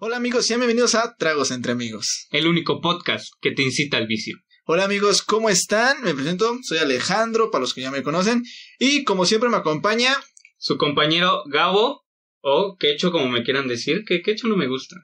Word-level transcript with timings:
Hola 0.00 0.16
amigos, 0.16 0.46
sean 0.46 0.58
bienvenidos 0.58 0.96
a 0.96 1.14
Tragos 1.16 1.52
entre 1.52 1.70
Amigos. 1.70 2.26
El 2.30 2.48
único 2.48 2.80
podcast 2.80 3.28
que 3.40 3.52
te 3.52 3.62
incita 3.62 3.96
al 3.96 4.08
vicio. 4.08 4.36
Hola 4.64 4.84
amigos, 4.84 5.22
¿cómo 5.22 5.48
están? 5.50 6.02
Me 6.02 6.12
presento, 6.14 6.58
soy 6.64 6.78
Alejandro, 6.78 7.52
para 7.52 7.62
los 7.62 7.74
que 7.74 7.82
ya 7.82 7.92
me 7.92 8.02
conocen, 8.02 8.42
y 8.80 9.04
como 9.04 9.24
siempre 9.24 9.50
me 9.50 9.56
acompaña 9.56 10.16
Su 10.58 10.78
compañero 10.78 11.44
Gabo, 11.46 12.04
o 12.40 12.76
Quecho 12.76 13.12
como 13.12 13.28
me 13.28 13.44
quieran 13.44 13.68
decir, 13.68 14.04
que 14.04 14.20
Quecho 14.20 14.48
no 14.48 14.56
me 14.56 14.66
gusta. 14.66 14.96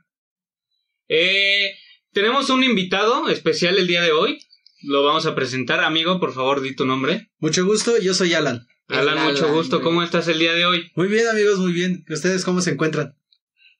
Eh, 1.06 1.72
tenemos 2.12 2.50
un 2.50 2.64
invitado 2.64 3.28
especial 3.28 3.78
el 3.78 3.86
día 3.86 4.02
de 4.02 4.10
hoy. 4.10 4.40
Lo 4.82 5.04
vamos 5.04 5.24
a 5.24 5.36
presentar. 5.36 5.84
Amigo, 5.84 6.18
por 6.18 6.34
favor, 6.34 6.62
di 6.62 6.74
tu 6.74 6.84
nombre. 6.84 7.30
Mucho 7.38 7.64
gusto, 7.64 7.96
yo 7.98 8.12
soy 8.12 8.34
Alan. 8.34 8.66
Alan, 8.88 9.18
Alan, 9.18 9.32
mucho 9.32 9.52
gusto. 9.52 9.82
¿Cómo 9.82 10.02
estás 10.02 10.26
el 10.26 10.40
día 10.40 10.52
de 10.54 10.66
hoy? 10.66 10.90
Muy 10.96 11.06
bien, 11.06 11.28
amigos, 11.28 11.58
muy 11.60 11.72
bien. 11.72 12.04
¿Ustedes 12.08 12.44
cómo 12.44 12.60
se 12.60 12.72
encuentran? 12.72 13.19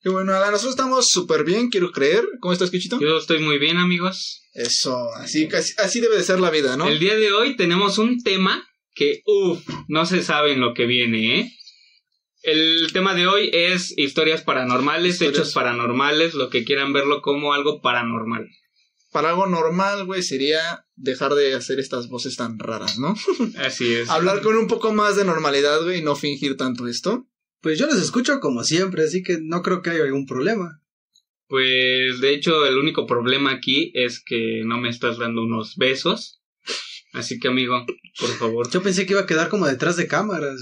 Qué 0.02 0.08
bueno, 0.08 0.32
Alan, 0.34 0.50
nosotros 0.52 0.72
estamos 0.74 1.08
súper 1.10 1.44
bien, 1.44 1.68
quiero 1.68 1.92
creer. 1.92 2.26
¿Cómo 2.40 2.52
estás, 2.52 2.70
Quechito? 2.70 2.98
Yo 3.00 3.18
estoy 3.18 3.38
muy 3.40 3.58
bien, 3.58 3.76
amigos. 3.76 4.42
Eso, 4.54 5.12
así, 5.14 5.46
casi- 5.46 5.74
así 5.78 6.00
debe 6.00 6.16
de 6.16 6.22
ser 6.24 6.40
la 6.40 6.50
vida, 6.50 6.76
¿no? 6.76 6.88
El 6.88 6.98
día 6.98 7.16
de 7.16 7.32
hoy 7.32 7.56
tenemos 7.56 7.98
un 7.98 8.22
tema 8.22 8.66
que, 8.94 9.20
uff, 9.26 9.60
no 9.88 10.06
se 10.06 10.22
sabe 10.22 10.52
en 10.52 10.60
lo 10.60 10.72
que 10.74 10.86
viene, 10.86 11.40
¿eh? 11.40 11.52
El 12.42 12.88
tema 12.94 13.14
de 13.14 13.26
hoy 13.26 13.50
es 13.52 13.92
historias 13.98 14.40
paranormales, 14.42 15.14
Historias. 15.14 15.36
hechos 15.36 15.52
paranormales, 15.52 16.32
lo 16.32 16.48
que 16.48 16.64
quieran 16.64 16.94
verlo 16.94 17.20
como 17.20 17.52
algo 17.52 17.82
paranormal. 17.82 18.48
Para 19.12 19.30
algo 19.30 19.46
normal, 19.46 20.06
güey, 20.06 20.22
sería 20.22 20.86
dejar 20.94 21.34
de 21.34 21.52
hacer 21.54 21.78
estas 21.78 22.08
voces 22.08 22.36
tan 22.36 22.58
raras, 22.58 22.98
¿no? 22.98 23.14
Así 23.58 23.92
es. 23.92 24.08
Hablar 24.08 24.40
con 24.40 24.56
un 24.56 24.68
poco 24.68 24.94
más 24.94 25.16
de 25.16 25.24
normalidad, 25.26 25.82
güey, 25.82 25.98
y 25.98 26.02
no 26.02 26.16
fingir 26.16 26.56
tanto 26.56 26.88
esto. 26.88 27.26
Pues 27.60 27.78
yo 27.78 27.86
les 27.86 27.96
escucho 27.96 28.40
como 28.40 28.64
siempre, 28.64 29.04
así 29.04 29.22
que 29.22 29.38
no 29.40 29.62
creo 29.62 29.82
que 29.82 29.90
haya 29.90 30.04
algún 30.04 30.26
problema. 30.26 30.80
Pues 31.46 32.20
de 32.20 32.32
hecho 32.32 32.64
el 32.64 32.78
único 32.78 33.06
problema 33.06 33.50
aquí 33.50 33.90
es 33.94 34.22
que 34.24 34.62
no 34.64 34.78
me 34.78 34.88
estás 34.88 35.18
dando 35.18 35.42
unos 35.42 35.76
besos. 35.76 36.40
Así 37.12 37.40
que 37.40 37.48
amigo, 37.48 37.84
por 38.20 38.30
favor. 38.30 38.70
Yo 38.70 38.82
pensé 38.82 39.04
que 39.04 39.14
iba 39.14 39.22
a 39.22 39.26
quedar 39.26 39.48
como 39.48 39.66
detrás 39.66 39.96
de 39.96 40.06
cámaras. 40.06 40.60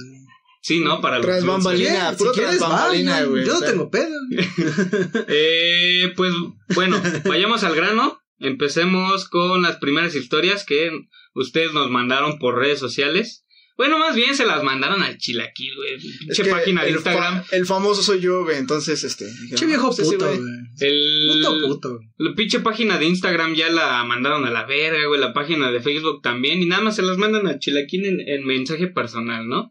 Sí, 0.63 0.81
¿no? 0.81 1.01
Para 1.01 1.21
Tras 1.21 1.45
los... 1.45 1.47
bambalinas. 1.47 2.17
Si 2.19 2.25
quieres, 2.35 2.59
bambalina, 2.59 3.23
güey, 3.25 3.45
Yo 3.45 3.55
no 3.55 3.61
tengo 3.61 3.91
pedo. 3.91 4.15
Eh, 5.29 6.13
pues 6.17 6.33
bueno, 6.75 7.01
vayamos 7.25 7.65
al 7.65 7.75
grano. 7.75 8.21
Empecemos 8.39 9.29
con 9.29 9.63
las 9.63 9.77
primeras 9.77 10.15
historias 10.15 10.65
que 10.65 10.91
ustedes 11.35 11.73
nos 11.75 11.91
mandaron 11.91 12.39
por 12.39 12.57
redes 12.57 12.79
sociales. 12.79 13.45
Bueno, 13.79 13.97
más 13.99 14.15
bien 14.17 14.35
se 14.37 14.45
las 14.45 14.63
mandaron 14.65 15.03
al 15.03 15.17
chilaquil, 15.19 15.75
güey. 15.77 15.97
Pinche 16.19 16.45
página 16.47 16.83
de 16.83 16.89
el 16.91 16.97
Instagram. 16.97 17.45
fa- 17.45 17.57
el 17.57 17.65
famoso 17.65 18.03
soy 18.03 18.21
yo, 18.21 18.43
güey, 18.45 18.59
entonces, 18.59 19.05
este... 19.05 19.25
Che 19.55 19.65
viejo 19.67 19.87
pues 19.87 20.01
ese 20.01 20.17
puto, 20.17 20.27
güey. 20.27 20.39
güey. 20.39 20.51
El... 20.81 21.29
Puto 21.45 21.69
puto. 21.69 22.01
La 22.19 22.35
pinche 22.35 22.59
página 22.61 22.99
de 22.99 23.07
Instagram 23.07 23.55
ya 23.55 23.71
la 23.71 24.03
mandaron 24.05 24.45
a 24.45 24.51
la 24.51 24.67
verga, 24.67 25.07
güey. 25.07 25.21
La 25.21 25.33
página 25.33 25.71
de 25.71 25.81
Facebook 25.81 26.21
también. 26.23 26.61
Y 26.61 26.67
nada 26.67 26.83
más 26.83 26.97
se 26.97 27.03
las 27.03 27.17
mandan 27.19 27.47
a 27.47 27.59
Chilaquín 27.61 28.05
en, 28.05 28.21
en 28.21 28.45
mensaje 28.45 28.89
personal, 28.89 29.49
¿no? 29.49 29.71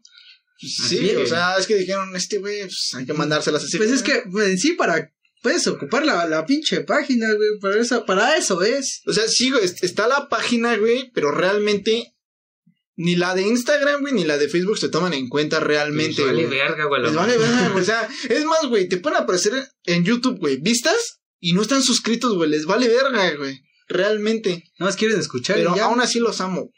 Sí, 0.56 0.82
Así 0.82 1.16
o 1.16 1.26
sea, 1.26 1.56
es 1.58 1.66
que 1.68 1.76
dijeron, 1.76 2.16
este 2.16 2.38
güey, 2.38 2.62
pues, 2.62 2.90
hay 2.96 3.04
que 3.06 3.12
mandárselas 3.12 3.62
así. 3.62 3.76
Pues 3.76 3.92
es 3.92 4.02
que, 4.02 4.22
pues, 4.32 4.48
en 4.48 4.58
sí, 4.58 4.72
para. 4.72 5.12
Puedes 5.40 5.66
ocupar 5.68 6.04
la, 6.04 6.26
la 6.26 6.44
pinche 6.46 6.80
página, 6.80 7.32
güey. 7.34 7.50
Para 7.60 7.80
eso, 7.80 8.04
para 8.04 8.36
eso 8.36 8.60
es. 8.62 9.02
O 9.06 9.12
sea, 9.12 9.28
sí, 9.28 9.50
güey, 9.50 9.64
est- 9.64 9.84
está 9.84 10.08
la 10.08 10.28
página, 10.28 10.76
güey, 10.76 11.12
pero 11.14 11.30
realmente 11.30 12.12
ni 12.98 13.14
la 13.16 13.34
de 13.34 13.42
Instagram, 13.42 14.00
güey, 14.02 14.12
ni 14.12 14.24
la 14.24 14.36
de 14.36 14.48
Facebook 14.48 14.76
se 14.76 14.88
toman 14.88 15.14
en 15.14 15.28
cuenta 15.28 15.60
realmente, 15.60 16.16
Les 16.20 16.26
vale 16.26 16.46
güey. 16.46 16.58
verga, 16.58 16.84
güey. 16.86 17.02
Les 17.02 17.14
vale 17.14 17.38
verga, 17.38 17.68
güey. 17.70 17.82
O 17.82 17.84
sea, 17.86 18.08
es 18.28 18.44
más, 18.44 18.66
güey, 18.66 18.88
te 18.88 18.98
pueden 18.98 19.18
aparecer 19.22 19.52
en 19.84 20.04
YouTube, 20.04 20.38
güey, 20.38 20.58
vistas 20.60 21.20
y 21.40 21.52
no 21.52 21.62
están 21.62 21.82
suscritos, 21.82 22.34
güey. 22.34 22.50
Les 22.50 22.66
vale 22.66 22.88
verga, 22.88 23.34
güey. 23.36 23.60
Realmente. 23.86 24.64
Nada 24.78 24.90
más 24.90 24.96
quieren 24.96 25.18
escuchar 25.18 25.56
Pero 25.56 25.74
ya. 25.76 25.84
aún 25.86 26.00
así 26.00 26.18
los 26.18 26.40
amo. 26.40 26.70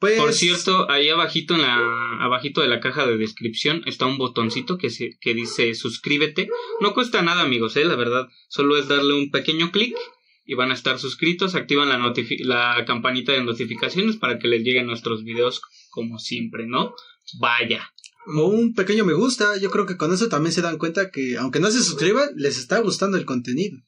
Pues, 0.00 0.18
Por 0.18 0.34
cierto, 0.34 0.90
ahí 0.90 1.08
abajito 1.08 1.54
en 1.54 1.62
la 1.62 1.78
abajito 2.20 2.60
de 2.60 2.68
la 2.68 2.80
caja 2.80 3.06
de 3.06 3.16
descripción 3.16 3.82
está 3.86 4.04
un 4.06 4.18
botoncito 4.18 4.76
que 4.76 4.90
se, 4.90 5.10
que 5.20 5.32
dice 5.34 5.74
suscríbete. 5.74 6.48
No 6.80 6.92
cuesta 6.92 7.22
nada, 7.22 7.42
amigos, 7.42 7.76
eh, 7.76 7.84
la 7.84 7.94
verdad. 7.94 8.26
Solo 8.48 8.76
es 8.76 8.88
darle 8.88 9.14
un 9.14 9.30
pequeño 9.30 9.70
clic 9.70 9.96
y 10.44 10.54
van 10.54 10.70
a 10.70 10.74
estar 10.74 10.98
suscritos, 10.98 11.54
activan 11.54 11.88
la 11.88 11.98
notifi- 11.98 12.44
la 12.44 12.84
campanita 12.86 13.32
de 13.32 13.42
notificaciones 13.44 14.16
para 14.16 14.38
que 14.38 14.48
les 14.48 14.62
lleguen 14.62 14.86
nuestros 14.86 15.24
videos 15.24 15.60
como 15.90 16.18
siempre, 16.18 16.66
¿no? 16.66 16.94
Vaya. 17.38 17.90
O 18.26 18.46
un 18.46 18.74
pequeño 18.74 19.04
me 19.04 19.12
gusta. 19.14 19.56
Yo 19.58 19.70
creo 19.70 19.86
que 19.86 19.96
con 19.96 20.12
eso 20.12 20.28
también 20.28 20.52
se 20.52 20.62
dan 20.62 20.78
cuenta 20.78 21.10
que, 21.10 21.36
aunque 21.38 21.60
no 21.60 21.70
se 21.70 21.82
suscriban, 21.82 22.30
les 22.36 22.58
está 22.58 22.78
gustando 22.80 23.16
el 23.16 23.24
contenido. 23.24 23.78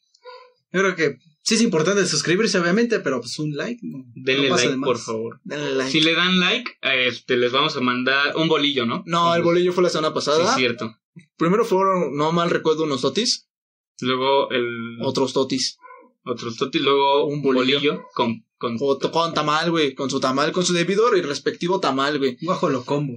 Yo 0.73 0.81
creo 0.81 0.95
que 0.97 1.19
sí 1.43 1.55
es 1.55 1.63
importante 1.63 2.05
suscribirse, 2.07 2.59
obviamente, 2.59 3.01
pero 3.01 3.21
pues 3.21 3.39
un 3.39 3.55
like. 3.57 3.81
No, 3.83 4.05
Denle 4.15 4.49
no 4.49 4.55
pasa 4.55 4.63
de 4.65 4.69
like, 4.71 4.81
más. 4.81 4.87
por 4.89 4.99
favor. 4.99 5.41
Denle 5.45 5.75
like. 5.75 5.91
Si 5.91 6.01
le 6.01 6.15
dan 6.15 6.39
like, 6.41 6.71
este 6.83 7.37
les 7.37 7.53
vamos 7.53 7.77
a 7.77 7.81
mandar 7.81 8.37
un 8.37 8.49
bolillo, 8.49 8.85
¿no? 8.85 9.03
No, 9.07 9.35
el 9.35 9.43
bolillo 9.43 9.73
fue 9.73 9.83
la 9.85 9.89
semana 9.91 10.09
Sí, 10.09 10.15
pasada. 10.15 10.51
es 10.51 10.57
cierto. 10.57 10.95
Primero 11.39 11.65
fueron, 11.65 12.15
no 12.17 12.33
mal 12.33 12.51
recuerdo, 12.51 12.85
unos 12.85 13.01
totis. 13.03 13.49
Luego 14.01 14.51
el 14.51 14.99
Otros 15.03 15.33
totis. 15.33 15.79
Otros 16.27 16.57
totis, 16.57 16.83
luego 16.83 17.25
Un 17.27 17.41
bolillo. 17.43 17.79
bolillo, 17.79 18.05
con, 18.15 18.45
con 18.59 18.77
O 18.81 18.99
to- 18.99 19.11
con 19.11 19.33
tamal, 19.35 19.71
güey. 19.71 19.95
Con 19.95 20.11
su 20.11 20.21
tamal, 20.21 20.53
con 20.53 20.65
su 20.65 20.73
debido 20.73 21.17
y 21.17 21.23
respectivo 21.23 21.81
tamal, 21.81 22.19
güey. 22.19 22.37
Un 22.43 22.49
Bajo 22.49 22.69
lo 22.69 22.85
combo. 22.85 23.17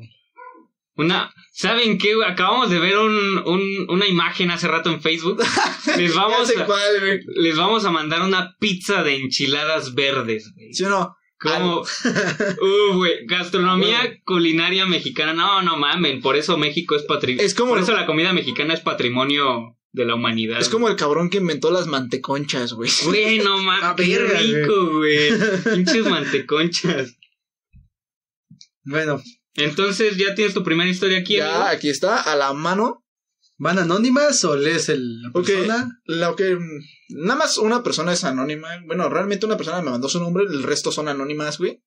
Una, 0.95 1.33
¿saben 1.53 1.97
qué? 1.97 2.13
güey? 2.15 2.29
Acabamos 2.29 2.69
de 2.69 2.77
ver 2.79 2.97
un, 2.97 3.37
un- 3.45 3.85
una 3.89 4.05
imagen 4.05 4.51
hace 4.51 4.67
rato 4.67 4.89
en 4.89 5.01
Facebook. 5.01 5.37
Les 5.97 6.13
vamos, 6.13 6.49
a, 6.57 6.65
cuál, 6.65 6.99
güey. 6.99 7.19
les 7.37 7.55
vamos 7.57 7.85
a 7.85 7.91
mandar 7.91 8.21
una 8.21 8.55
pizza 8.59 9.01
de 9.03 9.15
enchiladas 9.15 9.95
verdes, 9.95 10.51
güey. 10.53 10.73
¿Sí 10.73 10.83
o 10.83 10.89
no? 10.89 11.15
Como, 11.39 11.81
uh, 12.61 12.95
güey, 12.97 13.25
gastronomía 13.25 14.19
culinaria 14.25 14.85
mexicana. 14.85 15.33
No, 15.33 15.61
no 15.61 15.77
mamen, 15.77 16.19
por 16.21 16.35
eso 16.35 16.57
México 16.57 16.97
es 16.97 17.03
patrimonio. 17.03 17.45
Es 17.45 17.55
como- 17.55 17.69
Por 17.71 17.79
eso 17.79 17.93
la 17.93 18.05
comida 18.05 18.33
mexicana 18.33 18.73
es 18.73 18.81
patrimonio 18.81 19.77
de 19.91 20.05
la 20.05 20.15
humanidad. 20.15 20.59
Es 20.59 20.69
como 20.69 20.87
el 20.87 20.95
cabrón 20.95 21.29
que 21.29 21.37
inventó 21.37 21.71
las 21.71 21.87
manteconchas, 21.87 22.73
güey. 22.73 22.91
Güey, 23.05 23.39
no 23.39 23.57
mames, 23.63 24.05
qué 24.07 24.17
verga, 24.17 24.39
rico, 24.39 24.97
güey. 24.97 25.29
Pinches 25.75 26.05
manteconchas. 26.05 27.15
Bueno, 28.83 29.21
Entonces, 29.55 30.17
¿ya 30.17 30.35
tienes 30.35 30.53
tu 30.53 30.63
primera 30.63 30.89
historia 30.89 31.19
aquí, 31.19 31.37
Ya, 31.37 31.49
amigo? 31.49 31.63
aquí 31.69 31.89
está, 31.89 32.21
a 32.21 32.35
la 32.35 32.53
mano. 32.53 33.03
¿van 33.61 33.77
anónimas 33.77 34.43
o 34.45 34.55
lees 34.55 34.87
el, 34.89 35.21
la 35.21 35.31
persona? 35.31 36.01
Lo 36.05 36.35
que. 36.35 36.57
Nada 37.09 37.39
más 37.39 37.57
una 37.57 37.83
persona 37.83 38.13
es 38.13 38.23
anónima. 38.23 38.69
Bueno, 38.85 39.09
realmente 39.09 39.45
una 39.45 39.57
persona 39.57 39.81
me 39.81 39.91
mandó 39.91 40.07
su 40.07 40.19
nombre, 40.19 40.45
el 40.49 40.63
resto 40.63 40.91
son 40.91 41.07
anónimas, 41.09 41.57
güey. 41.57 41.83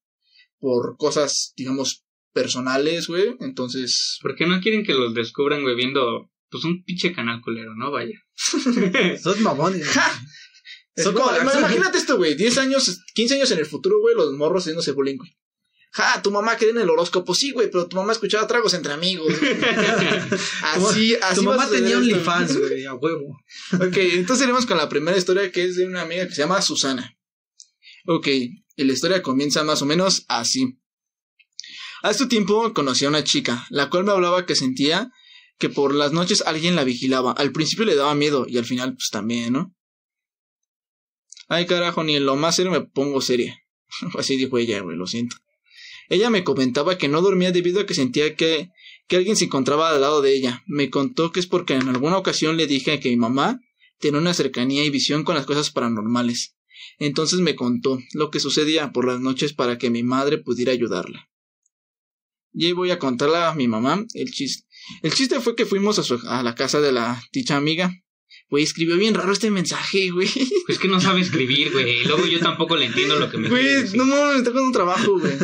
Por 0.59 0.97
cosas, 0.99 1.55
digamos, 1.57 2.05
personales, 2.35 3.09
güey. 3.09 3.37
Entonces. 3.41 4.19
¿Por 4.21 4.37
qué 4.37 4.47
no 4.47 4.61
quieren 4.61 4.85
que 4.85 4.95
los 4.95 5.15
descubran, 5.15 5.63
güey, 5.63 5.75
viendo, 5.75 6.31
pues, 6.53 6.65
un 6.65 6.85
pinche 6.85 7.13
canal 7.13 7.41
culero, 7.41 7.75
no? 7.75 7.91
Vaya. 7.91 8.17
Son 9.23 9.43
mamones. 9.43 9.89
Es 10.95 11.05
Son 11.05 11.15
como- 11.15 11.27
como- 11.29 11.41
ima- 11.41 11.59
imagínate 11.59 11.99
esto, 11.99 12.17
güey. 12.19 12.35
10 12.37 12.59
años, 12.59 13.01
15 13.15 13.35
años 13.35 13.51
en 13.51 13.59
el 13.59 13.67
futuro, 13.67 13.99
güey, 14.01 14.15
los 14.15 14.33
morros 14.35 14.63
haciéndose 14.63 14.93
bullying, 14.93 15.17
güey. 15.17 15.37
Ja, 15.95 16.23
tu 16.23 16.31
mamá 16.31 16.57
cree 16.57 16.71
en 16.71 16.79
el 16.79 16.89
horóscopo, 16.89 17.35
sí, 17.35 17.51
güey, 17.53 17.71
pero 17.71 17.87
tu 17.87 17.97
mamá 17.97 18.13
escuchaba 18.13 18.47
tragos 18.47 18.73
entre 18.73 18.93
amigos. 18.95 19.31
así, 20.63 21.15
así. 21.23 21.35
tu 21.35 21.43
mamá 21.43 21.69
tenía. 21.69 21.99
OnlyFans, 21.99 22.57
güey, 22.59 22.85
a 22.87 22.95
huevo. 22.95 23.39
Ok, 23.75 23.97
entonces 23.97 24.45
iremos 24.45 24.65
con 24.67 24.77
la 24.79 24.89
primera 24.89 25.17
historia 25.17 25.51
que 25.53 25.65
es 25.65 25.77
de 25.77 25.87
una 25.87 26.03
amiga 26.03 26.27
que 26.27 26.35
se 26.35 26.43
llama 26.43 26.63
Susana. 26.63 27.17
Ok, 28.07 28.27
y 28.29 28.85
la 28.85 28.93
historia 28.93 29.23
comienza 29.23 29.65
más 29.65 29.83
o 29.83 29.87
menos 29.87 30.25
así. 30.29 30.79
Hace 32.03 32.27
tiempo 32.27 32.73
conocí 32.75 33.05
a 33.05 33.09
una 33.09 33.23
chica, 33.23 33.67
la 33.71 33.89
cual 33.91 34.05
me 34.05 34.13
hablaba 34.13 34.45
que 34.47 34.57
sentía 34.57 35.11
que 35.59 35.69
por 35.69 35.95
las 35.95 36.13
noches 36.13 36.43
alguien 36.47 36.77
la 36.77 36.85
vigilaba. 36.85 37.33
Al 37.33 37.53
principio 37.53 37.85
le 37.85 37.95
daba 37.95 38.15
miedo 38.15 38.47
y 38.49 38.59
al 38.59 38.65
final 38.65 38.95
pues 38.95 39.11
también, 39.11 39.53
¿no? 39.53 39.75
Ay 41.49 41.67
carajo, 41.67 42.03
ni 42.05 42.17
en 42.17 42.27
lo 42.27 42.37
más 42.37 42.57
serio 42.57 42.73
me 42.73 42.81
pongo 42.81 43.21
seria. 43.21 43.63
Así 44.19 44.37
dijo 44.37 44.59
ella, 44.59 44.81
güey, 44.81 44.97
lo 44.97 45.07
siento. 45.07 45.37
Ella 46.09 46.31
me 46.31 46.45
comentaba 46.45 46.99
que 46.99 47.09
no 47.09 47.23
dormía 47.23 47.53
debido 47.53 47.81
a 47.81 47.87
que 47.87 47.95
sentía 47.95 48.35
que, 48.37 48.71
que 49.09 49.17
alguien 49.17 49.37
se 49.37 49.47
encontraba 49.47 49.91
al 49.91 50.01
lado 50.01 50.21
de 50.21 50.35
ella. 50.35 50.63
Me 50.67 50.91
contó 50.91 51.33
que 51.33 51.41
es 51.41 51.47
porque 51.47 51.75
en 51.75 51.89
alguna 51.89 52.19
ocasión 52.19 52.57
le 52.57 52.67
dije 52.67 53.01
que 53.01 53.09
mi 53.11 53.17
mamá 53.17 53.61
tenía 53.99 54.21
una 54.21 54.35
cercanía 54.35 54.85
y 54.85 54.91
visión 54.91 55.25
con 55.25 55.37
las 55.37 55.47
cosas 55.47 55.71
paranormales. 55.71 56.57
Entonces 56.99 57.41
me 57.41 57.55
contó 57.55 57.99
lo 58.13 58.31
que 58.31 58.41
sucedía 58.41 58.93
por 58.93 59.07
las 59.07 59.21
noches 59.21 59.53
para 59.53 59.79
que 59.79 59.91
mi 59.91 60.03
madre 60.03 60.39
pudiera 60.39 60.73
ayudarla. 60.73 61.31
Y 62.53 62.67
ahí 62.67 62.73
voy 62.73 62.91
a 62.91 62.99
contarle 62.99 63.39
a 63.39 63.55
mi 63.55 63.69
mamá 63.69 64.05
el 64.15 64.31
chiste. 64.31 64.67
El 65.03 65.13
chiste 65.13 65.41
fue 65.41 65.55
que 65.57 65.67
fuimos 65.67 65.99
a, 65.99 66.03
su- 66.03 66.21
a 66.29 66.43
la 66.43 66.55
casa 66.55 66.81
de 66.81 66.93
la 66.93 67.23
dicha 67.33 67.57
amiga. 67.57 67.93
Güey, 68.49 68.65
escribió 68.65 68.97
bien 68.97 69.15
raro 69.15 69.33
este 69.33 69.51
mensaje, 69.51 70.11
güey. 70.11 70.29
Pues 70.67 70.79
que 70.79 70.89
no 70.89 71.01
sabe 71.01 71.21
escribir, 71.21 71.71
güey. 71.73 72.05
Luego 72.05 72.27
yo 72.27 72.39
tampoco 72.41 72.77
le 72.77 72.87
entiendo 72.87 73.19
lo 73.19 73.31
que 73.31 73.39
me 73.39 73.49
Güey, 73.49 73.65
no 73.95 74.05
mames, 74.05 74.33
me 74.35 74.39
está 74.39 74.51
dando 74.51 74.73
trabajo, 74.73 75.19
güey. 75.19 75.35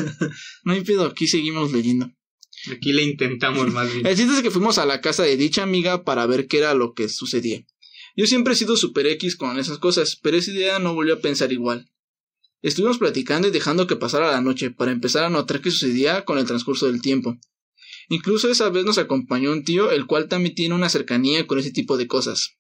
No 0.64 0.73
hay 0.73 0.82
pedo, 0.82 1.06
aquí 1.06 1.26
seguimos 1.26 1.73
leyendo. 1.73 2.11
Aquí 2.73 2.93
le 2.93 3.02
intentamos 3.05 3.73
más 3.73 3.93
bien. 3.93 4.06
El 4.06 4.17
chiste 4.17 4.35
es 4.35 4.43
que 4.43 4.50
fuimos 4.50 4.79
a 4.79 4.87
la 4.87 5.00
casa 5.00 5.23
de 5.23 5.37
dicha 5.37 5.62
amiga 5.62 6.05
para 6.05 6.26
ver 6.26 6.46
qué 6.46 6.58
era 6.58 6.75
lo 6.75 6.93
que 6.93 7.08
sucedía. 7.08 7.64
Yo 8.17 8.26
siempre 8.26 8.55
he 8.55 8.56
sido 8.56 8.76
super 8.76 9.06
X 9.06 9.37
con 9.37 9.58
esas 9.58 9.79
cosas, 9.79 10.19
pero 10.23 10.37
esa 10.37 10.50
idea 10.50 10.79
no 10.79 10.93
volvió 10.94 11.14
a 11.14 11.20
pensar 11.20 11.52
igual. 11.52 11.88
Estuvimos 12.62 12.99
platicando 12.99 13.46
y 13.49 13.52
dejando 13.52 13.87
que 13.87 13.94
pasara 13.96 14.32
la 14.32 14.40
noche 14.40 14.70
para 14.73 14.90
empezar 14.90 15.23
a 15.25 15.31
notar 15.31 15.61
qué 15.61 15.70
sucedía 15.70 16.25
con 16.25 16.38
el 16.38 16.44
transcurso 16.46 16.87
del 16.87 17.00
tiempo. 17.00 17.38
Incluso 18.08 18.50
esa 18.50 18.70
vez 18.70 18.84
nos 18.84 18.99
acompañó 18.99 19.52
un 19.52 19.64
tío, 19.64 19.90
el 19.90 20.06
cual 20.06 20.28
también 20.28 20.55
tiene 20.55 20.75
una 20.75 20.88
cercanía 20.88 21.46
con 21.46 21.58
ese 21.58 21.70
tipo 21.70 21.96
de 21.96 22.06
cosas. 22.06 22.56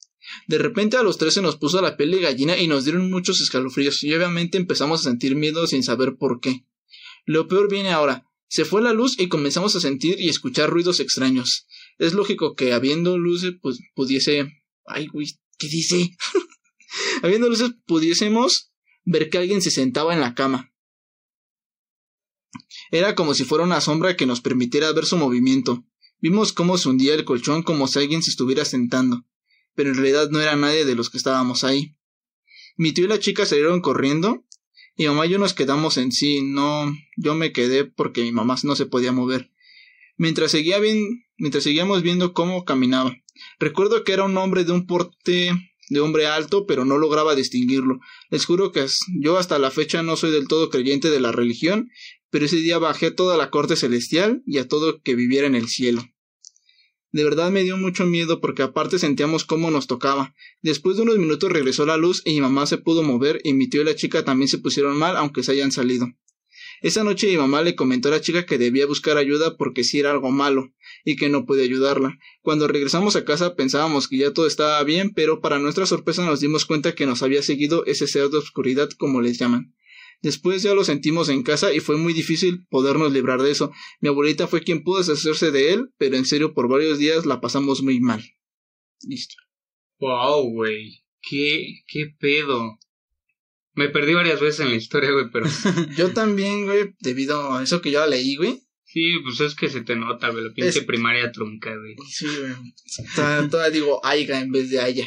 De 0.46 0.58
repente 0.58 0.96
a 0.96 1.02
los 1.02 1.16
tres 1.16 1.34
se 1.34 1.42
nos 1.42 1.56
puso 1.56 1.80
la 1.80 1.96
piel 1.96 2.10
de 2.10 2.20
gallina 2.20 2.58
y 2.58 2.66
nos 2.66 2.84
dieron 2.84 3.10
muchos 3.10 3.40
escalofríos 3.40 4.02
y 4.04 4.12
obviamente 4.12 4.58
empezamos 4.58 5.00
a 5.00 5.10
sentir 5.10 5.34
miedo 5.36 5.66
sin 5.66 5.82
saber 5.82 6.16
por 6.16 6.40
qué. 6.40 6.66
Lo 7.24 7.48
peor 7.48 7.70
viene 7.70 7.90
ahora. 7.90 8.24
Se 8.48 8.64
fue 8.64 8.82
la 8.82 8.92
luz 8.92 9.18
y 9.18 9.28
comenzamos 9.28 9.76
a 9.76 9.80
sentir 9.80 10.18
y 10.18 10.28
escuchar 10.28 10.70
ruidos 10.70 11.00
extraños. 11.00 11.66
Es 11.98 12.14
lógico 12.14 12.54
que 12.54 12.72
habiendo 12.72 13.18
luces 13.18 13.54
pues 13.60 13.78
pudiese... 13.94 14.62
Ay, 14.86 15.06
güey, 15.06 15.28
¿qué 15.58 15.68
dice? 15.68 16.16
habiendo 17.22 17.48
luces 17.48 17.72
pudiésemos 17.86 18.72
ver 19.04 19.28
que 19.28 19.38
alguien 19.38 19.60
se 19.60 19.70
sentaba 19.70 20.14
en 20.14 20.20
la 20.20 20.34
cama. 20.34 20.72
Era 22.90 23.14
como 23.14 23.34
si 23.34 23.44
fuera 23.44 23.64
una 23.64 23.80
sombra 23.80 24.16
que 24.16 24.26
nos 24.26 24.40
permitiera 24.40 24.92
ver 24.92 25.06
su 25.06 25.16
movimiento. 25.16 25.84
Vimos 26.20 26.52
cómo 26.52 26.78
se 26.78 26.88
hundía 26.88 27.14
el 27.14 27.24
colchón 27.24 27.62
como 27.62 27.86
si 27.86 27.98
alguien 27.98 28.22
se 28.22 28.30
estuviera 28.30 28.64
sentando, 28.64 29.24
pero 29.74 29.90
en 29.90 29.96
realidad 29.96 30.30
no 30.30 30.40
era 30.40 30.56
nadie 30.56 30.84
de 30.84 30.94
los 30.94 31.10
que 31.10 31.18
estábamos 31.18 31.64
ahí. 31.64 31.96
Mi 32.76 32.92
tío 32.92 33.04
y 33.04 33.08
la 33.08 33.20
chica 33.20 33.46
salieron 33.46 33.80
corriendo, 33.80 34.44
y 34.96 35.06
mamá 35.06 35.26
y 35.26 35.30
yo 35.30 35.38
nos 35.38 35.54
quedamos 35.54 35.96
en 35.96 36.10
sí, 36.10 36.42
no, 36.42 36.92
yo 37.16 37.34
me 37.34 37.52
quedé 37.52 37.84
porque 37.84 38.22
mi 38.22 38.32
mamá 38.32 38.56
no 38.64 38.74
se 38.74 38.86
podía 38.86 39.12
mover. 39.12 39.52
Mientras 40.16 40.50
seguía 40.50 40.78
mientras 41.36 41.62
seguíamos 41.62 42.02
viendo 42.02 42.32
cómo 42.32 42.64
caminaba. 42.64 43.16
Recuerdo 43.60 44.02
que 44.02 44.12
era 44.12 44.24
un 44.24 44.36
hombre 44.36 44.64
de 44.64 44.72
un 44.72 44.86
porte 44.86 45.52
de 45.88 46.00
hombre 46.00 46.26
alto, 46.26 46.66
pero 46.66 46.84
no 46.84 46.98
lograba 46.98 47.34
distinguirlo. 47.34 48.00
Les 48.30 48.44
juro 48.44 48.72
que 48.72 48.86
yo 49.20 49.38
hasta 49.38 49.58
la 49.58 49.70
fecha 49.70 50.02
no 50.02 50.16
soy 50.16 50.30
del 50.30 50.48
todo 50.48 50.70
creyente 50.70 51.10
de 51.10 51.20
la 51.20 51.32
religión, 51.32 51.90
pero 52.30 52.44
ese 52.44 52.56
día 52.56 52.78
bajé 52.78 53.06
a 53.06 53.14
toda 53.14 53.36
la 53.36 53.50
corte 53.50 53.76
celestial 53.76 54.42
y 54.46 54.58
a 54.58 54.68
todo 54.68 55.00
que 55.02 55.14
viviera 55.14 55.46
en 55.46 55.54
el 55.54 55.68
cielo. 55.68 56.02
De 57.10 57.24
verdad 57.24 57.50
me 57.50 57.64
dio 57.64 57.78
mucho 57.78 58.04
miedo 58.04 58.40
porque 58.40 58.62
aparte 58.62 58.98
sentíamos 58.98 59.44
cómo 59.44 59.70
nos 59.70 59.86
tocaba. 59.86 60.34
Después 60.60 60.96
de 60.96 61.04
unos 61.04 61.16
minutos 61.16 61.50
regresó 61.50 61.86
la 61.86 61.96
luz 61.96 62.20
y 62.24 62.34
mi 62.34 62.42
mamá 62.42 62.66
se 62.66 62.76
pudo 62.76 63.02
mover 63.02 63.40
y 63.44 63.54
mi 63.54 63.68
tío 63.68 63.80
y 63.80 63.84
la 63.84 63.96
chica 63.96 64.24
también 64.24 64.48
se 64.48 64.58
pusieron 64.58 64.96
mal 64.96 65.16
aunque 65.16 65.42
se 65.42 65.52
hayan 65.52 65.72
salido. 65.72 66.06
Esa 66.80 67.02
noche 67.04 67.26
mi 67.28 67.36
mamá 67.38 67.62
le 67.62 67.74
comentó 67.74 68.08
a 68.08 68.12
la 68.12 68.20
chica 68.20 68.46
que 68.46 68.58
debía 68.58 68.86
buscar 68.86 69.16
ayuda 69.16 69.56
porque 69.56 69.84
si 69.84 69.98
era 69.98 70.10
algo 70.10 70.30
malo 70.30 70.72
y 71.04 71.16
que 71.16 71.28
no 71.28 71.46
puede 71.46 71.64
ayudarla. 71.64 72.18
Cuando 72.42 72.68
regresamos 72.68 73.16
a 73.16 73.24
casa 73.24 73.56
pensábamos 73.56 74.06
que 74.06 74.18
ya 74.18 74.32
todo 74.32 74.46
estaba 74.46 74.82
bien, 74.84 75.12
pero 75.14 75.40
para 75.40 75.58
nuestra 75.58 75.86
sorpresa 75.86 76.24
nos 76.26 76.40
dimos 76.40 76.66
cuenta 76.66 76.94
que 76.94 77.06
nos 77.06 77.22
había 77.22 77.42
seguido 77.42 77.86
ese 77.86 78.06
ser 78.06 78.28
de 78.28 78.38
oscuridad 78.38 78.90
como 78.98 79.22
les 79.22 79.38
llaman. 79.38 79.74
Después 80.20 80.62
ya 80.62 80.74
lo 80.74 80.84
sentimos 80.84 81.28
en 81.28 81.42
casa 81.42 81.72
y 81.72 81.80
fue 81.80 81.96
muy 81.96 82.12
difícil 82.12 82.66
podernos 82.68 83.12
librar 83.12 83.40
de 83.40 83.50
eso. 83.50 83.72
Mi 84.00 84.08
abuelita 84.08 84.48
fue 84.48 84.62
quien 84.62 84.82
pudo 84.82 84.98
deshacerse 84.98 85.50
de 85.52 85.72
él, 85.72 85.90
pero 85.96 86.16
en 86.16 86.24
serio 86.24 86.54
por 86.54 86.68
varios 86.68 86.98
días 86.98 87.24
la 87.24 87.40
pasamos 87.40 87.82
muy 87.82 88.00
mal. 88.00 88.22
Listo. 89.02 89.36
Wow, 90.00 90.50
güey. 90.50 91.04
¿Qué, 91.20 91.82
qué 91.86 92.14
pedo? 92.18 92.78
Me 93.74 93.88
perdí 93.88 94.14
varias 94.14 94.40
veces 94.40 94.60
en 94.60 94.70
la 94.70 94.76
historia, 94.76 95.12
güey, 95.12 95.26
pero. 95.32 95.46
yo 95.96 96.12
también, 96.12 96.64
güey, 96.64 96.94
debido 96.98 97.54
a 97.54 97.62
eso 97.62 97.80
que 97.80 97.92
yo 97.92 98.00
la 98.00 98.08
leí, 98.08 98.36
güey. 98.36 98.60
Sí, 98.84 99.18
pues 99.22 99.40
es 99.40 99.54
que 99.54 99.68
se 99.68 99.82
te 99.82 99.94
nota, 99.94 100.30
güey, 100.30 100.44
la 100.44 100.52
pinche 100.52 100.82
primaria 100.82 101.30
trunca, 101.30 101.76
güey. 101.76 101.94
Sí, 102.08 102.26
güey. 102.26 103.48
Todavía 103.48 103.70
digo 103.70 104.04
aiga 104.04 104.40
en 104.40 104.50
vez 104.50 104.70
de 104.70 104.80
haya. 104.80 105.06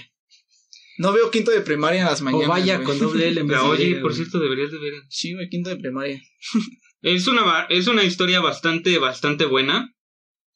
No 1.01 1.13
veo 1.13 1.31
quinto 1.31 1.49
de 1.49 1.61
primaria 1.61 2.01
en 2.01 2.05
las 2.05 2.21
mañanas. 2.21 2.47
O 2.47 2.49
vaya 2.49 2.83
con 2.83 2.99
doble 2.99 3.29
L 3.29 3.41
en 3.41 3.47
vez 3.47 3.59
de 3.59 3.67
Oye, 3.67 3.95
por 3.95 4.13
cierto, 4.13 4.39
deberías 4.39 4.71
de 4.71 4.77
ver. 4.77 4.93
Sí, 5.09 5.33
güey, 5.33 5.49
quinto 5.49 5.71
de 5.71 5.77
primaria. 5.77 6.21
es 7.01 7.25
una, 7.25 7.65
es 7.69 7.87
una 7.87 8.03
historia 8.03 8.39
bastante, 8.39 8.99
bastante 8.99 9.45
buena. 9.45 9.95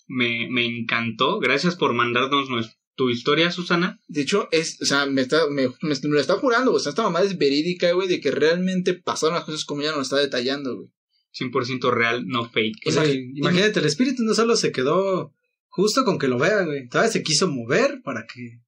Me, 0.05 0.47
me 0.51 0.63
encantó. 0.65 1.39
Gracias 1.39 1.75
por 1.75 1.93
mandarnos 1.93 2.47
nuestro 2.51 2.75
tu 2.95 3.09
historia, 3.09 3.51
Susana. 3.51 3.99
De 4.07 4.21
hecho, 4.21 4.47
es, 4.51 4.79
o 4.81 4.85
sea, 4.85 5.07
me 5.07 5.21
está, 5.21 5.49
me, 5.49 5.67
me, 5.81 5.95
lo 6.01 6.19
está 6.19 6.35
jurando, 6.35 6.71
güey. 6.71 6.83
esta 6.85 7.01
mamá 7.01 7.21
es 7.23 7.37
verídica, 7.37 7.91
güey, 7.91 8.07
de 8.07 8.21
que 8.21 8.29
realmente 8.31 8.93
pasaron 8.93 9.35
las 9.35 9.45
cosas 9.45 9.65
como 9.65 9.81
ella 9.81 9.91
nos 9.91 10.03
está 10.03 10.17
detallando, 10.17 10.75
güey. 10.75 10.89
100% 11.37 11.91
real, 11.91 12.25
no 12.27 12.49
fake. 12.49 12.87
O 12.87 12.91
sea, 12.91 13.03
imagínate, 13.05 13.79
el 13.79 13.85
espíritu 13.85 14.23
no 14.23 14.35
solo 14.35 14.55
se 14.55 14.71
quedó 14.71 15.33
justo 15.67 16.05
con 16.05 16.17
que 16.19 16.29
lo 16.29 16.37
vean, 16.37 16.67
güey. 16.67 16.87
Todavía 16.87 17.11
se 17.11 17.23
quiso 17.23 17.49
mover 17.49 18.01
para 18.03 18.25
que 18.25 18.61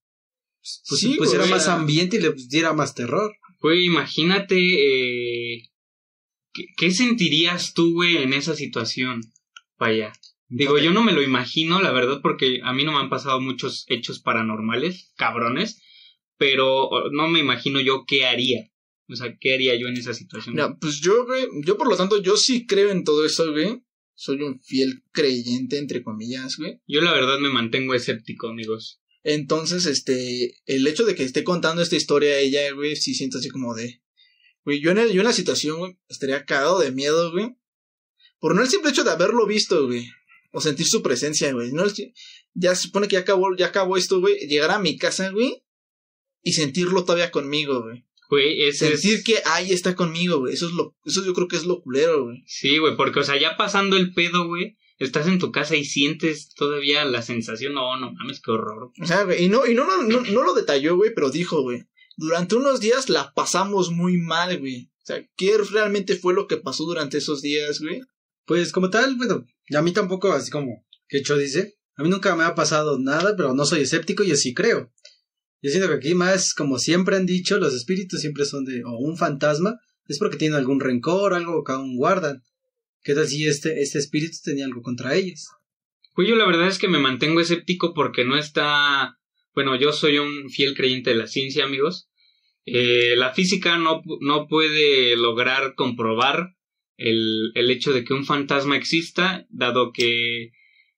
pues, 0.88 1.02
sí, 1.02 1.16
pusiera 1.16 1.46
más 1.46 1.68
ambiente 1.68 2.18
y 2.18 2.22
le 2.22 2.34
diera 2.50 2.74
más 2.74 2.96
terror. 2.96 3.36
Güey, 3.60 3.86
imagínate, 3.86 4.56
eh, 4.56 5.64
¿qué, 6.54 6.66
¿qué, 6.78 6.92
sentirías 6.92 7.74
tú, 7.74 7.94
güey, 7.94 8.18
en 8.18 8.34
esa 8.34 8.56
situación? 8.56 9.22
Vaya. 9.80 10.14
Digo, 10.50 10.78
yo 10.78 10.92
no 10.92 11.04
me 11.04 11.12
lo 11.12 11.22
imagino, 11.22 11.82
la 11.82 11.92
verdad, 11.92 12.20
porque 12.22 12.62
a 12.64 12.74
mí 12.74 12.84
no 12.86 12.94
me 12.94 13.00
han 13.00 13.10
pasado 13.10 13.42
muchos 13.42 13.86
hechos 13.90 14.20
paranormales, 14.20 15.12
cabrones, 15.18 15.82
pero 16.38 16.90
no 17.12 17.28
me 17.28 17.40
imagino 17.40 17.82
yo 17.82 18.06
qué 18.08 18.26
haría. 18.26 18.72
O 19.10 19.16
sea, 19.16 19.38
¿qué 19.40 19.54
haría 19.54 19.76
yo 19.76 19.88
en 19.88 19.98
esa 19.98 20.14
situación? 20.14 20.56
Mira, 20.56 20.78
pues 20.80 21.02
yo, 21.02 21.26
güey, 21.26 21.48
yo 21.66 21.78
por 21.78 21.90
lo 21.90 21.98
tanto, 21.98 22.22
yo 22.22 22.38
sí 22.38 22.66
creo 22.66 22.92
en 22.92 23.04
todo 23.04 23.26
eso, 23.26 23.52
güey. 23.52 23.82
Soy 24.16 24.42
un 24.42 24.60
fiel 24.62 25.04
creyente, 25.12 25.78
entre 25.78 26.02
comillas, 26.02 26.58
güey. 26.58 26.80
Yo 26.88 27.02
la 27.02 27.14
verdad 27.14 27.40
me 27.40 27.50
mantengo 27.50 27.94
escéptico, 27.94 28.48
amigos. 28.48 29.02
Entonces, 29.30 29.86
este, 29.86 30.56
el 30.66 30.88
hecho 30.88 31.04
de 31.04 31.14
que 31.14 31.24
esté 31.24 31.44
contando 31.44 31.82
esta 31.82 31.98
historia 31.98 32.36
a 32.36 32.40
ella, 32.40 32.72
güey, 32.72 32.96
sí 32.96 33.14
siento 33.14 33.40
así 33.40 33.50
como 33.50 33.76
de... 33.76 34.02
Güey, 34.64 34.80
yo 34.80 34.92
en, 34.92 35.00
el, 35.00 35.12
yo 35.12 35.22
en 35.22 35.28
la 35.28 35.34
situación, 35.34 35.80
güey, 35.80 35.98
estaría 36.08 36.46
cagado 36.46 36.80
de 36.80 36.92
miedo, 36.92 37.32
güey. 37.32 37.56
Por 38.40 38.56
no 38.56 38.62
el 38.62 38.70
simple 38.70 38.92
hecho 38.92 39.04
de 39.04 39.12
haberlo 39.12 39.46
visto, 39.46 39.86
güey 39.86 40.08
o 40.52 40.62
sentir 40.62 40.88
su 40.88 41.02
presencia, 41.02 41.52
güey. 41.54 41.72
No, 41.72 41.84
ya 42.54 42.76
se 42.76 42.84
supone 42.84 43.08
que 43.08 43.14
ya 43.14 43.20
acabó, 43.20 43.56
ya 43.56 43.68
acabó 43.68 43.98
esto, 43.98 44.20
güey. 44.20 44.48
Llegar 44.48 44.72
a 44.72 44.80
mi 44.80 44.98
casa, 44.98 45.30
güey, 45.30 45.64
y 46.42 46.54
sentirlo 46.54 47.04
todavía 47.04 47.32
conmigo, 47.32 47.84
güey. 47.84 48.06
Güey, 48.30 48.74
Sentir 48.74 49.24
que 49.24 49.42
ahí 49.46 49.72
está 49.72 49.96
conmigo, 49.96 50.40
güey. 50.40 50.54
Eso 50.54 50.68
es 50.68 50.74
lo, 50.74 50.98
eso 51.06 51.24
yo 51.24 51.34
creo 51.34 51.48
que 51.48 51.56
es 51.56 51.66
lo 51.66 51.82
culero, 51.82 52.26
güey. 52.26 52.44
Sí, 52.46 52.78
güey, 52.78 52.96
porque, 52.98 53.20
o 53.20 53.24
sea, 53.24 53.40
ya 53.40 53.56
pasando 53.56 53.96
el 53.98 54.14
pedo, 54.14 54.48
güey, 54.48 54.78
estás 54.98 55.28
en 55.28 55.40
tu 55.40 55.52
casa 55.52 55.76
y 55.76 55.86
sientes 55.86 56.54
todavía 56.54 57.06
la 57.06 57.22
sensación, 57.22 57.74
no, 57.74 57.98
no 58.00 58.12
mames, 58.14 58.42
qué 58.42 58.52
horror. 58.52 58.92
O 59.02 59.06
sea, 59.06 59.24
güey, 59.24 59.46
y 59.46 59.50
no, 59.50 59.66
y 59.66 59.74
no, 59.74 59.86
no, 59.86 60.02
no, 60.04 60.22
no 60.22 60.44
lo 60.44 60.54
detalló, 60.54 60.96
güey, 60.96 61.14
pero 61.14 61.30
dijo, 61.30 61.62
güey, 61.62 61.84
durante 62.16 62.56
unos 62.56 62.80
días 62.80 63.10
la 63.10 63.34
pasamos 63.34 63.92
muy 63.92 64.18
mal, 64.18 64.58
güey. 64.60 64.90
O 65.04 65.06
sea, 65.06 65.26
¿qué 65.38 65.58
realmente 65.72 66.16
fue 66.16 66.34
lo 66.34 66.48
que 66.48 66.58
pasó 66.58 66.84
durante 66.84 67.20
esos 67.20 67.42
días, 67.42 67.80
güey? 67.80 68.02
Pues 68.46 68.72
como 68.72 68.90
tal, 68.90 69.16
bueno, 69.16 69.46
a 69.76 69.82
mí 69.82 69.92
tampoco, 69.94 70.32
así 70.32 70.50
como 70.50 70.86
Quecho 71.08 71.38
dice, 71.38 71.78
a 71.96 72.04
mí 72.04 72.10
nunca 72.10 72.36
me 72.36 72.44
ha 72.44 72.56
pasado 72.56 73.00
nada, 73.00 73.36
pero 73.36 73.54
no 73.54 73.66
soy 73.66 73.82
escéptico 73.82 74.24
y 74.24 74.32
así 74.32 74.54
creo. 74.54 74.92
Yo 75.62 75.72
siento 75.72 75.90
que 75.90 75.96
aquí 75.96 76.16
más, 76.16 76.54
como 76.54 76.78
siempre 76.78 77.16
han 77.16 77.26
dicho, 77.26 77.58
los 77.58 77.74
espíritus 77.74 78.22
siempre 78.22 78.46
son 78.46 78.66
de, 78.66 78.84
o 78.84 78.98
un 79.00 79.18
fantasma, 79.18 79.80
es 80.06 80.20
porque 80.20 80.38
tienen 80.38 80.58
algún 80.58 80.80
rencor, 80.80 81.34
algo 81.34 81.64
que 81.64 81.72
aún 81.72 81.98
guardan. 81.98 82.44
¿Qué 83.04 83.14
tal 83.14 83.28
si 83.28 83.46
este, 83.48 83.82
este 83.82 84.00
espíritu 84.00 84.38
tenía 84.44 84.66
algo 84.66 84.82
contra 84.82 85.16
ellos? 85.16 85.48
Pues 86.14 86.28
yo 86.28 86.36
la 86.36 86.46
verdad 86.46 86.68
es 86.68 86.80
que 86.80 86.88
me 86.88 87.00
mantengo 87.00 87.40
escéptico 87.40 87.94
porque 87.94 88.26
no 88.26 88.38
está... 88.38 89.18
Bueno, 89.54 89.76
yo 89.76 89.92
soy 89.92 90.18
un 90.18 90.50
fiel 90.50 90.76
creyente 90.76 91.12
de 91.12 91.16
la 91.16 91.28
ciencia, 91.28 91.66
amigos. 91.66 92.10
Eh, 92.66 93.16
la 93.16 93.34
física 93.34 93.78
no, 93.78 94.02
no 94.22 94.48
puede 94.48 95.16
lograr 95.16 95.76
comprobar 95.76 96.56
el, 96.98 97.52
el 97.56 97.72
hecho 97.72 97.94
de 97.94 98.04
que 98.04 98.14
un 98.14 98.26
fantasma 98.26 98.76
exista, 98.76 99.46
dado 99.50 99.92
que 99.94 100.52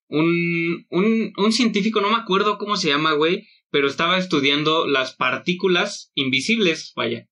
un, 0.07 0.87
un, 0.89 1.33
un 1.37 1.51
científico, 1.51 2.01
no 2.01 2.09
me 2.09 2.17
acuerdo 2.17 2.57
cómo 2.57 2.75
se 2.75 2.87
llama, 2.87 3.13
güey, 3.13 3.47
pero 3.69 3.87
estaba 3.87 4.17
estudiando 4.17 4.87
las 4.87 5.15
partículas 5.15 6.11
invisibles, 6.15 6.93
vaya. 6.95 7.29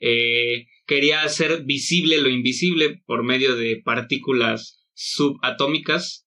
Eh, 0.00 0.66
quería 0.86 1.22
hacer 1.22 1.64
visible 1.64 2.20
lo 2.20 2.28
invisible 2.28 3.02
por 3.06 3.22
medio 3.24 3.56
de 3.56 3.80
partículas 3.84 4.84
subatómicas. 4.94 6.26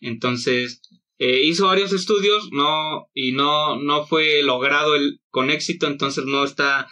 Entonces, 0.00 0.82
eh, 1.18 1.42
hizo 1.44 1.66
varios 1.66 1.92
estudios, 1.92 2.50
no, 2.52 3.08
y 3.14 3.32
no, 3.32 3.76
no 3.80 4.06
fue 4.06 4.42
logrado 4.42 4.94
el, 4.96 5.20
con 5.30 5.50
éxito, 5.50 5.86
entonces 5.86 6.24
no 6.24 6.44
está 6.44 6.88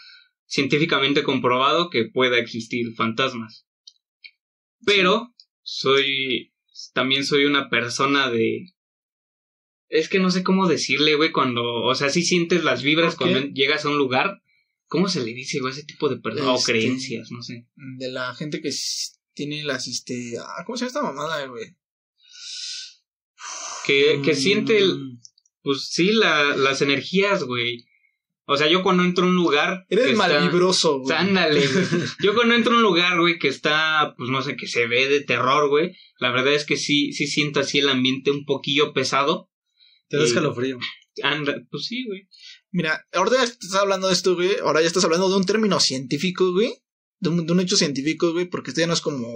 científicamente 0.47 1.23
comprobado 1.23 1.91
que 1.91 2.05
pueda 2.05 2.39
existir 2.39 2.95
fantasmas. 2.95 3.67
Pero 4.85 5.35
soy, 5.63 6.53
también 6.93 7.25
soy 7.25 7.45
una 7.45 7.69
persona 7.69 8.31
de... 8.31 8.73
Es 9.89 10.09
que 10.09 10.19
no 10.19 10.31
sé 10.31 10.43
cómo 10.43 10.69
decirle, 10.69 11.17
güey, 11.17 11.33
cuando, 11.33 11.83
o 11.83 11.95
sea, 11.95 12.09
si 12.09 12.23
sientes 12.23 12.65
las 12.65 12.83
vibras 12.83 13.17
cuando 13.17 13.41
llegas 13.41 13.85
a 13.85 13.91
un 13.91 13.99
lugar. 13.99 14.41
¿Cómo 14.93 15.09
se 15.09 15.25
le 15.25 15.33
dice, 15.33 15.59
güey, 15.59 15.73
ese 15.73 15.85
tipo 15.85 16.11
de 16.11 16.19
personas? 16.19 16.51
o 16.51 16.59
este, 16.59 16.73
creencias, 16.73 17.31
no 17.31 17.41
sé. 17.41 17.67
De 17.97 18.11
la 18.11 18.35
gente 18.35 18.61
que 18.61 18.71
tiene 19.33 19.65
las, 19.65 19.89
este, 19.89 20.35
ah, 20.39 20.65
¿cómo 20.67 20.77
se 20.77 20.85
llama 20.85 20.89
esta 20.89 21.03
mamada, 21.03 21.47
güey? 21.47 21.65
Que, 23.87 24.21
que 24.23 24.35
siente, 24.35 24.77
el, 24.77 24.99
mm. 24.99 25.21
pues 25.63 25.89
sí, 25.89 26.13
la, 26.13 26.55
las 26.57 26.83
energías, 26.83 27.43
güey. 27.45 27.87
O 28.45 28.59
sea, 28.59 28.69
yo 28.69 28.83
cuando 28.83 29.03
entro 29.03 29.25
a 29.25 29.29
un 29.29 29.35
lugar. 29.35 29.87
Eres 29.89 30.15
malvibroso, 30.15 30.99
güey. 30.99 31.17
Ándale, 31.17 31.67
güey. 31.67 31.87
Yo 32.23 32.35
cuando 32.35 32.55
entro 32.55 32.75
a 32.75 32.77
un 32.77 32.83
lugar, 32.83 33.19
güey, 33.19 33.39
que 33.39 33.49
está, 33.49 34.15
pues 34.19 34.29
no 34.29 34.43
sé, 34.43 34.57
que 34.57 34.67
se 34.67 34.87
ve 34.87 35.09
de 35.09 35.23
terror, 35.23 35.71
güey. 35.71 35.97
La 36.19 36.33
verdad 36.33 36.53
es 36.53 36.67
que 36.67 36.77
sí, 36.77 37.13
sí 37.13 37.27
siento 37.29 37.61
así 37.61 37.79
el 37.79 37.89
ambiente 37.89 38.31
un 38.31 38.45
poquillo 38.45 38.93
pesado. 38.93 39.51
Te 40.09 40.19
da 40.19 40.25
Y- 40.25 40.27
escalofrío. 40.27 40.79
Anda, 41.23 41.63
pues 41.71 41.87
sí, 41.87 42.05
güey. 42.07 42.29
Mira, 42.73 43.07
ahora 43.13 43.33
ya 43.33 43.45
estás 43.45 43.75
hablando 43.75 44.09
de 44.09 44.15
esto, 44.15 44.35
güey. 44.35 44.57
Ahora 44.63 44.81
ya 44.81 44.87
estás 44.87 45.05
hablando 45.05 45.29
de 45.29 45.37
un 45.37 45.45
término 45.47 45.79
científico, 45.79 46.53
güey. 46.53 46.83
De 47.21 47.29
un, 47.29 47.47
de 47.47 47.53
un 47.53 47.61
hecho 47.61 47.77
científico, 47.77 48.33
güey. 48.33 48.47
Porque 48.47 48.71
esto 48.71 48.81
ya 48.81 48.87
no 48.87 48.95
es 48.95 49.01
como 49.03 49.29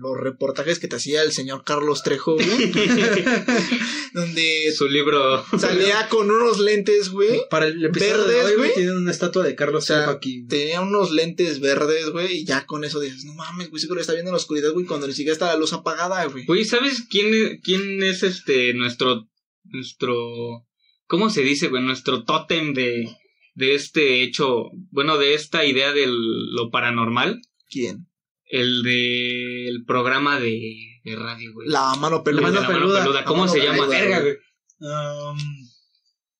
los 0.00 0.20
reportajes 0.20 0.78
que 0.78 0.86
te 0.86 0.96
hacía 0.96 1.22
el 1.22 1.32
señor 1.32 1.64
Carlos 1.64 2.02
Trejo, 2.02 2.34
güey. 2.34 2.46
donde 4.14 4.72
Su 4.76 4.86
libro. 4.86 5.44
salía 5.58 6.08
con 6.08 6.30
unos 6.30 6.60
lentes, 6.60 7.08
güey. 7.08 7.40
Para 7.50 7.66
el 7.66 7.84
episodio 7.84 8.26
de 8.26 8.34
Verdes, 8.34 8.50
hoy, 8.50 8.56
güey, 8.56 8.74
tienen 8.74 8.96
una 8.98 9.10
estatua 9.10 9.42
de 9.42 9.56
Carlos 9.56 9.84
sea, 9.86 9.96
Trejo 9.96 10.10
aquí. 10.12 10.46
Tenía 10.46 10.80
unos 10.82 11.10
lentes 11.10 11.60
verdes, 11.60 12.10
güey. 12.10 12.38
Y 12.38 12.44
ya 12.44 12.66
con 12.66 12.84
eso 12.84 13.00
dices, 13.00 13.24
no 13.24 13.34
mames, 13.34 13.70
güey, 13.70 13.80
seguro 13.80 14.00
está 14.00 14.12
viendo 14.12 14.28
en 14.28 14.34
la 14.34 14.38
oscuridad, 14.38 14.72
güey. 14.72 14.86
Cuando 14.86 15.06
ni 15.06 15.14
siquiera 15.14 15.32
está 15.32 15.46
la 15.46 15.56
luz 15.56 15.72
apagada, 15.72 16.24
güey. 16.26 16.44
Güey, 16.44 16.64
¿sabes 16.64 17.02
quién 17.10 17.34
es, 17.34 17.60
quién 17.62 18.02
es 18.02 18.22
este, 18.22 18.74
nuestro, 18.74 19.28
nuestro, 19.64 20.66
¿cómo 21.06 21.30
se 21.30 21.42
dice, 21.42 21.68
güey? 21.68 21.82
Nuestro 21.82 22.24
tótem 22.24 22.74
de, 22.74 23.08
de 23.54 23.74
este 23.74 24.22
hecho, 24.22 24.70
bueno, 24.90 25.18
de 25.18 25.34
esta 25.34 25.64
idea 25.64 25.92
de 25.92 26.06
lo 26.08 26.70
paranormal. 26.70 27.40
¿Quién? 27.68 28.06
El 28.46 28.82
del 28.82 29.84
programa 29.86 30.38
de, 30.38 30.60
de 31.04 31.16
radio, 31.16 31.52
güey. 31.54 31.68
La 31.68 31.94
mano 31.96 32.18
La 32.18 32.24
peluda. 32.24 32.42
mano 32.42 32.54
de 32.54 32.60
la 32.60 32.68
mano 32.68 32.78
peluda. 32.80 33.10
La 33.20 33.24
¿Cómo 33.24 33.40
mano 33.46 33.52
se 33.52 33.58
llama? 33.60 33.78
peluda, 33.88 33.98
Verga, 33.98 34.20
güey. 34.20 34.34
Um, 34.80 35.38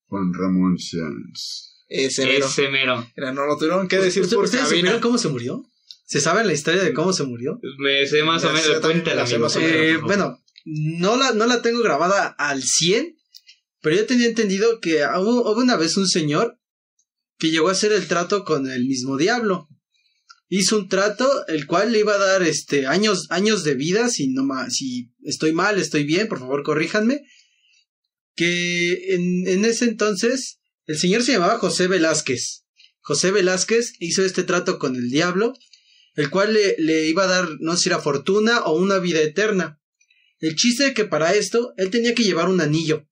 Juan 0.07 0.33
Ramón 0.33 0.77
Sanz. 0.77 1.83
Ese 1.87 2.25
mero. 2.25 2.45
Ese 2.45 2.69
mero. 2.69 3.07
Mira, 3.17 3.31
no 3.33 3.45
lo 3.45 3.57
tuvieron 3.57 3.87
que 3.87 3.97
decir 3.97 4.23
¿Usted- 4.23 4.35
por 4.35 4.45
¿Ustedes 4.45 4.65
cabina. 4.65 4.79
supieron 4.81 5.01
cómo 5.01 5.17
se 5.17 5.29
murió? 5.29 5.63
¿Se 6.05 6.21
sabe 6.21 6.43
la 6.45 6.53
historia 6.53 6.83
de 6.83 6.93
cómo 6.93 7.13
se 7.13 7.23
murió? 7.23 7.59
Me 7.79 8.05
sé 8.05 8.23
más 8.23 8.43
Ya 8.43 8.49
o 8.49 8.53
menos, 8.53 8.79
cuéntala. 8.79 9.25
Eh, 9.59 9.97
bueno, 10.03 10.39
no 10.65 11.17
la, 11.17 11.31
no 11.33 11.47
la 11.47 11.61
tengo 11.63 11.81
grabada 11.81 12.27
al 12.37 12.61
100, 12.61 13.15
pero 13.85 13.97
yo 13.97 14.07
tenía 14.07 14.25
entendido 14.25 14.79
que 14.79 15.03
hubo, 15.05 15.53
una 15.55 15.75
vez 15.75 15.95
un 15.95 16.07
señor 16.07 16.59
que 17.37 17.51
llegó 17.51 17.69
a 17.69 17.73
hacer 17.73 17.91
el 17.91 18.07
trato 18.07 18.43
con 18.43 18.67
el 18.67 18.85
mismo 18.85 19.15
diablo. 19.15 19.67
Hizo 20.49 20.79
un 20.79 20.89
trato 20.89 21.29
el 21.47 21.67
cual 21.67 21.91
le 21.91 21.99
iba 21.99 22.15
a 22.15 22.17
dar 22.17 22.41
este 22.41 22.87
años 22.87 23.27
años 23.29 23.63
de 23.63 23.75
vida 23.75 24.09
si 24.09 24.29
no 24.29 24.43
ma- 24.43 24.71
si 24.71 25.11
estoy 25.23 25.53
mal, 25.53 25.77
estoy 25.77 26.03
bien, 26.03 26.27
por 26.27 26.39
favor, 26.39 26.63
corríjanme. 26.63 27.21
Que 28.35 29.13
en, 29.13 29.47
en 29.47 29.65
ese 29.65 29.85
entonces 29.85 30.57
el 30.87 30.97
señor 30.97 31.21
se 31.21 31.33
llamaba 31.33 31.59
José 31.59 31.87
Velázquez. 31.87 32.63
José 33.01 33.29
Velázquez 33.29 33.93
hizo 33.99 34.25
este 34.25 34.41
trato 34.41 34.79
con 34.79 34.95
el 34.95 35.11
diablo, 35.11 35.53
el 36.15 36.31
cual 36.31 36.55
le, 36.55 36.75
le 36.79 37.07
iba 37.07 37.25
a 37.25 37.27
dar, 37.27 37.49
no 37.59 37.75
sé 37.77 37.83
si 37.83 37.89
era 37.89 37.99
fortuna 37.99 38.61
o 38.63 38.79
una 38.79 38.97
vida 38.97 39.21
eterna. 39.21 39.79
El 40.39 40.55
chiste 40.55 40.87
es 40.87 40.93
que 40.95 41.05
para 41.05 41.35
esto 41.35 41.73
él 41.77 41.91
tenía 41.91 42.15
que 42.15 42.23
llevar 42.23 42.49
un 42.49 42.61
anillo. 42.61 43.07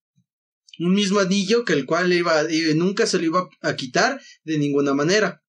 Un 0.80 0.94
mismo 0.94 1.20
anillo 1.20 1.66
que 1.66 1.74
el 1.74 1.86
cual 1.86 2.12
iba, 2.14 2.44
nunca 2.76 3.06
se 3.06 3.20
lo 3.20 3.26
iba 3.26 3.50
a 3.62 3.76
quitar 3.76 4.20
de 4.44 4.58
ninguna 4.58 4.94
manera. 4.94 5.44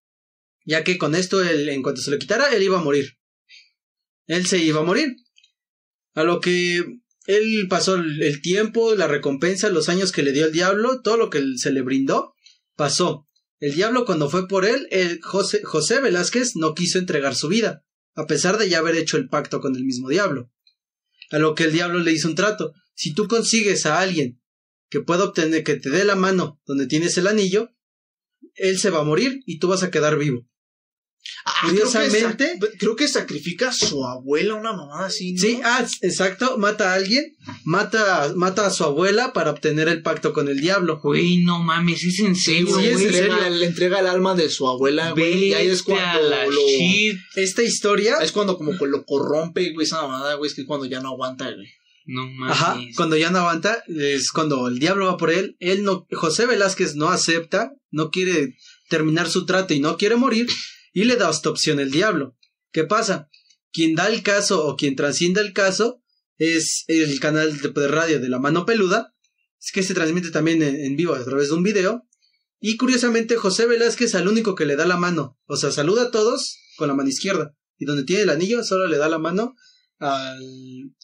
Ya 0.66 0.84
que 0.84 0.98
con 0.98 1.14
esto, 1.14 1.42
él, 1.42 1.68
en 1.68 1.82
cuanto 1.82 2.00
se 2.00 2.10
lo 2.10 2.18
quitara, 2.18 2.54
él 2.54 2.62
iba 2.62 2.78
a 2.78 2.82
morir. 2.82 3.18
Él 4.26 4.46
se 4.46 4.58
iba 4.58 4.80
a 4.80 4.84
morir. 4.84 5.16
A 6.14 6.24
lo 6.24 6.40
que 6.40 6.84
él 7.26 7.66
pasó 7.68 7.94
el, 7.96 8.40
tiempo, 8.42 8.94
la 8.94 9.06
recompensa, 9.06 9.70
los 9.70 9.88
años 9.88 10.12
que 10.12 10.22
le 10.22 10.32
dio 10.32 10.46
el 10.46 10.52
diablo, 10.52 11.00
todo 11.02 11.16
lo 11.16 11.30
que 11.30 11.42
se 11.56 11.72
le 11.72 11.82
brindó, 11.82 12.34
pasó. 12.76 13.26
El 13.60 13.74
diablo 13.74 14.04
cuando 14.04 14.28
fue 14.28 14.46
por 14.46 14.64
él, 14.64 14.86
el 14.90 15.20
José, 15.22 15.62
José 15.64 16.00
Velázquez 16.00 16.56
no 16.56 16.74
quiso 16.74 16.98
entregar 16.98 17.34
su 17.34 17.48
vida, 17.48 17.82
a 18.14 18.26
pesar 18.26 18.58
de 18.58 18.68
ya 18.68 18.78
haber 18.78 18.96
hecho 18.96 19.16
el 19.16 19.28
pacto 19.28 19.60
con 19.60 19.74
el 19.74 19.84
mismo 19.84 20.08
diablo. 20.08 20.50
A 21.30 21.38
lo 21.38 21.54
que 21.54 21.64
el 21.64 21.72
diablo 21.72 21.98
le 22.00 22.12
hizo 22.12 22.28
un 22.28 22.34
trato. 22.34 22.72
Si 22.94 23.14
tú 23.14 23.26
consigues 23.26 23.86
a 23.86 24.00
alguien 24.00 24.40
que 24.90 25.00
pueda 25.00 25.24
obtener, 25.24 25.64
que 25.64 25.74
te 25.76 25.90
dé 25.90 26.04
la 26.04 26.16
mano 26.16 26.60
donde 26.66 26.86
tienes 26.86 27.16
el 27.18 27.26
anillo, 27.26 27.70
él 28.54 28.78
se 28.78 28.90
va 28.90 29.00
a 29.00 29.04
morir 29.04 29.40
y 29.46 29.58
tú 29.58 29.68
vas 29.68 29.82
a 29.82 29.90
quedar 29.90 30.16
vivo. 30.18 30.46
Ah, 31.46 31.52
creo 31.62 31.74
que 31.74 31.80
Curiosamente- 31.80 32.58
creo 32.78 32.96
que 32.96 33.08
sacrifica 33.08 33.70
a 33.70 33.72
su 33.72 34.04
abuela, 34.06 34.56
una 34.56 34.74
mamada 34.74 35.06
así, 35.06 35.32
¿no? 35.32 35.40
Sí, 35.40 35.58
ah, 35.64 35.86
exacto, 36.02 36.58
mata 36.58 36.92
a 36.92 36.94
alguien, 36.96 37.24
mata, 37.64 38.34
mata 38.36 38.66
a 38.66 38.70
su 38.70 38.84
abuela 38.84 39.32
para 39.32 39.50
obtener 39.52 39.88
el 39.88 40.02
pacto 40.02 40.34
con 40.34 40.48
el 40.48 40.60
diablo. 40.60 41.00
Güey, 41.02 41.38
no 41.42 41.60
mames, 41.62 42.04
es 42.04 42.18
en 42.18 42.36
serio, 42.36 42.78
Sí, 42.78 42.86
es 42.88 42.92
güey. 42.92 43.06
en 43.06 43.12
serio. 43.12 43.36
Le, 43.40 43.50
le 43.52 43.66
entrega 43.66 44.00
el 44.00 44.06
alma 44.06 44.34
de 44.34 44.50
su 44.50 44.68
abuela, 44.68 45.12
güey. 45.12 45.44
Y 45.46 45.54
ahí 45.54 45.68
es 45.68 45.82
cuando 45.82 46.28
la 46.28 46.44
lo. 46.46 46.52
shit. 46.60 47.16
Esta 47.36 47.62
historia, 47.62 48.16
Es 48.20 48.30
cuando 48.30 48.58
como 48.58 48.76
que 48.76 48.84
lo 48.86 49.06
corrompe, 49.06 49.72
güey, 49.72 49.86
esa 49.86 50.02
mamada, 50.02 50.34
güey, 50.34 50.50
es 50.50 50.54
que 50.54 50.66
cuando 50.66 50.84
ya 50.84 51.00
no 51.00 51.08
aguanta, 51.08 51.50
güey. 51.50 51.68
No 52.06 52.26
mames. 52.26 52.56
ajá, 52.56 52.78
cuando 52.96 53.16
ya 53.16 53.30
no 53.30 53.38
aguanta, 53.38 53.82
es 53.88 54.30
cuando 54.30 54.68
el 54.68 54.78
diablo 54.78 55.06
va 55.06 55.16
por 55.16 55.30
él, 55.30 55.56
él 55.58 55.84
no, 55.84 56.06
José 56.12 56.46
Velázquez 56.46 56.96
no 56.96 57.08
acepta, 57.08 57.72
no 57.90 58.10
quiere 58.10 58.56
terminar 58.88 59.28
su 59.30 59.46
trato 59.46 59.72
y 59.72 59.80
no 59.80 59.96
quiere 59.96 60.16
morir, 60.16 60.46
y 60.92 61.04
le 61.04 61.16
da 61.16 61.30
esta 61.30 61.48
opción 61.48 61.80
el 61.80 61.90
diablo. 61.90 62.36
¿Qué 62.72 62.84
pasa? 62.84 63.30
Quien 63.72 63.94
da 63.94 64.08
el 64.08 64.22
caso 64.22 64.66
o 64.66 64.76
quien 64.76 64.96
trasciende 64.96 65.40
el 65.40 65.52
caso 65.52 66.02
es 66.36 66.84
el 66.88 67.18
canal 67.20 67.58
de 67.58 67.88
radio 67.88 68.20
de 68.20 68.28
la 68.28 68.38
mano 68.38 68.66
peluda, 68.66 69.14
es 69.60 69.72
que 69.72 69.82
se 69.82 69.94
transmite 69.94 70.30
también 70.30 70.62
en, 70.62 70.76
en 70.76 70.96
vivo 70.96 71.14
a 71.14 71.24
través 71.24 71.48
de 71.48 71.54
un 71.54 71.62
video. 71.62 72.06
Y 72.60 72.76
curiosamente, 72.76 73.36
José 73.36 73.66
Velázquez 73.66 74.14
al 74.14 74.28
único 74.28 74.54
que 74.54 74.66
le 74.66 74.76
da 74.76 74.86
la 74.86 74.96
mano, 74.96 75.38
o 75.46 75.56
sea, 75.56 75.70
saluda 75.70 76.04
a 76.04 76.10
todos 76.10 76.58
con 76.76 76.88
la 76.88 76.94
mano 76.94 77.08
izquierda. 77.08 77.56
Y 77.78 77.86
donde 77.86 78.04
tiene 78.04 78.22
el 78.22 78.30
anillo, 78.30 78.62
solo 78.62 78.86
le 78.86 78.98
da 78.98 79.08
la 79.08 79.18
mano 79.18 79.54
al, 79.98 80.42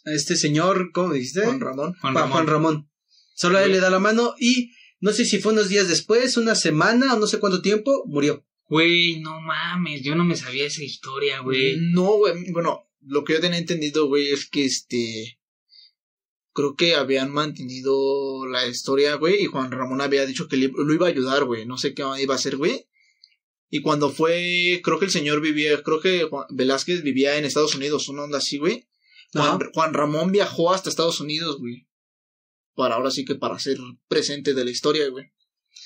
a 0.04 0.12
este 0.12 0.36
señor, 0.36 0.90
¿cómo 0.92 1.12
dijiste? 1.12 1.42
Juan 1.44 1.60
Ramón. 1.60 1.94
Juan 2.00 2.14
Ramón. 2.14 2.32
Juan 2.32 2.46
Ramón. 2.46 2.90
Solo 3.34 3.58
a 3.58 3.64
él 3.64 3.72
le 3.72 3.80
da 3.80 3.90
la 3.90 3.98
mano 3.98 4.34
y 4.38 4.72
no 5.00 5.12
sé 5.12 5.24
si 5.24 5.38
fue 5.38 5.52
unos 5.52 5.68
días 5.68 5.88
después, 5.88 6.36
una 6.36 6.54
semana 6.54 7.14
o 7.14 7.18
no 7.18 7.26
sé 7.26 7.38
cuánto 7.38 7.62
tiempo, 7.62 8.04
murió. 8.06 8.46
Güey, 8.68 9.20
no 9.20 9.40
mames, 9.40 10.02
yo 10.02 10.14
no 10.14 10.24
me 10.24 10.36
sabía 10.36 10.66
esa 10.66 10.84
historia, 10.84 11.40
güey. 11.40 11.76
No, 11.80 12.18
güey. 12.18 12.50
Bueno, 12.52 12.88
lo 13.00 13.24
que 13.24 13.32
yo 13.32 13.40
tenía 13.40 13.58
entendido, 13.58 14.06
güey, 14.06 14.30
es 14.30 14.48
que 14.48 14.64
este. 14.64 15.38
Creo 16.52 16.74
que 16.74 16.94
habían 16.96 17.32
mantenido 17.32 18.46
la 18.46 18.66
historia, 18.66 19.14
güey, 19.14 19.42
y 19.42 19.46
Juan 19.46 19.70
Ramón 19.70 20.00
había 20.00 20.26
dicho 20.26 20.48
que 20.48 20.56
le- 20.56 20.72
lo 20.74 20.92
iba 20.92 21.06
a 21.06 21.10
ayudar, 21.10 21.44
güey. 21.44 21.64
No 21.64 21.78
sé 21.78 21.94
qué 21.94 22.02
iba 22.20 22.34
a 22.34 22.36
hacer, 22.36 22.56
güey. 22.56 22.86
Y 23.70 23.82
cuando 23.82 24.10
fue, 24.10 24.80
creo 24.82 24.98
que 24.98 25.04
el 25.04 25.10
señor 25.12 25.40
vivía, 25.40 25.80
creo 25.82 26.00
que 26.00 26.24
Juan- 26.24 26.46
Velázquez 26.50 27.02
vivía 27.02 27.36
en 27.36 27.44
Estados 27.44 27.74
Unidos, 27.76 28.08
una 28.08 28.24
onda 28.24 28.38
así, 28.38 28.58
güey. 28.58 28.88
Juan, 29.74 29.94
Ramón 29.94 30.32
viajó 30.32 30.74
hasta 30.74 30.90
Estados 30.90 31.20
Unidos, 31.20 31.58
güey. 31.58 31.86
Para 32.74 32.96
ahora 32.96 33.10
sí 33.12 33.24
que 33.24 33.36
para 33.36 33.58
ser 33.60 33.78
presente 34.08 34.54
de 34.54 34.64
la 34.64 34.70
historia, 34.72 35.08
güey. 35.08 35.26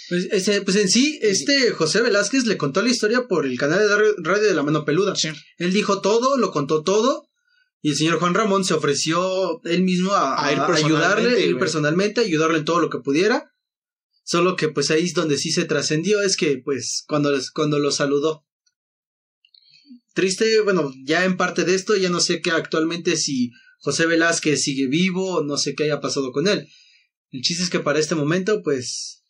Pues, 0.08 0.28
ese- 0.32 0.62
pues 0.62 0.76
en 0.76 0.88
sí, 0.88 1.18
este 1.22 1.70
José 1.72 2.00
Velázquez 2.00 2.46
le 2.46 2.56
contó 2.56 2.80
la 2.82 2.88
historia 2.90 3.26
por 3.28 3.44
el 3.46 3.58
canal 3.58 3.80
de 3.80 3.88
radio- 4.22 4.42
de 4.42 4.54
la 4.54 4.62
mano 4.62 4.84
peluda. 4.86 5.14
Sí. 5.14 5.28
Él 5.58 5.72
dijo 5.72 6.00
todo, 6.00 6.36
lo 6.38 6.50
contó 6.52 6.82
todo. 6.82 7.28
Y 7.82 7.90
el 7.90 7.96
señor 7.96 8.18
Juan 8.18 8.32
Ramón 8.32 8.64
se 8.64 8.72
ofreció 8.72 9.60
él 9.64 9.82
mismo 9.82 10.12
a, 10.14 10.42
A 10.42 10.52
ir 10.52 10.58
a 10.58 10.66
personalmente, 10.66 11.04
ayudarle, 11.20 11.46
ir 11.46 11.58
personalmente, 11.58 12.20
ayudarle 12.22 12.58
en 12.58 12.64
todo 12.64 12.80
lo 12.80 12.88
que 12.88 12.98
pudiera. 13.00 13.52
Solo 14.24 14.56
que 14.56 14.70
pues 14.70 14.90
ahí 14.90 15.04
es 15.04 15.14
donde 15.14 15.36
sí 15.36 15.52
se 15.52 15.66
trascendió, 15.66 16.22
es 16.22 16.36
que 16.36 16.58
pues 16.58 17.04
cuando, 17.06 17.30
cuando 17.54 17.78
lo 17.78 17.92
saludó. 17.92 18.46
Triste, 20.14 20.60
bueno, 20.62 20.92
ya 21.04 21.24
en 21.24 21.36
parte 21.36 21.64
de 21.64 21.74
esto, 21.74 21.94
ya 21.96 22.08
no 22.08 22.20
sé 22.20 22.40
qué 22.40 22.50
actualmente 22.50 23.16
si 23.16 23.50
José 23.78 24.06
Velázquez 24.06 24.62
sigue 24.62 24.86
vivo, 24.86 25.42
no 25.42 25.58
sé 25.58 25.74
qué 25.74 25.84
haya 25.84 26.00
pasado 26.00 26.32
con 26.32 26.48
él. 26.48 26.66
El 27.30 27.42
chiste 27.42 27.64
es 27.64 27.70
que 27.70 27.80
para 27.80 27.98
este 27.98 28.14
momento, 28.14 28.62
pues, 28.62 29.24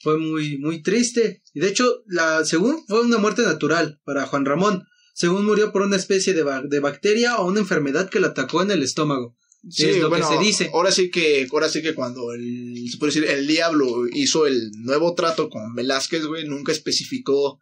fue 0.00 0.18
muy, 0.18 0.58
muy 0.58 0.82
triste. 0.82 1.42
Y 1.52 1.60
de 1.60 1.68
hecho, 1.68 2.02
la, 2.06 2.44
según 2.44 2.84
fue 2.88 3.02
una 3.02 3.18
muerte 3.18 3.42
natural 3.42 4.00
para 4.04 4.26
Juan 4.26 4.44
Ramón. 4.44 4.84
Según 5.14 5.44
murió 5.44 5.70
por 5.70 5.82
una 5.82 5.96
especie 5.96 6.34
de, 6.34 6.44
de 6.64 6.80
bacteria 6.80 7.36
o 7.36 7.46
una 7.46 7.60
enfermedad 7.60 8.10
que 8.10 8.18
le 8.18 8.26
atacó 8.26 8.62
en 8.62 8.70
el 8.70 8.82
estómago. 8.82 9.36
Es 9.68 9.98
lo 9.98 10.10
que 10.10 10.22
se 10.22 10.38
dice. 10.38 10.70
Ahora 10.72 10.90
sí 10.90 11.10
que, 11.10 11.46
ahora 11.50 11.68
sí 11.68 11.82
que 11.82 11.94
cuando 11.94 12.32
el, 12.32 12.88
se 12.90 12.98
puede 12.98 13.12
decir, 13.12 13.30
el 13.30 13.46
diablo 13.46 14.06
hizo 14.12 14.46
el 14.46 14.70
nuevo 14.82 15.14
trato 15.14 15.48
con 15.48 15.74
Velázquez, 15.74 16.26
güey, 16.26 16.46
nunca 16.46 16.72
especificó 16.72 17.60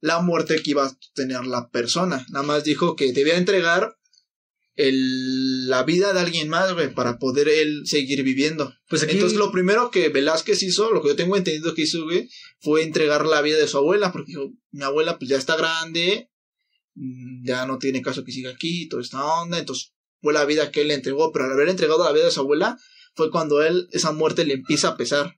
la 0.00 0.20
muerte 0.20 0.62
que 0.62 0.70
iba 0.70 0.86
a 0.86 0.98
tener 1.14 1.44
la 1.46 1.68
persona. 1.70 2.24
Nada 2.30 2.44
más 2.44 2.64
dijo 2.64 2.96
que 2.96 3.12
debía 3.12 3.36
entregar 3.36 3.96
el, 4.76 5.68
la 5.68 5.82
vida 5.82 6.12
de 6.12 6.20
alguien 6.20 6.48
más, 6.48 6.72
güey, 6.72 6.94
para 6.94 7.18
poder 7.18 7.48
él 7.48 7.82
seguir 7.84 8.22
viviendo. 8.22 8.72
Pues 8.88 9.02
aquí, 9.02 9.12
Entonces 9.12 9.38
lo 9.38 9.52
primero 9.52 9.90
que 9.90 10.08
Velázquez 10.08 10.62
hizo, 10.62 10.90
lo 10.90 11.02
que 11.02 11.08
yo 11.08 11.16
tengo 11.16 11.36
entendido 11.36 11.74
que 11.74 11.82
hizo, 11.82 12.04
güey, 12.04 12.30
fue 12.60 12.82
entregar 12.82 13.26
la 13.26 13.42
vida 13.42 13.58
de 13.58 13.68
su 13.68 13.76
abuela, 13.76 14.12
porque 14.12 14.32
dijo, 14.32 14.52
mi 14.70 14.84
abuela 14.84 15.18
pues 15.18 15.28
ya 15.28 15.36
está 15.36 15.56
grande, 15.56 16.30
mm, 16.94 17.44
ya 17.44 17.66
no 17.66 17.78
tiene 17.78 18.02
caso 18.02 18.24
que 18.24 18.32
siga 18.32 18.50
aquí, 18.50 18.88
toda 18.88 19.02
esta 19.02 19.24
onda, 19.24 19.58
entonces 19.58 19.92
fue 20.20 20.32
la 20.32 20.44
vida 20.44 20.70
que 20.70 20.82
él 20.82 20.88
le 20.88 20.94
entregó, 20.94 21.32
pero 21.32 21.46
al 21.46 21.52
haber 21.52 21.68
entregado 21.68 22.04
la 22.04 22.12
vida 22.12 22.26
de 22.26 22.30
su 22.30 22.40
abuela, 22.40 22.78
fue 23.14 23.30
cuando 23.30 23.62
él, 23.62 23.88
esa 23.92 24.12
muerte 24.12 24.44
le 24.44 24.54
empieza 24.54 24.88
a 24.88 24.96
pesar. 24.96 25.36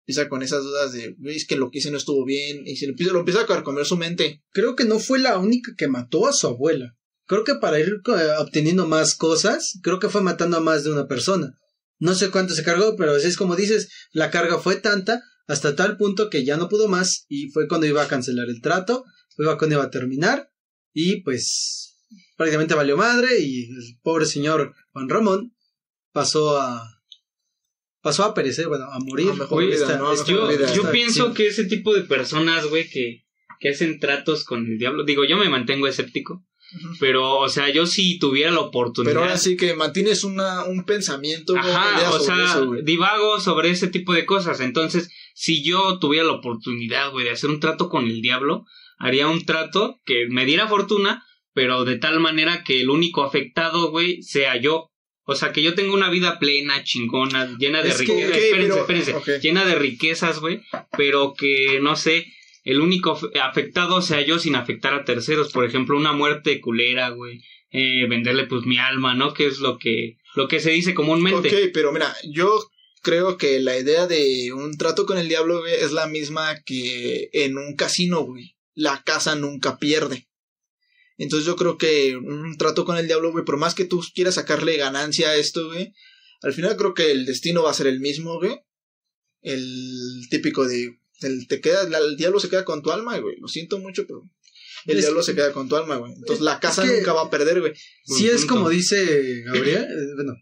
empieza 0.00 0.28
con 0.28 0.42
esas 0.42 0.62
dudas 0.62 0.92
de, 0.92 1.16
es 1.26 1.46
que 1.46 1.56
lo 1.56 1.70
que 1.70 1.78
hice 1.78 1.90
no 1.90 1.96
estuvo 1.96 2.24
bien, 2.24 2.66
y 2.66 2.76
se 2.76 2.86
empieza, 2.86 3.12
lo 3.12 3.20
empieza 3.20 3.42
a 3.42 3.46
carcomer 3.46 3.86
su 3.86 3.96
mente. 3.96 4.42
Creo 4.52 4.76
que 4.76 4.84
no 4.84 4.98
fue 4.98 5.18
la 5.18 5.38
única 5.38 5.72
que 5.76 5.88
mató 5.88 6.26
a 6.26 6.32
su 6.32 6.46
abuela. 6.46 6.96
Creo 7.26 7.44
que 7.44 7.54
para 7.54 7.80
ir 7.80 7.88
eh, 7.88 8.28
obteniendo 8.38 8.86
más 8.86 9.14
cosas, 9.14 9.78
creo 9.82 9.98
que 9.98 10.08
fue 10.08 10.20
matando 10.20 10.58
a 10.58 10.60
más 10.60 10.84
de 10.84 10.92
una 10.92 11.06
persona. 11.06 11.58
No 11.98 12.14
sé 12.14 12.30
cuánto 12.30 12.54
se 12.54 12.64
cargó, 12.64 12.96
pero 12.96 13.16
es 13.16 13.36
como 13.36 13.56
dices, 13.56 13.88
la 14.12 14.30
carga 14.30 14.58
fue 14.58 14.76
tanta 14.76 15.22
hasta 15.46 15.76
tal 15.76 15.96
punto 15.96 16.30
que 16.30 16.44
ya 16.44 16.56
no 16.56 16.68
pudo 16.68 16.88
más 16.88 17.26
y 17.28 17.50
fue 17.50 17.68
cuando 17.68 17.86
iba 17.86 18.02
a 18.02 18.08
cancelar 18.08 18.48
el 18.48 18.60
trato, 18.60 19.04
fue 19.36 19.46
cuando 19.58 19.76
iba 19.76 19.84
a 19.84 19.90
terminar 19.90 20.50
y 20.92 21.22
pues 21.22 21.83
prácticamente 22.36 22.74
valió 22.74 22.96
madre 22.96 23.38
y 23.40 23.64
el 23.64 23.98
pobre 24.02 24.26
señor 24.26 24.74
Juan 24.92 25.08
Ramón 25.08 25.54
pasó 26.12 26.58
a 26.58 26.90
pasó 28.00 28.24
a 28.24 28.34
perecer, 28.34 28.68
bueno, 28.68 28.84
a 28.84 28.98
morir. 28.98 29.30
A 29.30 29.34
mejor 29.34 29.64
vida, 29.64 29.74
Esta- 29.76 29.98
¿no? 29.98 30.10
A 30.10 30.24
Yo, 30.24 30.44
Olvida, 30.44 30.66
yo 30.74 30.82
esta 30.82 30.90
pienso 30.92 31.32
que 31.32 31.46
ese 31.46 31.64
tipo 31.64 31.94
de 31.94 32.02
personas, 32.02 32.66
güey, 32.66 32.88
que, 32.90 33.24
que 33.58 33.70
hacen 33.70 33.98
tratos 33.98 34.44
con 34.44 34.66
el 34.66 34.78
diablo, 34.78 35.04
digo, 35.04 35.24
yo 35.24 35.38
me 35.38 35.48
mantengo 35.48 35.86
escéptico, 35.86 36.44
pero, 37.00 37.38
o 37.38 37.48
sea, 37.48 37.70
yo 37.70 37.86
si 37.86 38.18
tuviera 38.18 38.50
la 38.50 38.60
oportunidad... 38.60 39.12
Pero 39.12 39.22
ahora 39.22 39.38
sí 39.38 39.56
que 39.56 39.74
mantienes 39.74 40.22
una, 40.24 40.64
un 40.64 40.84
pensamiento, 40.84 41.56
Ajá, 41.56 42.10
o 42.10 42.18
sobre 42.18 42.24
sea, 42.24 42.44
eso, 42.44 42.72
divago 42.82 43.40
sobre 43.40 43.70
ese 43.70 43.88
tipo 43.88 44.12
de 44.12 44.26
cosas. 44.26 44.60
Entonces, 44.60 45.08
si 45.34 45.62
yo 45.64 45.98
tuviera 45.98 46.26
la 46.26 46.32
oportunidad, 46.34 47.10
güey, 47.10 47.24
de 47.24 47.30
hacer 47.30 47.48
un 47.48 47.60
trato 47.60 47.88
con 47.88 48.04
el 48.04 48.20
diablo, 48.20 48.66
haría 48.98 49.28
un 49.28 49.46
trato 49.46 50.00
que 50.04 50.26
me 50.28 50.44
diera 50.44 50.68
fortuna, 50.68 51.24
pero 51.54 51.84
de 51.84 51.96
tal 51.96 52.20
manera 52.20 52.62
que 52.64 52.80
el 52.80 52.90
único 52.90 53.22
afectado, 53.24 53.90
güey, 53.90 54.22
sea 54.22 54.56
yo. 54.60 54.90
O 55.26 55.34
sea, 55.34 55.52
que 55.52 55.62
yo 55.62 55.74
tenga 55.74 55.94
una 55.94 56.10
vida 56.10 56.38
plena, 56.38 56.84
chingona, 56.84 57.56
llena 57.58 57.82
de 57.82 57.94
riquezas. 57.94 58.30
ok, 58.30 58.36
espérense, 58.36 58.82
pero- 58.86 59.00
espérense. 59.18 59.40
Llena 59.40 59.64
de 59.64 59.74
riquezas, 59.76 60.40
güey, 60.40 60.60
pero 60.98 61.32
que, 61.32 61.78
no 61.80 61.96
sé, 61.96 62.26
el 62.64 62.80
único 62.80 63.16
af- 63.16 63.30
afectado 63.40 64.02
sea 64.02 64.20
yo 64.20 64.38
sin 64.38 64.54
afectar 64.54 64.92
a 64.92 65.04
terceros. 65.04 65.50
Por 65.52 65.64
ejemplo, 65.64 65.96
una 65.96 66.12
muerte 66.12 66.60
culera, 66.60 67.08
güey. 67.10 67.40
Eh, 67.70 68.06
venderle 68.08 68.46
pues 68.46 68.66
mi 68.66 68.78
alma, 68.78 69.14
¿no? 69.14 69.32
Que 69.34 69.46
es 69.46 69.58
lo 69.60 69.78
que, 69.78 70.16
lo 70.34 70.46
que 70.46 70.60
se 70.60 70.70
dice 70.70 70.94
comúnmente. 70.94 71.48
Ok, 71.48 71.70
pero 71.72 71.90
mira, 71.92 72.14
yo 72.30 72.48
creo 73.02 73.36
que 73.36 73.58
la 73.60 73.76
idea 73.78 74.06
de 74.06 74.52
un 74.52 74.76
trato 74.76 75.06
con 75.06 75.18
el 75.18 75.28
diablo, 75.28 75.60
güey, 75.60 75.74
es 75.74 75.90
la 75.92 76.06
misma 76.06 76.62
que 76.64 77.30
en 77.32 77.56
un 77.58 77.74
casino, 77.76 78.20
güey. 78.20 78.54
La 78.74 79.02
casa 79.04 79.34
nunca 79.36 79.78
pierde. 79.78 80.26
Entonces 81.16 81.46
yo 81.46 81.54
creo 81.56 81.78
que 81.78 82.16
un 82.16 82.56
trato 82.56 82.84
con 82.84 82.96
el 82.96 83.06
diablo, 83.06 83.30
güey, 83.32 83.44
por 83.44 83.56
más 83.56 83.74
que 83.74 83.84
tú 83.84 84.02
quieras 84.14 84.34
sacarle 84.34 84.76
ganancia 84.76 85.28
a 85.30 85.36
esto, 85.36 85.66
güey, 85.68 85.92
al 86.42 86.52
final 86.52 86.76
creo 86.76 86.92
que 86.94 87.10
el 87.12 87.24
destino 87.24 87.62
va 87.62 87.70
a 87.70 87.74
ser 87.74 87.86
el 87.86 88.00
mismo, 88.00 88.38
güey. 88.38 88.58
El 89.42 90.26
típico 90.30 90.66
de, 90.66 90.98
el, 91.20 91.46
te 91.48 91.60
queda, 91.60 91.82
el 91.82 92.16
diablo 92.16 92.40
se 92.40 92.48
queda 92.48 92.64
con 92.64 92.82
tu 92.82 92.90
alma, 92.90 93.18
güey. 93.18 93.36
Lo 93.38 93.48
siento 93.48 93.78
mucho, 93.78 94.06
pero 94.06 94.22
el 94.86 94.96
Es- 94.98 95.04
diablo 95.04 95.22
se 95.22 95.34
queda 95.34 95.52
con 95.52 95.68
tu 95.68 95.76
alma, 95.76 95.96
güey. 95.96 96.12
Entonces 96.14 96.42
la 96.42 96.58
casa 96.60 96.82
que- 96.82 96.96
nunca 96.98 97.12
va 97.12 97.22
a 97.22 97.30
perder, 97.30 97.60
güey. 97.60 97.72
Si 98.04 98.24
Buen 98.24 98.34
es 98.36 98.44
como 98.46 98.68
dice 98.70 99.42
Gabriel, 99.44 99.82
eh, 99.84 100.14
bueno, 100.16 100.32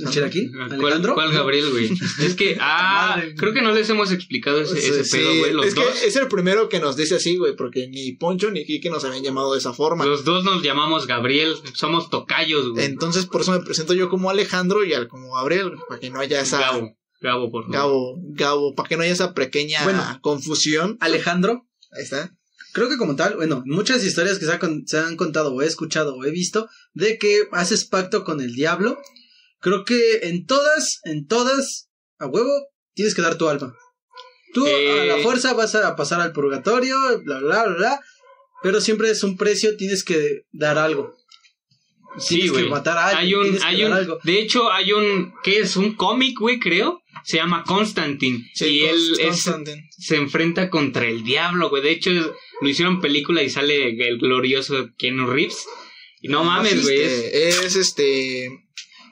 ¿el 0.00 0.08
Cherokee? 0.10 0.50
¿Cuál, 0.50 0.72
¿Alejandro? 0.72 1.14
cuál 1.14 1.32
Gabriel, 1.32 1.70
güey? 1.70 1.90
Es 2.20 2.34
que, 2.34 2.56
ah, 2.60 3.14
Madre. 3.16 3.34
creo 3.34 3.52
que 3.52 3.62
no 3.62 3.72
les 3.72 3.88
hemos 3.90 4.10
explicado 4.12 4.60
ese, 4.60 4.78
ese 4.78 5.04
Sí, 5.04 5.16
pedo, 5.18 5.38
güey. 5.38 5.52
Los 5.52 5.66
es 5.66 5.74
dos, 5.74 5.84
que 6.00 6.06
es 6.06 6.16
el 6.16 6.28
primero 6.28 6.68
que 6.68 6.80
nos 6.80 6.96
dice 6.96 7.16
así, 7.16 7.36
güey, 7.36 7.54
porque 7.56 7.88
ni 7.88 8.12
Poncho 8.12 8.50
ni 8.50 8.64
Kike 8.64 8.90
nos 8.90 9.04
habían 9.04 9.22
llamado 9.22 9.52
de 9.52 9.58
esa 9.58 9.72
forma. 9.72 10.04
los 10.06 10.24
dos 10.24 10.44
nos 10.44 10.62
llamamos 10.62 11.06
Gabriel, 11.06 11.54
somos 11.74 12.10
tocayos, 12.10 12.70
güey. 12.70 12.84
Entonces, 12.84 13.26
por 13.26 13.40
eso 13.42 13.52
me 13.52 13.60
presento 13.60 13.94
yo 13.94 14.08
como 14.08 14.30
Alejandro 14.30 14.84
y 14.84 14.94
al 14.94 15.08
como 15.08 15.34
Gabriel, 15.34 15.72
para 15.88 16.00
que 16.00 16.10
no 16.10 16.20
haya 16.20 16.40
esa. 16.40 16.58
Gabo, 16.60 16.96
Gabo, 17.20 17.50
por 17.50 17.62
favor. 17.64 17.74
Gabo, 17.76 18.16
Gabo, 18.30 18.74
para 18.74 18.88
que 18.88 18.96
no 18.96 19.02
haya 19.02 19.12
esa 19.12 19.34
pequeña 19.34 19.82
Bueno. 19.84 20.02
confusión. 20.22 20.96
Alejandro, 21.00 21.66
Ahí 21.92 22.02
está. 22.04 22.34
creo 22.72 22.88
que 22.88 22.96
como 22.96 23.14
tal, 23.16 23.36
bueno, 23.36 23.62
muchas 23.66 24.04
historias 24.04 24.38
que 24.38 24.46
se, 24.46 24.52
ha 24.52 24.58
con- 24.58 24.86
se 24.86 24.98
han 24.98 25.16
contado 25.16 25.52
o 25.54 25.62
he 25.62 25.66
escuchado 25.66 26.14
o 26.16 26.24
he 26.24 26.30
visto 26.30 26.68
de 26.94 27.18
que 27.18 27.42
haces 27.52 27.84
pacto 27.84 28.24
con 28.24 28.40
el 28.40 28.54
diablo, 28.54 28.98
creo 29.62 29.84
que 29.84 30.18
en 30.24 30.44
todas, 30.44 31.00
en 31.04 31.26
todas, 31.26 31.88
a 32.18 32.26
huevo, 32.26 32.50
tienes 32.94 33.14
que 33.14 33.22
dar 33.22 33.38
tu 33.38 33.48
alma. 33.48 33.74
Tú 34.52 34.66
a 34.66 34.70
Eh. 34.70 35.06
la 35.06 35.16
fuerza 35.18 35.54
vas 35.54 35.74
a 35.74 35.96
pasar 35.96 36.20
al 36.20 36.32
purgatorio, 36.32 36.94
bla, 37.24 37.38
bla, 37.38 37.64
bla, 37.64 37.74
bla, 37.76 38.00
pero 38.62 38.80
siempre 38.82 39.10
es 39.10 39.22
un 39.24 39.36
precio, 39.38 39.76
tienes 39.78 40.04
que 40.04 40.42
dar 40.52 40.76
algo. 40.78 41.14
Sí, 42.18 42.34
Tienes 42.34 42.52
que 42.52 42.58
güey. 42.58 42.68
matar 42.70 42.98
a 42.98 43.06
alguien, 43.06 43.24
Hay 43.24 43.34
un, 43.34 43.42
tienes 43.44 43.62
que 43.62 43.66
hay 43.68 43.80
dar 43.82 43.90
un, 43.90 43.96
algo. 43.96 44.18
de 44.22 44.38
hecho, 44.38 44.70
hay 44.70 44.92
un, 44.92 45.32
¿qué 45.42 45.60
es? 45.60 45.76
Un 45.76 45.94
cómic, 45.94 46.38
güey, 46.38 46.58
creo. 46.58 47.00
Se 47.24 47.38
llama 47.38 47.64
Constantine. 47.66 48.44
Sí, 48.54 48.66
y 48.66 48.84
él 48.84 49.16
es, 49.20 49.48
se 49.98 50.16
enfrenta 50.16 50.68
contra 50.68 51.06
el 51.06 51.24
diablo, 51.24 51.70
güey. 51.70 51.82
De 51.82 51.90
hecho, 51.92 52.10
lo 52.10 52.68
hicieron 52.68 53.00
película 53.00 53.42
y 53.42 53.48
sale 53.48 53.88
el 54.08 54.18
glorioso 54.18 54.90
Keanu 54.98 55.26
Reeves. 55.26 55.64
Y 56.20 56.28
no 56.28 56.44
mames, 56.44 56.82
güey. 56.82 57.00
es- 57.00 57.12
Este, 57.12 57.48
es 57.66 57.76
este. 57.76 58.50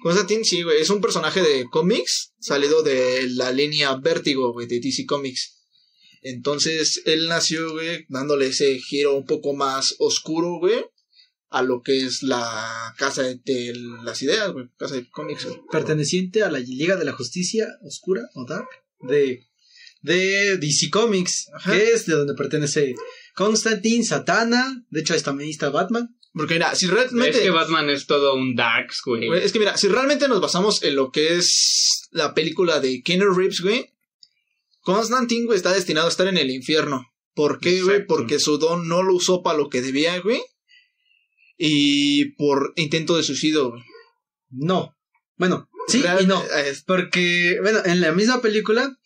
Constantine, 0.02 0.44
sí, 0.44 0.62
güey. 0.62 0.80
Es 0.80 0.90
un 0.90 1.00
personaje 1.00 1.42
de 1.42 1.66
cómics 1.70 2.32
salido 2.40 2.82
de 2.82 3.28
la 3.30 3.52
línea 3.52 3.94
Vértigo, 3.96 4.52
güey, 4.52 4.66
de 4.66 4.80
DC 4.80 5.06
Comics. 5.06 5.58
Entonces, 6.22 7.02
él 7.06 7.28
nació, 7.28 7.72
güey, 7.72 8.04
dándole 8.08 8.48
ese 8.48 8.78
giro 8.78 9.16
un 9.16 9.24
poco 9.24 9.54
más 9.54 9.94
oscuro, 9.98 10.58
güey, 10.58 10.84
a 11.48 11.62
lo 11.62 11.82
que 11.82 12.04
es 12.04 12.22
la 12.22 12.94
casa 12.98 13.22
de, 13.22 13.40
de 13.44 13.74
las 14.04 14.22
ideas, 14.22 14.52
güey, 14.52 14.66
casa 14.76 14.94
de 14.96 15.08
cómics, 15.10 15.44
güey. 15.46 15.58
perteneciente 15.70 16.42
a 16.42 16.50
la 16.50 16.58
Liga 16.58 16.96
de 16.96 17.04
la 17.04 17.12
Justicia 17.12 17.66
Oscura 17.82 18.22
o 18.34 18.44
Dark 18.46 18.68
de, 19.00 19.46
de 20.02 20.58
DC 20.58 20.90
Comics, 20.90 21.48
Ajá. 21.54 21.72
que 21.72 21.90
es 21.92 22.06
de 22.06 22.14
donde 22.14 22.34
pertenece 22.34 22.94
Constantine, 23.34 24.04
Satana, 24.04 24.84
de 24.90 25.00
hecho 25.00 25.14
ahí 25.14 25.20
también 25.22 25.50
está 25.50 25.70
Batman. 25.70 26.16
Porque 26.32 26.54
mira, 26.54 26.74
si 26.74 26.86
Es 26.86 26.92
realmente... 26.92 27.40
que 27.40 27.50
Batman 27.50 27.90
es 27.90 28.06
todo 28.06 28.34
un 28.34 28.54
darks, 28.54 29.00
güey. 29.04 29.26
Güey, 29.26 29.42
es 29.42 29.52
que 29.52 29.58
mira, 29.58 29.76
si 29.76 29.88
realmente 29.88 30.28
nos 30.28 30.40
basamos 30.40 30.82
en 30.82 30.94
lo 30.94 31.10
que 31.10 31.36
es 31.36 32.08
la 32.12 32.34
película 32.34 32.80
de 32.80 33.02
Keanu 33.02 33.32
Reeves, 33.32 33.60
güey, 33.60 33.92
Constantine, 34.80 35.46
güey, 35.46 35.56
está 35.56 35.72
destinado 35.72 36.06
a 36.06 36.10
estar 36.10 36.28
en 36.28 36.38
el 36.38 36.50
infierno. 36.50 37.06
¿Por 37.34 37.60
qué, 37.60 37.82
güey? 37.82 38.06
Porque 38.06 38.38
su 38.38 38.58
don 38.58 38.88
no 38.88 39.02
lo 39.02 39.14
usó 39.14 39.42
para 39.42 39.58
lo 39.58 39.68
que 39.68 39.82
debía, 39.82 40.18
güey. 40.20 40.40
Y 41.56 42.32
por 42.36 42.72
intento 42.76 43.16
de 43.16 43.22
suicidio, 43.22 43.70
güey. 43.70 43.82
No, 44.50 44.96
bueno, 45.36 45.70
sí 45.86 46.02
y 46.20 46.26
no, 46.26 46.42
eh, 46.42 46.74
porque 46.86 47.58
bueno, 47.62 47.80
en 47.84 48.00
la 48.00 48.12
misma 48.12 48.42
película 48.42 48.98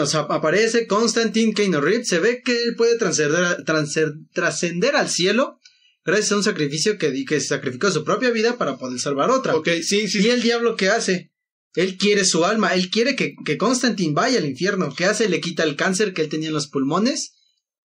o 0.00 0.06
sea, 0.06 0.20
aparece 0.20 0.86
Constantine 0.86 1.54
Keanu 1.54 1.80
Reeves, 1.80 2.08
se 2.08 2.18
ve 2.18 2.42
que 2.44 2.52
él 2.52 2.76
puede 2.76 2.98
trascender 2.98 4.96
al 4.96 5.08
cielo 5.08 5.58
gracias 6.04 6.32
a 6.32 6.36
un 6.36 6.42
sacrificio 6.44 6.98
que, 6.98 7.24
que 7.24 7.40
sacrificó 7.40 7.90
su 7.90 8.04
propia 8.04 8.30
vida 8.30 8.58
para 8.58 8.76
poder 8.78 8.98
salvar 8.98 9.30
otra. 9.30 9.54
Ok, 9.56 9.68
sí, 9.82 10.08
sí. 10.08 10.20
¿Y 10.22 10.30
el 10.30 10.42
diablo 10.42 10.76
qué 10.76 10.88
hace? 10.88 11.30
Él 11.74 11.96
quiere 11.96 12.24
su 12.24 12.44
alma, 12.44 12.74
él 12.74 12.90
quiere 12.90 13.16
que, 13.16 13.34
que 13.44 13.56
Constantine 13.56 14.12
vaya 14.12 14.38
al 14.38 14.44
infierno. 14.46 14.92
¿Qué 14.94 15.06
hace? 15.06 15.28
Le 15.28 15.40
quita 15.40 15.62
el 15.62 15.74
cáncer 15.76 16.12
que 16.12 16.20
él 16.22 16.28
tenía 16.28 16.48
en 16.48 16.54
los 16.54 16.68
pulmones. 16.68 17.34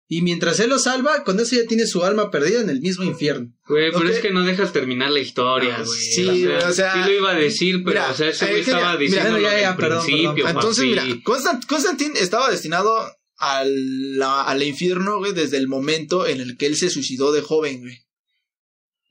Y 0.07 0.21
mientras 0.21 0.59
él 0.59 0.69
lo 0.69 0.77
salva, 0.77 1.23
con 1.23 1.39
eso 1.39 1.55
ya 1.55 1.65
tiene 1.65 1.87
su 1.87 2.03
alma 2.03 2.29
perdida 2.29 2.61
en 2.61 2.69
el 2.69 2.79
mismo 2.79 3.03
infierno. 3.03 3.51
Güey, 3.67 3.91
pero 3.91 4.07
es 4.07 4.19
que 4.19 4.29
no 4.31 4.43
dejas 4.43 4.71
terminar 4.71 5.09
la 5.09 5.19
historia, 5.19 5.77
Ah, 5.79 5.83
güey. 5.83 5.99
sí, 5.99 6.45
o 6.45 6.71
sea, 6.73 6.93
sí 6.93 6.99
lo 7.09 7.11
iba 7.17 7.31
a 7.31 7.33
decir, 7.35 7.77
pero, 7.83 8.01
mira, 8.01 8.11
o 8.11 8.13
sea, 8.13 8.29
ese 8.29 8.45
eh, 8.45 8.49
güey 8.49 8.61
estaba 8.61 8.97
diciendo 8.97 9.35
principio, 9.35 9.75
perdón. 9.77 10.47
Entonces, 10.47 10.85
mira, 10.85 11.03
Constant- 11.23 11.65
Constantine 11.65 12.19
estaba 12.19 12.51
destinado 12.51 12.95
al, 13.37 14.17
la- 14.17 14.43
al 14.43 14.61
infierno, 14.61 15.17
güey, 15.17 15.33
desde 15.33 15.57
el 15.57 15.67
momento 15.67 16.27
en 16.27 16.39
el 16.39 16.55
que 16.57 16.67
él 16.67 16.75
se 16.75 16.91
suicidó 16.91 17.31
de 17.31 17.41
joven, 17.41 17.81
güey. 17.81 18.04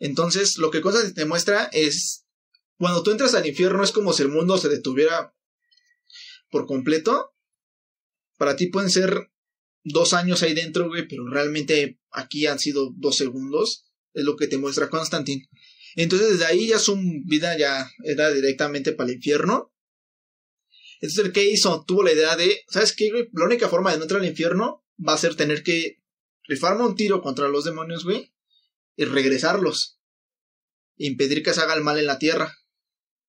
Entonces, 0.05 0.59
lo 0.59 0.71
que 0.71 0.83
Constantine 0.83 1.15
te 1.15 1.25
muestra 1.25 1.71
es, 1.73 2.27
cuando 2.77 3.03
tú 3.03 3.11
entras 3.11 3.35
al 3.35 3.47
infierno 3.47 3.83
es 3.83 3.91
como 3.91 4.13
si 4.13 4.23
el 4.23 4.29
mundo 4.29 4.59
se 4.59 4.69
detuviera 4.69 5.35
por 6.51 6.67
completo. 6.67 7.33
Para 8.37 8.55
ti 8.55 8.67
pueden 8.67 8.91
ser 8.91 9.31
dos 9.83 10.13
años 10.13 10.43
ahí 10.43 10.53
dentro, 10.53 10.89
güey, 10.89 11.09
pero 11.09 11.27
realmente 11.27 11.99
aquí 12.11 12.47
han 12.47 12.59
sido 12.59 12.93
dos 12.95 13.17
segundos. 13.17 13.87
Es 14.13 14.25
lo 14.25 14.37
que 14.37 14.47
te 14.47 14.59
muestra 14.59 14.91
Constantine. 14.91 15.49
Entonces, 15.97 16.33
desde 16.33 16.45
ahí 16.45 16.67
ya 16.67 16.79
su 16.79 17.01
vida 17.25 17.57
ya 17.57 17.91
era 18.05 18.31
directamente 18.31 18.93
para 18.93 19.09
el 19.09 19.17
infierno. 19.17 19.73
Entonces, 21.01 21.33
¿qué 21.33 21.49
hizo? 21.49 21.83
Tuvo 21.87 22.03
la 22.03 22.13
idea 22.13 22.37
de, 22.37 22.61
¿sabes 22.69 22.95
qué, 22.95 23.11
güey? 23.11 23.31
La 23.33 23.47
única 23.47 23.71
forma 23.71 23.91
de 23.91 23.97
no 23.97 24.03
entrar 24.03 24.21
al 24.21 24.29
infierno 24.29 24.85
va 24.99 25.15
a 25.15 25.19
ser 25.19 25.35
tener 25.35 25.63
que 25.63 26.03
rifarme 26.43 26.85
un 26.85 26.95
tiro 26.95 27.23
contra 27.23 27.49
los 27.49 27.65
demonios, 27.65 28.05
güey, 28.05 28.35
y 28.97 29.07
regresarlos. 29.07 29.94
Impedir 30.97 31.43
que 31.43 31.53
se 31.55 31.61
haga 31.61 31.75
el 31.75 31.83
mal 31.83 31.99
en 31.99 32.07
la 32.07 32.19
tierra. 32.19 32.53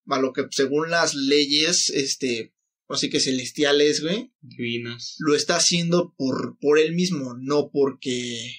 A 0.08 0.20
lo 0.20 0.34
que, 0.34 0.44
según 0.52 0.92
las 0.92 1.16
leyes, 1.16 1.90
este, 1.90 2.54
así 2.88 3.10
que 3.10 3.20
celestiales, 3.20 4.02
güey, 4.02 4.32
Divinas. 4.42 5.16
lo 5.20 5.36
está 5.36 5.56
haciendo 5.56 6.14
por, 6.16 6.58
por 6.60 6.78
él 6.80 6.94
mismo, 6.94 7.36
no 7.40 7.70
porque... 7.72 8.52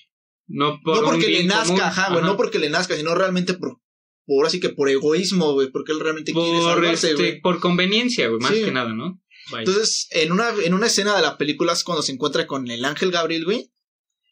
No, 0.48 0.80
por 0.82 1.02
no 1.02 1.10
porque 1.10 1.28
le 1.28 1.44
nazca, 1.44 1.66
común. 1.66 1.80
ajá, 1.80 2.12
güey, 2.12 2.24
no 2.24 2.36
porque 2.36 2.58
le 2.58 2.70
nazca, 2.70 2.96
sino 2.96 3.14
realmente 3.14 3.54
por, 3.54 3.80
por 4.26 4.46
así 4.46 4.58
que 4.60 4.68
por 4.70 4.88
egoísmo, 4.88 5.52
güey, 5.54 5.70
porque 5.70 5.92
él 5.92 6.00
realmente 6.00 6.32
quiere 6.32 6.60
salvarse, 6.60 7.10
este, 7.10 7.22
güey. 7.30 7.40
por 7.40 7.58
conveniencia, 7.60 8.28
güey, 8.28 8.40
más 8.40 8.52
Sí. 8.54 8.64
que 8.64 8.72
nada, 8.72 8.92
¿no? 8.92 9.20
Entonces, 9.56 10.08
en 10.10 10.32
una, 10.32 10.50
en 10.64 10.74
una 10.74 10.86
escena 10.88 11.14
de 11.14 11.22
la 11.22 11.38
película 11.38 11.72
es 11.72 11.84
cuando 11.84 12.02
se 12.02 12.10
encuentra 12.12 12.48
con 12.48 12.68
el 12.68 12.84
ángel 12.84 13.12
Gabriel, 13.12 13.44
güey. 13.44 13.70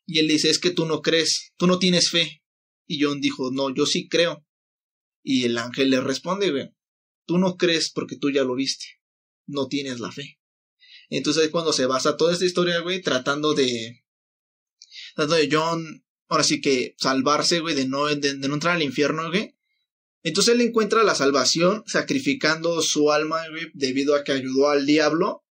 Y 0.06 0.18
él 0.18 0.26
dice, 0.26 0.50
es 0.50 0.58
que 0.58 0.70
tú 0.70 0.86
no 0.86 1.00
crees, 1.02 1.52
tú 1.56 1.68
no 1.68 1.78
tienes 1.78 2.10
fe. 2.10 2.42
Y 2.88 3.00
John 3.02 3.20
dijo, 3.20 3.50
no, 3.52 3.72
yo 3.72 3.86
sí 3.86 4.08
creo. 4.08 4.44
Y 5.24 5.46
el 5.46 5.58
ángel 5.58 5.90
le 5.90 6.00
responde, 6.00 6.50
güey, 6.50 6.70
tú 7.26 7.38
no 7.38 7.56
crees 7.56 7.90
porque 7.90 8.16
tú 8.16 8.30
ya 8.30 8.44
lo 8.44 8.54
viste. 8.54 8.84
No 9.46 9.66
tienes 9.66 9.98
la 9.98 10.12
fe. 10.12 10.38
Entonces 11.08 11.44
es 11.44 11.50
cuando 11.50 11.72
se 11.72 11.86
basa 11.86 12.16
toda 12.16 12.32
esta 12.32 12.44
historia, 12.44 12.78
güey, 12.80 13.00
tratando 13.00 13.54
de... 13.54 14.04
Tratando 15.16 15.36
de 15.36 15.48
John, 15.50 16.04
ahora 16.28 16.44
sí 16.44 16.60
que 16.60 16.94
salvarse, 16.98 17.60
güey, 17.60 17.74
de 17.74 17.86
no, 17.86 18.06
de, 18.06 18.34
no 18.34 18.54
entrar 18.54 18.76
al 18.76 18.82
infierno, 18.82 19.30
güey. 19.30 19.56
Entonces 20.22 20.54
él 20.54 20.60
encuentra 20.60 21.02
la 21.02 21.14
salvación 21.14 21.82
sacrificando 21.86 22.80
su 22.82 23.10
alma, 23.10 23.48
güey, 23.48 23.70
debido 23.74 24.14
a 24.14 24.24
que 24.24 24.32
ayudó 24.32 24.68
al 24.68 24.86
diablo 24.86 25.44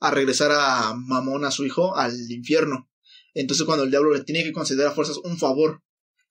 a 0.00 0.10
regresar 0.10 0.52
a 0.52 0.94
Mamón, 0.94 1.44
a 1.44 1.50
su 1.50 1.66
hijo, 1.66 1.96
al 1.96 2.14
infierno. 2.30 2.90
Entonces 3.34 3.66
cuando 3.66 3.84
el 3.84 3.90
diablo 3.90 4.14
le 4.14 4.24
tiene 4.24 4.44
que 4.44 4.52
conceder 4.52 4.86
a 4.86 4.92
fuerzas 4.92 5.18
un 5.18 5.38
favor. 5.38 5.82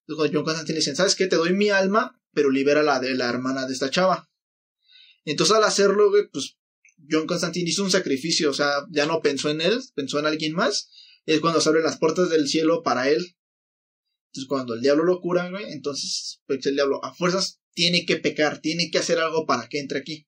Entonces 0.08 0.32
John 0.34 0.44
Constantine 0.44 0.76
le 0.76 0.80
dicen, 0.80 0.96
¿sabes 0.96 1.16
qué? 1.16 1.28
Te 1.28 1.36
doy 1.36 1.54
mi 1.54 1.70
alma, 1.70 2.17
pero 2.38 2.52
libera 2.52 2.84
la 2.84 3.00
de 3.00 3.16
la 3.16 3.28
hermana 3.30 3.66
de 3.66 3.74
esta 3.74 3.90
chava. 3.90 4.30
Entonces 5.26 5.56
al 5.56 5.64
hacerlo, 5.64 6.12
güey, 6.12 6.28
pues 6.32 6.56
John 7.10 7.26
Constantine 7.26 7.68
hizo 7.68 7.82
un 7.84 7.90
sacrificio, 7.90 8.52
o 8.52 8.54
sea, 8.54 8.70
ya 8.92 9.08
no 9.08 9.22
pensó 9.22 9.50
en 9.50 9.60
él, 9.60 9.82
pensó 9.96 10.20
en 10.20 10.28
alguien 10.28 10.54
más. 10.54 10.92
Es 11.26 11.40
cuando 11.40 11.62
se 11.62 11.70
abren 11.70 11.84
las 11.84 11.98
puertas 11.98 12.30
del 12.30 12.48
cielo 12.48 12.84
para 12.84 13.10
él. 13.10 13.36
Entonces 14.28 14.48
cuando 14.48 14.76
el 14.76 14.82
diablo 14.82 15.04
lo 15.04 15.20
cura, 15.20 15.50
güey, 15.50 15.72
entonces 15.72 16.42
pues 16.46 16.64
el 16.68 16.76
diablo 16.76 17.04
a 17.04 17.12
fuerzas 17.16 17.60
tiene 17.74 18.06
que 18.06 18.18
pecar, 18.18 18.62
tiene 18.62 18.92
que 18.92 19.00
hacer 19.00 19.18
algo 19.18 19.48
para 19.48 19.68
que 19.68 19.80
entre 19.80 19.98
aquí. 19.98 20.28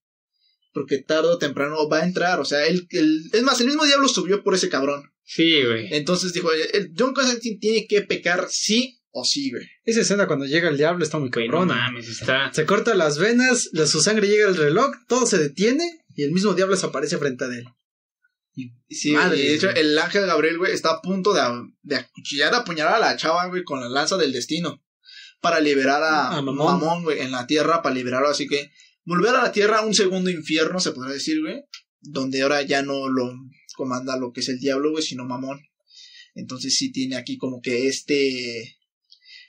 Porque 0.74 0.98
tarde 0.98 1.28
o 1.30 1.38
temprano 1.38 1.88
va 1.88 2.00
a 2.00 2.06
entrar, 2.06 2.40
o 2.40 2.46
sea, 2.46 2.66
él, 2.66 2.88
él- 2.90 3.30
es 3.34 3.44
más, 3.44 3.62
el 3.62 3.68
mismo 3.68 3.86
diablo 3.86 4.08
subió 4.08 4.44
por 4.44 4.56
ese 4.56 4.70
cabrón. 4.70 5.14
Sí, 5.24 5.62
güey. 5.64 5.94
Entonces 5.94 6.34
dijo, 6.34 6.50
el 6.52 6.92
John 6.98 7.14
Constantine 7.14 7.60
tiene 7.60 7.86
que 7.86 8.02
pecar 8.02 8.48
sí 8.50 8.99
o 9.12 9.24
sí, 9.26 9.52
güey. 9.52 9.66
Esa 9.86 10.02
escena 10.02 10.28
cuando 10.28 10.46
llega 10.46 10.70
el 10.70 10.78
diablo 10.78 11.04
está 11.04 11.18
muy 11.20 11.30
no 11.30 11.32
cabrona. 11.34 11.74
mames, 11.76 12.08
está. 12.10 12.54
Se 12.54 12.66
corta 12.66 12.94
las 12.96 13.18
venas, 13.18 13.70
la- 13.74 13.88
su 13.88 14.02
sangre 14.02 14.28
llega 14.28 14.48
al 14.48 14.56
reloj, 14.58 14.92
todo 15.08 15.26
se 15.26 15.38
detiene 15.38 16.04
y 16.16 16.24
el 16.24 16.32
mismo 16.32 16.54
diablo 16.54 16.76
desaparece 16.76 17.18
frente 17.18 17.46
a 17.46 17.48
él. 17.48 17.66
Sí, 18.90 19.12
Madre, 19.14 19.38
y 19.38 19.48
de 19.48 19.56
hecho, 19.56 19.68
güey. 19.72 19.80
el 19.80 19.98
ángel 19.98 20.26
Gabriel, 20.26 20.58
güey, 20.58 20.74
está 20.74 20.92
a 20.92 21.02
punto 21.02 21.34
de, 21.34 21.42
de 21.84 21.96
acuchillar, 21.96 22.54
apuñalar 22.54 22.96
a 22.96 23.00
la 23.00 23.16
chava, 23.16 23.48
güey, 23.48 23.64
con 23.64 23.80
la 23.80 23.88
lanza 23.88 24.18
del 24.18 24.34
destino. 24.34 24.84
Para 25.40 25.62
liberar 25.62 26.04
a, 26.04 26.28
A 26.38 26.42
Mamón. 26.42 26.80
Mamón, 26.82 27.04
güey, 27.04 27.20
en 27.22 27.32
la 27.32 27.48
tierra, 27.48 27.82
para 27.82 27.96
liberarlo. 27.96 28.28
Así 28.28 28.48
que, 28.48 28.72
volver 29.06 29.34
a 29.36 29.44
la 29.44 29.52
tierra, 29.54 29.86
un 29.86 29.94
segundo 29.94 30.30
infierno, 30.30 30.82
se 30.82 30.92
podría 30.92 31.14
decir, 31.14 31.40
güey. 31.42 31.62
Donde 32.02 32.42
ahora 32.42 32.62
ya 32.64 32.82
no 32.82 33.08
lo 33.08 33.32
comanda 33.76 34.18
lo 34.18 34.34
que 34.34 34.42
es 34.42 34.50
el 34.50 34.60
diablo, 34.60 34.92
güey, 34.92 35.04
sino 35.04 35.24
Mamón. 35.24 35.62
Entonces 36.36 36.76
sí 36.76 36.92
tiene 36.92 37.16
aquí 37.16 37.38
como 37.38 37.62
que 37.62 37.88
este... 37.88 38.76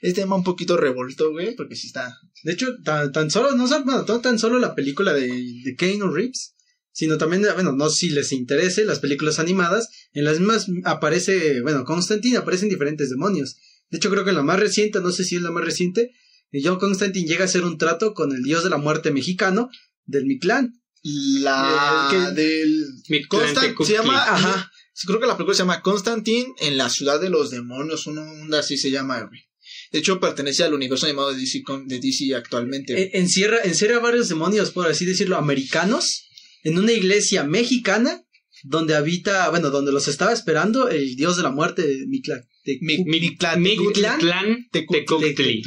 Este 0.01 0.21
tema 0.21 0.35
un 0.35 0.43
poquito 0.43 0.77
revuelto, 0.77 1.31
güey, 1.31 1.55
porque 1.55 1.75
sí 1.75 1.87
está... 1.87 2.17
De 2.43 2.53
hecho, 2.53 2.75
tan, 2.83 3.11
tan 3.11 3.29
solo, 3.31 3.51
no, 3.55 3.67
no 3.67 4.19
tan 4.21 4.39
solo 4.39 4.57
la 4.59 4.73
película 4.75 5.13
de, 5.13 5.27
de 5.27 5.75
Keanu 5.77 6.11
Reeves, 6.11 6.55
sino 6.91 7.17
también, 7.17 7.43
bueno, 7.53 7.71
no 7.73 7.89
sé 7.89 7.95
si 8.07 8.09
les 8.09 8.31
interese, 8.31 8.83
las 8.83 8.99
películas 8.99 9.37
animadas, 9.39 9.87
en 10.13 10.25
las 10.25 10.39
mismas 10.39 10.67
aparece, 10.85 11.61
bueno, 11.61 11.85
Constantine 11.85 12.37
aparecen 12.37 12.67
diferentes 12.69 13.09
demonios. 13.11 13.57
De 13.91 13.97
hecho, 13.97 14.09
creo 14.09 14.23
que 14.23 14.31
en 14.31 14.37
la 14.37 14.43
más 14.43 14.59
reciente, 14.59 14.99
no 15.01 15.11
sé 15.11 15.23
si 15.23 15.35
es 15.35 15.41
la 15.43 15.51
más 15.51 15.63
reciente, 15.63 16.11
eh, 16.51 16.61
John 16.63 16.79
Constantine 16.79 17.27
llega 17.27 17.43
a 17.43 17.45
hacer 17.45 17.63
un 17.63 17.77
trato 17.77 18.13
con 18.13 18.31
el 18.33 18.41
dios 18.41 18.63
de 18.63 18.69
la 18.71 18.77
muerte 18.77 19.11
mexicano 19.11 19.69
del 20.05 20.25
Mictlán. 20.25 20.73
La 21.03 22.09
Eh, 22.11 22.15
que- 22.35 22.41
del... 22.41 22.85
Mi 23.09 23.23
Constant, 23.25 23.75
Cookie. 23.75 23.91
se 23.93 23.97
llama... 23.99 24.17
Ajá. 24.23 24.71
Creo 25.05 25.19
que 25.19 25.25
la 25.27 25.35
película 25.37 25.55
se 25.55 25.59
llama 25.63 25.81
Constantine 25.81 26.53
en 26.59 26.77
la 26.77 26.89
ciudad 26.89 27.19
de 27.19 27.29
los 27.29 27.49
demonios, 27.51 28.05
una 28.07 28.21
onda 28.21 28.59
así 28.59 28.77
se 28.77 28.91
llama, 28.91 29.21
güey. 29.21 29.41
De 29.91 29.99
hecho, 29.99 30.19
pertenece 30.19 30.63
al 30.63 30.73
universo 30.73 31.05
animado 31.05 31.31
de 31.33 31.39
DC, 31.39 31.63
con- 31.63 31.87
de 31.87 31.99
DC 31.99 32.33
actualmente. 32.35 32.99
Eh, 33.01 33.11
encierra, 33.13 33.57
encierra 33.63 33.99
varios 33.99 34.29
demonios, 34.29 34.71
por 34.71 34.87
así 34.87 35.05
decirlo, 35.05 35.35
americanos, 35.37 36.27
en 36.63 36.77
una 36.77 36.93
iglesia 36.93 37.43
mexicana, 37.43 38.23
donde 38.63 38.95
habita, 38.95 39.49
bueno, 39.49 39.69
donde 39.69 39.91
los 39.91 40.07
estaba 40.07 40.31
esperando 40.31 40.87
el 40.89 41.15
dios 41.15 41.35
de 41.37 41.43
la 41.43 41.51
muerte, 41.51 42.05
Mictlán. 42.07 42.41
de- 42.63 42.77
Mi- 42.81 43.03
Mi- 43.03 43.19
Mictlán, 43.59 44.67
Tecutli. 44.71 45.61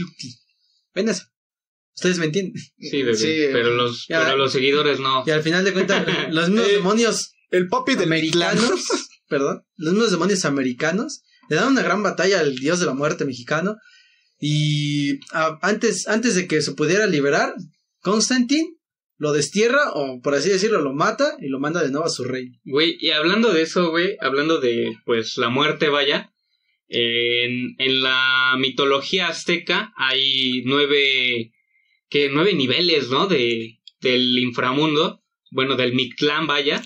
Ven 0.94 1.08
eso. 1.08 1.24
Ustedes 1.96 2.18
me 2.18 2.26
entienden. 2.26 2.54
Sí, 2.78 3.02
bebé, 3.02 3.16
Sí, 3.16 3.34
pero 3.52 3.70
los, 3.76 4.06
ya. 4.08 4.24
pero 4.24 4.37
los 4.37 4.52
seguidores 4.52 5.00
no. 5.00 5.24
Y 5.26 5.30
al 5.30 5.42
final 5.42 5.64
de 5.64 5.72
cuentas, 5.72 6.06
los 6.32 6.48
mismos 6.50 6.68
Eh, 6.68 6.72
demonios 6.74 7.32
El 7.50 7.68
papi 7.68 7.94
de 7.96 8.04
americanos, 8.04 8.80
perdón, 9.28 9.62
los 9.76 9.92
mismos 9.92 10.10
demonios 10.12 10.44
americanos, 10.44 11.22
le 11.48 11.56
dan 11.56 11.68
una 11.72 11.82
gran 11.82 12.02
batalla 12.02 12.40
al 12.40 12.54
dios 12.56 12.80
de 12.80 12.87
la 12.87 12.94
muerte 12.94 13.24
mexicano. 13.24 13.76
Y 14.46 15.20
ah, 15.33 15.59
antes, 15.62 16.07
antes 16.07 16.35
de 16.35 16.46
que 16.46 16.61
se 16.61 16.74
pudiera 16.74 17.07
liberar, 17.07 17.54
Constantine 18.02 18.76
lo 19.16 19.33
destierra, 19.33 19.92
o 19.94 20.20
por 20.20 20.35
así 20.35 20.50
decirlo, 20.50 20.83
lo 20.83 20.92
mata 20.92 21.38
y 21.40 21.48
lo 21.48 21.59
manda 21.61 21.83
de 21.83 21.90
nuevo 21.90 22.04
a 22.04 22.11
su 22.11 22.24
reino. 22.24 22.54
Güey, 22.62 22.98
y 23.00 23.12
hablando 23.12 23.54
de 23.54 23.62
eso, 23.62 23.88
güey, 23.88 24.18
hablando 24.20 24.61
de, 24.61 24.92
pues, 25.07 25.38
la 25.38 25.48
muerte, 25.48 25.88
vaya, 25.88 26.35
en, 26.88 27.74
en 27.78 28.02
la 28.02 28.57
mitología 28.59 29.28
azteca 29.28 29.94
hay 29.96 30.62
nueve, 30.66 31.54
que 32.11 32.28
nueve 32.28 32.52
niveles, 32.52 33.09
¿no? 33.09 33.26
De, 33.26 33.78
del 34.02 34.38
inframundo, 34.38 35.22
bueno, 35.52 35.74
del 35.74 35.94
Mictlán, 35.94 36.46
vaya, 36.46 36.83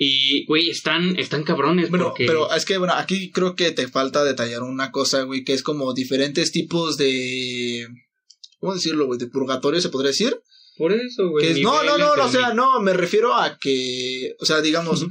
y, 0.00 0.46
güey, 0.46 0.70
están, 0.70 1.18
están 1.18 1.42
cabrones, 1.42 1.90
Bueno, 1.90 2.06
porque... 2.06 2.24
pero 2.24 2.50
es 2.54 2.64
que, 2.64 2.78
bueno, 2.78 2.94
aquí 2.94 3.32
creo 3.32 3.56
que 3.56 3.72
te 3.72 3.88
falta 3.88 4.22
detallar 4.22 4.62
una 4.62 4.92
cosa, 4.92 5.22
güey, 5.24 5.42
que 5.44 5.52
es 5.54 5.62
como 5.64 5.92
diferentes 5.92 6.52
tipos 6.52 6.96
de... 6.96 7.86
¿Cómo 8.60 8.74
decirlo, 8.74 9.06
güey? 9.06 9.18
De 9.18 9.26
purgatorio, 9.26 9.80
se 9.80 9.88
podría 9.88 10.10
decir. 10.10 10.38
Por 10.76 10.92
eso, 10.92 11.28
güey. 11.30 11.48
Es- 11.48 11.60
no, 11.60 11.82
no, 11.82 11.98
no, 11.98 12.14
no, 12.14 12.24
o 12.24 12.28
sea, 12.28 12.54
no, 12.54 12.80
me 12.80 12.92
refiero 12.92 13.34
a 13.34 13.58
que, 13.58 14.34
o 14.38 14.44
sea, 14.46 14.60
digamos, 14.60 15.04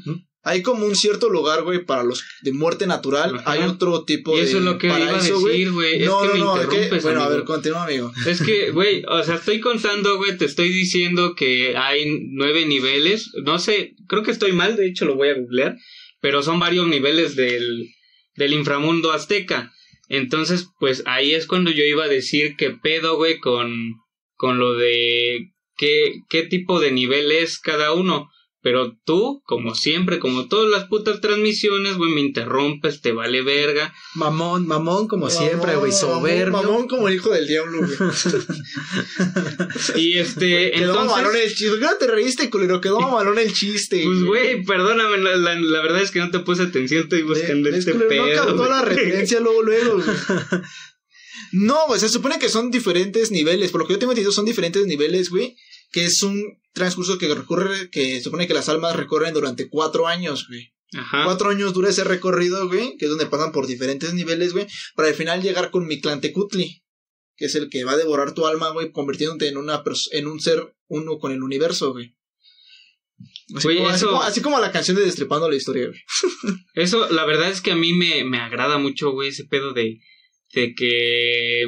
hay 0.47 0.61
como 0.61 0.85
un 0.85 0.95
cierto 0.95 1.29
lugar, 1.29 1.63
güey, 1.63 1.83
para 1.85 2.03
los 2.03 2.23
de 2.41 2.51
muerte 2.53 2.87
natural. 2.87 3.35
Ajá. 3.35 3.51
Hay 3.51 3.63
otro 3.63 4.03
tipo 4.05 4.35
Y 4.35 4.41
de. 4.41 4.45
eso 4.47 4.57
es 4.59 4.63
lo 4.63 4.77
que 4.77 4.87
iba 4.87 4.95
a 4.95 4.99
güey. 4.99 5.15
decir, 5.15 5.71
güey. 5.71 6.01
Es 6.01 6.05
No, 6.07 6.21
que 6.21 6.27
no, 6.27 6.33
me 6.33 6.39
no, 6.39 6.61
es 6.61 6.67
que- 6.89 6.99
bueno, 7.01 7.21
a 7.23 7.29
ver, 7.29 7.43
continúa, 7.43 7.83
amigo. 7.83 8.11
Es 8.27 8.41
que, 8.41 8.71
güey, 8.71 9.03
o 9.07 9.23
sea, 9.23 9.35
estoy 9.35 9.59
contando, 9.59 10.17
güey, 10.17 10.37
te 10.37 10.45
estoy 10.45 10.69
diciendo 10.69 11.35
que 11.35 11.75
hay 11.77 12.05
nueve 12.31 12.65
niveles. 12.65 13.31
No 13.43 13.59
sé, 13.59 13.93
creo 14.07 14.23
que 14.23 14.31
estoy 14.31 14.51
mal, 14.53 14.75
de 14.75 14.87
hecho 14.87 15.05
lo 15.05 15.15
voy 15.15 15.29
a 15.29 15.35
googlear, 15.35 15.75
pero 16.21 16.41
son 16.41 16.59
varios 16.59 16.87
niveles 16.87 17.35
del, 17.35 17.89
del 18.35 18.53
inframundo 18.53 19.11
azteca. 19.11 19.71
Entonces, 20.09 20.67
pues 20.79 21.03
ahí 21.05 21.33
es 21.33 21.47
cuando 21.47 21.69
yo 21.71 21.83
iba 21.83 22.05
a 22.05 22.09
decir 22.09 22.55
qué 22.57 22.71
pedo, 22.71 23.17
güey, 23.17 23.39
con, 23.39 23.93
con 24.35 24.57
lo 24.57 24.73
de 24.75 25.51
qué, 25.75 26.13
qué 26.29 26.43
tipo 26.43 26.79
de 26.79 26.91
nivel 26.91 27.31
es 27.31 27.59
cada 27.59 27.91
uno. 27.93 28.29
Pero 28.69 28.97
tú, 29.05 29.41
como 29.45 29.75
siempre, 29.75 30.19
como 30.19 30.49
todas 30.49 30.69
las 30.69 30.89
putas 30.89 31.21
transmisiones, 31.21 31.95
güey, 31.95 32.11
me 32.11 32.19
interrumpes, 32.19 32.99
te 32.99 33.13
vale 33.13 33.41
verga. 33.41 33.93
Mamón, 34.13 34.67
mamón, 34.67 35.07
como 35.07 35.29
siempre, 35.29 35.77
güey, 35.77 35.93
Mamón, 35.93 36.17
soberbio. 36.17 36.51
Mamón 36.51 36.87
como 36.89 37.07
el 37.07 37.15
hijo 37.15 37.29
del 37.29 37.47
diablo, 37.47 37.77
güey. 37.79 37.97
Y 39.95 40.17
este, 40.17 40.71
Quedó 40.71 40.89
entonces... 40.89 41.05
mamalón 41.11 41.35
el 41.37 41.47
chiste. 41.49 41.69
¿Por 41.69 41.79
qué 41.79 41.85
no 41.85 41.95
te 41.97 42.07
reíste, 42.07 42.49
culero? 42.49 42.81
Quedó 42.81 42.99
mamalón 43.07 43.39
el 43.39 43.53
chiste. 43.53 44.03
Pues, 44.03 44.23
güey, 44.25 44.63
perdóname, 44.65 45.17
la, 45.19 45.37
la- 45.37 45.55
la 45.59 45.81
verdad 45.81 46.01
es 46.01 46.11
que 46.11 46.19
no 46.19 46.29
te 46.29 46.39
puse 46.39 46.63
atención, 46.63 47.03
estoy 47.03 47.21
buscando 47.21 47.69
Es 47.69 47.75
este 47.75 47.93
culero, 47.93 48.09
pedo. 48.09 48.27
No 48.27 48.47
captó 48.47 48.69
la 48.69 48.81
referencia 48.81 49.39
luego, 49.39 49.63
luego, 49.63 49.93
güey. 49.95 50.07
No, 51.53 51.87
güey, 51.87 51.97
se 52.01 52.09
supone 52.09 52.39
que 52.39 52.49
son 52.49 52.71
diferentes 52.71 53.31
niveles. 53.31 53.71
Por 53.71 53.79
lo 53.79 53.87
que 53.87 53.93
yo 53.93 53.99
tengo 53.99 54.11
entendido, 54.11 54.33
son 54.33 54.43
diferentes 54.43 54.85
niveles, 54.85 55.29
güey. 55.29 55.55
Que 55.91 56.05
es 56.05 56.21
un 56.23 56.59
transcurso 56.73 57.17
que 57.17 57.33
recorre, 57.33 57.89
que 57.89 58.21
supone 58.21 58.47
que 58.47 58.53
las 58.53 58.69
almas 58.69 58.95
recorren 58.95 59.33
durante 59.33 59.69
cuatro 59.69 60.07
años, 60.07 60.47
güey. 60.47 60.73
Ajá. 60.95 61.25
Cuatro 61.25 61.49
años 61.49 61.73
dura 61.73 61.89
ese 61.89 62.03
recorrido, 62.03 62.67
güey, 62.67 62.95
que 62.97 63.05
es 63.05 63.09
donde 63.09 63.25
pasan 63.25 63.51
por 63.51 63.67
diferentes 63.67 64.13
niveles, 64.13 64.53
güey, 64.53 64.67
para 64.95 65.09
al 65.09 65.15
final 65.15 65.41
llegar 65.41 65.69
con 65.71 65.85
Mictlantecutli, 65.87 66.83
que 67.35 67.45
es 67.45 67.55
el 67.55 67.69
que 67.69 67.83
va 67.83 67.93
a 67.93 67.97
devorar 67.97 68.33
tu 68.33 68.45
alma, 68.47 68.69
güey, 68.71 68.91
convirtiéndote 68.91 69.47
en 69.49 69.57
una 69.57 69.83
en 70.11 70.27
un 70.27 70.39
ser 70.39 70.75
uno 70.87 71.17
con 71.19 71.31
el 71.31 71.43
universo, 71.43 71.91
güey. 71.91 72.15
Así, 73.93 74.05
como- 74.05 74.21
así 74.23 74.41
como 74.41 74.59
la 74.59 74.71
canción 74.71 74.95
de 74.97 75.03
Destripando 75.03 75.49
la 75.49 75.55
historia, 75.55 75.87
güey. 75.87 75.99
Eso, 76.73 77.09
la 77.09 77.25
verdad 77.25 77.49
es 77.49 77.61
que 77.61 77.71
a 77.71 77.75
mí 77.75 77.93
me, 77.93 78.23
me 78.23 78.37
agrada 78.39 78.77
mucho, 78.77 79.11
güey, 79.11 79.29
ese 79.29 79.45
pedo 79.45 79.73
de, 79.73 79.99
de 80.53 80.73
que. 80.75 81.65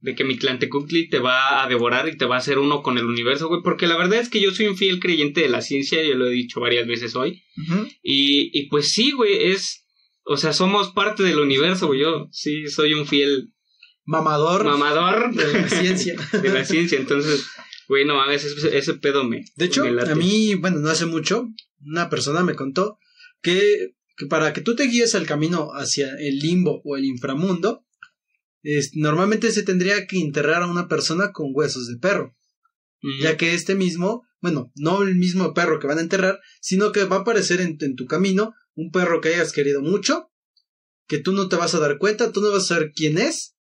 De 0.00 0.14
que 0.14 0.24
mi 0.24 0.36
Tlantecutli 0.36 1.08
te 1.10 1.18
va 1.18 1.62
a 1.62 1.68
devorar 1.68 2.08
y 2.08 2.16
te 2.16 2.24
va 2.24 2.36
a 2.36 2.38
hacer 2.38 2.58
uno 2.58 2.82
con 2.82 2.96
el 2.96 3.04
universo, 3.04 3.48
güey. 3.48 3.60
Porque 3.62 3.86
la 3.86 3.98
verdad 3.98 4.18
es 4.18 4.30
que 4.30 4.40
yo 4.40 4.50
soy 4.50 4.66
un 4.66 4.76
fiel 4.76 4.98
creyente 4.98 5.42
de 5.42 5.48
la 5.50 5.60
ciencia, 5.60 6.02
yo 6.02 6.14
lo 6.14 6.26
he 6.26 6.30
dicho 6.30 6.60
varias 6.60 6.86
veces 6.86 7.14
hoy. 7.16 7.42
Y, 8.02 8.50
y 8.58 8.68
pues 8.68 8.88
sí, 8.88 9.12
güey, 9.12 9.50
es. 9.50 9.86
O 10.24 10.36
sea, 10.36 10.52
somos 10.52 10.90
parte 10.92 11.22
del 11.22 11.38
universo, 11.38 11.88
güey. 11.88 12.00
Yo 12.00 12.28
sí 12.30 12.68
soy 12.68 12.94
un 12.94 13.06
fiel 13.06 13.52
Mamador 14.10 14.64
mamador 14.64 15.32
de 15.34 15.52
la 15.52 15.68
ciencia. 15.80 16.16
de 16.32 16.48
la 16.48 16.64
ciencia. 16.64 16.98
Entonces, 16.98 17.46
güey, 17.88 18.04
no 18.04 18.16
mames, 18.16 18.44
ese, 18.44 18.76
ese 18.76 18.94
pedo 18.94 19.22
me. 19.22 19.44
De 19.54 19.66
hecho, 19.66 19.84
me 19.84 20.02
a 20.02 20.14
mí, 20.16 20.54
bueno, 20.56 20.80
no 20.80 20.90
hace 20.90 21.06
mucho, 21.06 21.48
una 21.80 22.10
persona 22.10 22.42
me 22.42 22.56
contó 22.56 22.98
que, 23.40 23.94
que 24.16 24.26
para 24.26 24.52
que 24.52 24.62
tú 24.62 24.74
te 24.74 24.88
guíes 24.88 25.14
al 25.14 25.26
camino 25.26 25.70
hacia 25.74 26.08
el 26.18 26.40
limbo 26.40 26.82
o 26.84 26.96
el 26.96 27.04
inframundo, 27.04 27.84
es- 28.62 28.90
normalmente 28.94 29.50
se 29.52 29.62
tendría 29.62 30.06
que 30.06 30.18
enterrar 30.20 30.62
a 30.62 30.66
una 30.66 30.88
persona 30.88 31.32
con 31.32 31.48
huesos 31.52 31.86
de 31.88 31.96
perro, 31.98 32.36
ya 33.22 33.36
que 33.36 33.54
este 33.54 33.74
mismo, 33.74 34.26
bueno, 34.40 34.70
no 34.74 35.02
el 35.02 35.14
mismo 35.16 35.54
perro 35.54 35.78
que 35.80 35.86
van 35.86 35.98
a 35.98 36.02
enterrar, 36.02 36.38
sino 36.60 36.92
que 36.92 37.04
va 37.04 37.16
a 37.16 37.20
aparecer 37.20 37.60
en, 37.60 37.76
en 37.80 37.94
tu 37.96 38.06
camino 38.06 38.54
un 38.74 38.90
perro 38.90 39.20
que 39.20 39.30
hayas 39.34 39.52
querido 39.52 39.80
mucho, 39.82 40.30
que 41.06 41.18
tú 41.18 41.32
no 41.32 41.48
te 41.48 41.56
vas 41.56 41.74
a 41.74 41.78
dar 41.80 41.98
cuenta, 41.98 42.30
tú 42.32 42.40
no 42.40 42.50
vas 42.52 42.64
a 42.64 42.74
saber 42.74 42.92
quién 42.94 43.18
es, 43.18 43.54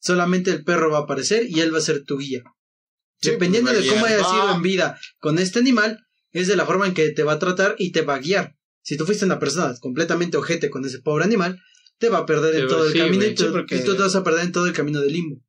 solamente 0.00 0.50
el 0.50 0.64
perro 0.64 0.90
va 0.90 0.98
a 0.98 1.02
aparecer 1.02 1.46
y 1.48 1.60
él 1.60 1.72
va 1.74 1.78
a 1.78 1.82
ser 1.82 2.04
tu 2.04 2.18
guía. 2.18 2.42
Sí, 3.20 3.30
Dependiendo 3.30 3.70
pues, 3.70 3.84
de 3.84 3.88
cómo 3.90 4.06
hayas 4.06 4.30
sido 4.30 4.54
en 4.56 4.62
vida 4.62 4.98
con 5.18 5.38
este 5.38 5.58
animal, 5.58 6.04
es 6.32 6.48
de 6.48 6.56
la 6.56 6.66
forma 6.66 6.86
en 6.86 6.94
que 6.94 7.10
te 7.10 7.22
va 7.22 7.32
a 7.34 7.38
tratar 7.38 7.74
y 7.78 7.92
te 7.92 8.02
va 8.02 8.16
a 8.16 8.18
guiar. 8.18 8.56
Si 8.82 8.96
tú 8.96 9.04
fuiste 9.06 9.24
una 9.24 9.38
persona 9.38 9.74
completamente 9.80 10.36
ojete 10.36 10.68
con 10.70 10.84
ese 10.84 11.00
pobre 11.00 11.24
animal, 11.24 11.60
te 11.98 12.08
va 12.08 12.18
a 12.18 12.26
perder 12.26 12.52
Te 12.52 12.58
en 12.58 12.64
va- 12.64 12.68
todo 12.68 12.86
el 12.86 12.92
sí, 12.92 12.98
camino 12.98 13.16
güey, 13.16 13.30
y, 13.30 13.34
tú, 13.34 13.44
sí, 13.44 13.48
porque- 13.52 13.76
y 13.76 13.84
tú 13.84 13.96
te 13.96 14.02
vas 14.02 14.14
a 14.16 14.22
perder 14.24 14.44
en 14.44 14.52
todo 14.52 14.66
el 14.66 14.72
camino 14.72 15.00
del 15.00 15.12
limbo. 15.12 15.42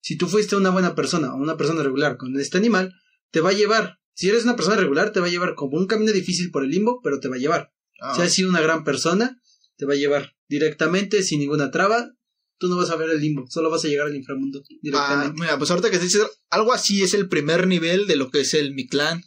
Si 0.00 0.16
tú 0.16 0.26
fuiste 0.28 0.56
una 0.56 0.70
buena 0.70 0.94
persona 0.94 1.32
o 1.34 1.36
una 1.36 1.56
persona 1.56 1.82
regular 1.82 2.16
con 2.16 2.38
este 2.40 2.58
animal, 2.58 2.92
te 3.30 3.40
va 3.40 3.50
a 3.50 3.54
llevar. 3.54 3.98
Si 4.14 4.28
eres 4.28 4.44
una 4.44 4.56
persona 4.56 4.76
regular, 4.76 5.12
te 5.12 5.20
va 5.20 5.26
a 5.26 5.30
llevar 5.30 5.54
como 5.54 5.76
un 5.78 5.86
camino 5.86 6.12
difícil 6.12 6.50
por 6.50 6.64
el 6.64 6.70
limbo, 6.70 7.00
pero 7.02 7.20
te 7.20 7.28
va 7.28 7.36
a 7.36 7.38
llevar. 7.38 7.72
Ah. 8.00 8.14
Si 8.16 8.22
has 8.22 8.32
sido 8.32 8.48
una 8.50 8.60
gran 8.60 8.84
persona, 8.84 9.40
te 9.76 9.86
va 9.86 9.92
a 9.94 9.96
llevar 9.96 10.34
directamente, 10.48 11.22
sin 11.22 11.40
ninguna 11.40 11.70
traba. 11.70 12.10
Tú 12.58 12.68
no 12.68 12.76
vas 12.76 12.90
a 12.90 12.96
ver 12.96 13.10
el 13.10 13.20
limbo, 13.20 13.44
solo 13.48 13.70
vas 13.70 13.84
a 13.84 13.88
llegar 13.88 14.06
al 14.06 14.14
inframundo 14.16 14.60
Ah, 14.62 14.74
directamente. 14.82 15.40
mira, 15.40 15.58
pues 15.58 15.70
ahorita 15.70 15.90
que 15.90 15.98
dices 15.98 16.22
algo 16.50 16.72
así 16.72 17.02
es 17.02 17.14
el 17.14 17.28
primer 17.28 17.66
nivel 17.66 18.06
de 18.06 18.16
lo 18.16 18.30
que 18.30 18.40
es 18.40 18.54
el 18.54 18.74
Mictlán. 18.74 19.22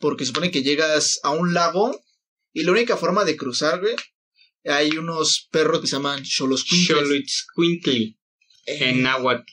Porque 0.00 0.26
supone 0.26 0.50
que 0.50 0.62
llegas 0.62 1.20
a 1.22 1.30
un 1.30 1.54
lago 1.54 1.98
y 2.52 2.64
la 2.64 2.72
única 2.72 2.98
forma 2.98 3.24
de 3.24 3.36
cruzar, 3.36 3.80
güey, 3.80 3.94
hay 4.68 4.96
unos 4.96 5.48
perros 5.50 5.80
que 5.80 5.86
se 5.86 5.96
llaman 5.96 6.22
cholos 6.22 6.64
Xoloitzcuintli, 6.64 8.18
en 8.66 9.02
náhuatl. 9.02 9.52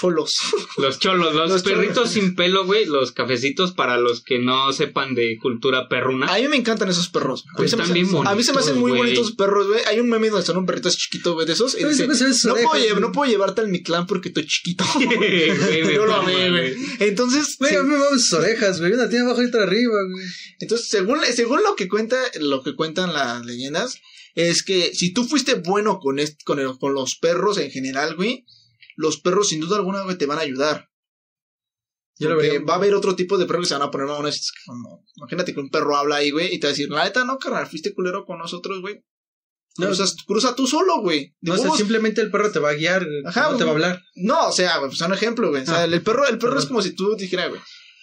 Cholos. 0.00 0.34
Los 0.78 0.98
cholos, 0.98 1.34
los, 1.34 1.50
Los 1.50 1.62
cholos. 1.62 1.78
perritos 1.78 2.10
sin 2.10 2.34
pelo, 2.34 2.64
güey, 2.64 2.86
los 2.86 3.12
cafecitos 3.12 3.72
para 3.72 3.98
los 3.98 4.22
que 4.22 4.38
no 4.38 4.72
sepan 4.72 5.14
de 5.14 5.36
cultura 5.40 5.88
perruna. 5.88 6.26
A 6.32 6.38
mí 6.38 6.48
me 6.48 6.56
encantan 6.56 6.88
esos 6.88 7.08
perros. 7.08 7.44
A 7.46 7.50
mí, 7.50 7.54
Güey, 7.58 7.68
se 7.68 7.76
me, 7.76 7.82
están 7.82 7.96
hacen- 7.96 8.10
bien 8.10 8.26
a 8.26 8.34
mí 8.34 8.42
se 8.42 8.52
me 8.52 8.60
hacen 8.60 8.78
muy 8.78 8.90
bonitos, 8.92 9.06
güey. 9.06 9.16
bonitos 9.16 9.36
perros, 9.36 9.66
güey. 9.68 9.80
Hay 9.86 10.00
un 10.00 10.08
meme 10.08 10.28
donde 10.28 10.40
están 10.40 10.56
un 10.56 10.66
perrito 10.66 10.88
así 10.88 10.96
chiquito, 10.98 11.34
güey, 11.34 11.46
de 11.46 11.52
esos. 11.52 11.74
Y 11.78 11.84
dice, 11.84 12.06
no, 12.06 12.54
puedo, 12.54 12.68
lle- 12.74 12.90
güey. 12.90 13.00
no 13.00 13.12
puedo 13.12 13.30
llevarte 13.30 13.60
al 13.60 13.68
Mictlán 13.68 14.06
porque 14.06 14.28
estoy 14.28 14.46
chiquito. 14.46 14.84
Yo 14.98 16.06
lo 16.06 16.14
amé, 16.14 16.50
güey. 16.50 16.74
Entonces, 17.00 17.56
Güey, 17.58 17.70
sí, 17.72 17.76
a 17.76 17.82
mí 17.82 17.90
me 17.90 17.98
maman 17.98 18.18
sus 18.18 18.32
orejas, 18.34 18.80
güey. 18.80 18.92
Una 18.92 19.08
tiene 19.08 19.24
abajo 19.24 19.42
y 19.42 19.46
otra 19.46 19.64
arriba, 19.64 19.94
güey. 20.10 20.26
entonces 20.60 20.88
según, 20.88 21.18
según 21.34 21.62
lo 21.62 21.76
que 21.76 21.88
cuenta, 21.88 22.16
lo 22.40 22.62
que 22.62 22.74
cuentan 22.74 23.12
las 23.12 23.44
leyendas, 23.44 23.98
es 24.34 24.62
que 24.62 24.94
si 24.94 25.12
tú 25.12 25.24
fuiste 25.24 25.54
bueno 25.54 25.98
con, 25.98 26.18
est- 26.18 26.42
con, 26.44 26.58
el- 26.60 26.78
con 26.78 26.94
los 26.94 27.16
perros 27.16 27.58
en 27.58 27.70
general, 27.70 28.14
güey, 28.16 28.44
los 28.96 29.18
perros 29.20 29.48
sin 29.48 29.60
duda 29.60 29.76
alguna, 29.76 30.02
güey, 30.02 30.16
te 30.18 30.26
van 30.26 30.38
a 30.38 30.42
ayudar. 30.42 30.88
Yo 32.18 32.28
lo 32.28 32.36
vería. 32.36 32.60
va 32.60 32.74
a 32.74 32.76
haber 32.76 32.94
otro 32.94 33.16
tipo 33.16 33.38
de 33.38 33.46
perros 33.46 33.62
que 33.62 33.68
se 33.68 33.74
van 33.74 33.82
a 33.88 33.90
poner 33.90 34.06
mamones, 34.06 34.52
como, 34.66 35.04
imagínate 35.16 35.54
que 35.54 35.60
un 35.60 35.70
perro 35.70 35.96
habla 35.96 36.16
ahí, 36.16 36.30
güey, 36.30 36.54
y 36.54 36.60
te 36.60 36.66
va 36.66 36.68
a 36.68 36.72
decir, 36.72 36.90
la 36.90 37.04
neta, 37.04 37.24
no, 37.24 37.38
carnal, 37.38 37.66
fuiste 37.66 37.94
culero 37.94 38.26
con 38.26 38.38
nosotros, 38.38 38.80
güey. 38.82 39.02
No, 39.78 39.86
Cruzas- 39.86 40.16
cruza 40.26 40.54
tú 40.54 40.66
solo, 40.66 41.00
güey. 41.00 41.34
No, 41.40 41.54
o 41.54 41.56
sea, 41.56 41.70
simplemente 41.70 42.20
el 42.20 42.30
perro 42.30 42.50
te 42.52 42.58
va 42.58 42.70
a 42.70 42.74
guiar, 42.74 43.06
Ajá, 43.24 43.50
no 43.52 43.56
te 43.56 43.64
va 43.64 43.70
a 43.70 43.72
hablar. 43.72 44.02
No, 44.16 44.48
o 44.48 44.52
sea, 44.52 44.76
güey, 44.78 44.90
pues 44.90 45.00
un 45.00 45.14
ejemplo, 45.14 45.48
güey. 45.48 45.62
O 45.62 45.66
sea, 45.66 45.78
Ah. 45.82 45.84
el 45.84 46.02
perro, 46.02 46.26
el 46.26 46.36
perro 46.38 46.58
es 46.58 46.64
Perdón. 46.64 46.68
como 46.68 46.82
si 46.82 46.94
tú 46.94 47.14
dijeras, 47.16 47.48
güey. 47.50 47.60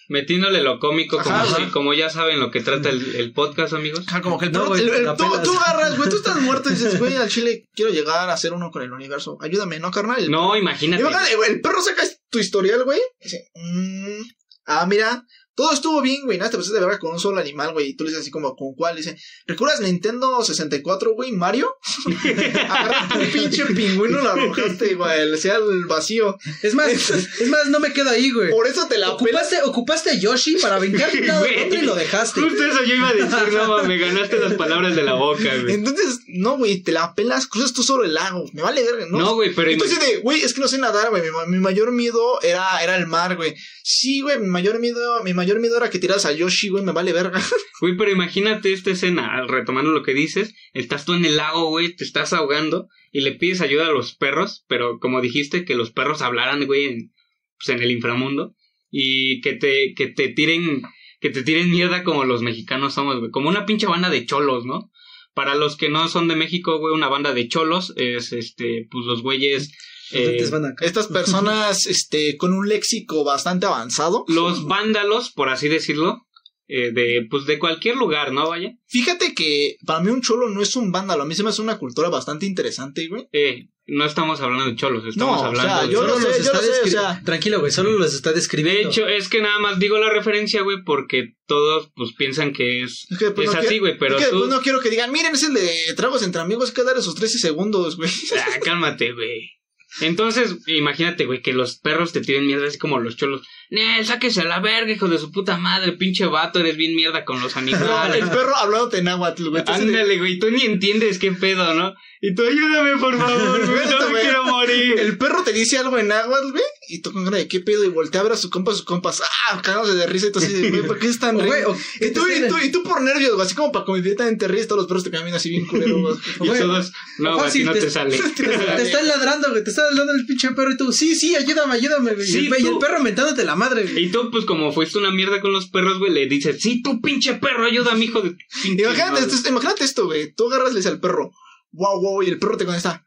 Metiéndole 0.09 0.61
lo 0.63 0.79
cómico, 0.79 1.17
como, 1.21 1.35
Ajá, 1.35 1.55
si- 1.57 1.65
como 1.71 1.93
ya 1.93 2.09
saben 2.09 2.39
lo 2.39 2.49
que 2.49 2.61
trata 2.61 2.89
el, 2.89 3.15
el 3.15 3.33
podcast, 3.33 3.73
amigos. 3.73 4.05
Ajá, 4.07 4.21
como 4.21 4.37
que 4.37 4.45
el 4.45 4.51
No, 4.53 4.59
perro, 4.59 4.69
güey, 4.69 4.81
el- 4.83 4.89
el- 4.89 5.15
tú, 5.17 5.53
agarras, 5.57 5.97
güey, 5.97 6.09
tú 6.09 6.15
estás 6.23 6.41
muerto 6.41 6.69
y 6.69 6.73
dices, 6.73 6.97
güey, 6.99 7.15
al 7.17 7.27
chile 7.29 7.67
quiero 7.75 7.91
llegar 7.91 8.29
a 8.29 8.33
hacer 8.33 8.53
uno 8.53 8.71
con 8.71 8.81
el 8.83 8.91
universo. 8.93 9.37
Ayúdame, 9.41 9.79
¿no, 9.79 9.91
carnal? 9.91 10.29
No, 10.31 10.55
imagínate. 10.55 11.01
Imagínate, 11.01 11.35
güey, 11.35 11.51
el 11.51 11.61
perro 11.61 11.81
saca 11.81 12.03
tu 12.29 12.39
historial, 12.39 12.83
güey. 12.85 12.99
Dice, 13.21 13.49
mm, 13.55 14.21
ah, 14.67 14.85
mira, 14.85 15.23
todo 15.57 15.73
estuvo 15.73 16.03
bien, 16.03 16.21
güey. 16.23 16.37
Nada, 16.37 16.51
te 16.51 16.57
pasaste 16.57 16.77
de 16.79 16.85
verga 16.85 16.99
con 16.99 17.13
un 17.13 17.19
solo 17.19 17.39
animal, 17.39 17.73
güey. 17.73 17.87
Y 17.87 17.93
tú 17.95 18.03
le 18.03 18.11
dices 18.11 18.21
así 18.21 18.29
como, 18.29 18.55
¿con 18.55 18.75
cuál? 18.75 18.95
Dice, 18.95 19.17
¿recuerdas 19.47 19.81
Nintendo 19.81 20.43
64, 20.43 21.13
güey? 21.13 21.31
Mario. 21.31 21.75
Agarraste 22.69 23.17
un 23.17 23.31
pinche 23.31 23.65
pingüino 23.65 24.21
lo 24.21 24.29
arrojaste, 24.29 24.93
güey. 24.93 25.31
Le 25.31 25.35
sea 25.37 25.55
el 25.55 25.85
vacío. 25.85 26.37
Es 26.61 26.75
más, 26.75 26.89
es 26.89 27.47
más, 27.49 27.69
no 27.69 27.79
me 27.79 27.91
quedo 27.91 28.11
ahí, 28.11 28.29
güey. 28.29 28.51
Por 28.51 28.67
eso 28.67 28.87
te 28.87 28.99
la 28.99 29.17
pelas. 29.17 29.47
Ocupaste, 29.47 29.61
ocupaste 29.63 30.09
a 30.11 30.13
Yoshi 30.13 30.57
para 30.57 30.77
brincar 30.77 31.11
de 31.11 31.31
otro 31.31 31.79
y 31.79 31.81
lo 31.81 31.95
dejaste. 31.95 32.39
Justo 32.39 32.63
eso 32.63 32.83
yo 32.83 32.93
iba 32.93 33.09
a 33.09 33.13
decir, 33.13 33.53
no, 33.53 33.83
me 33.83 33.97
ganaste 33.97 34.37
las 34.37 34.53
palabras 34.53 34.95
de 34.95 35.01
la 35.01 35.13
boca, 35.13 35.57
güey. 35.59 35.73
Entonces, 35.73 36.19
no, 36.27 36.57
güey, 36.57 36.83
te 36.83 36.91
la 36.91 37.15
pelas, 37.15 37.47
cruzas 37.47 37.73
tú 37.73 37.81
solo 37.81 38.03
el 38.03 38.13
lago. 38.13 38.45
Me 38.53 38.61
vale 38.61 38.83
verga, 38.83 39.07
¿no? 39.09 39.17
No, 39.17 39.33
güey, 39.33 39.55
pero 39.55 39.71
Entonces, 39.71 39.99
de, 39.99 40.17
güey, 40.17 40.41
es 40.43 40.53
que 40.53 40.61
no 40.61 40.67
sé 40.67 40.77
nadar, 40.77 41.09
güey. 41.09 41.23
Mi 41.47 41.57
mayor 41.57 41.91
miedo 41.91 42.39
era, 42.43 42.77
era 42.83 42.95
el 42.95 43.07
mar, 43.07 43.35
güey. 43.37 43.55
Sí, 43.81 44.21
güey, 44.21 44.37
mi 44.37 44.47
mayor 44.47 44.79
miedo, 44.79 45.23
mi 45.23 45.33
mayor 45.33 45.46
miedo 45.55 45.77
era 45.77 45.89
que 45.89 45.99
tiras 45.99 46.25
a 46.25 46.33
Yoshi, 46.33 46.69
güey, 46.69 46.83
me 46.83 46.91
vale 46.91 47.13
verga. 47.13 47.41
Güey, 47.79 47.95
pero 47.95 48.11
imagínate 48.11 48.73
esta 48.73 48.89
escena, 48.89 49.45
retomando 49.45 49.91
lo 49.91 50.01
que 50.01 50.15
dices, 50.15 50.55
estás 50.73 51.05
tú 51.05 51.13
en 51.13 51.25
el 51.25 51.37
lago, 51.37 51.69
güey, 51.69 51.95
te 51.95 52.03
estás 52.03 52.33
ahogando 52.33 52.87
y 53.11 53.21
le 53.21 53.33
pides 53.33 53.61
ayuda 53.61 53.87
a 53.87 53.91
los 53.91 54.15
perros, 54.15 54.65
pero 54.67 54.99
como 54.99 55.21
dijiste, 55.21 55.63
que 55.63 55.75
los 55.75 55.91
perros 55.91 56.23
hablaran, 56.23 56.65
güey, 56.65 56.85
en, 56.85 57.13
pues, 57.57 57.69
en 57.69 57.83
el 57.83 57.91
inframundo 57.91 58.55
y 58.89 59.41
que 59.41 59.53
te, 59.53 59.93
que 59.95 60.07
te 60.07 60.29
tiren, 60.29 60.81
que 61.19 61.29
te 61.29 61.43
tiren 61.43 61.69
mierda 61.69 62.03
como 62.03 62.25
los 62.25 62.41
mexicanos 62.41 62.95
somos, 62.95 63.19
güey, 63.19 63.29
como 63.29 63.49
una 63.49 63.67
pinche 63.67 63.85
banda 63.85 64.09
de 64.09 64.25
cholos, 64.25 64.65
¿no? 64.65 64.91
Para 65.35 65.53
los 65.53 65.77
que 65.77 65.89
no 65.89 66.07
son 66.07 66.27
de 66.27 66.35
México, 66.35 66.79
güey, 66.79 66.95
una 66.95 67.09
banda 67.09 67.33
de 67.35 67.47
cholos 67.47 67.93
es, 67.95 68.33
este, 68.33 68.87
pues 68.89 69.05
los 69.05 69.21
güeyes... 69.21 69.71
Eh, 70.11 70.25
lentes 70.25 70.51
van 70.51 70.65
acá. 70.65 70.85
Estas 70.85 71.07
personas, 71.07 71.85
este, 71.85 72.37
con 72.37 72.53
un 72.53 72.67
léxico 72.67 73.23
bastante 73.23 73.65
avanzado. 73.65 74.25
los 74.27 74.65
vándalos, 74.65 75.31
por 75.31 75.49
así 75.49 75.67
decirlo, 75.67 76.23
eh, 76.69 76.91
de, 76.91 77.25
pues 77.29 77.45
de 77.45 77.59
cualquier 77.59 77.95
lugar, 77.95 78.31
¿no? 78.33 78.49
Vaya. 78.49 78.71
Fíjate 78.87 79.33
que 79.33 79.77
para 79.85 80.01
mí 80.01 80.09
un 80.11 80.21
cholo 80.21 80.49
no 80.49 80.61
es 80.61 80.75
un 80.75 80.91
vándalo. 80.91 81.23
A 81.23 81.25
mí 81.25 81.33
se 81.35 81.43
me 81.43 81.49
hace 81.49 81.61
una 81.61 81.77
cultura 81.77 82.09
bastante 82.09 82.45
interesante, 82.45 83.07
güey. 83.07 83.27
Eh, 83.31 83.69
no 83.89 84.03
estamos 84.05 84.41
hablando 84.41 84.65
de 84.65 84.75
cholos, 84.75 85.05
estamos 85.07 85.37
No, 85.37 85.41
o 85.43 85.45
hablando 85.45 85.73
sea, 85.77 85.85
de... 85.87 85.93
yo 85.93 85.99
Solo 86.01 86.13
lo 86.15 86.19
sé, 86.19 86.27
los 86.27 86.37
yo 86.39 86.43
está 86.43 86.57
lo 86.57 86.63
sé, 86.63 86.69
o 86.69 86.73
descri- 86.83 86.89
sea. 86.89 87.21
Tranquilo, 87.23 87.59
güey, 87.61 87.71
solo 87.71 87.91
los 87.93 88.13
está 88.13 88.29
De 88.31 88.35
describiendo. 88.35 88.89
hecho, 88.89 89.07
es 89.07 89.29
que 89.29 89.41
nada 89.41 89.59
más 89.59 89.79
digo 89.79 89.97
la 89.97 90.09
referencia, 90.09 90.61
güey, 90.61 90.83
porque 90.85 91.35
todos, 91.45 91.89
pues, 91.95 92.11
piensan 92.17 92.51
que 92.51 92.83
es, 92.83 93.07
Es 93.09 93.17
que 93.17 93.25
después 93.25 93.47
es 93.47 93.53
no 93.53 93.59
así, 93.61 93.67
quiero- 93.69 93.83
güey, 93.83 93.97
pero 93.97 94.17
es 94.17 94.25
que 94.25 94.29
tú... 94.29 94.35
después 94.39 94.53
no 94.57 94.61
quiero 94.61 94.81
que 94.81 94.89
digan, 94.89 95.09
miren, 95.13 95.35
es 95.35 95.43
el 95.43 95.53
de 95.53 95.69
tragos 95.95 96.21
entre 96.23 96.41
amigos, 96.41 96.67
hay 96.69 96.75
que 96.75 96.83
dar 96.83 96.97
esos 96.97 97.15
13 97.15 97.39
segundos, 97.39 97.95
güey. 97.95 98.09
Ah, 98.37 98.59
cálmate, 98.61 99.13
güey. 99.13 99.51
Entonces, 100.01 100.57
imagínate, 100.67 101.25
güey, 101.25 101.41
que 101.41 101.53
los 101.53 101.77
perros 101.77 102.13
te 102.13 102.21
tiren 102.21 102.45
mierda 102.45 102.67
así 102.67 102.77
como 102.77 102.99
los 102.99 103.17
cholos. 103.17 103.47
Nel, 103.69 104.05
sáquese 104.05 104.41
a 104.41 104.45
la 104.45 104.59
verga, 104.59 104.91
hijo 104.91 105.07
de 105.07 105.17
su 105.17 105.31
puta 105.31 105.57
madre, 105.57 105.91
pinche 105.93 106.25
vato, 106.25 106.59
eres 106.59 106.77
bien 106.77 106.95
mierda 106.95 107.25
con 107.25 107.41
los 107.41 107.53
No, 107.55 107.59
animales. 107.61 108.23
el 108.23 108.29
perro 108.29 108.55
hablándote 108.55 108.99
en 108.99 109.03
náhuatl, 109.05 109.49
güey. 109.49 109.63
Ándale, 109.67 110.17
güey, 110.17 110.39
tú 110.39 110.49
ni 110.49 110.61
entiendes 110.63 111.19
qué 111.19 111.31
pedo, 111.33 111.73
¿no? 111.73 111.93
Y 112.21 112.33
tú 112.33 112.43
ayúdame, 112.43 112.97
por 112.97 113.15
favor, 113.17 113.65
güey, 113.67 113.85
no 113.89 114.09
me 114.09 114.21
quiero 114.21 114.43
morir. 114.45 114.99
El 114.99 115.17
perro 115.17 115.43
te 115.43 115.51
dice 115.53 115.77
algo 115.77 115.97
en 115.99 116.07
náhuatl, 116.07 116.51
güey, 116.51 116.63
y 116.89 117.01
tú 117.01 117.11
con 117.11 117.25
cara 117.25 117.37
de 117.37 117.47
qué 117.49 117.59
pedo, 117.59 117.83
y 117.83 117.89
voltea 117.89 118.21
a 118.21 118.23
ver 118.23 118.33
a 118.33 118.37
sus 118.37 118.49
compas, 118.49 118.77
sus 118.77 118.85
compas, 118.85 119.21
ah, 119.51 119.61
cagándose 119.61 119.95
de 119.95 120.07
risa, 120.07 120.27
y 120.27 120.31
tú 120.31 120.39
así 120.39 120.53
de, 120.53 120.69
güey, 120.71 120.83
¿por 120.83 120.97
qué 120.97 121.07
están 121.07 121.35
O, 121.35 121.39
güey, 121.39 121.51
riendo? 121.51 121.71
o- 121.71 121.77
Y 122.05 122.11
tú, 122.11 122.25
y, 122.27 122.47
tú, 122.47 122.57
y 122.63 122.71
tú 122.71 122.83
por 122.83 123.01
nervios, 123.01 123.33
güey, 123.35 123.45
así 123.45 123.53
como 123.53 123.71
para 123.73 123.83
convivir 123.85 124.15
también 124.15 124.37
te 124.37 124.47
ríes, 124.47 124.67
todos 124.67 124.79
los 124.79 124.87
perros 124.87 125.03
te 125.03 125.11
caminan 125.11 125.35
así 125.35 125.49
bien 125.49 125.65
culero, 125.67 125.99
güey. 125.99 126.15
Y 126.41 126.59
todos, 126.59 126.91
no, 127.19 127.37
güey, 127.37 127.63
no 127.63 127.73
te- 127.73 127.81
te 127.81 127.91
sale. 127.91 128.17
Te 128.37 128.81
están 128.81 129.07
ladrando, 129.07 129.49
güey. 129.51 129.63
Te 129.63 129.69
está 129.71 129.83
ladrando 129.83 130.13
el 130.13 130.25
pinche 130.25 130.51
perro 130.51 130.71
y 130.71 130.77
tú, 130.77 130.91
sí, 130.93 131.15
sí, 131.15 131.35
ayúdame, 131.35 131.73
ayúdame, 131.75 132.13
güey. 132.13 132.25
Sí, 132.25 132.49
y, 132.49 132.65
el 132.67 132.77
perro 132.79 133.01
mentándote 133.01 133.43
la 133.43 133.55
madre, 133.57 133.83
güey. 133.83 134.05
Y 134.05 134.09
tú, 134.11 134.29
pues, 134.31 134.45
como 134.45 134.71
fuiste 134.71 134.97
una 134.99 135.11
mierda 135.11 135.41
con 135.41 135.51
los 135.51 135.67
perros, 135.67 135.99
güey, 135.99 136.11
le 136.13 136.27
dices, 136.27 136.61
sí, 136.61 136.81
tú, 136.81 137.01
pinche 137.01 137.33
perro, 137.35 137.65
ayúdame, 137.65 138.05
hijo 138.05 138.21
de 138.21 138.37
pinche 138.63 138.83
Imagínate, 138.83 139.11
madre". 139.21 139.33
esto, 139.35 139.49
imagínate 139.49 139.83
esto, 139.83 140.05
güey, 140.05 140.33
tú 140.33 140.47
agarras 140.47 140.69
y 140.69 140.73
le 140.73 140.79
dices 140.79 140.91
al 140.91 140.99
perro, 140.99 141.31
wow, 141.71 142.01
wow, 142.01 142.23
y 142.23 142.27
el 142.29 142.39
perro 142.39 142.55
te 142.57 142.65
contesta, 142.65 142.91
"Cu- 142.93 142.97
¿Cómo 142.97 143.06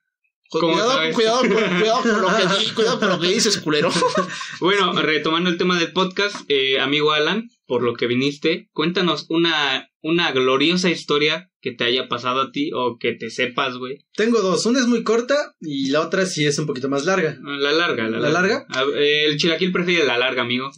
Cuidado, 0.58 1.12
cuidado, 1.14 1.40
con, 1.42 1.48
cuidado 1.50 2.02
con 2.02 2.22
lo 2.22 2.28
que 2.36 2.42
di- 2.64 2.70
cuidado 2.74 2.98
con 2.98 3.08
lo 3.08 3.20
que 3.20 3.28
dices, 3.28 3.58
culero. 3.58 3.90
Bueno, 4.60 4.92
retomando 5.00 5.48
el 5.48 5.56
tema 5.56 5.78
del 5.78 5.92
podcast, 5.92 6.36
eh, 6.48 6.80
amigo 6.80 7.12
Alan, 7.12 7.48
por 7.66 7.82
lo 7.82 7.94
que 7.94 8.06
viniste, 8.06 8.68
cuéntanos 8.72 9.26
una, 9.30 9.90
una 10.02 10.32
gloriosa 10.32 10.90
historia 10.90 11.50
que 11.60 11.70
te 11.72 11.84
haya 11.84 12.08
pasado 12.08 12.40
a 12.42 12.52
ti 12.52 12.70
o 12.74 12.98
que 12.98 13.12
te 13.12 13.30
sepas, 13.30 13.76
güey. 13.76 13.98
Tengo 14.14 14.40
dos. 14.40 14.66
Una 14.66 14.80
es 14.80 14.86
muy 14.86 15.02
corta 15.04 15.54
y 15.60 15.90
la 15.90 16.00
otra 16.00 16.26
sí 16.26 16.46
es 16.46 16.58
un 16.58 16.66
poquito 16.66 16.88
más 16.88 17.04
larga. 17.04 17.38
La 17.42 17.70
larga, 17.72 18.08
la, 18.08 18.18
¿La 18.18 18.30
larga? 18.30 18.66
A- 18.70 18.82
eh, 18.96 19.26
el 19.26 19.38
chilaquil 19.38 19.70
prefiere 19.72 20.04
la 20.04 20.18
larga, 20.18 20.42
amigo. 20.42 20.70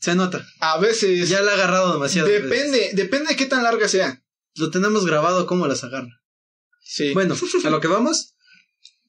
Se 0.00 0.14
nota. 0.14 0.44
A 0.60 0.78
veces, 0.78 1.28
Ya 1.28 1.40
la 1.40 1.52
ha 1.52 1.54
agarrado 1.54 1.92
demasiado. 1.94 2.28
depende, 2.28 2.90
depende 2.92 3.30
de 3.30 3.36
qué 3.36 3.46
tan 3.46 3.62
larga 3.64 3.88
sea. 3.88 4.22
Lo 4.56 4.70
tenemos 4.70 5.06
grabado 5.06 5.46
cómo 5.46 5.66
las 5.66 5.82
agarra. 5.82 6.20
Sí. 6.82 7.12
Bueno, 7.14 7.34
a 7.64 7.70
lo 7.70 7.80
que 7.80 7.88
vamos. 7.88 8.34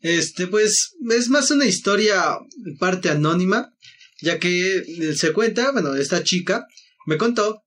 Este, 0.02 0.48
pues, 0.48 0.96
es 1.12 1.30
más 1.30 1.52
una 1.52 1.66
historia 1.66 2.38
parte 2.80 3.10
anónima, 3.10 3.74
ya 4.22 4.40
que 4.40 4.78
eh, 4.78 5.16
se 5.16 5.34
cuenta, 5.34 5.72
bueno, 5.72 5.96
esta 5.96 6.24
chica 6.24 6.66
me 7.06 7.18
contó 7.18 7.64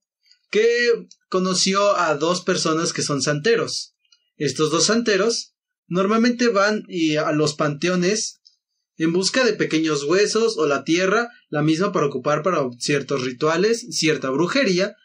que 0.49 1.07
conoció 1.29 1.97
a 1.97 2.15
dos 2.15 2.41
personas 2.41 2.93
que 2.93 3.01
son 3.01 3.21
santeros. 3.21 3.95
Estos 4.37 4.71
dos 4.71 4.85
santeros 4.85 5.53
normalmente 5.87 6.47
van 6.47 6.83
y 6.87 7.15
a 7.17 7.31
los 7.31 7.55
panteones 7.55 8.39
en 8.97 9.11
busca 9.13 9.43
de 9.43 9.53
pequeños 9.53 10.03
huesos 10.03 10.57
o 10.57 10.67
la 10.67 10.83
tierra, 10.83 11.29
la 11.49 11.63
misma 11.63 11.91
para 11.91 12.05
ocupar 12.05 12.43
para 12.43 12.63
ciertos 12.79 13.23
rituales, 13.23 13.87
cierta 13.89 14.29
brujería. 14.29 14.95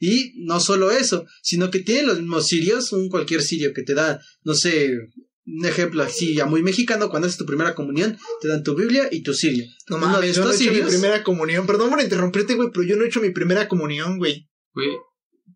Y 0.00 0.32
no 0.36 0.60
solo 0.60 0.90
eso, 0.90 1.26
sino 1.42 1.70
que 1.70 1.80
tienen 1.80 2.06
los 2.06 2.20
mismos 2.20 2.46
sirios, 2.46 2.92
un 2.92 3.08
cualquier 3.08 3.42
sirio 3.42 3.72
que 3.74 3.82
te 3.82 3.94
da, 3.94 4.20
no 4.44 4.54
sé, 4.54 4.90
un 5.58 5.64
ejemplo 5.66 6.02
así 6.02 6.34
ya 6.34 6.44
muy 6.46 6.62
mexicano, 6.62 7.08
cuando 7.08 7.26
haces 7.26 7.38
tu 7.38 7.46
primera 7.46 7.74
comunión, 7.74 8.18
te 8.40 8.48
dan 8.48 8.62
tu 8.62 8.74
Biblia 8.74 9.08
y 9.10 9.22
tu 9.22 9.32
sirio. 9.34 9.64
No 9.88 9.96
mames, 9.98 10.36
yo 10.36 10.44
no 10.44 10.50
he 10.50 10.54
hecho 10.54 10.64
mi 10.72 10.78
primera 10.90 11.24
comunión. 11.24 11.66
Perdón 11.66 11.90
por 11.90 12.00
interrumpirte, 12.02 12.54
güey, 12.54 12.68
pero 12.72 12.84
yo 12.84 12.96
no 12.96 13.04
he 13.04 13.08
hecho 13.08 13.20
mi 13.20 13.30
primera 13.30 13.66
comunión, 13.68 14.18
güey. 14.18 14.48
Güey, 14.74 14.90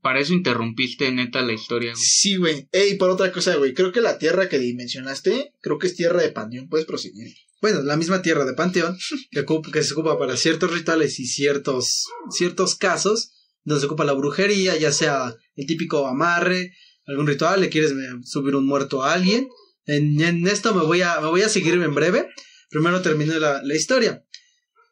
para 0.00 0.18
eso 0.20 0.32
interrumpiste 0.32 1.10
neta 1.12 1.42
la 1.42 1.52
historia, 1.52 1.92
güey. 1.92 2.02
Sí, 2.04 2.36
güey. 2.36 2.68
Ey, 2.72 2.96
por 2.96 3.10
otra 3.10 3.30
cosa, 3.32 3.54
güey. 3.56 3.74
Creo 3.74 3.92
que 3.92 4.00
la 4.00 4.18
tierra 4.18 4.48
que 4.48 4.58
dimensionaste, 4.58 5.52
creo 5.60 5.78
que 5.78 5.86
es 5.88 5.94
tierra 5.94 6.22
de 6.22 6.30
panteón. 6.32 6.68
Puedes 6.68 6.86
proseguir. 6.86 7.34
bueno, 7.60 7.82
la 7.82 7.96
misma 7.96 8.22
tierra 8.22 8.44
de 8.44 8.54
Panteón, 8.54 8.96
que, 9.30 9.40
ocupa- 9.40 9.70
que 9.70 9.82
se 9.84 9.92
ocupa 9.92 10.18
para 10.18 10.36
ciertos 10.36 10.72
rituales 10.72 11.20
y 11.20 11.26
ciertos, 11.26 12.06
ciertos 12.30 12.74
casos, 12.74 13.30
donde 13.64 13.78
se 13.80 13.86
ocupa 13.86 14.04
la 14.04 14.14
brujería, 14.14 14.76
ya 14.76 14.90
sea 14.90 15.36
el 15.54 15.66
típico 15.66 16.08
amarre, 16.08 16.72
algún 17.06 17.26
ritual, 17.28 17.60
le 17.60 17.68
quieres 17.68 17.92
eh, 17.92 17.94
subir 18.24 18.56
un 18.56 18.66
muerto 18.66 19.04
a 19.04 19.12
alguien. 19.12 19.48
En, 19.86 20.46
esto 20.46 20.74
me 20.74 20.84
voy 20.84 21.02
a, 21.02 21.20
me 21.20 21.28
voy 21.28 21.42
a 21.42 21.48
seguir 21.48 21.74
en 21.74 21.94
breve. 21.94 22.28
Primero 22.70 23.02
termino 23.02 23.38
la, 23.38 23.62
la 23.62 23.74
historia. 23.74 24.24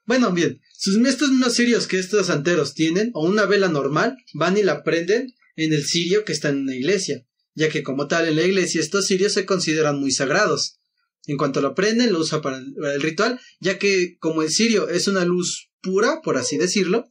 Bueno, 0.06 0.32
bien, 0.32 0.60
sus, 0.76 0.96
estos 1.06 1.30
mismos 1.30 1.54
sirios 1.54 1.86
que 1.86 1.98
estos 1.98 2.26
santeros 2.26 2.74
tienen, 2.74 3.10
o 3.14 3.24
una 3.24 3.46
vela 3.46 3.68
normal, 3.68 4.16
van 4.34 4.56
y 4.56 4.62
la 4.62 4.82
prenden 4.82 5.32
en 5.56 5.72
el 5.72 5.84
sirio 5.84 6.24
que 6.24 6.32
está 6.32 6.48
en 6.48 6.62
una 6.62 6.74
iglesia, 6.74 7.26
ya 7.54 7.68
que 7.68 7.82
como 7.82 8.08
tal 8.08 8.26
en 8.26 8.36
la 8.36 8.42
iglesia 8.42 8.80
estos 8.80 9.06
sirios 9.06 9.32
se 9.32 9.46
consideran 9.46 10.00
muy 10.00 10.10
sagrados. 10.10 10.80
En 11.26 11.36
cuanto 11.36 11.60
lo 11.60 11.74
prenden, 11.74 12.12
lo 12.12 12.20
usa 12.20 12.40
para 12.40 12.58
el, 12.58 12.74
para 12.74 12.94
el 12.94 13.02
ritual, 13.02 13.38
ya 13.60 13.78
que 13.78 14.16
como 14.18 14.42
el 14.42 14.50
cirio 14.50 14.88
es 14.88 15.06
una 15.06 15.24
luz 15.24 15.70
pura, 15.82 16.22
por 16.22 16.36
así 16.38 16.56
decirlo, 16.56 17.08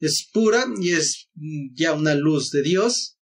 es 0.00 0.28
pura 0.32 0.66
y 0.80 0.90
es 0.90 1.28
ya 1.74 1.92
una 1.92 2.14
luz 2.14 2.50
de 2.50 2.62
Dios, 2.62 3.15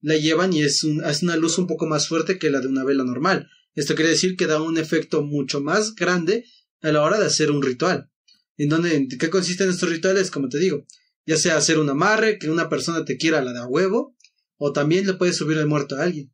la 0.00 0.16
llevan 0.16 0.52
y 0.52 0.62
es, 0.62 0.82
un- 0.84 1.04
es 1.04 1.22
una 1.22 1.36
luz 1.36 1.58
un 1.58 1.66
poco 1.66 1.86
más 1.86 2.08
fuerte 2.08 2.38
que 2.38 2.50
la 2.50 2.60
de 2.60 2.68
una 2.68 2.84
vela 2.84 3.04
normal. 3.04 3.48
Esto 3.74 3.94
quiere 3.94 4.10
decir 4.10 4.36
que 4.36 4.46
da 4.46 4.60
un 4.60 4.78
efecto 4.78 5.22
mucho 5.22 5.60
más 5.60 5.94
grande 5.94 6.44
a 6.82 6.90
la 6.92 7.02
hora 7.02 7.18
de 7.18 7.26
hacer 7.26 7.50
un 7.50 7.62
ritual. 7.62 8.10
¿En 8.56 8.68
donde, 8.68 9.06
qué 9.18 9.30
consisten 9.30 9.70
estos 9.70 9.88
rituales? 9.88 10.30
Como 10.30 10.48
te 10.48 10.58
digo, 10.58 10.86
ya 11.26 11.36
sea 11.36 11.56
hacer 11.56 11.78
un 11.78 11.88
amarre, 11.88 12.38
que 12.38 12.50
una 12.50 12.68
persona 12.68 13.04
te 13.04 13.16
quiera 13.16 13.42
la 13.42 13.52
de 13.52 13.60
a 13.60 13.66
huevo, 13.66 14.16
o 14.56 14.72
también 14.72 15.06
le 15.06 15.14
puedes 15.14 15.36
subir 15.36 15.56
el 15.58 15.66
muerto 15.66 15.96
a 15.96 16.02
alguien. 16.02 16.32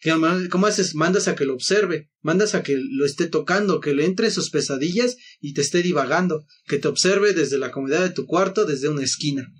¿Qué- 0.00 0.12
¿Cómo 0.50 0.66
haces? 0.66 0.94
Mandas 0.94 1.28
a 1.28 1.34
que 1.34 1.46
lo 1.46 1.54
observe, 1.54 2.10
mandas 2.20 2.54
a 2.54 2.62
que 2.62 2.76
lo 2.78 3.06
esté 3.06 3.26
tocando, 3.26 3.80
que 3.80 3.94
le 3.94 4.04
entre 4.04 4.26
en 4.26 4.32
sus 4.32 4.50
pesadillas 4.50 5.16
y 5.40 5.54
te 5.54 5.62
esté 5.62 5.82
divagando, 5.82 6.46
que 6.66 6.78
te 6.78 6.88
observe 6.88 7.32
desde 7.32 7.58
la 7.58 7.70
comodidad 7.70 8.02
de 8.02 8.10
tu 8.10 8.26
cuarto, 8.26 8.66
desde 8.66 8.88
una 8.88 9.02
esquina. 9.02 9.50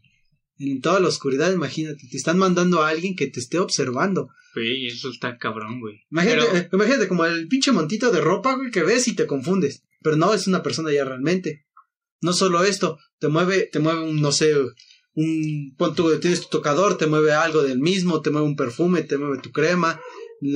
En 0.59 0.81
toda 0.81 1.01
la 1.01 1.09
oscuridad, 1.09 1.53
imagínate, 1.53 2.07
te 2.11 2.17
están 2.17 2.39
mandando 2.39 2.83
a 2.83 2.89
alguien 2.89 3.17
que 3.17 3.27
te 3.27 3.41
esté 3.41 3.59
observando. 3.59 4.29
Güey, 4.55 4.87
eso 4.87 5.11
está 5.11 5.37
cabrón, 5.37 5.81
güey. 5.81 6.03
Imagínate, 6.11 6.47
Pero- 6.47 6.59
eh, 6.59 6.69
imagínate 6.73 7.09
como 7.09 7.25
el 7.25 7.49
pinche 7.49 7.73
montito 7.73 8.11
de 8.13 8.21
ropa, 8.21 8.55
güey, 8.55 8.71
que 8.71 8.85
ves 8.85 9.09
y 9.09 9.15
te 9.17 9.27
confundes. 9.27 9.83
Pero 10.01 10.17
no, 10.17 10.33
es 10.33 10.47
una 10.47 10.63
persona 10.63 10.93
ya 10.93 11.05
realmente. 11.05 11.65
No 12.21 12.33
solo 12.33 12.63
esto, 12.63 12.99
te 13.19 13.29
mueve, 13.29 13.69
te 13.73 13.81
mueve 13.81 14.03
un, 14.03 14.21
no 14.21 14.31
sé, 14.33 14.55
un, 15.15 15.75
pon 15.77 15.95
tienes 16.21 16.43
tu 16.43 16.49
tocador, 16.49 16.97
te 16.99 17.07
mueve 17.07 17.33
algo 17.33 17.63
del 17.63 17.81
mismo, 17.81 18.21
te 18.21 18.31
mueve 18.31 18.47
un 18.47 18.57
perfume, 18.57 19.03
te 19.03 19.19
mueve 19.19 19.39
tu 19.43 19.51
crema, 19.51 20.01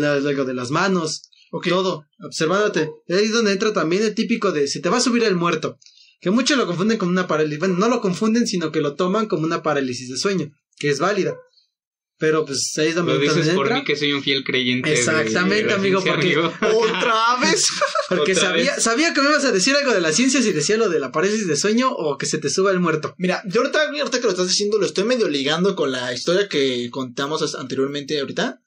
algo 0.03 0.45
de 0.45 0.55
las 0.55 0.71
manos, 0.71 1.31
todo, 1.65 2.05
observándote. 2.23 2.91
Ahí 3.09 3.25
es 3.25 3.33
donde 3.33 3.53
entra 3.53 3.73
también 3.73 4.03
el 4.03 4.15
típico 4.15 4.53
de, 4.53 4.69
se 4.69 4.81
te 4.81 4.89
va 4.89 4.99
a 4.99 5.01
subir 5.01 5.25
el 5.25 5.35
muerto. 5.37 5.79
Que 6.21 6.31
muchos 6.31 6.57
lo 6.59 6.67
confunden 6.67 6.99
con 6.99 7.09
una 7.09 7.27
parálisis. 7.29 7.59
Bueno, 7.59 7.77
no 7.79 7.89
lo 7.89 8.01
confunden, 8.01 8.47
sino 8.47 8.73
que 8.73 8.81
lo 8.81 8.95
toman 8.97 9.27
como 9.27 9.45
una 9.45 9.63
parálisis 9.63 10.09
de 10.11 10.17
sueño, 10.17 10.51
que 10.77 10.89
es 10.91 10.99
válida. 10.99 11.37
Pero 12.21 12.45
pues 12.45 12.73
ahí 12.79 12.89
es 12.89 12.97
donde 12.97 13.15
Lo 13.15 13.21
dices 13.21 13.51
por 13.55 13.73
mí 13.73 13.85
que 13.85 13.95
soy 13.95 14.13
un 14.13 14.25
fiel 14.25 14.43
creyente. 14.43 14.93
Exactamente, 14.93 15.63
de 15.67 15.71
la 15.71 15.75
amigo, 15.77 16.01
ciencia, 16.01 16.41
porque- 16.43 16.67
amigo. 16.67 16.81
¿Otra 16.81 17.37
vez? 17.41 17.65
Porque 18.09 18.33
Otra 18.33 18.45
sabía, 18.45 18.75
vez. 18.75 18.83
sabía 18.83 19.13
que 19.15 19.21
me 19.21 19.29
ibas 19.29 19.45
a 19.45 19.53
decir 19.53 19.77
algo 19.77 19.93
de 19.93 20.01
la 20.01 20.13
ciencia 20.13 20.41
si 20.43 20.51
decía 20.53 20.79
lo 20.79 20.89
de 20.89 20.99
la 20.99 21.13
parálisis 21.13 21.47
de 21.47 21.57
sueño 21.57 21.91
o 21.93 22.17
que 22.17 22.25
se 22.27 22.39
te 22.39 22.49
suba 22.49 22.71
el 22.73 22.81
muerto. 22.81 23.15
Mira, 23.19 23.43
yo 23.47 23.61
ahorita, 23.61 23.83
ahorita 23.83 24.19
que 24.19 24.25
lo 24.25 24.31
estás 24.31 24.49
diciendo, 24.49 24.79
lo 24.79 24.87
estoy 24.87 25.05
medio 25.05 25.29
ligando 25.29 25.77
con 25.77 25.93
la 25.93 26.13
historia 26.15 26.49
que 26.49 26.89
contamos 26.91 27.55
anteriormente 27.55 28.19
ahorita. 28.19 28.61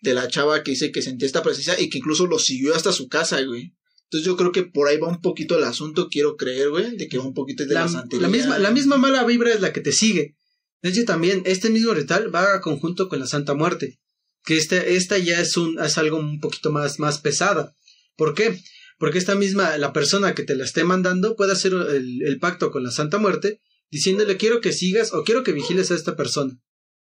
De 0.00 0.14
la 0.14 0.26
chava 0.26 0.62
que 0.64 0.70
dice 0.72 0.90
que 0.90 1.02
sentía 1.02 1.26
esta 1.26 1.42
presencia 1.44 1.78
y 1.78 1.88
que 1.90 1.98
incluso 1.98 2.26
lo 2.26 2.38
siguió 2.40 2.74
hasta 2.74 2.90
su 2.92 3.08
casa, 3.08 3.40
güey. 3.42 3.74
Entonces 4.12 4.26
yo 4.26 4.36
creo 4.36 4.52
que 4.52 4.64
por 4.64 4.88
ahí 4.88 4.98
va 4.98 5.08
un 5.08 5.22
poquito 5.22 5.56
el 5.56 5.64
asunto, 5.64 6.08
quiero 6.10 6.36
creer, 6.36 6.68
güey, 6.68 6.98
de 6.98 7.08
que 7.08 7.16
va 7.16 7.24
un 7.24 7.32
poquito 7.32 7.64
de 7.64 7.72
la, 7.72 7.86
La, 7.86 8.04
la 8.20 8.28
misma, 8.28 8.58
la 8.58 8.70
misma 8.70 8.98
mala 8.98 9.24
vibra 9.24 9.54
es 9.54 9.62
la 9.62 9.72
que 9.72 9.80
te 9.80 9.90
sigue. 9.90 10.36
De 10.82 10.90
hecho, 10.90 11.06
también 11.06 11.42
este 11.46 11.70
mismo 11.70 11.94
ritual 11.94 12.34
va 12.34 12.56
a 12.56 12.60
conjunto 12.60 13.08
con 13.08 13.20
la 13.20 13.26
Santa 13.26 13.54
Muerte. 13.54 14.00
Que 14.44 14.58
este, 14.58 14.96
esta 14.96 15.16
ya 15.16 15.40
es 15.40 15.56
un, 15.56 15.80
es 15.80 15.96
algo 15.96 16.18
un 16.18 16.40
poquito 16.40 16.70
más, 16.70 16.98
más 16.98 17.20
pesada. 17.20 17.74
¿Por 18.14 18.34
qué? 18.34 18.60
Porque 18.98 19.16
esta 19.16 19.34
misma, 19.34 19.78
la 19.78 19.94
persona 19.94 20.34
que 20.34 20.42
te 20.42 20.56
la 20.56 20.64
esté 20.64 20.84
mandando 20.84 21.34
puede 21.34 21.52
hacer 21.52 21.72
el, 21.72 22.20
el 22.22 22.38
pacto 22.38 22.70
con 22.70 22.84
la 22.84 22.90
Santa 22.90 23.16
Muerte, 23.16 23.62
diciéndole 23.90 24.36
quiero 24.36 24.60
que 24.60 24.74
sigas 24.74 25.14
o 25.14 25.24
quiero 25.24 25.42
que 25.42 25.52
vigiles 25.52 25.90
a 25.90 25.94
esta 25.94 26.16
persona. 26.16 26.60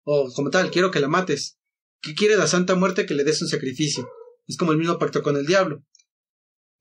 O 0.04 0.32
como 0.32 0.50
tal, 0.50 0.70
quiero 0.70 0.92
que 0.92 1.00
la 1.00 1.08
mates. 1.08 1.58
¿Qué 2.00 2.14
quiere 2.14 2.36
la 2.36 2.46
Santa 2.46 2.76
Muerte? 2.76 3.06
Que 3.06 3.14
le 3.14 3.24
des 3.24 3.42
un 3.42 3.48
sacrificio. 3.48 4.08
Es 4.46 4.56
como 4.56 4.70
el 4.70 4.78
mismo 4.78 5.00
pacto 5.00 5.24
con 5.24 5.36
el 5.36 5.46
diablo. 5.46 5.82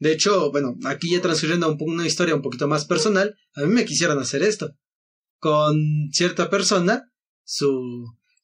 De 0.02 0.12
hecho, 0.12 0.52
bueno, 0.52 0.76
aquí 0.86 1.12
ya 1.12 1.22
transfiriendo 1.22 1.68
a 1.68 1.70
un 1.70 1.78
una 1.80 2.08
historia 2.08 2.34
un 2.34 2.42
poquito 2.42 2.68
más 2.68 2.86
personal, 2.86 3.36
a 3.54 3.62
mí 3.62 3.68
me 3.68 3.86
quisieran 3.86 4.18
hacer 4.18 4.42
esto. 4.42 4.72
Con 5.38 5.76
cierta 6.12 6.50
persona, 6.50 7.04
su... 7.44 7.70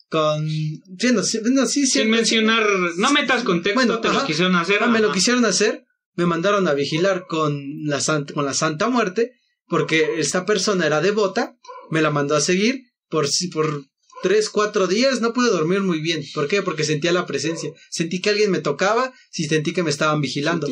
Con... 0.08 0.48
Sí, 0.48 1.12
no, 1.13 1.24
sí, 1.24 1.39
no, 1.43 1.65
sí, 1.65 1.88
Sin 1.88 2.12
mencionar, 2.12 2.63
no 2.98 3.12
metas 3.12 3.43
contexto, 3.43 3.76
Bueno, 3.80 4.00
te 4.02 4.10
lo 4.13 4.24
quisieron 4.24 4.56
hacer. 4.56 4.78
Ah, 4.82 4.88
me 4.88 5.00
lo 5.00 5.12
quisieron 5.12 5.46
hacer, 5.46 5.84
me 6.13 6.28
mandaron 6.28 6.67
a 6.67 6.76
vigilar 6.76 7.26
con 7.28 7.60
la, 7.86 8.02
santa, 8.02 8.36
con 8.36 8.46
la 8.46 8.54
Santa 8.54 8.88
Muerte, 8.89 9.34
porque 9.65 10.20
esta 10.20 10.46
persona 10.46 10.86
era 10.86 11.02
devota, 11.02 11.58
me 11.89 12.04
la 12.04 12.12
mandó 12.12 12.36
a 12.36 12.41
seguir 12.41 12.84
por, 13.10 13.28
si- 13.28 13.48
por 13.50 13.84
tres, 14.22 14.52
cuatro 14.52 14.86
días, 14.86 15.22
no 15.22 15.34
pude 15.34 15.50
dormir 15.50 15.82
muy 15.82 16.02
bien. 16.02 16.24
¿Por 16.36 16.48
qué? 16.48 16.62
Porque 16.62 16.84
sentía 16.84 17.12
la 17.12 17.26
presencia. 17.26 17.72
Sentí 17.89 18.22
que 18.22 18.30
alguien 18.30 18.52
me 18.52 18.60
tocaba, 18.60 19.12
sí 19.32 19.46
sentí 19.46 19.74
que 19.74 19.82
me 19.84 19.89
estaban 19.89 20.22
vigilando. 20.22 20.67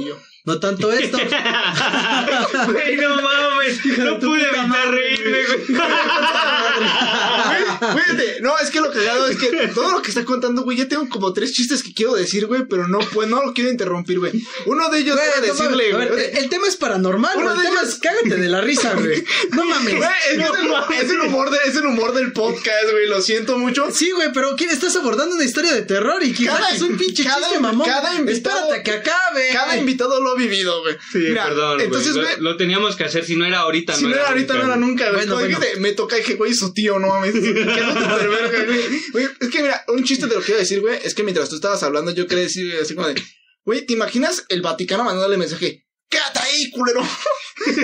No 0.45 0.59
tanto 0.59 0.91
esto. 0.91 1.17
Güey, 2.67 2.97
no 2.97 3.21
mames, 3.21 3.85
no 3.97 4.19
pude 4.19 4.43
evitar 4.43 4.91
reírme, 4.91 5.43
güey. 5.43 5.79
Güey, 6.75 7.95
Fíjate, 8.03 8.37
no, 8.41 8.57
es 8.59 8.69
que 8.69 8.79
lo 8.81 8.91
cagado 8.91 9.27
es 9.27 9.37
que 9.37 9.67
todo 9.73 9.91
lo 9.91 10.01
que 10.01 10.09
está 10.09 10.25
contando, 10.25 10.63
güey, 10.63 10.77
ya 10.77 10.87
tengo 10.87 11.07
como 11.09 11.33
tres 11.33 11.51
chistes 11.53 11.83
que 11.83 11.93
quiero 11.93 12.13
decir, 12.15 12.45
güey, 12.47 12.65
pero 12.67 12.87
no, 12.87 12.99
pues 13.13 13.27
no 13.27 13.43
lo 13.43 13.53
quiero 13.53 13.69
interrumpir, 13.69 14.19
güey. 14.19 14.31
Uno 14.65 14.89
de 14.89 14.99
ellos 14.99 15.15
Güey, 15.15 15.27
no 15.39 15.41
decirle, 15.53 15.91
güey. 15.93 16.09
ver, 16.09 16.37
el 16.37 16.49
tema 16.49 16.67
es 16.67 16.75
paranormal, 16.75 17.35
güey. 17.35 17.47
El 17.47 17.57
de 17.57 17.63
tema 17.63 17.79
ellos- 17.81 17.93
es 17.93 17.99
cágate 17.99 18.35
de 18.35 18.49
la 18.49 18.61
risa, 18.61 18.93
güey. 18.97 19.23
No 19.51 19.65
mames. 19.65 19.95
Güey, 19.97 20.09
es, 20.29 20.33
el, 20.35 20.41
es 20.41 21.11
el 21.11 21.19
humor 21.21 21.49
de, 21.49 21.57
es 21.65 21.75
el 21.75 21.85
humor 21.85 22.13
del 22.13 22.31
podcast, 22.33 22.91
güey, 22.91 23.07
lo 23.07 23.21
siento 23.21 23.57
mucho. 23.57 23.87
Sí, 23.91 24.11
güey, 24.11 24.29
pero 24.33 24.55
¿quién 24.57 24.69
estás 24.69 24.95
abordando 24.95 25.35
una 25.35 25.45
historia 25.45 25.73
de 25.73 25.81
terror 25.83 26.23
y 26.23 26.33
quizás 26.33 26.59
Cada- 26.59 26.69
es 26.75 26.81
un 26.81 26.97
pinche 26.97 27.23
cada- 27.23 27.41
chiste 27.47 27.59
mamón? 27.59 27.87
cada 27.87 28.15
invitado- 28.15 28.73
Espérate 28.73 28.83
que 28.83 28.91
acabe. 28.97 29.49
Cada 29.53 29.77
invitado 29.77 30.19
lo 30.21 30.31
ha 30.31 30.35
vivido, 30.35 30.81
güey. 30.81 30.95
Sí, 31.11 31.19
Mira, 31.19 31.45
perdón, 31.45 31.81
Entonces, 31.81 32.13
güey. 32.15 32.27
Lo, 32.37 32.51
lo 32.51 32.57
teníamos 32.57 32.95
que 32.95 33.03
hacer, 33.03 33.25
si 33.25 33.35
no 33.35 33.45
era 33.45 33.59
ahorita, 33.59 33.93
si 33.95 34.03
no 34.05 34.13
era 34.15 34.27
ahorita, 34.27 34.53
no 34.55 34.63
era 34.65 34.75
nunca, 34.75 35.05
güey. 35.11 35.25
Bueno, 35.27 35.35
bueno. 35.35 35.59
me 35.79 35.91
toca, 35.93 36.15
dije, 36.17 36.35
güey, 36.35 36.53
su 36.65 36.73
tío, 36.73 36.99
no 36.99 37.07
mames. 37.07 37.33
Quedó 37.33 37.93
súper 37.93 38.29
verga, 38.29 38.63
güey. 38.65 39.01
Güey, 39.11 39.27
Es 39.39 39.49
que 39.49 39.61
mira, 39.61 39.83
un 39.87 40.03
chiste 40.03 40.27
de 40.27 40.35
lo 40.35 40.41
que 40.41 40.51
iba 40.51 40.57
a 40.57 40.61
decir, 40.61 40.81
güey, 40.81 40.99
es 41.03 41.13
que 41.13 41.23
mientras 41.23 41.49
tú 41.49 41.55
estabas 41.55 41.83
hablando, 41.83 42.11
yo 42.11 42.27
quería 42.27 42.43
decir, 42.43 42.67
güey, 42.67 42.81
así 42.81 42.95
como 42.95 43.07
de, 43.07 43.21
güey, 43.63 43.85
¿te 43.85 43.93
imaginas 43.93 44.45
el 44.49 44.61
Vaticano 44.61 45.03
mandándole 45.03 45.37
mensaje? 45.37 45.85
Quédate 46.09 46.39
ahí, 46.39 46.69
culero. 46.71 47.01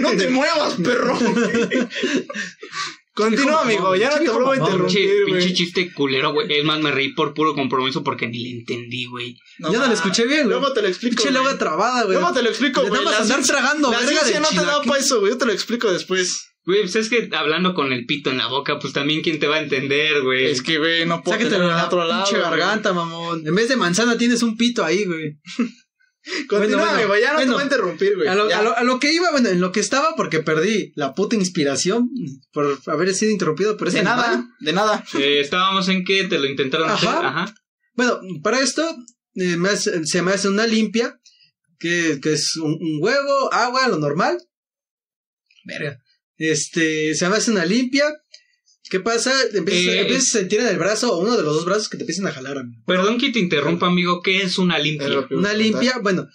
No 0.01 0.11
te 0.15 0.29
muevas, 0.29 0.75
perro. 0.75 1.17
Continúa, 3.13 3.61
amigo, 3.61 3.93
ya 3.95 4.09
no 4.09 4.17
te 4.19 4.29
vuelvo 4.29 4.51
a 4.51 4.57
interrumpir, 4.57 5.25
pinche 5.25 5.53
chiste 5.53 5.93
culero, 5.93 6.32
güey. 6.32 6.47
Es 6.51 6.63
más, 6.63 6.79
me 6.79 6.91
reí 6.91 7.13
por 7.13 7.34
puro 7.34 7.53
compromiso 7.53 8.03
porque 8.03 8.27
ni 8.27 8.39
le 8.39 8.59
entendí, 8.59 9.05
güey. 9.05 9.38
Ya 9.59 9.79
no 9.79 9.88
lo 9.88 9.93
escuché 9.93 10.25
bien, 10.25 10.43
güey. 10.43 10.59
Luego 10.59 10.73
te 10.73 10.82
lo 10.82 10.88
explico. 10.88 11.17
Pinche 11.17 11.32
lengua 11.32 11.57
trabada, 11.57 12.03
güey. 12.03 12.17
Luego 12.17 12.34
te 12.34 12.41
lo 12.41 12.49
explico, 12.49 12.82
güey. 12.82 12.93
dabas 12.93 13.11
La 13.11 13.17
a 13.17 13.21
andar 13.21 13.43
tragando 13.43 13.91
La 13.91 13.99
verga 13.99 14.39
no 14.39 14.49
te 14.49 14.55
da 14.55 14.82
para 14.82 14.99
eso, 14.99 15.19
güey. 15.19 15.34
Yo 15.34 15.38
te 15.38 15.45
lo 15.45 15.51
explico 15.51 15.91
después. 15.91 16.50
Güey, 16.64 16.82
pues 16.82 16.95
es 16.95 17.09
que 17.09 17.28
hablando 17.36 17.74
con 17.74 17.91
el 17.91 18.05
pito 18.05 18.30
en 18.30 18.38
la 18.38 18.47
boca, 18.47 18.78
pues 18.78 18.93
también 18.93 19.22
quién 19.24 19.39
te 19.39 19.47
va 19.47 19.55
a 19.55 19.62
entender, 19.62 20.22
güey. 20.22 20.45
Es 20.45 20.62
que, 20.62 20.78
güey, 20.78 21.05
no 21.07 21.24
puedo 21.24 21.38
Sáquetelo 21.39 21.66
otro 21.86 22.05
lado. 22.05 22.24
pinche 22.26 22.39
garganta, 22.39 22.93
mamón. 22.93 23.45
En 23.47 23.55
vez 23.55 23.68
de 23.68 23.76
manzana 23.78 24.18
tienes 24.18 24.43
un 24.43 24.55
pito 24.57 24.84
ahí, 24.86 25.05
güey. 25.05 25.39
Continúa, 26.47 26.91
bueno, 26.93 27.07
güey, 27.07 27.22
ya 27.22 27.30
no 27.30 27.34
bueno. 27.38 27.51
te 27.51 27.53
voy 27.55 27.62
a 27.62 27.64
interrumpir, 27.64 28.16
güey. 28.16 28.28
A 28.28 28.36
lo, 28.36 28.43
a 28.43 28.62
lo- 28.62 28.78
a 28.78 28.84
lo 28.84 28.99
que 28.99 29.12
iba, 29.12 29.32
bueno, 29.32 29.49
en 29.49 29.59
lo 29.59 29.72
que 29.72 29.80
estaba, 29.80 30.16
porque 30.16 30.39
perdí 30.41 30.91
la 30.95 31.16
puta 31.16 31.36
inspiración 31.36 32.12
por 32.51 32.78
haber 32.86 33.12
sido 33.16 33.32
interrumpido 33.32 33.76
por 33.76 33.88
ese 33.88 34.03
de 34.03 34.07
animal. 34.07 34.32
nada, 34.32 34.47
de 34.59 34.74
nada. 34.74 35.03
Eh, 35.20 35.39
estábamos 35.39 35.89
en 35.89 36.03
que 36.05 36.26
te 36.26 36.38
lo 36.38 36.45
intentaron 36.45 36.91
hacer. 36.91 37.09
Ajá. 37.09 37.28
Ajá. 37.28 37.55
Bueno, 37.95 38.20
para 38.43 38.59
esto 38.62 38.84
eh, 39.34 39.57
me 39.57 39.70
hace- 39.70 40.05
se 40.05 40.22
me 40.22 40.32
hace 40.32 40.47
una 40.47 40.68
limpia, 40.68 41.20
que, 41.80 42.20
que 42.22 42.34
es 42.34 42.55
un, 42.57 42.74
un 42.80 42.99
huevo, 43.01 43.51
agua, 43.51 43.88
lo 43.88 43.97
normal. 43.97 44.38
Verga. 45.66 45.97
Este, 46.49 47.13
se 47.15 47.29
me 47.29 47.35
hace 47.37 47.51
una 47.51 47.65
limpia. 47.65 48.05
¿Qué 48.89 48.99
pasa? 48.99 49.31
Empiezas, 49.53 49.93
Eh, 49.93 49.99
empiezas 50.01 50.35
a 50.35 50.39
sentir 50.39 50.59
en 50.59 50.67
el 50.67 50.77
brazo 50.77 51.13
o 51.13 51.19
uno 51.21 51.37
de 51.37 51.43
los 51.43 51.55
dos 51.55 51.65
brazos 51.65 51.87
que 51.87 51.97
te 51.97 52.03
empiezan 52.03 52.27
a 52.27 52.31
jalar. 52.31 52.57
amigo. 52.57 52.81
Perdón 52.85 53.17
que 53.19 53.29
te 53.31 53.39
interrumpa, 53.39 53.87
amigo. 53.87 54.21
¿Qué 54.21 54.41
es 54.41 54.57
una 54.57 54.79
limpia? 54.79 55.07
Es 55.07 55.25
que- 55.27 55.35
Una 55.35 55.53
limpia, 55.53 55.99
bueno, 56.01 56.27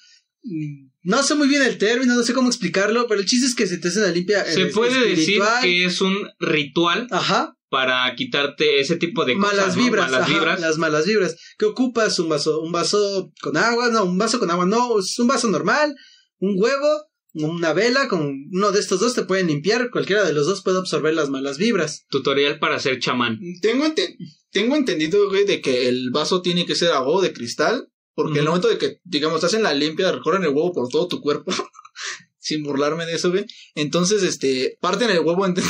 no 1.03 1.23
sé 1.23 1.35
muy 1.35 1.49
bien 1.49 1.63
el 1.63 1.77
término, 1.79 2.15
no 2.15 2.23
sé 2.23 2.33
cómo 2.35 2.49
explicarlo, 2.49 3.07
pero 3.09 3.21
el 3.21 3.27
chiste 3.27 3.47
es 3.47 3.55
que 3.55 3.67
se 3.67 3.79
te 3.79 3.89
hace 3.89 3.99
una 3.99 4.09
limpia. 4.13 4.45
Se 4.45 4.63
eh, 4.63 4.67
puede 4.67 5.09
decir 5.09 5.43
que 5.61 5.85
es 5.85 6.01
un 6.01 6.17
ritual 6.41 7.09
Ajá, 7.11 7.55
para 7.69 8.15
quitarte 8.17 8.81
ese 8.81 8.97
tipo 8.97 9.25
de 9.25 9.37
cosas, 9.37 9.55
malas 9.57 9.77
¿no? 9.77 9.83
vibras, 9.83 10.11
Malas 10.11 10.29
ajá, 10.29 10.39
vibras. 10.39 10.61
las 10.61 10.79
malas 10.79 11.07
vibras. 11.07 11.37
¿Qué 11.59 11.67
ocupas? 11.67 12.19
Un 12.19 12.29
vaso, 12.29 12.61
un 12.61 12.73
vaso 12.73 13.33
con 13.43 13.57
agua, 13.57 13.91
no, 13.91 14.05
un 14.05 14.19
vaso 14.19 14.39
con 14.39 14.51
agua, 14.51 14.67
no, 14.67 14.99
es 15.01 15.19
un 15.19 15.27
vaso 15.27 15.49
normal, 15.49 15.95
un 16.39 16.55
huevo, 16.59 17.06
una 17.45 17.73
vela, 17.73 18.09
con 18.09 18.49
uno 18.53 18.73
de 18.73 18.81
estos 18.81 19.01
dos 19.01 19.15
te 19.15 19.23
pueden 19.25 19.47
limpiar, 19.49 19.91
cualquiera 19.91 20.25
de 20.25 20.33
los 20.33 20.47
dos 20.47 20.63
puede 20.63 20.79
absorber 20.79 21.15
las 21.15 21.29
malas 21.31 21.59
vibras. 21.59 22.07
Tutorial 22.11 22.59
para 22.59 22.79
ser 22.79 22.99
chamán. 22.99 23.39
Tengo, 23.63 23.85
ente- 23.85 24.17
tengo 24.51 24.77
entendido, 24.77 25.29
güey, 25.29 25.45
de 25.45 25.61
que 25.61 25.89
el 25.89 26.11
vaso 26.11 26.43
tiene 26.43 26.67
que 26.67 26.75
ser 26.75 26.93
a 26.93 27.01
huevo 27.03 27.21
de 27.23 27.33
cristal. 27.33 27.91
Porque 28.15 28.39
en 28.39 28.45
el 28.45 28.49
momento 28.49 28.69
de 28.69 28.79
que, 28.79 29.01
digamos, 29.05 29.37
estás 29.37 29.53
en 29.53 29.63
la 29.63 29.75
limpia, 29.75 30.11
recorren 30.11 30.43
el 30.43 30.49
huevo 30.49 30.73
por 30.73 30.89
todo 30.89 31.07
tu 31.07 31.21
cuerpo. 31.21 31.53
sin 32.47 32.63
burlarme 32.63 33.07
de 33.07 33.17
eso, 33.17 33.31
güey. 33.31 33.45
Entonces, 33.75 34.23
este, 34.23 34.79
parten 34.81 35.11
el 35.11 35.19
huevo 35.19 35.45
dentro, 35.47 35.65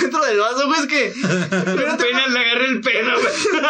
dentro 0.00 0.24
del 0.24 0.38
vaso, 0.38 0.66
güey. 0.68 0.80
Es 0.80 0.86
que. 0.86 1.12
Pero 1.50 1.92
Apenas 1.92 2.32
le 2.32 2.38
agarré 2.38 2.66
el 2.66 2.80
pedo, 2.80 3.10
güey. 3.20 3.62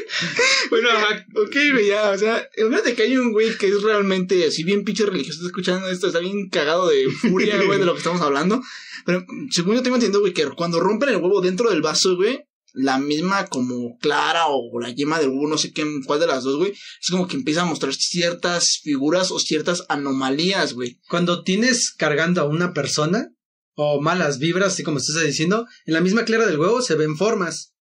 bueno, 0.70 0.88
ajá. 0.90 1.24
Ok, 1.36 1.56
güey, 1.72 1.86
ya, 1.86 2.10
o 2.10 2.18
sea, 2.18 2.48
imagínate 2.56 2.94
que 2.96 3.02
hay 3.04 3.16
un 3.16 3.30
güey 3.30 3.56
que 3.56 3.68
es 3.68 3.80
realmente 3.82 4.44
así 4.44 4.64
bien 4.64 4.82
pinche 4.82 5.06
religioso, 5.06 5.38
está 5.38 5.46
escuchando 5.46 5.88
esto, 5.88 6.08
está 6.08 6.18
bien 6.18 6.48
cagado 6.48 6.88
de 6.88 7.08
furia, 7.10 7.62
güey, 7.62 7.78
de 7.78 7.86
lo 7.86 7.92
que 7.92 7.98
estamos 7.98 8.20
hablando. 8.22 8.60
Pero 9.04 9.24
según 9.50 9.76
yo 9.76 9.82
tengo 9.84 9.96
entendido, 9.96 10.20
güey, 10.20 10.32
que 10.32 10.46
cuando 10.50 10.80
rompen 10.80 11.10
el 11.10 11.16
huevo 11.16 11.40
dentro 11.40 11.70
del 11.70 11.80
vaso, 11.80 12.16
güey, 12.16 12.44
la 12.76 12.98
misma 12.98 13.46
como 13.46 13.96
clara 13.98 14.48
o 14.48 14.78
la 14.78 14.90
yema 14.90 15.18
del 15.18 15.30
huevo, 15.30 15.48
no 15.48 15.56
sé 15.56 15.72
qué, 15.72 15.84
cuál 16.04 16.20
de 16.20 16.26
las 16.26 16.44
dos, 16.44 16.56
güey, 16.56 16.72
es 16.72 17.10
como 17.10 17.26
que 17.26 17.36
empieza 17.36 17.62
a 17.62 17.64
mostrar 17.64 17.94
ciertas 17.94 18.80
figuras 18.82 19.30
o 19.30 19.38
ciertas 19.38 19.84
anomalías, 19.88 20.74
güey. 20.74 21.00
Cuando 21.08 21.42
tienes 21.42 21.90
cargando 21.90 22.42
a 22.42 22.44
una 22.44 22.74
persona, 22.74 23.32
o 23.76 24.00
malas 24.00 24.38
vibras, 24.38 24.74
así 24.74 24.82
como 24.82 24.98
estás 24.98 25.22
diciendo, 25.24 25.66
en 25.86 25.94
la 25.94 26.02
misma 26.02 26.24
clara 26.24 26.46
del 26.46 26.58
huevo 26.60 26.82
se 26.82 26.96
ven 26.96 27.16
formas. 27.16 27.74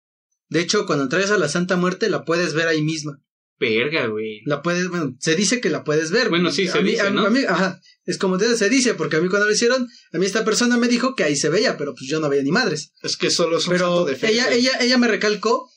De 0.50 0.60
hecho, 0.60 0.86
cuando 0.86 1.10
traes 1.10 1.32
a 1.32 1.38
la 1.38 1.50
Santa 1.50 1.76
Muerte, 1.76 2.10
la 2.10 2.24
puedes 2.24 2.54
ver 2.54 2.68
ahí 2.68 2.84
misma. 2.84 3.20
Verga, 3.60 4.08
güey. 4.08 4.42
La 4.46 4.62
puedes, 4.62 4.90
bueno, 4.90 5.16
se 5.20 5.36
dice 5.36 5.62
que 5.62 5.70
la 5.70 5.84
puedes 5.84 6.12
ver. 6.12 6.30
Bueno, 6.30 6.52
sí, 6.52 6.68
se 6.68 6.78
a 6.78 6.82
mí, 6.82 6.92
dice, 6.92 7.04
a, 7.04 7.10
¿no? 7.12 7.26
a 7.26 7.30
mí, 7.30 7.42
ajá, 7.48 7.80
es 8.06 8.18
como 8.18 8.38
te- 8.38 8.58
se 8.58 8.70
dice, 8.70 8.94
porque 8.96 9.16
a 9.18 9.22
mí 9.22 9.30
cuando 9.30 9.48
lo 9.48 9.54
hicieron, 9.54 9.88
a 10.12 10.18
mí 10.18 10.26
esta 10.26 10.44
persona 10.44 10.78
me 10.78 10.88
dijo 10.88 11.16
que 11.16 11.24
ahí 11.24 11.36
se 11.36 11.50
veía, 11.50 11.78
pero 11.78 11.94
pues 11.94 12.10
yo 12.10 12.20
no 12.20 12.30
veía 12.30 12.44
ni 12.44 12.52
madres. 12.52 12.92
Es 13.04 13.16
que 13.16 13.30
solo 13.30 13.58
es 13.60 13.68
un 13.68 13.74
Pero 13.74 14.06
de 14.06 14.16
fe. 14.16 14.32
ella, 14.32 14.52
ella, 14.52 14.72
ella 14.82 14.98
me 14.98 15.08
recalcó 15.08 15.70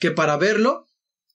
que 0.00 0.10
para 0.10 0.36
verlo 0.36 0.86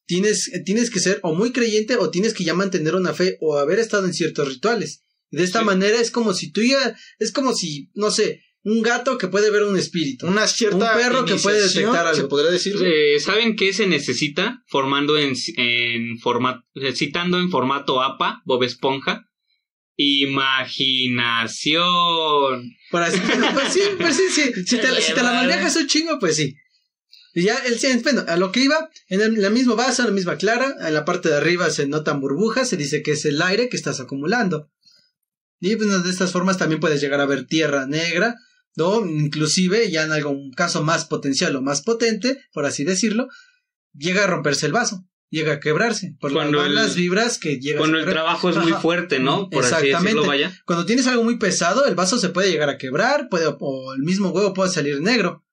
tienes, 0.05 0.51
tienes 0.65 0.89
que 0.89 0.99
ser 0.99 1.19
o 1.23 1.33
muy 1.33 1.51
creyente 1.53 1.95
o 1.95 2.09
tienes 2.09 2.33
que 2.33 2.43
ya 2.43 2.53
mantener 2.53 2.95
una 2.95 3.13
fe 3.13 3.37
o 3.39 3.57
haber 3.57 3.79
estado 3.79 4.05
en 4.05 4.13
ciertos 4.13 4.47
rituales. 4.49 5.03
De 5.31 5.43
esta 5.43 5.59
Sí. 5.59 5.65
manera 5.65 5.99
es 6.01 6.11
como 6.11 6.33
si 6.33 6.51
tú 6.51 6.61
ya, 6.61 6.95
es 7.19 7.31
como 7.31 7.55
si, 7.55 7.89
no 7.93 8.11
sé, 8.11 8.41
un 8.63 8.81
gato 8.81 9.17
que 9.17 9.27
puede 9.27 9.51
ver 9.51 9.63
un 9.63 9.77
espíritu. 9.77 10.25
Una 10.27 10.47
cierta 10.47 10.93
un 10.93 11.01
perro 11.01 11.25
que 11.25 11.35
puede 11.35 11.61
detectar 11.61 12.07
algo. 12.07 12.21
Se 12.21 12.27
podría 12.27 12.51
decir. 12.51 12.75
Eh, 12.83 13.19
¿Saben 13.19 13.55
qué 13.55 13.73
se 13.73 13.87
necesita? 13.87 14.63
Formando 14.67 15.17
en, 15.17 15.33
en 15.57 16.17
formato, 16.19 16.65
citando 16.93 17.39
en 17.39 17.49
formato 17.49 18.01
APA, 18.01 18.41
Bob 18.45 18.63
Esponja. 18.63 19.29
Imaginación. 19.95 21.83
Para 22.89 23.11
pues 23.11 23.73
sí, 23.73 23.81
pues 23.97 24.15
sí, 24.15 24.23
sí. 24.29 24.51
Si 24.65 24.77
te, 24.77 25.01
si 25.01 25.13
te 25.13 25.21
la 25.21 25.33
manejas 25.33 25.75
un 25.75 25.87
chingo, 25.87 26.17
pues 26.19 26.35
sí. 26.37 26.55
Y 27.35 27.43
ya, 27.43 27.57
el, 27.57 27.79
bueno, 28.03 28.23
a 28.27 28.37
lo 28.37 28.51
que 28.51 28.61
iba, 28.61 28.89
en 29.07 29.21
el, 29.21 29.41
la 29.41 29.49
misma 29.49 29.73
vaso, 29.75 30.03
en 30.03 30.09
la 30.09 30.13
misma 30.13 30.37
clara, 30.37 30.75
en 30.79 30.93
la 30.93 31.03
parte 31.03 31.29
de 31.29 31.35
arriba 31.35 31.69
se 31.71 31.87
notan 31.87 32.19
burbujas, 32.21 32.69
se 32.69 32.77
dice 32.77 33.01
que 33.01 33.11
es 33.11 33.25
el 33.25 33.41
aire 33.41 33.69
que 33.69 33.77
estás 33.77 33.99
acumulando. 33.99 34.69
Y 35.59 35.75
pues, 35.75 36.03
de 36.03 36.09
estas 36.09 36.31
formas 36.31 36.57
también 36.57 36.79
puedes 36.79 37.01
llegar 37.01 37.21
a 37.21 37.25
ver 37.25 37.47
tierra 37.47 37.87
negra, 37.87 38.35
o 38.77 39.05
inclusive, 39.05 39.89
ya 39.91 40.03
en 40.03 40.11
algún 40.11 40.51
caso 40.51 40.83
más 40.83 41.05
potencial 41.05 41.55
o 41.55 41.61
más 41.61 41.81
potente, 41.81 42.39
por 42.53 42.65
así 42.65 42.83
decirlo, 42.83 43.27
llega 43.93 44.23
a 44.23 44.27
romperse 44.27 44.65
el 44.65 44.71
vaso, 44.71 45.05
llega 45.29 45.53
a 45.53 45.59
quebrarse, 45.59 46.15
por 46.19 46.31
Cuando 46.33 46.63
las 46.67 46.91
el- 46.95 47.01
vibras 47.03 47.37
que 47.37 47.59
llegas 47.59 47.79
Cuando 47.79 47.97
a 47.97 48.01
el 48.01 48.09
trabajo 48.09 48.49
es 48.49 48.57
muy 48.57 48.73
fuerte, 48.73 49.19
¿no? 49.19 49.49
Por 49.49 49.63
así 49.63 49.73
Exactamente. 49.73 50.03
decirlo, 50.09 50.25
vaya. 50.27 50.61
Cuando 50.65 50.85
tienes 50.85 51.05
algo 51.07 51.23
muy 51.23 51.37
pesado, 51.37 51.85
el 51.85 51.95
vaso 51.95 52.17
se 52.17 52.29
puede 52.29 52.51
llegar 52.51 52.69
a 52.69 52.77
quebrar, 52.77 53.29
puede, 53.29 53.45
o 53.59 53.93
el 53.93 54.01
mismo 54.01 54.29
huevo 54.29 54.53
puede 54.53 54.71
salir 54.71 54.99
negro. 55.01 55.45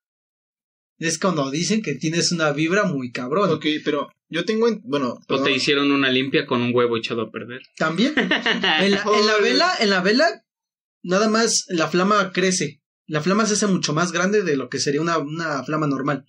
Es 0.98 1.18
cuando 1.18 1.50
dicen 1.50 1.80
que 1.82 1.94
tienes 1.94 2.30
una 2.30 2.52
vibra 2.52 2.84
muy 2.84 3.10
cabrón. 3.10 3.50
Ok, 3.50 3.64
pero 3.84 4.10
yo 4.28 4.44
tengo, 4.44 4.68
en- 4.68 4.82
bueno, 4.84 5.18
O 5.28 5.42
te 5.42 5.50
hicieron 5.52 5.90
una 5.92 6.10
limpia 6.10 6.46
con 6.46 6.60
un 6.60 6.74
huevo 6.74 6.96
echado 6.98 7.22
a 7.22 7.30
perder. 7.30 7.62
También, 7.76 8.12
en 8.16 8.90
la, 8.90 9.02
en 9.14 9.26
la 9.26 9.36
vela, 9.42 9.72
en 9.80 9.90
la 9.90 10.00
vela, 10.02 10.44
nada 11.02 11.28
más 11.30 11.64
la 11.68 11.88
flama 11.88 12.32
crece. 12.32 12.79
La 13.10 13.20
flama 13.20 13.44
se 13.44 13.54
hace 13.54 13.66
mucho 13.66 13.92
más 13.92 14.12
grande 14.12 14.42
de 14.44 14.56
lo 14.56 14.68
que 14.68 14.78
sería 14.78 15.00
una, 15.00 15.18
una 15.18 15.64
flama 15.64 15.88
normal. 15.88 16.26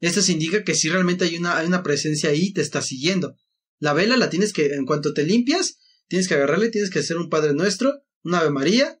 Esto 0.00 0.20
se 0.22 0.32
indica 0.32 0.64
que 0.64 0.74
si 0.74 0.88
realmente 0.88 1.24
hay 1.24 1.36
una, 1.36 1.56
hay 1.56 1.68
una 1.68 1.84
presencia 1.84 2.30
ahí, 2.30 2.52
te 2.52 2.62
está 2.62 2.82
siguiendo. 2.82 3.36
La 3.78 3.92
vela 3.92 4.16
la 4.16 4.28
tienes 4.28 4.52
que, 4.52 4.74
en 4.74 4.86
cuanto 4.86 5.14
te 5.14 5.22
limpias, 5.22 5.78
tienes 6.08 6.26
que 6.26 6.34
agarrarle, 6.34 6.70
tienes 6.70 6.90
que 6.90 6.98
hacer 6.98 7.16
un 7.16 7.30
Padre 7.30 7.54
Nuestro, 7.54 8.02
una 8.24 8.40
Ave 8.40 8.50
María, 8.50 9.00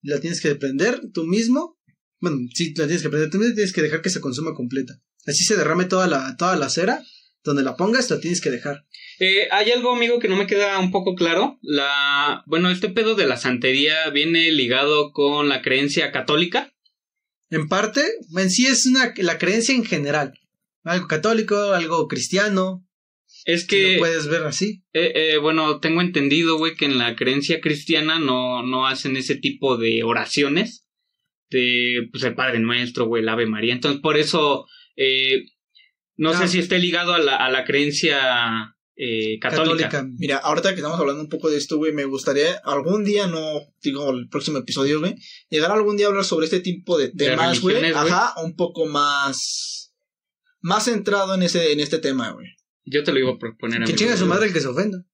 la 0.00 0.20
tienes 0.20 0.40
que 0.40 0.54
prender 0.54 1.02
tú 1.12 1.26
mismo. 1.26 1.78
Bueno, 2.18 2.38
sí, 2.54 2.72
la 2.78 2.86
tienes 2.86 3.02
que 3.02 3.10
prender 3.10 3.28
tú 3.28 3.36
mismo 3.36 3.54
tienes 3.54 3.74
que 3.74 3.82
dejar 3.82 4.00
que 4.00 4.08
se 4.08 4.22
consuma 4.22 4.54
completa. 4.54 5.02
Así 5.26 5.44
se 5.44 5.56
derrame 5.56 5.84
toda 5.84 6.06
la, 6.06 6.34
toda 6.38 6.56
la 6.56 6.70
cera, 6.70 7.04
donde 7.42 7.62
la 7.62 7.76
pongas, 7.76 8.08
la 8.08 8.20
tienes 8.20 8.40
que 8.40 8.50
dejar. 8.50 8.86
Eh, 9.20 9.48
hay 9.50 9.70
algo, 9.70 9.94
amigo, 9.94 10.18
que 10.18 10.28
no 10.28 10.36
me 10.36 10.46
queda 10.46 10.78
un 10.78 10.90
poco 10.90 11.14
claro. 11.14 11.58
La, 11.62 12.42
bueno, 12.46 12.70
este 12.70 12.88
pedo 12.88 13.14
de 13.14 13.26
la 13.26 13.36
santería 13.36 14.10
viene 14.10 14.50
ligado 14.52 15.12
con 15.12 15.48
la 15.48 15.62
creencia 15.62 16.10
católica. 16.12 16.72
En 17.50 17.68
parte, 17.68 18.02
en 18.36 18.50
sí 18.50 18.66
es 18.66 18.86
una, 18.86 19.12
la 19.18 19.38
creencia 19.38 19.74
en 19.74 19.84
general. 19.84 20.32
Algo 20.82 21.06
católico, 21.06 21.72
algo 21.72 22.08
cristiano, 22.08 22.86
Es 23.46 23.66
que, 23.66 23.94
lo 23.94 23.98
puedes 24.00 24.26
ver 24.26 24.42
así. 24.44 24.82
eh, 24.92 25.12
eh, 25.14 25.38
bueno, 25.38 25.78
tengo 25.80 26.00
entendido, 26.00 26.56
güey, 26.58 26.74
que 26.74 26.86
en 26.86 26.98
la 26.98 27.14
creencia 27.14 27.60
cristiana 27.60 28.18
no, 28.18 28.62
no 28.64 28.86
hacen 28.86 29.16
ese 29.16 29.36
tipo 29.36 29.76
de 29.76 30.02
oraciones 30.02 30.86
de, 31.50 32.08
pues, 32.10 32.24
el 32.24 32.34
Padre 32.34 32.58
Nuestro, 32.58 33.06
güey, 33.06 33.22
el 33.22 33.28
Ave 33.28 33.46
María. 33.46 33.74
Entonces, 33.74 34.00
por 34.00 34.16
eso, 34.16 34.66
eh, 34.96 35.44
no 36.16 36.30
Ah. 36.30 36.38
sé 36.38 36.48
si 36.48 36.58
esté 36.58 36.78
ligado 36.80 37.14
a 37.14 37.18
la, 37.18 37.36
a 37.36 37.50
la 37.50 37.64
creencia 37.64 38.73
eh, 38.96 39.38
católica. 39.40 40.06
Mira, 40.18 40.36
ahorita 40.38 40.70
que 40.70 40.76
estamos 40.76 40.98
hablando 40.98 41.22
un 41.22 41.28
poco 41.28 41.50
de 41.50 41.56
esto, 41.56 41.76
güey, 41.76 41.92
me 41.92 42.04
gustaría 42.04 42.60
algún 42.64 43.04
día, 43.04 43.26
no 43.26 43.60
digo 43.82 44.10
el 44.10 44.28
próximo 44.28 44.58
episodio, 44.58 45.00
güey, 45.00 45.16
llegar 45.50 45.72
algún 45.72 45.96
día 45.96 46.06
a 46.06 46.08
hablar 46.10 46.24
sobre 46.24 46.46
este 46.46 46.60
tipo 46.60 46.96
de 46.98 47.10
temas, 47.10 47.60
güey. 47.60 47.84
Ajá, 47.92 48.34
un 48.42 48.54
poco 48.54 48.86
más. 48.86 49.92
Más 50.60 50.84
centrado 50.84 51.34
en 51.34 51.42
ese, 51.42 51.72
en 51.72 51.80
este 51.80 51.98
tema, 51.98 52.30
güey. 52.32 52.46
Yo 52.86 53.02
te 53.04 53.12
lo 53.12 53.18
iba 53.18 53.32
a 53.32 53.38
proponer. 53.38 53.78
Que 53.78 53.84
amigo. 53.84 53.98
chinga 53.98 54.16
su 54.16 54.26
madre 54.26 54.46
el 54.46 54.52
que 54.52 54.60
se 54.60 54.68
ofenda. 54.68 55.04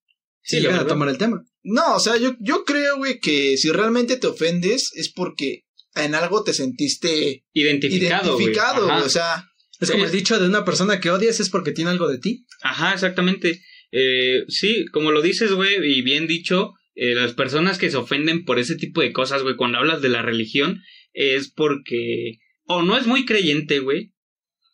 Sí, 0.43 0.61
Si 0.61 0.66
a 0.66 0.87
tomar 0.87 1.09
el 1.09 1.18
tema. 1.18 1.43
No, 1.62 1.97
o 1.97 2.01
sea, 2.01 2.16
yo, 2.16 2.35
yo 2.41 2.64
creo, 2.64 2.99
güey, 2.99 3.20
que 3.20 3.57
si 3.57 3.70
realmente 3.70 4.16
te 4.16 4.26
ofendes 4.26 4.91
es 4.95 5.12
porque 5.12 5.64
en 5.95 6.14
algo 6.14 6.43
te 6.43 6.55
sentiste 6.55 7.45
Identificado, 7.53 8.39
identificado, 8.39 8.87
güey. 8.87 9.03
O 9.03 9.09
sea, 9.09 9.45
Es 9.81 9.91
como 9.91 10.05
el 10.05 10.12
dicho 10.12 10.39
de 10.39 10.47
una 10.47 10.64
persona 10.64 11.01
que 11.01 11.11
odias 11.11 11.41
es 11.41 11.51
porque 11.51 11.72
tiene 11.72 11.91
algo 11.91 12.09
de 12.09 12.18
ti. 12.18 12.47
Ajá, 12.62 12.95
exactamente. 12.95 13.61
Eh, 13.93 14.45
sí, 14.49 14.86
como 14.93 15.11
lo 15.11 15.22
dices, 15.22 15.53
güey, 15.53 15.76
y 15.82 16.03
bien 16.03 16.26
dicho, 16.26 16.74
eh, 16.95 17.14
las 17.14 17.34
personas 17.34 17.78
que 17.78 17.91
se 17.91 17.97
ofenden 17.97 18.45
por 18.45 18.59
ese 18.59 18.76
tipo 18.76 19.01
de 19.01 19.12
cosas, 19.12 19.43
güey, 19.43 19.57
cuando 19.57 19.78
hablas 19.78 20.03
de 20.03 20.09
la 20.09 20.22
religión, 20.22 20.82
es 21.12 21.51
porque 21.51 22.38
o 22.64 22.82
no 22.82 22.97
es 22.97 23.07
muy 23.07 23.24
creyente, 23.24 23.80
güey, 23.80 24.12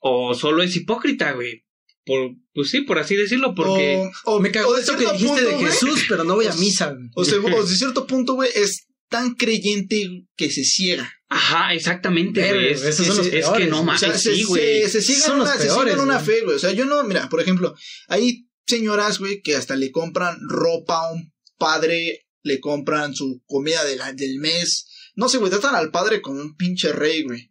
o 0.01 0.35
solo 0.35 0.63
es 0.63 0.77
hipócrita, 0.77 1.33
güey. 1.33 1.65
Por, 2.05 2.37
pues 2.53 2.71
sí, 2.71 2.83
por 2.83 2.99
así 2.99 3.17
decirlo, 3.17 3.55
porque... 3.55 4.09
o, 4.25 4.37
o 4.37 4.41
Me 4.41 4.53
cagó 4.53 4.77
esto 4.77 4.93
que 4.93 4.99
cierto 4.99 5.15
dijiste 5.15 5.43
punto, 5.43 5.59
de 5.59 5.65
Jesús, 5.67 6.05
pero 6.09 6.23
no 6.23 6.37
voy 6.37 6.47
a 6.47 6.55
misa. 6.55 6.93
güey. 6.93 7.09
O, 7.15 7.25
sea, 7.25 7.39
o 7.39 7.65
de 7.65 7.75
cierto 7.75 8.07
punto, 8.07 8.35
güey, 8.35 8.51
es 8.55 8.87
tan 9.09 9.35
creyente 9.35 10.25
que 10.37 10.51
se 10.51 10.63
ciega. 10.65 11.13
Ajá, 11.29 11.75
exactamente, 11.75 12.49
güey. 12.49 12.73
Es, 12.73 13.51
que 13.57 13.67
no 13.67 13.83
mames, 13.83 14.03
O 14.03 14.07
sea, 14.07 14.19
se, 14.19 14.37
sí, 14.37 14.45
güey. 14.45 14.89
se, 14.89 15.03
se 15.03 15.33
una, 15.33 15.53
se 15.53 15.63
ciega 15.63 15.75
peores, 15.75 15.95
en 15.95 16.01
una 16.01 16.21
fe, 16.21 16.43
güey. 16.43 16.57
O 16.57 16.59
sea, 16.61 16.73
yo 16.73 16.85
no, 16.85 17.03
mira, 17.03 17.29
por 17.29 17.41
ejemplo, 17.41 17.75
hay 18.09 18.46
señoras, 18.67 19.19
güey, 19.19 19.41
que 19.43 19.57
hasta 19.57 19.77
le 19.77 19.91
compran 19.91 20.39
ropa 20.49 21.07
a 21.09 21.13
un 21.13 21.33
padre 21.59 22.27
le 22.43 22.61
compran 22.61 23.15
su 23.15 23.43
comida 23.47 23.85
de 23.85 23.97
la- 23.97 24.13
del 24.13 24.39
mes. 24.39 24.87
No 25.17 25.29
sé, 25.29 25.39
güey, 25.39 25.51
tratan 25.51 25.75
al 25.75 25.91
padre 25.91 26.21
como 26.23 26.41
un 26.41 26.55
pinche 26.57 26.93
rey, 26.93 27.23
güey. 27.25 27.51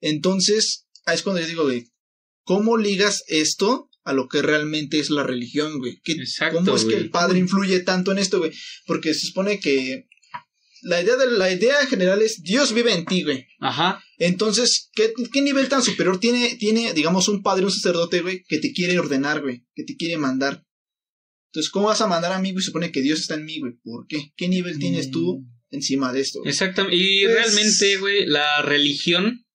Entonces, 0.00 0.86
ahí 1.06 1.16
es 1.16 1.22
cuando 1.22 1.40
yo 1.40 1.46
digo, 1.48 1.64
güey, 1.64 1.90
¿cómo 2.44 2.76
ligas 2.76 3.24
esto 3.28 3.88
a 4.04 4.12
lo 4.12 4.28
que 4.28 4.42
realmente 4.42 4.98
es 5.00 5.10
la 5.10 5.24
religión, 5.24 5.78
güey? 5.78 6.00
¿Qué- 6.04 6.12
Exacto, 6.12 6.58
¿Cómo 6.58 6.76
es 6.76 6.84
que 6.84 6.96
el 6.96 7.10
padre 7.10 7.38
influye 7.38 7.80
tanto 7.80 8.12
en 8.12 8.18
esto, 8.18 8.38
güey? 8.38 8.52
Porque 8.86 9.14
se 9.14 9.26
supone 9.26 9.58
que 9.58 10.06
la 10.88 11.02
idea, 11.02 11.16
de, 11.16 11.30
la 11.32 11.50
idea 11.52 11.86
general 11.86 12.22
es 12.22 12.42
Dios 12.42 12.72
vive 12.72 12.92
en 12.94 13.04
ti, 13.04 13.22
güey. 13.24 13.46
Ajá. 13.60 14.02
Entonces, 14.18 14.88
¿qué, 14.94 15.12
¿qué 15.32 15.42
nivel 15.42 15.68
tan 15.68 15.82
superior 15.82 16.18
tiene, 16.20 16.56
tiene, 16.56 16.92
digamos, 16.94 17.28
un 17.28 17.42
padre, 17.42 17.64
un 17.64 17.72
sacerdote, 17.72 18.20
güey, 18.22 18.42
que 18.48 18.58
te 18.58 18.72
quiere 18.72 18.98
ordenar, 18.98 19.42
güey, 19.42 19.64
que 19.74 19.84
te 19.84 19.96
quiere 19.96 20.16
mandar? 20.16 20.62
Entonces, 21.50 21.70
¿cómo 21.70 21.86
vas 21.86 22.00
a 22.00 22.06
mandar 22.06 22.32
a 22.32 22.38
mí, 22.40 22.52
güey? 22.52 22.62
Supone 22.62 22.92
que 22.92 23.02
Dios 23.02 23.20
está 23.20 23.34
en 23.34 23.44
mí, 23.44 23.58
güey. 23.60 23.72
¿Por 23.82 24.06
qué? 24.06 24.32
¿Qué 24.36 24.48
nivel 24.48 24.78
tienes 24.78 25.10
tú 25.10 25.44
encima 25.70 26.12
de 26.12 26.20
esto? 26.20 26.40
güey? 26.40 26.50
Exactamente. 26.50 26.96
Y 26.96 27.24
Es- 27.24 27.32
realmente, 27.32 27.96
güey, 27.98 28.26
la 28.26 28.62
religión. 28.62 29.45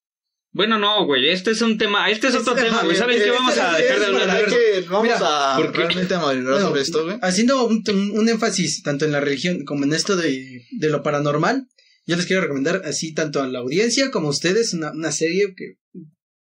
Bueno, 0.54 0.78
no, 0.78 1.06
güey, 1.06 1.30
este 1.30 1.52
es 1.52 1.62
un 1.62 1.78
tema, 1.78 2.10
este 2.10 2.28
es 2.28 2.36
otro 2.36 2.54
Este 2.56 2.66
tema, 2.68 2.84
güey. 2.84 2.98
¿Saben 2.98 3.18
qué? 3.18 3.32
Vamos 3.32 3.58
a 3.58 3.78
dejar 3.78 4.00
de 4.00 4.06
hablar 4.06 4.50
de 4.50 4.80
esto. 4.80 4.92
Vamos 4.92 5.04
Mira, 5.04 5.56
a 5.56 5.60
realmente 5.72 6.14
a 6.14 6.20
Bueno, 6.20 6.60
sobre 6.60 6.82
esto, 6.82 7.06
güey. 7.06 7.18
Haciendo 7.22 7.66
un, 7.66 7.82
un- 7.88 8.20
un 8.20 8.30
énfasis 8.30 8.84
tanto 8.84 9.06
en 9.06 9.14
la 9.14 9.22
religión 9.22 9.64
como 9.64 9.86
en 9.86 9.94
esto 9.94 10.18
de, 10.18 10.66
de 10.72 10.90
lo 10.90 11.04
paranormal, 11.04 11.68
yo 12.06 12.18
les 12.18 12.26
quiero 12.26 12.42
recomendar 12.42 12.82
así 12.84 13.14
tanto 13.14 13.42
a 13.42 13.48
la 13.48 13.60
audiencia 13.60 14.12
como 14.12 14.28
a 14.28 14.32
ustedes 14.32 14.74
una, 14.74 14.92
una 14.92 15.12
serie 15.14 15.54
que, 15.56 15.76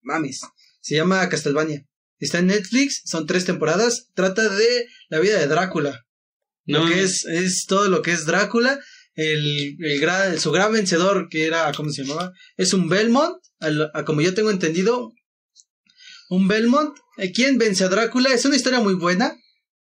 mames, 0.03 0.41
se 0.81 0.97
llama 0.97 1.29
Castlevania. 1.29 1.87
Está 2.19 2.41
en 2.41 2.49
Netflix, 2.49 3.03
son 3.05 3.27
tres 3.27 3.45
temporadas, 3.45 4.09
trata 4.15 4.49
de 4.49 4.87
la 5.09 5.21
vida 5.21 5.39
de 5.39 5.47
Drácula. 5.47 6.05
No, 6.67 6.81
lo 6.85 6.91
que 6.91 7.03
es, 7.03 7.25
es 7.27 7.65
todo 7.67 7.89
lo 7.89 8.03
que 8.03 8.11
es 8.11 8.27
Drácula, 8.27 8.81
el, 9.15 9.77
el 9.81 10.01
gran, 10.01 10.39
su 10.41 10.51
gran 10.51 10.73
vencedor 10.73 11.29
que 11.29 11.45
era, 11.47 11.71
¿cómo 11.73 11.91
se 11.91 12.05
llamaba? 12.05 12.33
Es 12.57 12.73
un 12.73 12.89
Belmont, 12.89 13.37
al- 13.59 13.91
a 13.95 14.05
como 14.05 14.21
yo 14.21 14.35
tengo 14.35 14.51
entendido, 14.51 15.13
un 16.29 16.49
Belmont. 16.49 16.97
Eh, 17.19 17.33
¿Quién 17.33 17.59
vence 17.59 17.85
a 17.85 17.89
Drácula? 17.89 18.33
Es 18.33 18.45
una 18.45 18.57
historia 18.57 18.81
muy 18.81 18.95
buena, 18.95 19.37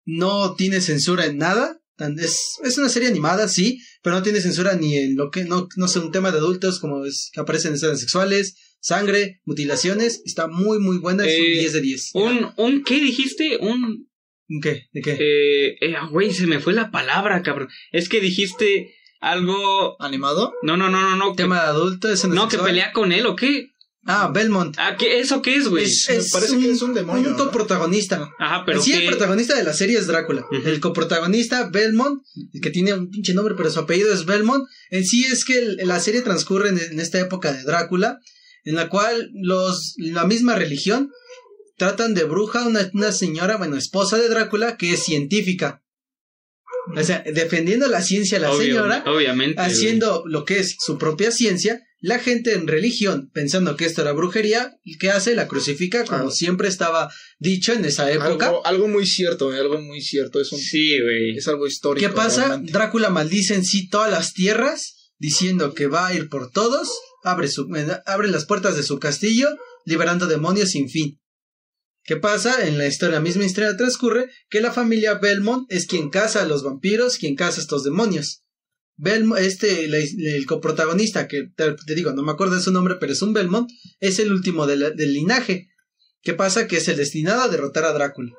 no 0.06 0.56
tiene 0.56 0.82
censura 0.82 1.26
en 1.26 1.38
nada, 1.38 1.80
es, 2.20 2.38
es 2.64 2.78
una 2.78 2.90
serie 2.90 3.10
animada, 3.10 3.48
sí, 3.48 3.80
pero 4.02 4.16
no 4.16 4.24
tiene 4.24 4.40
censura 4.42 4.76
ni 4.76 4.98
en 4.98 5.16
lo 5.16 5.30
que, 5.32 5.44
no, 5.44 5.68
no 5.76 5.88
sé, 5.88 6.00
un 6.00 6.12
tema 6.12 6.32
de 6.32 6.38
adultos 6.38 6.80
como 6.80 7.06
es 7.06 7.30
que 7.34 7.40
aparecen 7.42 7.74
escenas 7.74 8.00
sexuales, 8.00 8.56
sangre, 8.80 9.42
mutilaciones, 9.46 10.22
está 10.26 10.48
muy, 10.48 10.80
muy 10.80 10.98
buena, 11.00 11.26
es 11.26 11.38
un 11.40 11.46
Eh, 11.46 11.60
10 11.60 11.74
de 11.74 11.82
10. 11.82 12.10
Un, 12.14 12.50
un, 12.58 12.84
¿qué 12.84 13.00
dijiste? 13.00 13.58
Un, 13.58 14.08
¿Un 14.50 14.62
¿Qué? 14.62 14.88
¿De 14.94 15.02
qué? 15.02 15.12
eh, 15.20 15.76
eh, 15.82 15.96
ah, 15.98 16.08
güey, 16.10 16.32
se 16.34 16.48
me 16.48 16.60
fue 16.60 16.74
la 16.74 16.90
palabra, 16.92 17.42
cabrón. 17.44 17.68
Es 17.92 18.08
que 18.08 18.22
dijiste 18.22 18.94
algo, 19.20 19.96
¿Animado? 20.02 20.54
no, 20.64 20.78
no, 20.78 20.90
no, 20.90 21.02
no, 21.02 21.16
no, 21.16 21.32
que, 21.32 21.38
tema 21.44 21.62
de 21.62 21.68
adultos, 21.68 22.12
escenas 22.12 22.36
no, 22.36 22.48
que 22.48 22.58
pelea 22.58 22.92
con 22.94 23.12
él, 23.12 23.26
¿o 23.26 23.36
qué? 23.36 23.72
Ah, 24.10 24.32
Belmont. 24.34 24.74
Ah, 24.80 24.96
¿qué, 24.98 25.20
¿eso 25.20 25.42
qué 25.42 25.58
es, 25.58 25.68
güey? 25.68 25.84
Es, 25.84 26.08
es 26.08 26.32
parece 26.32 26.58
que 26.58 26.72
es 26.72 26.82
un 26.82 26.94
demonio, 26.94 27.32
Un 27.32 27.36
¿no? 27.38 27.44
coprotagonista. 27.44 28.30
Ajá, 28.40 28.64
pero 28.66 28.82
sí, 28.82 28.92
qué... 28.92 29.00
el 29.00 29.08
protagonista 29.10 29.54
de 29.58 29.66
la 29.66 29.74
serie 29.74 29.98
es 29.98 30.08
Drácula. 30.08 30.46
Ujú. 30.50 30.66
El 30.66 30.80
coprotagonista, 30.80 31.70
Belmont, 31.70 32.22
que 32.62 32.70
tiene 32.70 32.94
un 32.94 33.10
pinche 33.10 33.34
nombre, 33.34 33.56
pero 33.58 33.70
su 33.70 33.80
apellido 33.80 34.14
es 34.14 34.26
Belmont. 34.26 34.64
En 34.92 35.06
sí 35.06 35.26
es 35.26 35.44
que 35.44 35.58
el- 35.58 35.78
la 35.84 36.00
serie 36.00 36.22
transcurre 36.22 36.70
en, 36.70 36.80
en 36.80 37.00
esta 37.02 37.20
época 37.20 37.52
de 37.52 37.64
Drácula, 37.64 38.20
en 38.64 38.76
la 38.76 38.88
cual 38.88 39.30
los, 39.34 39.94
la 39.98 40.26
misma 40.26 40.56
religión 40.56 41.12
tratan 41.76 42.14
de 42.14 42.24
bruja 42.24 42.62
a 42.62 42.68
una, 42.68 42.90
una 42.94 43.12
señora, 43.12 43.58
bueno, 43.58 43.76
esposa 43.76 44.18
de 44.18 44.30
Drácula, 44.30 44.78
que 44.78 44.94
es 44.94 45.04
científica. 45.04 45.84
O 46.96 47.04
sea, 47.04 47.24
defendiendo 47.26 47.88
la 47.88 48.02
ciencia 48.02 48.40
la 48.40 48.52
Obvio- 48.52 48.62
señora, 48.66 49.04
Obviamente. 49.08 49.56
güey. 49.62 49.68
haciendo 49.72 50.24
lo 50.26 50.46
que 50.46 50.60
es 50.60 50.76
su 50.80 50.98
propia 50.98 51.32
ciencia, 51.32 51.82
la 52.00 52.20
gente 52.20 52.54
en 52.54 52.68
religión, 52.68 53.30
pensando 53.34 53.76
que 53.76 53.86
esto 53.86 54.02
era 54.04 54.12
brujería, 54.14 54.72
¿qué 55.00 55.10
hace? 55.10 55.36
La 55.36 55.48
crucifica, 55.48 56.06
como 56.06 56.28
Ah. 56.30 56.32
siempre 56.32 56.68
estaba 56.68 57.10
dicho 57.40 57.74
en 57.74 57.86
esa 57.86 58.12
época. 58.12 58.48
Algo, 58.48 58.66
algo 58.66 58.88
muy 58.88 59.06
cierto, 59.08 59.48
güey, 59.48 59.60
algo 59.60 59.82
muy 59.82 60.02
cierto. 60.02 60.40
Es, 60.40 60.52
un, 60.52 60.60
Sí, 60.60 61.00
güey. 61.02 61.38
es 61.38 61.48
algo 61.48 61.66
histórico. 61.68 62.08
¿Qué 62.08 62.14
pasa? 62.14 62.48
realmente. 62.48 62.72
Drácula 62.72 63.10
maldice 63.10 63.56
en 63.56 63.66
sí 63.66 63.90
todas 63.90 64.12
las 64.12 64.34
tierras, 64.34 65.12
diciendo 65.18 65.74
que 65.74 65.88
va 65.88 66.08
a 66.08 66.14
ir 66.14 66.30
por 66.30 66.52
todos, 66.52 66.90
abre, 67.24 67.48
su, 67.48 67.64
eh, 67.76 67.88
abre 68.06 68.28
las 68.30 68.46
puertas 68.46 68.78
de 68.78 68.84
su 68.84 69.00
castillo, 69.00 69.50
liberando 69.84 70.28
demonios 70.28 70.70
sin 70.72 70.90
fin. 70.90 71.20
¿Qué 72.08 72.16
pasa? 72.16 72.66
En 72.66 72.78
la 72.78 72.88
historia, 72.88 73.20
misma 73.20 73.44
historia 73.44 73.76
transcurre 73.76 74.30
que 74.50 74.62
la 74.62 74.72
familia 74.72 75.16
Belmont 75.16 75.70
es 75.70 75.88
quien 75.88 76.10
caza 76.10 76.42
a 76.42 76.46
los 76.46 76.64
vampiros, 76.64 77.18
quien 77.18 77.36
caza 77.36 77.60
a 77.60 77.62
estos 77.62 77.84
demonios. 77.84 78.46
Belmont, 78.96 79.42
este, 79.42 79.84
el 79.84 80.46
coprotagonista, 80.46 81.28
que 81.28 81.50
te, 81.54 81.76
digo, 81.96 82.14
no 82.14 82.24
me 82.24 82.32
acuerdo 82.32 82.56
de 82.56 82.62
su 82.62 82.72
nombre, 82.72 82.96
pero 82.98 83.12
es 83.12 83.22
un 83.22 83.34
Belmont, 83.34 83.70
es 84.00 84.20
el 84.20 84.32
último 84.32 84.66
del 84.66 84.96
linaje. 85.14 85.68
¿Qué 86.22 86.34
pasa? 86.34 86.66
Que 86.66 86.78
es 86.78 86.88
el 86.88 86.96
destinado 86.96 87.42
a 87.42 87.50
derrotar 87.50 87.84
a 87.84 87.92
Drácula. 87.92 88.32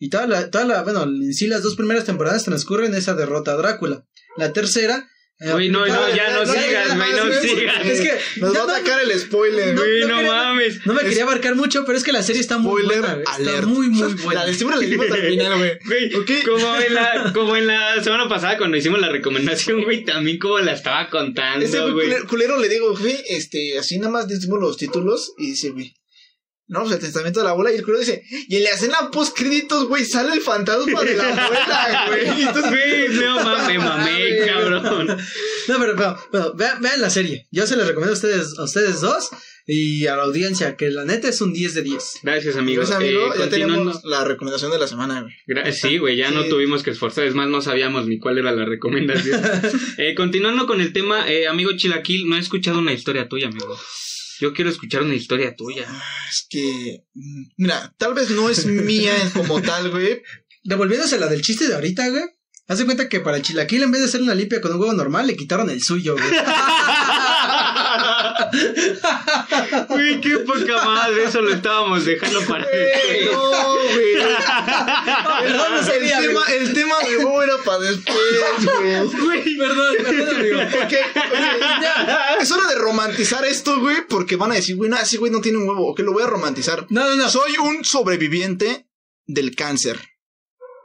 Y 0.00 0.10
toda 0.10 0.26
la, 0.26 0.50
toda 0.50 0.64
la, 0.64 0.82
bueno, 0.82 1.04
en 1.04 1.32
sí 1.32 1.46
las 1.46 1.62
dos 1.62 1.76
primeras 1.76 2.06
temporadas 2.06 2.42
transcurren 2.42 2.94
esa 2.96 3.14
derrota 3.14 3.52
a 3.52 3.56
Drácula. 3.56 4.04
La 4.36 4.52
tercera. 4.52 5.08
Eh, 5.40 5.52
Güey, 5.52 5.70
no, 5.70 5.86
no, 5.86 6.14
ya 6.14 6.30
no 6.34 6.44
sigas, 6.44 6.88
ya, 6.88 6.96
güey, 6.96 7.12
no 7.12 7.32
sigas. 7.40 7.86
Es 7.86 8.00
que 8.00 8.40
Nos 8.40 8.54
va 8.54 8.60
a 8.60 8.64
atacar 8.64 9.00
el 9.00 9.18
spoiler, 9.18 9.74
no, 9.74 9.80
güey. 9.80 10.06
No 10.06 10.22
mames. 10.22 10.86
No 10.86 10.94
me 10.94 11.02
quería 11.02 11.22
abarcar 11.22 11.54
mucho, 11.54 11.84
pero 11.86 11.96
es 11.96 12.04
que 12.04 12.12
la 12.12 12.22
serie 12.22 12.40
está 12.40 12.58
muy 12.58 12.82
Spoiler 12.82 13.00
buena. 13.00 13.22
Está 13.38 13.66
muy, 13.66 13.88
muy 13.88 14.12
buena. 14.22 14.46
La 14.46 14.52
siempre 14.52 14.86
dimos 14.86 15.10
al 15.10 15.22
final, 15.22 15.58
güey. 15.58 16.10
Como 16.44 16.76
en 16.76 16.94
la, 16.94 17.32
como 17.32 17.56
en 17.56 17.66
la 17.66 18.02
semana 18.02 18.28
pasada 18.28 18.58
cuando 18.58 18.76
hicimos 18.76 19.00
la 19.00 19.08
recomendación, 19.08 19.82
güey, 19.84 20.04
también 20.04 20.38
como 20.38 20.58
la 20.58 20.72
estaba 20.72 21.08
contando, 21.08 21.92
güey 21.94 22.10
culero 22.26 22.58
le 22.58 22.68
digo, 22.68 22.96
güey, 22.96 23.16
este, 23.28 23.78
así 23.78 23.98
nada 23.98 24.10
más 24.12 24.28
decimos 24.28 24.60
los 24.60 24.76
títulos 24.76 25.34
y 25.38 25.50
dice, 25.50 25.70
güey. 25.70 25.94
No, 26.70 26.82
pues 26.82 26.92
el 26.92 27.00
testamento 27.00 27.40
de 27.40 27.44
la 27.44 27.50
abuela 27.50 27.72
y 27.72 27.76
el 27.76 27.82
culero 27.82 27.98
dice, 27.98 28.22
y 28.48 28.56
en 28.56 28.62
la 28.62 28.70
escena 28.70 29.10
post 29.10 29.36
créditos, 29.36 29.88
güey, 29.88 30.04
sale 30.04 30.32
el 30.34 30.40
fantasma 30.40 31.02
de 31.02 31.16
la 31.16 31.28
abuela, 31.44 32.04
güey. 32.06 32.42
Entonces, 32.42 32.70
Güey, 32.70 33.08
no 33.18 33.34
mames, 33.42 33.78
mamé, 33.84 34.36
cabrón. 34.46 35.06
No, 35.68 35.78
pero, 35.80 35.96
pero, 35.96 36.18
pero 36.30 36.54
vean, 36.54 36.80
vean 36.80 37.00
la 37.00 37.10
serie. 37.10 37.48
Yo 37.50 37.66
se 37.66 37.76
la 37.76 37.84
recomiendo 37.84 38.12
a 38.12 38.14
ustedes, 38.14 38.56
a 38.56 38.62
ustedes 38.62 39.00
dos 39.00 39.30
y 39.66 40.06
a 40.06 40.16
la 40.16 40.22
audiencia, 40.22 40.76
que 40.76 40.90
la 40.90 41.04
neta 41.04 41.28
es 41.28 41.40
un 41.40 41.52
10 41.52 41.74
de 41.74 41.82
10. 41.82 42.04
Gracias, 42.22 42.56
amigos. 42.56 42.90
Amigo, 42.92 43.34
Eh, 43.34 43.38
ya 43.40 43.48
tenemos 43.48 44.04
la 44.04 44.24
recomendación 44.24 44.70
de 44.70 44.78
la 44.78 44.86
semana, 44.86 45.22
güey. 45.22 45.72
Sí, 45.72 45.98
güey, 45.98 46.16
ya 46.16 46.30
no 46.30 46.44
tuvimos 46.44 46.84
que 46.84 46.90
esforzar. 46.90 47.24
Es 47.24 47.34
más, 47.34 47.48
no 47.48 47.60
sabíamos 47.62 48.06
ni 48.06 48.18
cuál 48.18 48.38
era 48.38 48.52
la 48.52 48.64
recomendación. 48.64 49.40
Eh, 49.98 50.14
continuando 50.14 50.66
con 50.66 50.80
el 50.80 50.92
tema, 50.92 51.28
eh, 51.28 51.46
amigo 51.48 51.72
Chilaquil, 51.76 52.28
no 52.28 52.36
he 52.36 52.38
escuchado 52.38 52.78
una 52.78 52.92
historia 52.92 53.28
tuya, 53.28 53.48
amigo. 53.48 53.76
Yo 54.40 54.54
quiero 54.54 54.70
escuchar 54.70 55.02
una 55.02 55.14
historia 55.14 55.54
tuya. 55.54 55.86
Es 56.30 56.46
que, 56.48 57.04
mira, 57.58 57.94
tal 57.98 58.14
vez 58.14 58.30
no 58.30 58.48
es 58.48 58.64
mía 58.64 59.12
como 59.34 59.60
tal, 59.60 59.90
güey. 59.90 60.22
Devolviéndose 60.64 61.18
la 61.18 61.26
del 61.26 61.42
chiste 61.42 61.68
de 61.68 61.74
ahorita, 61.74 62.08
güey. 62.08 62.22
Haz 62.66 62.78
de 62.78 62.86
cuenta 62.86 63.08
que 63.08 63.20
para 63.20 63.36
el 63.36 63.42
chilaquil, 63.42 63.82
en 63.82 63.90
vez 63.90 64.00
de 64.00 64.06
hacer 64.06 64.22
una 64.22 64.34
limpia 64.34 64.60
con 64.60 64.72
un 64.72 64.80
huevo 64.80 64.94
normal, 64.94 65.26
le 65.26 65.36
quitaron 65.36 65.68
el 65.68 65.82
suyo, 65.82 66.14
güey. 66.14 66.24
Güey, 69.88 70.20
qué 70.20 70.38
poca 70.38 70.84
madre, 70.84 71.24
eso 71.24 71.40
lo 71.40 71.52
estábamos 71.54 72.04
dejando 72.04 72.40
para 72.46 72.64
después. 72.66 73.32
no, 73.32 73.74
güey. 73.74 74.14
perdón, 75.40 75.72
el, 75.78 76.08
tema, 76.08 76.44
el 76.52 76.72
tema 76.72 76.98
de 77.00 77.16
huevo 77.18 77.42
era 77.42 77.56
para 77.64 77.78
después, 77.80 78.16
güey. 78.62 79.06
Güey, 79.06 79.56
perdón, 79.56 79.96
perdón, 79.98 80.36
amigo. 80.36 80.60
Porque, 80.72 80.96
oye, 80.96 81.60
ya, 81.82 82.36
es 82.40 82.50
hora 82.50 82.68
de 82.68 82.76
romantizar 82.76 83.44
esto, 83.44 83.80
güey, 83.80 84.06
porque 84.08 84.36
van 84.36 84.52
a 84.52 84.56
decir, 84.56 84.76
güey, 84.76 84.90
no, 84.90 84.98
ese 84.98 85.18
güey 85.18 85.30
no 85.30 85.40
tiene 85.40 85.58
un 85.58 85.68
huevo, 85.68 85.88
ok, 85.88 86.00
lo 86.00 86.12
voy 86.12 86.22
a 86.22 86.26
romantizar. 86.26 86.86
No, 86.90 87.08
no, 87.08 87.16
no. 87.16 87.28
Soy 87.28 87.56
un 87.58 87.84
sobreviviente 87.84 88.86
del 89.26 89.54
cáncer. 89.54 90.09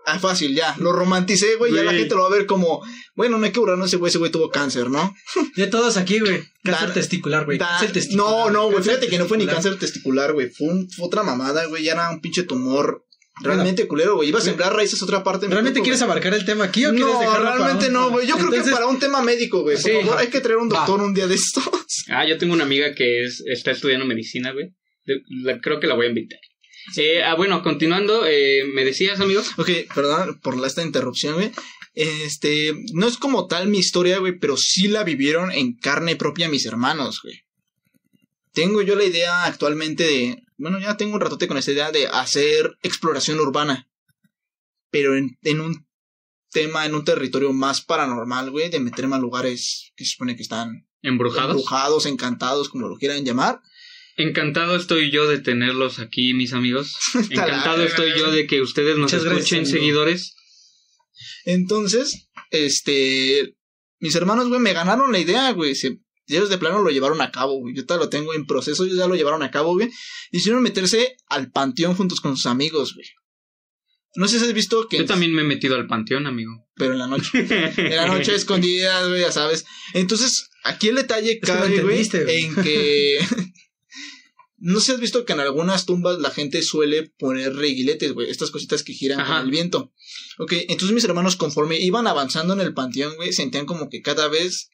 Ah, 0.05 0.19
fácil, 0.19 0.53
ya, 0.55 0.75
lo 0.79 0.91
romanticé, 0.91 1.55
güey, 1.55 1.73
ya 1.73 1.81
la 1.83 1.93
gente 1.93 2.13
lo 2.15 2.21
va 2.21 2.27
a 2.27 2.31
ver 2.31 2.45
como, 2.45 2.81
bueno, 3.15 3.37
no 3.39 3.45
hay 3.45 3.51
que 3.51 3.59
burlarnos, 3.59 3.87
ese 3.87 3.97
güey, 3.97 4.09
ese 4.09 4.19
güey 4.19 4.31
tuvo 4.31 4.49
cáncer, 4.51 4.89
¿no? 4.89 5.15
De 5.55 5.67
todos 5.67 5.97
aquí, 5.97 6.19
güey. 6.19 6.43
Cáncer 6.63 6.89
Da- 6.89 6.93
testicular, 6.93 7.45
güey. 7.45 7.57
Cáncer 7.57 7.91
testicular. 7.91 8.27
no, 8.29 8.49
no, 8.51 8.69
güey, 8.71 8.83
fíjate 8.83 9.07
que 9.07 9.17
no 9.17 9.25
fue 9.25 9.37
ni 9.37 9.45
cáncer 9.47 9.79
testicular, 9.79 10.33
güey, 10.33 10.49
fue, 10.49 10.67
un- 10.67 10.89
fue 10.91 11.07
otra 11.07 11.23
mamada, 11.23 11.65
güey, 11.65 11.83
ya 11.83 11.93
era 11.93 12.09
un 12.11 12.21
pinche 12.21 12.43
tumor 12.43 13.03
realmente 13.41 13.85
culero, 13.87 14.15
güey, 14.15 14.29
iba 14.29 14.39
a 14.39 14.41
sembrar 14.41 14.73
raíces 14.73 15.01
a 15.01 15.05
otra 15.05 15.21
parte. 15.23 15.47
¿Realmente 15.47 15.79
cuerpo, 15.79 15.83
quieres 15.85 15.99
güey. 15.99 16.09
abarcar 16.11 16.33
el 16.35 16.45
tema 16.45 16.63
aquí 16.65 16.85
o 16.85 16.91
quieres 16.91 17.07
No, 17.13 17.19
dejarlo 17.19 17.45
para 17.45 17.55
realmente 17.57 17.87
un- 17.87 17.93
no, 17.93 18.09
güey. 18.11 18.27
Yo 18.27 18.35
creo 18.35 18.49
que 18.49 18.55
Entonces, 18.57 18.73
para 18.73 18.87
un 18.87 18.97
tema 18.99 19.21
médico, 19.23 19.61
güey. 19.63 19.75
Por 19.75 19.83
Sí. 19.91 19.97
favor, 20.03 20.17
hay 20.19 20.27
que 20.27 20.39
traer 20.39 20.57
un 20.59 20.69
Va. 20.69 20.77
doctor 20.77 21.01
un 21.01 21.13
día 21.13 21.27
de 21.27 21.35
estos. 21.35 21.65
Ah, 22.09 22.25
yo 22.25 22.37
tengo 22.37 22.53
una 22.53 22.63
amiga 22.63 22.93
que 22.95 23.23
es, 23.25 23.43
está 23.45 23.71
estudiando 23.71 24.05
medicina, 24.05 24.53
güey. 24.53 24.69
Creo 25.61 25.79
que 25.81 25.87
la 25.87 25.95
voy 25.95 26.05
a 26.05 26.09
invitar. 26.09 26.39
Eh, 26.97 27.23
ah, 27.23 27.35
bueno, 27.35 27.61
continuando, 27.63 28.25
eh, 28.25 28.63
¿me 28.73 28.85
decías, 28.85 29.19
amigo? 29.19 29.41
Ok, 29.57 29.69
perdón 29.93 30.39
por 30.41 30.57
la- 30.57 30.67
esta 30.67 30.83
interrupción, 30.83 31.35
güey. 31.35 31.51
Este, 31.93 32.73
no 32.93 33.07
es 33.07 33.17
como 33.17 33.47
tal 33.47 33.67
mi 33.67 33.79
historia, 33.79 34.19
güey, 34.19 34.37
pero 34.37 34.57
sí 34.57 34.87
la 34.87 35.03
vivieron 35.03 35.51
en 35.51 35.73
carne 35.77 36.15
propia 36.15 36.49
mis 36.49 36.65
hermanos, 36.65 37.21
güey. 37.23 37.41
Tengo 38.53 38.81
yo 38.81 38.95
la 38.95 39.03
idea 39.05 39.45
actualmente 39.45 40.03
de, 40.03 40.43
bueno, 40.57 40.79
ya 40.79 40.95
tengo 40.97 41.15
un 41.15 41.21
ratote 41.21 41.47
con 41.47 41.57
esta 41.57 41.71
idea 41.71 41.91
de 41.91 42.07
hacer 42.07 42.77
exploración 42.83 43.39
urbana. 43.39 43.89
Pero 44.91 45.15
en, 45.17 45.37
en 45.43 45.59
un 45.61 45.85
tema, 46.51 46.85
en 46.85 46.95
un 46.95 47.03
territorio 47.03 47.51
más 47.51 47.81
paranormal, 47.81 48.51
güey, 48.51 48.69
de 48.69 48.79
meterme 48.79 49.15
a 49.15 49.19
lugares 49.19 49.91
que 49.95 50.05
se 50.05 50.11
supone 50.11 50.35
que 50.37 50.43
están 50.43 50.87
¿Embrujados? 51.01 51.51
embrujados, 51.51 52.05
encantados, 52.05 52.69
como 52.69 52.87
lo 52.87 52.95
quieran 52.97 53.25
llamar. 53.25 53.59
Encantado 54.17 54.75
estoy 54.75 55.11
yo 55.11 55.27
de 55.27 55.39
tenerlos 55.39 55.99
aquí, 55.99 56.33
mis 56.33 56.53
amigos. 56.53 56.95
Encantado 57.29 57.83
estoy 57.83 58.11
yo 58.17 58.31
de 58.31 58.47
que 58.47 58.61
ustedes 58.61 58.97
nos 58.97 59.11
Muchas 59.13 59.25
escuchen, 59.25 59.65
seguidores. 59.65 60.35
Entonces, 61.45 62.29
este, 62.51 63.55
mis 63.99 64.15
hermanos, 64.15 64.47
güey, 64.47 64.59
me 64.61 64.73
ganaron 64.73 65.11
la 65.11 65.19
idea, 65.19 65.51
güey. 65.51 65.75
Se- 65.75 65.99
ellos 66.27 66.49
de 66.49 66.57
plano 66.57 66.81
lo 66.81 66.89
llevaron 66.89 67.21
a 67.21 67.31
cabo, 67.31 67.59
güey. 67.59 67.75
Yo 67.75 67.85
todavía 67.85 68.05
lo 68.05 68.09
tengo 68.09 68.33
en 68.33 68.45
proceso, 68.45 68.83
ellos 68.83 68.97
ya 68.97 69.07
lo 69.07 69.15
llevaron 69.15 69.43
a 69.43 69.51
cabo, 69.51 69.73
güey. 69.73 69.89
Hicieron 70.31 70.63
meterse 70.63 71.17
al 71.27 71.51
panteón 71.51 71.95
juntos 71.95 72.19
con 72.21 72.35
sus 72.35 72.47
amigos, 72.47 72.95
güey. 72.95 73.07
No 74.15 74.27
sé 74.29 74.39
si 74.39 74.45
has 74.45 74.53
visto 74.53 74.87
que... 74.87 74.97
Yo 74.99 75.05
también 75.05 75.33
me 75.33 75.41
he 75.41 75.45
metido 75.45 75.75
al 75.75 75.87
panteón, 75.87 76.25
amigo. 76.25 76.51
Pero 76.75 76.93
en 76.93 76.99
la 76.99 77.07
noche. 77.07 77.29
En 77.77 77.95
la 77.95 78.07
noche 78.07 78.33
escondidas, 78.33 79.07
güey, 79.09 79.21
ya 79.21 79.31
sabes. 79.31 79.65
Entonces, 79.93 80.49
aquí 80.63 80.87
el 80.87 80.95
detalle 80.95 81.39
cabe, 81.41 81.81
güey. 81.81 82.09
en 82.13 82.55
que... 82.55 83.19
no 84.65 84.79
sé 84.79 84.87
si 84.87 84.91
has 84.93 84.99
visto 84.99 85.25
que 85.25 85.33
en 85.33 85.41
algunas 85.41 85.85
tumbas 85.85 86.17
la 86.17 86.31
gente 86.31 86.63
suele 86.63 87.03
poner 87.19 87.55
reguiletes, 87.55 88.13
güey. 88.13 88.31
Estas 88.31 88.49
cositas 88.49 88.81
que 88.81 88.93
giran 88.93 89.19
Ajá. 89.19 89.35
con 89.35 89.45
el 89.45 89.51
viento. 89.51 89.93
Ok, 90.39 90.53
entonces 90.53 90.91
mis 90.91 91.03
hermanos 91.03 91.35
conforme 91.35 91.79
iban 91.79 92.07
avanzando 92.07 92.55
en 92.55 92.61
el 92.61 92.73
panteón, 92.73 93.15
güey, 93.15 93.31
sentían 93.31 93.67
como 93.67 93.89
que 93.89 94.01
cada 94.01 94.27
vez 94.27 94.71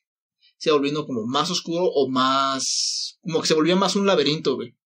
se 0.57 0.69
iba 0.69 0.77
volviendo 0.77 1.05
como 1.05 1.27
más 1.27 1.51
oscuro 1.51 1.83
o 1.83 2.09
más... 2.09 3.19
Como 3.21 3.41
que 3.41 3.49
se 3.49 3.53
volvía 3.53 3.75
más 3.75 3.97
un 3.97 4.05
laberinto, 4.05 4.55
güey. 4.55 4.77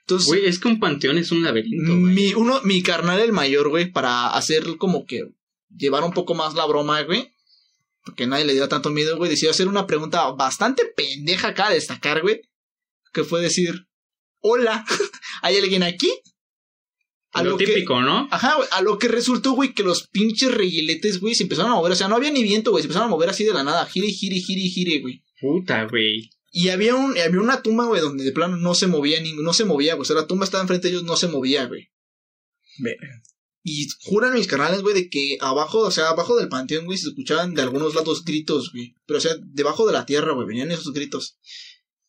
Entonces... 0.00 0.26
Güey, 0.26 0.46
es 0.46 0.58
que 0.58 0.66
un 0.66 0.80
panteón 0.80 1.16
es 1.16 1.30
un 1.30 1.44
laberinto, 1.44 1.92
güey. 1.92 2.12
Mi, 2.12 2.34
uno, 2.34 2.60
mi 2.64 2.82
carnal 2.82 3.20
el 3.20 3.30
mayor, 3.30 3.68
güey, 3.68 3.92
para 3.92 4.30
hacer 4.30 4.78
como 4.78 5.06
que 5.06 5.28
llevar 5.68 6.02
un 6.02 6.12
poco 6.12 6.34
más 6.34 6.54
la 6.54 6.66
broma, 6.66 7.00
güey. 7.02 7.32
Porque 8.04 8.26
nadie 8.26 8.46
le 8.46 8.54
diera 8.54 8.68
tanto 8.68 8.90
miedo, 8.90 9.16
güey. 9.16 9.30
Decidió 9.30 9.52
hacer 9.52 9.68
una 9.68 9.86
pregunta 9.86 10.28
bastante 10.32 10.86
pendeja 10.96 11.48
acá 11.48 11.68
a 11.68 11.74
destacar, 11.74 12.22
güey. 12.22 12.40
Que 13.12 13.22
fue 13.22 13.40
decir, 13.40 13.87
hola, 14.40 14.84
¿hay 15.42 15.56
alguien 15.56 15.82
aquí? 15.82 16.10
A 17.32 17.42
Lo 17.42 17.56
típico, 17.56 18.00
¿no? 18.00 18.26
Ajá, 18.30 18.54
güey, 18.56 18.68
a 18.72 18.80
lo 18.80 18.98
que 18.98 19.06
resultó, 19.06 19.52
güey, 19.52 19.74
que 19.74 19.82
los 19.82 20.08
pinches 20.08 20.52
reguiletes, 20.52 21.20
güey, 21.20 21.34
se 21.34 21.42
empezaron 21.42 21.72
a 21.72 21.74
mover. 21.74 21.92
O 21.92 21.94
sea, 21.94 22.08
no 22.08 22.16
había 22.16 22.30
ni 22.30 22.42
viento, 22.42 22.70
güey, 22.70 22.82
se 22.82 22.86
empezaron 22.86 23.08
a 23.08 23.10
mover 23.10 23.28
así 23.28 23.44
de 23.44 23.52
la 23.52 23.62
nada. 23.62 23.84
Gire, 23.86 24.08
gire, 24.08 24.40
gire, 24.40 24.62
gire, 24.68 25.00
güey. 25.00 25.22
Puta, 25.40 25.84
güey. 25.84 26.30
Y 26.50 26.70
había 26.70 26.94
un, 26.94 27.16
había 27.18 27.40
una 27.40 27.62
tumba, 27.62 27.84
güey, 27.84 28.00
donde 28.00 28.24
de 28.24 28.32
plano 28.32 28.56
no 28.56 28.74
se 28.74 28.86
movía, 28.86 29.20
ni, 29.20 29.34
no 29.34 29.52
se 29.52 29.66
movía, 29.66 29.94
güey. 29.94 30.02
O 30.02 30.04
sea, 30.06 30.16
la 30.16 30.26
tumba 30.26 30.44
estaba 30.44 30.62
enfrente 30.62 30.88
de 30.88 30.94
ellos, 30.94 31.04
no 31.04 31.16
se 31.16 31.28
movía, 31.28 31.66
güey. 31.66 31.90
Y 33.62 33.86
juran 34.00 34.32
mis 34.32 34.46
canales, 34.46 34.80
güey, 34.80 34.94
de 34.94 35.10
que 35.10 35.36
abajo, 35.40 35.80
o 35.80 35.90
sea, 35.90 36.08
abajo 36.08 36.36
del 36.36 36.48
panteón, 36.48 36.86
güey, 36.86 36.96
se 36.96 37.08
escuchaban 37.08 37.54
de 37.54 37.60
algunos 37.60 37.94
lados 37.94 38.24
gritos, 38.24 38.72
güey. 38.72 38.94
Pero, 39.04 39.18
o 39.18 39.20
sea, 39.20 39.32
debajo 39.38 39.86
de 39.86 39.92
la 39.92 40.06
tierra, 40.06 40.32
güey, 40.32 40.46
venían 40.46 40.70
esos 40.70 40.92
gritos. 40.94 41.38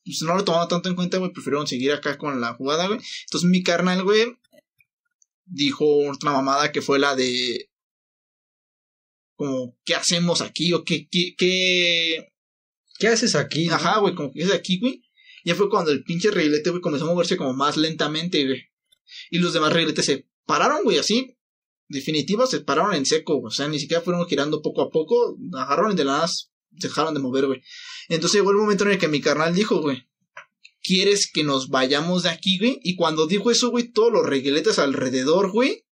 Pues 0.10 0.24
no 0.24 0.36
lo 0.36 0.44
tomaban 0.44 0.68
tanto 0.68 0.90
en 0.90 0.96
cuenta, 0.96 1.18
güey, 1.20 1.32
prefirieron 1.32 1.68
seguir 1.68 1.92
acá 1.92 2.18
con 2.18 2.42
la 2.42 2.56
jugada, 2.56 2.88
güey. 2.88 3.00
Entonces 3.26 3.48
mi 3.48 3.62
carnal, 3.62 4.04
güey, 4.04 4.36
dijo 5.46 5.86
otra 6.10 6.32
mamada 6.32 6.72
que 6.72 6.82
fue 6.82 6.98
la 6.98 7.16
de... 7.16 7.70
Como, 9.36 9.78
¿qué 9.86 9.94
hacemos 9.96 10.42
aquí? 10.42 10.74
O 10.74 10.84
qué, 10.84 11.08
qué, 11.10 11.36
qué, 11.38 12.34
¿Qué 12.98 13.08
haces 13.08 13.36
aquí? 13.36 13.70
Ajá, 13.70 14.00
güey, 14.00 14.16
como 14.16 14.32
que 14.32 14.42
es 14.42 14.50
de 14.50 14.56
aquí, 14.56 14.80
güey. 14.80 15.04
Ya 15.46 15.56
fue 15.56 15.70
cuando 15.70 15.92
el 15.92 16.04
pinche 16.04 16.32
reguilete, 16.32 16.70
güey, 16.70 16.82
comenzó 16.82 17.06
a 17.06 17.14
moverse 17.14 17.38
como 17.38 17.54
más 17.54 17.78
lentamente, 17.78 18.46
güey. 18.46 18.64
Y 19.30 19.38
los 19.40 19.54
demás 19.54 19.72
reguiletes 19.72 20.06
se 20.06 20.28
pararon, 20.46 20.84
güey, 20.84 20.98
así. 20.98 21.38
Definitiva, 21.88 22.48
se 22.48 22.60
pararon 22.60 22.96
en 22.96 23.06
seco, 23.06 23.36
güey. 23.36 23.48
O 23.48 23.52
sea, 23.52 23.68
ni 23.68 23.80
siquiera 23.80 24.02
fueron 24.02 24.28
girando 24.28 24.62
poco 24.62 24.82
a 24.82 24.90
poco. 24.90 25.38
Agarraron 25.54 25.94
y 25.94 25.96
de 25.96 26.04
la 26.04 26.12
nada 26.12 26.28
se 26.28 26.48
dejaron 26.74 27.14
de 27.14 27.20
mover, 27.22 27.48
güey. 27.48 27.62
Entonces 28.10 28.40
llegó 28.40 28.52
el 28.52 28.58
momento 28.58 28.84
en 28.84 28.92
el 28.92 28.98
que 28.98 29.08
mi 29.08 29.22
carnal 29.22 29.56
dijo, 29.56 29.82
güey. 29.82 30.06
¿Quieres 30.82 31.30
que 31.32 31.44
nos 31.44 31.70
vayamos 31.70 32.24
de 32.24 32.30
aquí, 32.30 32.58
güey? 32.58 32.80
Y 32.84 32.96
cuando 32.96 33.28
dijo 33.28 33.52
eso, 33.52 33.70
güey, 33.70 33.92
todos 33.92 34.12
los 34.12 34.26
reguiletes 34.26 34.80
alrededor, 34.80 35.52
güey, 35.52 35.86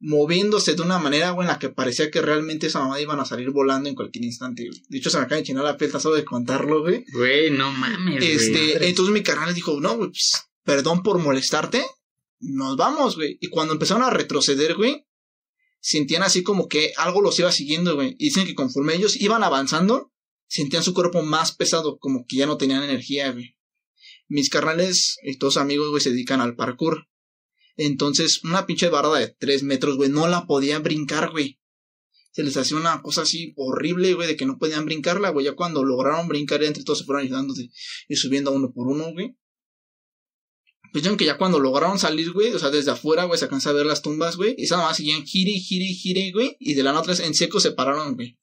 moviéndose 0.00 0.74
de 0.74 0.82
una 0.82 0.98
manera, 0.98 1.30
güey, 1.30 1.46
en 1.46 1.52
la 1.52 1.58
que 1.58 1.68
parecía 1.70 2.10
que 2.10 2.20
realmente 2.20 2.66
esa 2.66 2.80
mamá 2.80 3.00
iban 3.00 3.20
a 3.20 3.24
salir 3.24 3.50
volando 3.50 3.88
en 3.88 3.94
cualquier 3.94 4.24
instante, 4.24 4.66
güey. 4.66 4.82
De 4.88 4.98
hecho, 4.98 5.10
se 5.10 5.18
me 5.18 5.24
acaba 5.24 5.38
de 5.38 5.44
chinar 5.44 5.64
la 5.64 5.76
piel, 5.76 5.90
solo 5.92 6.16
de 6.16 6.24
contarlo, 6.24 6.82
güey. 6.82 7.04
Güey, 7.12 7.50
no 7.50 7.72
mames, 7.72 8.18
güey. 8.18 8.32
Este, 8.32 8.74
madre. 8.74 8.88
entonces 8.88 9.14
mi 9.14 9.22
carnal 9.22 9.54
dijo, 9.54 9.80
no, 9.80 9.96
güey, 9.96 10.10
pues, 10.10 10.32
perdón 10.64 11.02
por 11.02 11.18
molestarte, 11.18 11.84
nos 12.40 12.76
vamos, 12.76 13.16
güey. 13.16 13.38
Y 13.40 13.48
cuando 13.48 13.74
empezaron 13.74 14.02
a 14.02 14.10
retroceder, 14.10 14.74
güey, 14.74 15.06
sentían 15.80 16.22
así 16.22 16.42
como 16.42 16.68
que 16.68 16.92
algo 16.96 17.22
los 17.22 17.38
iba 17.38 17.52
siguiendo, 17.52 17.94
güey. 17.94 18.16
Y 18.18 18.26
dicen 18.26 18.46
que 18.46 18.54
conforme 18.54 18.94
ellos 18.94 19.16
iban 19.20 19.44
avanzando, 19.44 20.12
sentían 20.50 20.82
su 20.82 20.92
cuerpo 20.92 21.22
más 21.22 21.52
pesado, 21.52 21.98
como 21.98 22.26
que 22.26 22.36
ya 22.36 22.46
no 22.46 22.58
tenían 22.58 22.82
energía, 22.82 23.30
güey. 23.30 23.56
Mis 24.28 24.50
carnales 24.50 25.16
y 25.22 25.38
todos 25.38 25.56
amigos, 25.56 25.88
güey, 25.90 26.02
se 26.02 26.10
dedican 26.10 26.40
al 26.40 26.56
parkour. 26.56 27.06
Entonces, 27.76 28.42
una 28.42 28.66
pinche 28.66 28.88
barda 28.88 29.18
de 29.18 29.28
tres 29.28 29.62
metros, 29.62 29.96
güey, 29.96 30.10
no 30.10 30.26
la 30.26 30.46
podían 30.46 30.82
brincar, 30.82 31.30
güey. 31.30 31.60
Se 32.32 32.42
les 32.42 32.56
hacía 32.56 32.76
una 32.76 33.00
cosa 33.00 33.22
así 33.22 33.52
horrible, 33.56 34.14
güey, 34.14 34.26
de 34.26 34.36
que 34.36 34.44
no 34.44 34.58
podían 34.58 34.84
brincarla, 34.86 35.30
güey. 35.30 35.46
Ya 35.46 35.54
cuando 35.54 35.84
lograron 35.84 36.28
brincar, 36.28 36.62
entre 36.64 36.82
todos 36.82 36.98
se 36.98 37.04
fueron 37.04 37.24
ayudándose 37.24 37.70
y 38.08 38.16
subiendo 38.16 38.50
uno 38.50 38.72
por 38.72 38.88
uno, 38.88 39.12
güey. 39.12 39.36
Pues 40.92 41.06
que 41.16 41.24
ya 41.24 41.38
cuando 41.38 41.60
lograron 41.60 42.00
salir, 42.00 42.32
güey, 42.32 42.52
o 42.52 42.58
sea, 42.58 42.70
desde 42.70 42.90
afuera, 42.90 43.24
güey, 43.24 43.38
se 43.38 43.44
alcanza 43.44 43.70
a 43.70 43.74
ver 43.74 43.86
las 43.86 44.02
tumbas, 44.02 44.36
güey. 44.36 44.56
Y 44.58 44.66
nada 44.66 44.82
más 44.82 44.96
seguían 44.96 45.24
gire, 45.24 45.52
gire, 45.52 45.86
gire, 45.86 46.32
güey. 46.32 46.56
Y 46.58 46.74
de 46.74 46.82
la 46.82 46.98
otra 46.98 47.14
en 47.24 47.34
seco 47.34 47.60
se 47.60 47.70
pararon, 47.70 48.16
güey. 48.16 48.39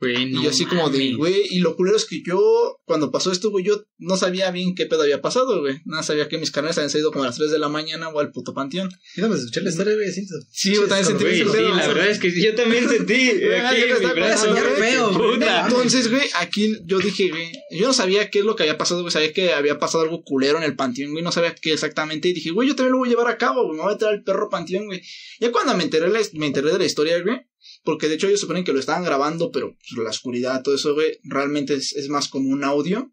Güey, 0.00 0.26
no 0.30 0.40
y 0.40 0.44
yo 0.44 0.50
así 0.50 0.64
como 0.64 0.90
de, 0.90 1.14
güey, 1.14 1.42
y 1.50 1.58
lo 1.58 1.74
culero 1.74 1.96
es 1.96 2.04
que 2.04 2.22
yo, 2.24 2.80
cuando 2.84 3.10
pasó 3.10 3.32
esto, 3.32 3.50
güey, 3.50 3.64
yo 3.64 3.84
no 3.98 4.16
sabía 4.16 4.48
bien 4.52 4.76
qué 4.76 4.86
pedo 4.86 5.02
había 5.02 5.20
pasado, 5.20 5.60
güey. 5.60 5.80
Nada, 5.86 6.04
sabía 6.04 6.28
que 6.28 6.38
mis 6.38 6.52
carnales 6.52 6.78
habían 6.78 6.90
salido 6.90 7.10
como 7.10 7.24
a 7.24 7.26
las 7.26 7.36
3 7.36 7.50
de 7.50 7.58
la 7.58 7.68
mañana 7.68 8.08
o 8.08 8.20
al 8.20 8.30
puto 8.30 8.54
panteón. 8.54 8.90
Y 9.16 9.20
no 9.20 9.28
me 9.28 9.34
escuché 9.34 9.60
la 9.60 9.70
historia, 9.70 9.94
güey, 9.94 10.12
siento. 10.12 10.34
Sí, 10.52 10.72
yo 10.74 10.82
también 10.86 11.04
sentí 11.04 11.24
Güey, 11.24 11.38
sí, 11.38 11.44
pedo, 11.50 11.74
la 11.74 11.88
verdad 11.88 12.08
es 12.10 12.18
que 12.20 12.30
sí, 12.30 12.44
yo 12.44 12.54
también 12.54 12.88
sentí 12.88 13.14
aquí 13.64 13.80
yo 13.88 13.98
me 14.00 14.06
mi 14.06 14.12
brazo. 14.12 14.54
feo. 14.78 15.10
Puta. 15.18 15.62
Entonces, 15.66 16.08
güey, 16.10 16.22
aquí 16.36 16.76
yo 16.86 16.98
dije, 17.00 17.30
güey, 17.30 17.50
yo 17.72 17.88
no 17.88 17.92
sabía 17.92 18.30
qué 18.30 18.38
es 18.38 18.44
lo 18.44 18.54
que 18.54 18.62
había 18.62 18.78
pasado, 18.78 19.00
güey, 19.00 19.10
sabía 19.10 19.32
que 19.32 19.52
había 19.52 19.80
pasado 19.80 20.04
algo 20.04 20.22
culero 20.22 20.58
en 20.58 20.64
el 20.64 20.76
panteón, 20.76 21.10
güey, 21.10 21.24
no 21.24 21.32
sabía 21.32 21.56
qué 21.60 21.72
exactamente, 21.72 22.28
y 22.28 22.34
dije, 22.34 22.50
güey, 22.50 22.68
yo 22.68 22.76
también 22.76 22.92
lo 22.92 22.98
voy 22.98 23.08
a 23.08 23.10
llevar 23.10 23.26
a 23.32 23.36
cabo, 23.36 23.64
güey, 23.64 23.76
me 23.78 23.82
voy 23.82 23.90
a 23.90 23.94
meter 23.96 24.08
al 24.08 24.22
perro 24.22 24.48
panteón, 24.48 24.86
güey. 24.86 25.02
Ya 25.40 25.50
cuando 25.50 25.74
me 25.76 25.82
enteré, 25.82 26.08
la- 26.08 26.20
me 26.34 26.46
enteré 26.46 26.70
de 26.72 26.78
la 26.78 26.84
historia, 26.84 27.20
güey, 27.20 27.36
porque 27.84 28.08
de 28.08 28.14
hecho 28.14 28.26
ellos 28.28 28.40
suponen 28.40 28.64
que 28.64 28.72
lo 28.72 28.80
estaban 28.80 29.04
grabando, 29.04 29.50
pero 29.50 29.70
pues, 29.76 30.04
la 30.04 30.10
oscuridad, 30.10 30.62
todo 30.62 30.74
eso, 30.74 30.94
güey, 30.94 31.18
realmente 31.24 31.74
es, 31.74 31.92
es 31.94 32.08
más 32.08 32.28
como 32.28 32.50
un 32.50 32.64
audio, 32.64 33.12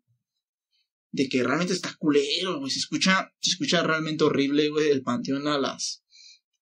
de 1.12 1.30
que 1.30 1.44
realmente 1.44 1.74
está 1.74 1.96
culero, 1.98 2.60
güey, 2.60 2.72
se 2.72 2.80
escucha, 2.80 3.32
se 3.40 3.52
escucha 3.52 3.82
realmente 3.84 4.24
horrible, 4.26 4.70
güey, 4.70 4.90
el 4.90 5.02
panteón 5.02 5.48
a 5.48 5.58
las 5.58 6.04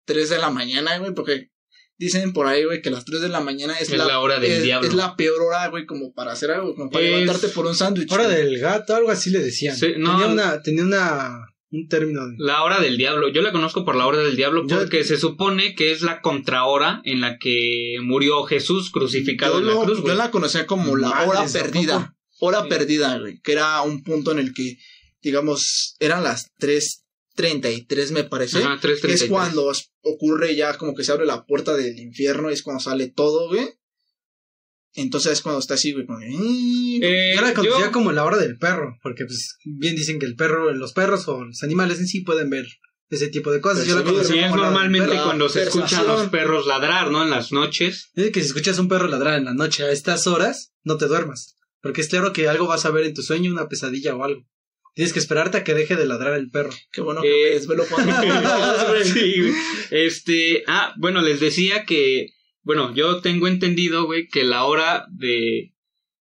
3 0.06 0.30
de 0.30 0.38
la 0.38 0.52
mañana, 0.52 0.98
güey, 1.00 1.14
porque 1.14 1.50
dicen 1.98 2.34
por 2.34 2.46
ahí, 2.48 2.64
güey, 2.66 2.82
que 2.82 2.92
las 2.92 3.06
3 3.06 3.22
de 3.22 3.30
la 3.30 3.40
mañana 3.40 3.74
es, 3.80 3.90
Es 3.90 3.98
la 3.98 4.20
hora 4.20 4.40
del 4.40 4.52
es, 4.52 4.64
diablo. 4.64 4.88
es 4.88 4.94
la 4.94 5.16
peor 5.16 5.42
hora, 5.42 5.68
güey, 5.70 5.86
como 5.86 6.14
para 6.14 6.34
hacer 6.34 6.52
algo, 6.52 6.76
como 6.76 6.90
para 6.92 7.04
Es- 7.06 7.12
levantarte 7.12 7.48
por 7.50 7.66
un 7.66 7.76
sándwich. 7.76 8.12
Hora 8.12 8.26
güey. 8.26 8.36
del 8.38 8.60
gato, 8.60 8.96
algo 8.96 9.10
así 9.10 9.30
le 9.32 9.40
decían. 9.40 9.76
Sí, 9.76 9.94
no. 9.98 10.12
tenía 10.20 10.28
una, 10.34 10.62
tenía 10.62 10.84
una, 10.84 11.48
un 11.74 11.88
término 11.88 12.28
de... 12.28 12.36
La 12.38 12.64
hora 12.64 12.80
del 12.80 12.98
diablo. 12.98 13.28
Yo 13.30 13.42
la 13.42 13.52
conozco 13.52 13.84
por 13.84 13.96
la 13.96 14.06
hora 14.08 14.20
del 14.20 14.36
diablo 14.36 14.66
Yo- 14.68 14.78
porque 14.78 15.04
se 15.04 15.18
supone 15.18 15.76
que 15.76 15.92
es 15.92 16.02
la 16.02 16.22
contrahora 16.22 17.02
en 17.04 17.20
la 17.20 17.38
que 17.40 17.98
murió 18.02 18.44
Jesús 18.44 18.92
crucificado 18.92 19.54
yo, 19.56 19.60
en 19.60 19.66
la 19.68 19.74
lo- 19.74 19.82
cruz, 19.84 19.98
yo 19.98 20.04
güey. 20.04 20.16
la 20.18 20.32
conocía 20.32 20.66
como 20.68 20.96
la 20.96 21.26
hora 21.26 21.46
perdida. 21.52 22.16
Hora 22.40 22.62
Sí. 22.64 22.70
perdida, 22.70 23.18
güey. 23.20 23.40
Que 23.42 23.54
era 23.54 23.82
un 23.82 24.04
punto 24.04 24.32
en 24.32 24.40
el 24.40 24.54
que, 24.54 24.78
digamos, 25.22 25.96
eran 26.00 26.24
las 26.24 26.52
3.33, 27.36 28.12
me 28.12 28.24
parece. 28.24 28.60
Ajá, 28.60 28.80
que 28.80 28.92
es 28.94 29.02
3:33. 29.02 29.30
cuando 29.30 29.72
ocurre 30.02 30.56
ya 30.56 30.78
como 30.78 30.94
que 30.94 31.04
se 31.04 31.12
abre 31.12 31.26
la 31.26 31.46
puerta 31.46 31.76
del 31.76 31.98
infierno, 32.00 32.50
es 32.50 32.62
cuando 32.64 32.84
sale 32.84 33.08
todo, 33.10 33.48
güey. 33.50 33.68
Entonces 34.96 35.32
es 35.34 35.42
cuando 35.42 35.60
está 35.60 35.74
así, 35.74 35.92
güey, 35.92 36.06
como, 36.06 36.20
"Mm". 36.20 37.00
Eh, 37.04 37.34
Yo 37.36 37.42
la 37.42 37.54
conocía 37.54 37.86
yo- 37.88 37.92
como 37.92 38.12
la 38.12 38.24
hora 38.26 38.38
del 38.38 38.58
perro, 38.58 38.98
porque 39.02 39.26
pues 39.26 39.58
bien 39.66 39.96
dicen 39.96 40.20
que 40.20 40.26
el 40.26 40.36
perro, 40.36 40.72
los 40.74 40.94
perros 40.94 41.28
o 41.28 41.44
los 41.46 41.64
animales 41.64 42.00
en 42.00 42.08
sí 42.08 42.22
pueden 42.22 42.50
ver 42.50 42.66
ese 43.10 43.28
tipo 43.30 43.52
de 43.52 43.60
cosas. 43.62 43.86
Yo 43.88 43.96
la 43.96 44.02
Percibir, 44.04 44.22
conocía 44.24 44.42
Sí, 44.42 44.46
es 44.46 44.52
como 44.52 44.64
normalmente 44.64 45.08
perro. 45.10 45.24
cuando 45.26 45.50
se 45.50 45.64
escuchan 45.64 46.08
los 46.08 46.30
perros 46.30 46.66
ladrar, 46.68 47.12
¿no? 47.12 47.24
En 47.24 47.30
las 47.32 47.52
noches. 47.52 48.10
Dice 48.16 48.32
que 48.32 48.42
si 48.42 48.48
escuchas 48.48 48.80
un 48.80 48.88
perro 48.88 49.08
ladrar 49.08 49.38
en 49.38 49.46
la 49.46 49.54
noche 49.54 49.84
a 49.84 49.92
estas 49.92 50.26
horas, 50.28 50.74
no 50.84 50.98
te 50.98 51.08
duermas. 51.08 51.56
Porque 51.82 52.02
es 52.02 52.08
claro 52.08 52.32
que 52.34 52.48
algo 52.48 52.66
vas 52.68 52.86
a 52.86 52.92
ver 52.92 53.06
en 53.06 53.14
tu 53.14 53.22
sueño, 53.24 53.52
una 53.52 53.68
pesadilla 53.68 54.16
o 54.16 54.24
algo. 54.24 54.48
Tienes 54.96 55.12
que 55.12 55.20
esperarte 55.20 55.58
a 55.58 55.64
que 55.64 55.74
deje 55.74 55.96
de 55.96 56.06
ladrar 56.06 56.36
el 56.36 56.50
perro. 56.52 56.72
Qué 56.92 57.02
bueno 57.02 57.22
Eh, 57.24 57.28
que 57.50 57.56
desvelo 57.56 57.84
cuando... 57.90 58.14
Sí. 59.04 59.52
Este, 59.92 60.64
ah, 60.68 60.94
bueno, 60.98 61.22
les 61.22 61.40
decía 61.40 61.86
que, 61.86 62.28
bueno, 62.64 62.94
yo 62.96 63.22
tengo 63.22 63.48
entendido, 63.48 64.06
güey, 64.06 64.28
que 64.28 64.44
la 64.44 64.66
hora 64.66 65.06
de, 65.12 65.74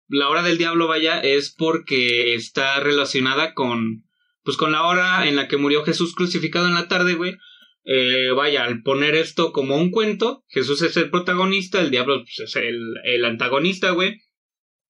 la 0.08 0.28
hora 0.28 0.42
del 0.42 0.58
diablo, 0.58 0.88
vaya, 0.88 1.20
es 1.20 1.54
porque 1.56 2.34
está 2.34 2.80
relacionada 2.80 3.54
con, 3.54 4.04
pues 4.42 4.56
con 4.56 4.72
la 4.72 4.86
hora 4.86 5.28
en 5.28 5.36
la 5.36 5.48
que 5.48 5.56
murió 5.56 5.84
Jesús 5.84 6.14
crucificado 6.14 6.66
en 6.66 6.74
la 6.74 6.88
tarde, 6.88 7.14
güey, 7.14 7.36
eh, 7.84 8.30
vaya, 8.34 8.64
al 8.64 8.82
poner 8.82 9.14
esto 9.14 9.52
como 9.52 9.76
un 9.76 9.90
cuento, 9.90 10.44
Jesús 10.48 10.82
es 10.82 10.96
el 10.96 11.10
protagonista, 11.10 11.80
el 11.80 11.90
diablo 11.90 12.22
pues, 12.22 12.40
es 12.40 12.56
el, 12.56 12.94
el 13.04 13.24
antagonista, 13.24 13.90
güey. 13.90 14.20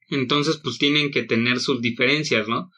Entonces, 0.08 0.60
pues 0.62 0.78
tienen 0.78 1.10
que 1.10 1.22
tener 1.22 1.60
sus 1.60 1.80
diferencias, 1.80 2.48
¿no? 2.48 2.70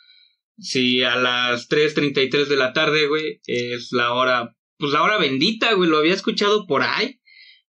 Si 0.59 1.03
a 1.03 1.17
las 1.17 1.69
3.33 1.69 2.47
de 2.47 2.57
la 2.57 2.73
tarde, 2.73 3.07
güey, 3.07 3.41
es 3.47 3.89
la 3.93 4.13
hora, 4.13 4.55
pues 4.77 4.93
la 4.93 5.03
hora 5.03 5.19
bendita, 5.19 5.73
güey, 5.73 5.89
lo 5.89 5.97
había 5.97 6.13
escuchado 6.13 6.67
por 6.67 6.83
ahí, 6.83 7.22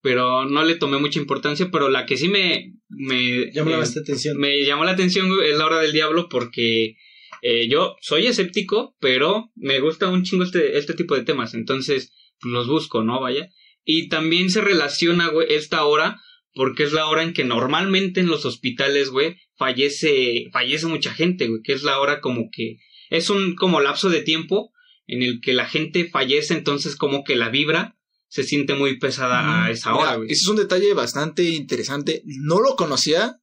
pero 0.05 0.45
no 0.45 0.63
le 0.65 0.75
tomé 0.75 0.99
mucha 0.99 1.19
importancia, 1.19 1.71
pero 1.73 1.89
la 1.89 2.05
que 2.05 2.19
sí 2.19 2.29
me... 2.29 2.75
me 2.91 3.51
Llamó 3.53 3.71
eh, 3.71 3.77
bastante 3.77 4.13
atención. 4.13 4.37
me 4.37 4.63
llamó 4.63 4.85
la 4.85 4.91
atención 4.91 5.31
es 5.43 5.57
la 5.57 5.65
hora 5.65 5.81
del 5.81 5.93
diablo 5.93 6.29
porque 6.29 6.99
eh, 7.41 7.69
yo 7.71 7.97
soy 8.03 8.27
escéptico, 8.27 8.95
pero 9.01 9.51
me 9.57 9.81
gusta 9.81 10.11
un 10.11 10.23
chingo 10.23 10.45
este, 10.45 10.77
este 10.77 10.93
tipo 10.93 11.15
de 11.15 11.25
temas, 11.25 11.55
entonces 11.55 12.13
pues, 12.39 12.53
los 12.53 12.69
busco, 12.69 13.03
¿no? 13.03 13.19
Vaya. 13.19 13.49
Y 13.83 14.11
también 14.11 14.51
se 14.51 14.61
relaciona, 14.61 15.29
güey, 15.29 15.47
esta 15.55 15.87
hora 15.87 16.21
porque 16.53 16.83
es 16.83 16.93
la 16.93 17.07
hora 17.07 17.23
en 17.23 17.33
que 17.33 17.45
normalmente 17.45 18.21
en 18.21 18.27
los 18.27 18.45
hospitales, 18.45 19.09
güey, 19.09 19.39
fallece, 19.57 20.51
fallece 20.53 20.87
mucha 20.87 21.15
gente, 21.15 21.49
güey, 21.49 21.63
que 21.63 21.73
es 21.73 21.83
la 21.83 21.99
hora 21.99 22.21
como 22.21 22.51
que 22.53 22.77
es 23.09 23.31
un 23.31 23.55
como 23.55 23.81
lapso 23.81 24.11
de 24.11 24.21
tiempo 24.21 24.71
en 25.07 25.23
el 25.23 25.41
que 25.41 25.55
la 25.55 25.65
gente 25.65 26.11
fallece, 26.11 26.53
entonces 26.53 26.95
como 26.95 27.25
que 27.25 27.37
la 27.37 27.49
vibra 27.49 27.97
se 28.35 28.43
siente 28.43 28.74
muy 28.74 28.99
pesada 28.99 29.64
a 29.64 29.70
esa 29.70 29.95
hora, 29.95 30.03
Mira, 30.07 30.16
güey. 30.16 30.32
ese 30.32 30.41
es 30.43 30.49
un 30.49 30.57
detalle 30.57 30.93
bastante 30.93 31.45
interesante. 31.45 32.22
No 32.26 32.61
lo 32.61 32.74
conocía, 32.74 33.41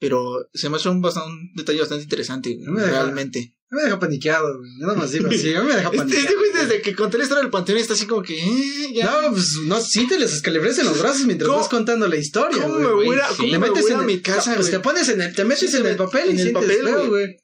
pero 0.00 0.48
se 0.52 0.68
me 0.68 0.76
hace 0.76 0.88
un, 0.88 1.00
bastante- 1.00 1.30
un 1.30 1.52
detalle 1.54 1.78
bastante 1.78 2.02
interesante, 2.02 2.56
No 2.60 2.72
me 2.72 2.80
deja- 2.82 2.92
realmente. 3.04 3.54
A 3.70 3.74
mí 3.76 3.80
me 3.80 3.84
deja 3.84 3.98
paniqueado, 4.00 4.58
güey. 4.58 4.70
Yo 4.80 4.86
nomás 4.88 5.12
digo 5.12 5.28
así, 5.28 5.54
a 5.54 5.60
mí 5.60 5.68
me 5.68 5.74
deja 5.76 5.84
Este, 5.90 5.96
paniqueado. 5.98 6.24
este 6.26 6.34
güey 6.36 6.52
desde 6.52 6.82
que 6.82 6.96
conté 6.96 7.18
la 7.18 7.22
historia 7.24 7.42
del 7.42 7.50
panteón 7.52 7.78
está 7.78 7.92
así 7.94 8.06
como 8.06 8.22
que... 8.22 8.38
eh, 8.42 8.92
ya. 8.92 9.20
No, 9.22 9.30
pues 9.34 9.52
no 9.66 9.80
sientes 9.80 10.20
los 10.20 10.32
escalibres 10.32 10.76
en 10.80 10.86
los 10.86 10.98
brazos 10.98 11.24
mientras 11.24 11.46
¿Cómo- 11.48 11.60
vas 11.60 11.68
contando 11.68 12.08
la 12.08 12.16
historia, 12.16 12.60
¿Cómo 12.62 12.74
güey. 12.74 12.86
me 12.86 12.92
voy 13.06 13.18
a, 13.20 13.28
sí. 13.28 13.36
cómo 13.36 13.50
Te 13.52 13.58
me 13.60 13.68
metes 13.68 13.82
voy 13.82 13.90
a 13.92 13.94
en 13.94 14.00
el- 14.00 14.06
mi 14.06 14.20
casa, 14.20 14.54
pues 14.56 14.70
te 14.72 14.80
pones 14.80 15.08
en 15.10 15.20
el, 15.20 15.32
te 15.32 15.44
metes 15.44 15.70
Sí, 15.70 15.76
en 15.76 15.86
el 15.86 15.96
papel 15.96 16.26
y 16.26 16.30
en 16.30 16.38
el 16.40 16.42
sientes 16.50 16.78
papel, 16.82 17.08
güey. 17.08 17.36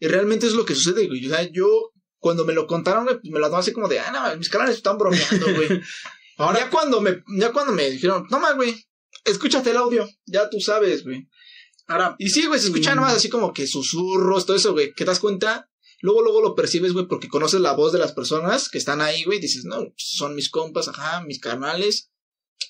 Y 0.00 0.06
realmente 0.06 0.46
es 0.46 0.54
lo 0.54 0.64
que 0.64 0.74
sucede, 0.74 1.06
güey. 1.06 1.26
O 1.26 1.28
sea, 1.28 1.42
yo, 1.52 1.66
cuando 2.24 2.46
me 2.46 2.54
lo 2.54 2.66
contaron, 2.66 3.04
güey, 3.04 3.20
pues 3.20 3.30
me 3.30 3.38
lo 3.38 3.48
tomé 3.48 3.58
así 3.60 3.70
como 3.72 3.86
de, 3.86 3.98
ah, 4.00 4.10
no, 4.10 4.36
mis 4.38 4.48
canales 4.48 4.76
están 4.76 4.96
bromeando, 4.96 5.44
güey. 5.54 5.68
Ahora, 6.38 6.60
ya 6.60 6.70
cuando 6.70 7.02
me, 7.02 7.22
ya 7.38 7.52
cuando 7.52 7.74
me 7.74 7.90
dijeron, 7.90 8.26
no 8.30 8.40
más, 8.40 8.56
güey, 8.56 8.74
escúchate 9.26 9.70
el 9.72 9.76
audio, 9.76 10.08
ya 10.24 10.48
tú 10.48 10.58
sabes, 10.58 11.04
güey. 11.04 11.28
Ahora, 11.86 12.16
Y 12.18 12.30
sí, 12.30 12.46
güey, 12.46 12.58
se 12.58 12.68
escucha 12.68 12.92
Mm. 12.92 12.96
nomás 12.96 13.14
así 13.14 13.28
como 13.28 13.52
que 13.52 13.66
susurros, 13.66 14.46
todo 14.46 14.56
eso, 14.56 14.72
güey, 14.72 14.88
que 14.94 15.04
te 15.04 15.10
das 15.10 15.20
cuenta, 15.20 15.68
luego, 16.00 16.22
luego 16.22 16.40
lo 16.40 16.54
percibes, 16.54 16.94
güey, 16.94 17.06
porque 17.06 17.28
conoces 17.28 17.60
la 17.60 17.72
voz 17.74 17.92
de 17.92 17.98
las 17.98 18.12
personas 18.12 18.70
que 18.70 18.78
están 18.78 19.02
ahí, 19.02 19.24
güey, 19.24 19.38
dices, 19.38 19.66
no, 19.66 19.92
son 19.96 20.34
mis 20.34 20.48
compas, 20.48 20.88
ajá, 20.88 21.20
mis 21.26 21.40
canales, 21.40 22.10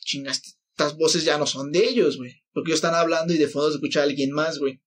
chingas, 0.05 0.43
estas 0.77 0.99
voces 0.99 1.23
ya 1.25 1.39
no 1.39 1.47
son 1.47 1.71
de 1.71 1.89
ellos, 1.89 2.17
güey, 2.17 2.43
porque 2.53 2.71
ellos 2.73 2.79
están 2.79 2.97
hablando 2.97 3.33
y 3.33 3.39
de 3.39 3.47
fondo 3.47 3.69
se 3.71 3.77
escucha 3.77 4.01
a 4.01 4.03
alguien 4.03 4.33
más, 4.33 4.59
güey. 4.59 4.81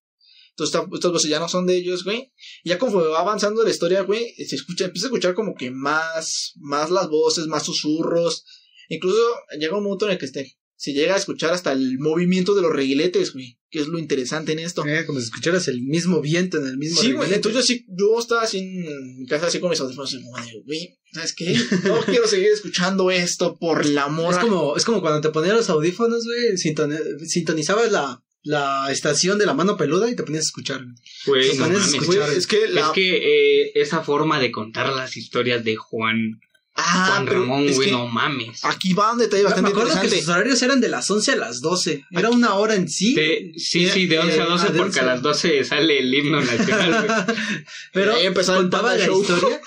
Entonces 0.57 0.73
esta- 0.75 0.89
estas 0.91 1.11
voces 1.11 1.29
ya 1.29 1.39
no 1.39 1.47
son 1.47 1.67
de 1.67 1.75
ellos, 1.75 2.03
güey. 2.03 2.33
Y 2.63 2.69
ya 2.69 2.79
conforme 2.79 3.09
va 3.09 3.19
avanzando 3.19 3.63
la 3.63 3.69
historia, 3.69 4.01
güey, 4.01 4.33
se 4.35 4.55
escucha, 4.55 4.85
empieza 4.85 5.05
a 5.05 5.09
escuchar 5.09 5.35
como 5.35 5.53
que 5.53 5.69
más, 5.69 6.53
más 6.55 6.89
las 6.89 7.09
voces, 7.09 7.45
más 7.45 7.63
susurros. 7.63 8.43
Incluso 8.89 9.21
llega 9.59 9.77
un 9.77 9.83
momento 9.83 10.05
en 10.07 10.13
el 10.13 10.17
que 10.17 10.25
este, 10.25 10.57
se 10.75 10.93
llega 10.93 11.13
a 11.13 11.17
escuchar 11.17 11.53
hasta 11.53 11.71
el 11.73 11.99
movimiento 11.99 12.55
de 12.55 12.61
los 12.63 12.73
reguiletes, 12.73 13.33
güey, 13.33 13.59
que 13.69 13.79
es 13.81 13.87
lo 13.87 13.99
interesante 13.99 14.53
en 14.53 14.59
esto. 14.59 14.83
eh, 14.87 15.05
como 15.05 15.19
si 15.19 15.25
escucharas 15.25 15.67
el 15.67 15.81
mismo 15.83 16.21
viento 16.21 16.57
en 16.57 16.65
el 16.67 16.77
mismo 16.77 17.01
Sí, 17.01 17.11
güey. 17.11 17.31
Entonces 17.33 17.61
yo 17.61 17.63
sí, 17.67 17.85
yo 17.89 18.17
estaba 18.19 18.41
así 18.43 18.57
en 18.59 19.19
mi 19.19 19.25
casa 19.27 19.47
así 19.47 19.59
con 19.59 19.69
mis 19.69 19.79
audífonos, 19.79 20.15
como 20.23 20.37
de, 20.37 20.63
güey, 20.65 20.97
¿sabes 21.13 21.33
qué? 21.35 21.55
No 21.83 21.99
quiero 22.05 22.27
seguir 22.27 22.47
escuchando 22.47 23.11
esto 23.11 23.57
por 23.59 23.85
el 23.85 23.97
amor. 23.97 24.33
Es 24.33 24.39
como, 24.39 24.75
es 24.75 24.85
como 24.85 25.01
cuando 25.01 25.21
te 25.21 25.29
ponías 25.29 25.55
los 25.55 25.69
audífonos, 25.69 26.25
güey, 26.25 26.53
sintoni- 26.57 27.19
sintonizabas 27.25 27.91
la, 27.91 28.23
la 28.47 28.87
estación 28.91 29.37
de 29.37 29.45
la 29.45 29.53
mano 29.53 29.75
peluda 29.75 30.09
y 30.09 30.15
te 30.15 30.23
ponías 30.23 30.45
a 30.45 30.47
escuchar. 30.47 30.81
güey. 31.25 31.57
No 31.57 31.67
mames. 31.67 31.87
escuchar. 31.93 32.05
Güey, 32.27 32.37
es 32.37 32.47
que 32.47 32.67
la... 32.69 32.81
Es 32.81 32.87
que 32.93 33.17
eh, 33.65 33.71
esa 33.75 34.03
forma 34.03 34.39
de 34.39 34.51
contar 34.51 34.93
las 34.93 35.17
historias 35.17 35.63
de 35.65 35.75
Juan, 35.75 36.39
ah, 36.75 37.07
Juan 37.09 37.27
Ramón, 37.27 37.67
güey, 37.73 37.91
no 37.91 38.07
mames. 38.07 38.63
Aquí 38.63 38.93
va 38.93 39.11
un 39.11 39.19
detalle 39.19 39.43
Me 39.43 39.49
bastante 39.49 39.71
acuerdo 39.71 39.99
que 39.99 40.09
sus 40.09 40.29
horarios 40.29 40.61
eran 40.61 40.79
de 40.79 40.87
las 40.87 41.11
11 41.11 41.31
a 41.33 41.35
las 41.35 41.59
12. 41.59 42.05
Era 42.11 42.29
una 42.29 42.53
hora 42.55 42.75
en 42.75 42.87
sí. 42.87 43.13
De- 43.15 43.51
sí, 43.57 43.89
sí, 43.89 44.07
de 44.07 44.19
11 44.19 44.39
a 44.39 44.43
eh, 44.45 44.47
12 44.47 44.65
ah, 44.65 44.71
de 44.71 44.77
porque 44.77 44.89
11. 44.89 44.99
a 45.01 45.03
las 45.03 45.21
12 45.21 45.63
sale 45.65 45.99
el 45.99 46.13
himno 46.13 46.39
nacional, 46.41 47.05
güey. 47.05 47.37
Pero 47.93 48.15
Ahí 48.15 48.25
empezaba 48.27 48.59
el 48.59 48.63
contaba 48.63 48.89
Panda 48.89 48.99
la 48.99 49.05
Show. 49.07 49.21
historia. 49.21 49.61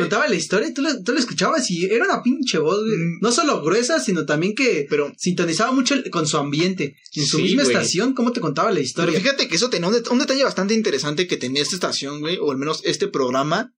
Contaba 0.00 0.26
la 0.28 0.34
historia 0.34 0.72
tú 0.74 0.82
la, 0.82 1.02
tú 1.02 1.12
escuchabas 1.16 1.70
y 1.70 1.84
era 1.86 2.04
una 2.04 2.22
pinche 2.22 2.58
voz, 2.58 2.78
güey. 2.84 2.96
Mm. 2.96 3.18
No 3.20 3.32
solo 3.32 3.62
gruesa, 3.62 4.00
sino 4.00 4.24
también 4.26 4.54
que 4.54 4.86
Pero, 4.88 5.12
sintonizaba 5.16 5.72
mucho 5.72 5.94
el- 5.94 6.10
con 6.10 6.26
su 6.26 6.36
ambiente. 6.38 6.96
En 7.14 7.26
su 7.26 7.36
Sí, 7.38 7.42
misma 7.44 7.64
güey. 7.64 7.74
estación, 7.76 8.14
cómo 8.14 8.32
te 8.32 8.40
contaba 8.40 8.70
la 8.70 8.74
pero 8.76 8.84
historia. 8.84 9.20
fíjate 9.20 9.48
que 9.48 9.56
eso 9.56 9.70
tenía 9.70 9.88
un, 9.88 9.94
det- 9.94 10.08
un 10.10 10.18
detalle 10.18 10.44
bastante 10.44 10.74
interesante 10.74 11.26
que 11.26 11.36
tenía 11.36 11.62
esta 11.62 11.76
estación, 11.76 12.20
güey, 12.20 12.38
o 12.40 12.50
al 12.50 12.58
menos 12.58 12.80
este 12.84 13.08
programa, 13.08 13.74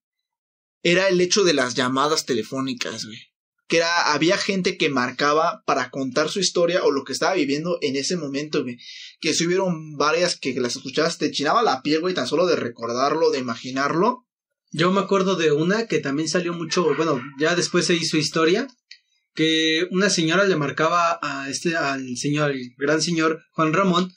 era 0.83 1.07
el 1.07 1.19
hecho 1.21 1.43
de 1.43 1.53
las 1.53 1.73
llamadas 1.75 2.25
telefónicas, 2.25 3.05
güey. 3.05 3.17
Que 3.67 3.77
era, 3.77 4.13
había 4.13 4.37
gente 4.37 4.77
que 4.77 4.89
marcaba 4.91 5.63
para 5.65 5.89
contar 5.89 6.29
su 6.29 6.39
historia 6.39 6.83
o 6.83 6.91
lo 6.91 7.03
que 7.03 7.13
estaba 7.13 7.33
viviendo 7.33 7.79
en 7.81 7.95
ese 7.95 8.15
momento, 8.15 8.61
güey. 8.61 8.77
Que 9.19 9.33
si 9.33 9.47
hubieron 9.47 9.97
varias 9.97 10.39
que 10.39 10.53
las 10.59 10.75
escuchabas, 10.75 11.17
te 11.17 11.31
chinaba 11.31 11.63
la 11.63 11.81
piel, 11.81 12.01
güey, 12.01 12.13
tan 12.13 12.27
solo 12.27 12.45
de 12.45 12.55
recordarlo, 12.55 13.31
de 13.31 13.39
imaginarlo. 13.39 14.24
Yo 14.77 14.91
me 14.91 14.99
acuerdo 14.99 15.37
de 15.37 15.53
una 15.53 15.87
que 15.87 15.99
también 15.99 16.27
salió 16.27 16.53
mucho, 16.53 16.93
bueno, 16.97 17.21
ya 17.39 17.55
después 17.55 17.85
se 17.85 17.95
hizo 17.95 18.17
historia, 18.17 18.67
que 19.33 19.87
una 19.89 20.09
señora 20.09 20.43
le 20.43 20.57
marcaba 20.57 21.17
a 21.21 21.49
este, 21.49 21.77
al 21.77 22.17
señor, 22.17 22.53
gran 22.77 23.01
señor 23.01 23.41
Juan 23.51 23.71
Ramón, 23.71 24.11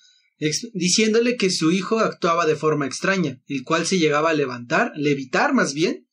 diciéndole 0.75 1.37
que 1.37 1.51
su 1.51 1.71
hijo 1.71 2.01
actuaba 2.01 2.45
de 2.45 2.57
forma 2.57 2.87
extraña, 2.87 3.41
el 3.47 3.63
cual 3.63 3.87
se 3.87 4.01
llegaba 4.01 4.31
a 4.31 4.35
levantar, 4.35 4.91
levitar 4.97 5.55
más 5.55 5.75
bien, 5.75 6.09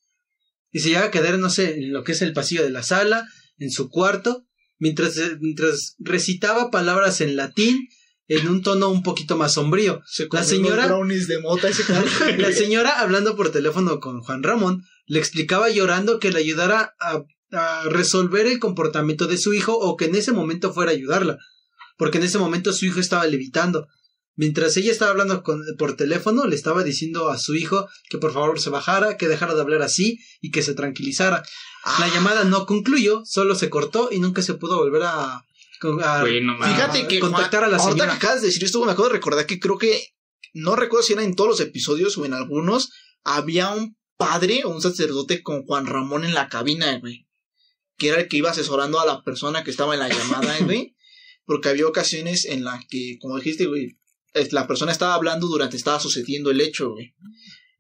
y 0.72 0.80
se 0.80 0.90
llegaba 0.90 1.08
a 1.08 1.12
quedar, 1.12 1.40
no 1.40 1.50
sé, 1.50 1.80
en 1.80 1.92
lo 1.92 2.04
que 2.04 2.12
es 2.12 2.22
el 2.22 2.34
pasillo 2.34 2.62
de 2.62 2.70
la 2.70 2.84
sala, 2.84 3.28
en 3.58 3.72
su 3.72 3.90
cuarto, 3.90 4.46
mientras, 4.78 5.20
mientras 5.40 5.96
recitaba 5.98 6.70
palabras 6.70 7.20
en 7.20 7.36
latín, 7.36 7.88
en 8.28 8.48
un 8.48 8.62
tono 8.64 8.90
un 8.90 9.04
poquito 9.04 9.38
más 9.38 9.54
sombrío. 9.54 10.02
Se 10.06 10.28
La 10.32 10.44
señora- 10.44 10.88
brownies 10.88 11.28
de 11.28 11.40
mota 11.40 11.70
ese 11.70 11.84
cabrón. 11.84 12.12
La 12.40 12.52
señora, 12.52 13.00
hablando 13.00 13.36
por 13.36 13.52
teléfono 13.52 14.00
con 14.00 14.22
Juan 14.22 14.44
Ramón, 14.44 14.84
le 15.06 15.20
explicaba 15.20 15.70
llorando 15.70 16.20
que 16.20 16.32
le 16.32 16.40
ayudara 16.40 16.96
a, 17.00 17.22
a 17.52 17.84
resolver 17.90 18.48
el 18.48 18.60
comportamiento 18.60 19.28
de 19.28 19.38
su 19.38 19.54
hijo 19.54 19.74
o 19.78 19.96
que 19.98 20.06
en 20.06 20.16
ese 20.16 20.32
momento 20.32 20.74
fuera 20.74 20.92
a 20.92 20.96
ayudarla, 20.96 21.38
porque 21.98 22.18
en 22.18 22.24
ese 22.24 22.40
momento 22.40 22.74
su 22.74 22.86
hijo 22.86 23.00
estaba 23.00 23.26
levitando. 23.28 23.88
Mientras 24.38 24.76
ella 24.76 24.92
estaba 24.92 25.12
hablando 25.12 25.44
con- 25.44 25.64
por 25.78 25.96
teléfono, 25.96 26.46
le 26.46 26.56
estaba 26.56 26.84
diciendo 26.84 27.30
a 27.30 27.38
su 27.38 27.56
hijo 27.56 27.88
que 28.10 28.18
por 28.18 28.34
favor 28.34 28.60
se 28.60 28.70
bajara, 28.70 29.16
que 29.16 29.28
dejara 29.30 29.54
de 29.54 29.62
hablar 29.62 29.82
así 29.82 30.18
y 30.42 30.52
que 30.52 30.62
se 30.64 30.74
tranquilizara. 30.74 31.44
La 32.00 32.08
llamada 32.10 32.44
no 32.44 32.66
concluyó, 32.66 33.22
solo 33.26 33.56
se 33.56 33.70
cortó 33.70 34.10
y 34.12 34.20
nunca 34.20 34.42
se 34.42 34.56
pudo 34.56 34.78
volver 34.78 35.04
a, 35.04 35.46
a- 36.04 36.22
Güey, 36.22 36.42
no 36.42 36.58
mames. 36.58 36.76
Fíjate 36.76 37.08
que 37.08 37.20
contactar 37.20 37.64
a 37.64 37.68
la 37.68 37.78
ahorita 37.78 37.92
señora. 38.04 38.12
que 38.12 38.18
acabas 38.26 38.42
de 38.42 38.48
decir 38.48 38.64
esto, 38.64 38.84
me 38.86 38.92
acabo 38.92 39.08
de 39.08 39.14
recordar 39.16 39.46
que 39.46 39.60
creo 39.60 39.78
que 39.78 40.08
no 40.54 40.76
recuerdo 40.76 41.06
si 41.06 41.14
era 41.14 41.24
en 41.24 41.36
todos 41.36 41.50
los 41.50 41.60
episodios 41.60 42.18
o 42.18 42.26
en 42.26 42.34
algunos 42.34 42.92
había 43.24 43.70
un 43.72 43.98
padre 44.18 44.64
o 44.64 44.70
un 44.70 44.82
sacerdote 44.82 45.44
con 45.44 45.64
Juan 45.66 45.86
Ramón 45.86 46.24
en 46.24 46.34
la 46.34 46.48
cabina, 46.48 46.98
güey, 47.00 47.28
que 47.98 48.10
era 48.10 48.22
el 48.22 48.28
que 48.28 48.38
iba 48.38 48.52
asesorando 48.52 49.00
a 49.00 49.06
la 49.06 49.22
persona 49.24 49.64
que 49.64 49.72
estaba 49.72 49.94
en 49.94 50.00
la 50.00 50.10
llamada, 50.10 50.56
güey, 50.62 50.96
porque 51.46 51.70
había 51.70 51.88
ocasiones 51.88 52.46
en 52.46 52.64
las 52.64 52.86
que, 52.88 53.18
como 53.20 53.38
dijiste, 53.38 53.66
güey, 53.66 53.98
la 54.52 54.68
persona 54.68 54.92
estaba 54.92 55.14
hablando 55.16 55.48
durante 55.48 55.78
estaba 55.78 56.00
sucediendo 56.00 56.52
el 56.52 56.62
hecho, 56.62 56.92
güey. 56.92 57.14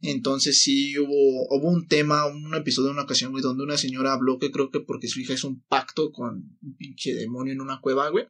Entonces 0.06 0.60
sí 0.62 0.97
hubo, 0.99 1.47
hubo 1.49 1.70
un 1.70 1.88
tema, 1.88 2.26
un 2.26 2.53
episodio, 2.53 2.91
una 2.91 3.03
ocasión, 3.03 3.32
güey, 3.32 3.41
donde 3.41 3.64
una 3.64 3.78
señora 3.78 4.14
habló 4.14 4.38
que 4.39 4.51
creo 4.51 4.70
que 4.70 4.80
porque 4.80 5.08
su 5.08 5.20
hija 5.20 5.34
hizo 5.34 5.47
un 5.47 5.64
pacto 5.68 6.12
con 6.12 6.58
un 6.62 6.76
pinche 6.78 7.14
demonio 7.16 7.53
en 7.53 7.62
una 7.62 7.80
cueva, 7.82 8.10
güey. 8.10 8.28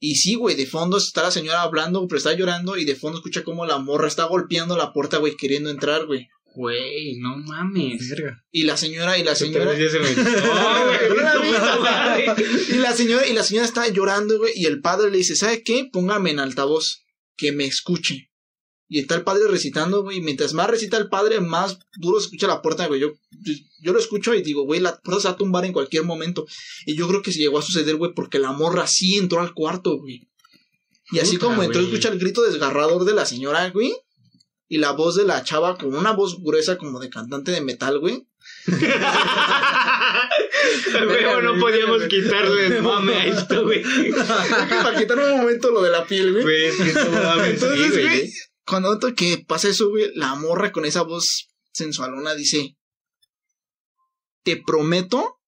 Y 0.00 0.14
sí, 0.14 0.36
güey, 0.36 0.54
de 0.54 0.66
fondo 0.66 0.96
está 0.96 1.22
la 1.22 1.32
señora 1.32 1.62
hablando, 1.62 2.06
pero 2.06 2.18
está 2.18 2.32
llorando 2.32 2.76
y 2.76 2.84
de 2.84 2.94
fondo 2.94 3.18
escucha 3.18 3.42
como 3.42 3.66
la 3.66 3.78
morra 3.78 4.06
está 4.06 4.24
golpeando 4.24 4.76
la 4.76 4.92
puerta, 4.92 5.16
güey, 5.18 5.36
queriendo 5.36 5.70
entrar, 5.70 6.06
güey. 6.06 6.28
Güey, 6.54 7.16
no 7.18 7.36
mames. 7.36 8.08
Verga. 8.08 8.44
Y 8.50 8.62
la 8.62 8.76
señora 8.76 9.18
y 9.18 9.24
la 9.24 9.34
señora 9.34 9.76
se 9.76 9.98
me 10.00 10.10
y 12.68 12.78
la 12.78 12.92
señora 12.94 13.26
y 13.26 13.32
la 13.32 13.42
señora 13.42 13.66
está 13.66 13.88
llorando, 13.88 14.38
güey, 14.38 14.52
y 14.56 14.66
el 14.66 14.80
padre 14.80 15.10
le 15.10 15.18
dice, 15.18 15.36
"¿Sabe 15.36 15.62
qué? 15.62 15.88
Póngame 15.92 16.30
en 16.30 16.40
altavoz, 16.40 17.04
que 17.36 17.52
me 17.52 17.64
escuche." 17.64 18.30
Y 18.88 19.00
está 19.00 19.14
el 19.16 19.22
padre 19.22 19.48
recitando, 19.48 20.02
güey, 20.02 20.16
y 20.18 20.20
mientras 20.22 20.54
más 20.54 20.68
recita 20.70 20.96
el 20.96 21.08
padre, 21.08 21.40
más 21.40 21.78
duro 21.96 22.18
se 22.18 22.26
escucha 22.26 22.46
la 22.46 22.62
puerta, 22.62 22.86
güey. 22.86 23.00
Yo, 23.00 23.12
yo, 23.30 23.52
yo 23.82 23.92
lo 23.92 23.98
escucho 23.98 24.34
y 24.34 24.42
digo, 24.42 24.62
güey, 24.62 24.80
la 24.80 24.98
puerta 24.98 25.20
se 25.20 25.28
va 25.28 25.34
a 25.34 25.36
tumbar 25.36 25.66
en 25.66 25.74
cualquier 25.74 26.04
momento. 26.04 26.46
Y 26.86 26.96
yo 26.96 27.06
creo 27.06 27.20
que 27.20 27.32
se 27.32 27.38
llegó 27.38 27.58
a 27.58 27.62
suceder, 27.62 27.96
güey, 27.96 28.14
porque 28.14 28.38
la 28.38 28.52
morra 28.52 28.86
sí 28.86 29.18
entró 29.18 29.40
al 29.40 29.52
cuarto, 29.52 29.98
güey. 29.98 30.28
Y 31.10 31.18
así 31.18 31.36
Puta, 31.36 31.46
como 31.46 31.62
entró, 31.62 31.80
güey. 31.80 31.92
escucha 31.92 32.08
el 32.08 32.18
grito 32.18 32.42
desgarrador 32.42 33.04
de 33.04 33.14
la 33.14 33.26
señora, 33.26 33.68
güey. 33.70 33.94
Y 34.68 34.78
la 34.78 34.92
voz 34.92 35.16
de 35.16 35.24
la 35.24 35.42
chava 35.44 35.76
con 35.76 35.94
una 35.94 36.12
voz 36.12 36.42
gruesa 36.42 36.78
como 36.78 36.98
de 36.98 37.10
cantante 37.10 37.50
de 37.52 37.60
metal, 37.60 37.98
güey. 37.98 38.26
No 41.42 41.58
podíamos 41.60 42.02
quitarle 42.04 42.66
el 42.66 42.82
mame 42.82 43.14
a 43.14 43.26
esto, 43.26 43.64
güey. 43.64 43.82
Para 44.82 44.98
quitar 44.98 45.18
un 45.18 45.38
momento 45.38 45.70
lo 45.70 45.82
de 45.82 45.90
la 45.90 46.04
piel, 46.04 46.32
güey. 46.32 46.42
Güey, 46.42 46.64
es 46.64 46.76
que 46.76 46.90
Entonces, 46.90 47.92
güey, 47.92 48.32
cuando 48.68 48.90
noto 48.90 49.14
que 49.14 49.44
pasa 49.46 49.68
eso, 49.68 49.88
güey, 49.88 50.10
la 50.14 50.34
morra 50.34 50.72
con 50.72 50.84
esa 50.84 51.02
voz 51.02 51.48
sensualona 51.72 52.34
dice: 52.34 52.76
Te 54.42 54.56
prometo 54.56 55.40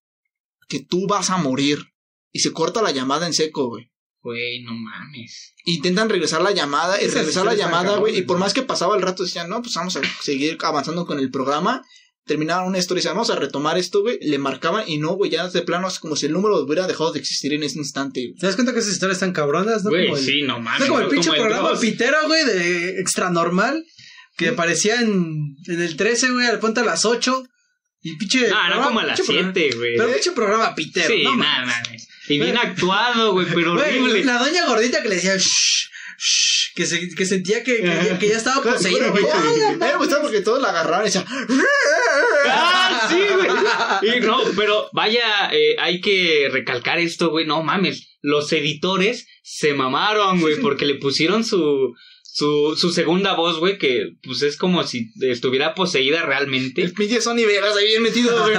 que 0.69 0.81
tú 0.81 1.07
vas 1.07 1.31
a 1.31 1.37
morir. 1.37 1.87
Y 2.33 2.39
se 2.41 2.53
corta 2.53 2.81
la 2.81 2.93
llamada 2.93 3.27
en 3.27 3.35
seco, 3.35 3.67
güey. 3.67 3.91
Güey, 4.23 4.63
no 4.63 4.73
mames. 4.73 5.55
Intentan 5.65 6.09
regresar 6.09 6.43
la 6.43 6.53
llamada 6.53 7.03
y 7.03 7.09
regresar 7.09 7.45
la 7.45 7.55
llamada, 7.55 7.97
güey. 7.99 8.19
Y 8.19 8.23
por 8.23 8.39
más 8.39 8.55
que 8.55 8.63
pasaba 8.63 8.95
el 8.95 9.03
rato, 9.03 9.25
decían, 9.25 9.49
no, 9.49 9.63
pues 9.63 9.75
vamos 9.75 9.97
a 9.97 10.01
seguir 10.23 10.57
avanzando 10.63 11.07
con 11.07 11.19
el 11.19 11.31
programa. 11.31 11.83
Terminaban 12.27 12.67
una 12.67 12.79
historia 12.79 13.01
y 13.01 13.03
decían, 13.03 13.17
vamos 13.17 13.31
a 13.31 13.37
retomar 13.37 13.77
esto, 13.79 14.03
güey. 14.03 14.19
Le 14.21 14.39
marcaban 14.39 14.85
y 14.89 14.99
no, 14.99 15.13
güey, 15.15 15.31
ya 15.31 15.49
de 15.49 15.63
plano 15.63 15.89
es 15.89 15.99
como 15.99 16.15
si 16.17 16.27
el 16.27 16.33
número 16.33 16.59
hubiera 16.59 16.87
dejado 16.87 17.13
de 17.13 17.19
existir 17.19 17.53
en 17.55 17.63
ese 17.63 17.79
instante, 17.79 18.21
güey. 18.21 18.35
¿Te 18.39 18.47
das 18.47 18.55
cuenta 18.57 18.73
que 18.73 18.79
esas 18.81 18.93
historias 18.93 19.17
están 19.17 19.33
cabronas? 19.33 19.83
¿no? 19.85 19.91
Güey, 19.91 20.07
como 20.07 20.19
el, 20.19 20.25
sí, 20.25 20.43
no 20.43 20.61
mames. 20.61 20.81
no 20.81 20.87
como 20.87 20.99
el 21.01 21.05
no 21.07 21.11
pinche 21.11 21.29
como 21.31 21.41
programa 21.43 21.81
pitero, 21.81 22.17
güey, 22.27 22.45
de 22.45 23.01
extra 23.01 23.31
normal. 23.31 23.85
Que 24.37 24.49
aparecía 24.49 25.01
en, 25.01 25.57
en 25.67 25.81
el 25.83 25.97
13, 25.97 26.31
güey, 26.31 26.47
al 26.47 26.61
punto 26.61 26.81
a 26.81 26.85
las 26.85 27.05
8. 27.05 27.43
Y 28.03 28.17
pinche. 28.17 28.49
No, 28.49 28.55
no 28.55 28.61
programa- 28.61 28.87
como 28.87 29.01
a 29.01 29.05
las 29.07 29.19
pinche 29.21 29.33
programa- 29.33 29.53
7, 29.55 29.77
güey. 29.77 29.97
Pero 29.97 30.13
pinche 30.13 30.33
programa 30.33 30.75
pitero, 30.75 31.09
Sí, 31.15 31.25
no 31.25 31.37
nada, 31.37 31.61
mames. 31.67 31.77
mames. 31.87 32.09
Y 32.29 32.39
bien 32.39 32.57
actuado, 32.57 33.33
güey, 33.33 33.47
pero 33.53 33.73
horrible. 33.73 34.25
la 34.25 34.39
doña 34.39 34.67
gordita 34.67 35.03
que 35.03 35.09
le 35.09 35.17
decía 35.17 35.37
shh, 35.37 35.89
shh, 36.17 36.70
que, 36.81 36.87
se, 36.87 37.09
que 37.15 37.27
sentía 37.27 37.63
que, 37.63 37.77
que, 37.77 37.83
ya- 37.87 38.19
que 38.19 38.29
ya 38.29 38.37
estaba 38.39 38.63
poseída, 38.63 39.09
güey. 39.11 39.23
A 39.29 39.73
mí 39.73 39.77
me 39.79 39.97
gustaba 39.97 40.23
porque 40.23 40.41
todos 40.41 40.63
la 40.63 40.71
agarraban 40.71 41.03
y 41.03 41.05
decían, 41.09 41.27
Ah, 42.49 43.07
sí, 43.11 43.21
güey. 43.35 44.17
Y 44.17 44.21
no, 44.21 44.39
pero 44.57 44.89
vaya, 44.93 45.51
eh, 45.53 45.77
hay 45.79 46.01
que 46.01 46.49
recalcar 46.51 46.99
esto, 46.99 47.29
güey. 47.31 47.47
No 47.47 47.63
mames. 47.63 48.09
Los 48.23 48.51
editores 48.53 49.27
se 49.43 49.75
mamaron, 49.75 50.41
güey, 50.41 50.57
porque 50.63 50.87
le 50.87 50.95
pusieron 50.95 51.45
su, 51.45 51.95
su, 52.23 52.77
su 52.77 52.93
segunda 52.93 53.35
voz, 53.35 53.59
güey, 53.59 53.77
que 53.79 54.13
pues 54.23 54.41
es 54.43 54.57
como 54.57 54.83
si 54.85 55.11
estuviera 55.21 55.75
poseída 55.75 56.23
realmente. 56.25 56.83
el 56.83 56.93
pinche 56.95 57.21
Sony 57.21 57.45
Vegas 57.47 57.77
ahí 57.77 57.87
bien 57.89 58.03
metido, 58.03 58.43
güey. 58.43 58.57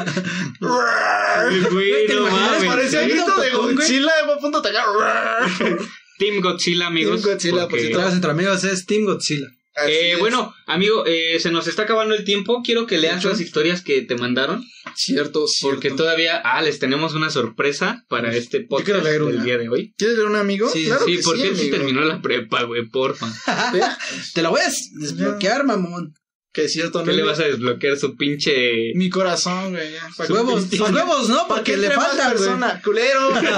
Güey, 1.72 2.06
¿te 2.08 2.14
no 2.14 2.22
imaginas? 2.28 2.52
mames. 2.52 2.66
Parecía 2.70 3.02
grito 3.02 3.40
de. 3.42 3.50
Godzilla, 3.50 4.12
güey, 4.26 4.36
a 4.38 4.40
punto 4.40 4.62
de 4.62 4.70
atacar. 4.70 5.88
Team 6.22 6.42
Godzilla, 6.42 6.88
amigos. 6.88 7.22
Team 7.22 7.34
Godzilla, 7.34 7.62
porque- 7.68 7.76
por 7.78 7.80
si 7.88 7.92
Todas 7.92 8.14
entre 8.14 8.32
amigos 8.32 8.64
es 8.64 8.86
Team 8.86 9.06
Godzilla. 9.06 9.48
Eh, 9.88 10.12
es. 10.14 10.20
bueno, 10.20 10.54
amigo, 10.68 11.06
eh, 11.08 11.40
se 11.40 11.50
nos 11.50 11.66
está 11.66 11.84
acabando 11.84 12.14
el 12.14 12.26
tiempo. 12.26 12.62
Quiero 12.62 12.86
que 12.86 12.98
leas 12.98 13.16
Mucho. 13.16 13.30
las 13.30 13.40
historias 13.40 13.82
que 13.82 14.02
te 14.02 14.16
mandaron. 14.18 14.64
Cierto, 14.96 15.48
cierto. 15.48 15.76
Porque 15.76 15.92
todavía, 15.92 16.42
ah, 16.44 16.62
les 16.62 16.78
tenemos 16.80 17.14
una 17.16 17.30
sorpresa 17.30 18.04
para 18.10 18.36
este 18.36 18.58
quiero 18.68 18.70
podcast 18.70 19.04
leer 19.06 19.24
del 19.24 19.44
día 19.44 19.58
de 19.58 19.70
hoy. 19.70 19.94
¿Quieres 19.98 20.18
ver 20.18 20.26
un 20.26 20.36
amigo? 20.36 20.70
Sí, 20.70 20.86
claro 20.86 21.06
sí, 21.06 21.16
que 21.18 21.24
porque 21.24 21.48
él 21.48 21.58
sí 21.58 21.70
terminó 21.70 22.02
la 22.02 22.22
prepa, 22.22 22.64
güey, 22.64 22.86
porfa. 22.90 23.28
Te 24.34 24.42
la 24.42 24.50
voy 24.50 24.60
a 24.60 24.66
des- 24.66 24.92
desbloquear, 25.00 25.66
mamón. 25.66 26.14
Que 26.54 26.66
es 26.66 26.74
cierto, 26.74 26.99
¿Qué 26.99 27.06
no 27.06 27.12
le 27.14 27.22
es 27.22 27.28
vas 27.28 27.39
a 27.39 27.43
desbloquear 27.43 27.97
su 27.97 28.18
pinche... 28.18 28.91
Mi 28.95 29.10
corazón, 29.10 29.72
güey. 29.72 29.95
Sus 30.18 30.30
huevos, 30.30 30.66
sus 30.70 30.91
huevos, 30.91 31.30
¿no? 31.30 31.47
¿Para 31.47 31.62
Porque 31.62 31.72
qué 31.72 31.78
le 31.78 31.91
falta, 31.91 32.30
persona? 32.30 32.82
Culero. 32.84 33.30
No 33.32 33.39
se 33.39 33.56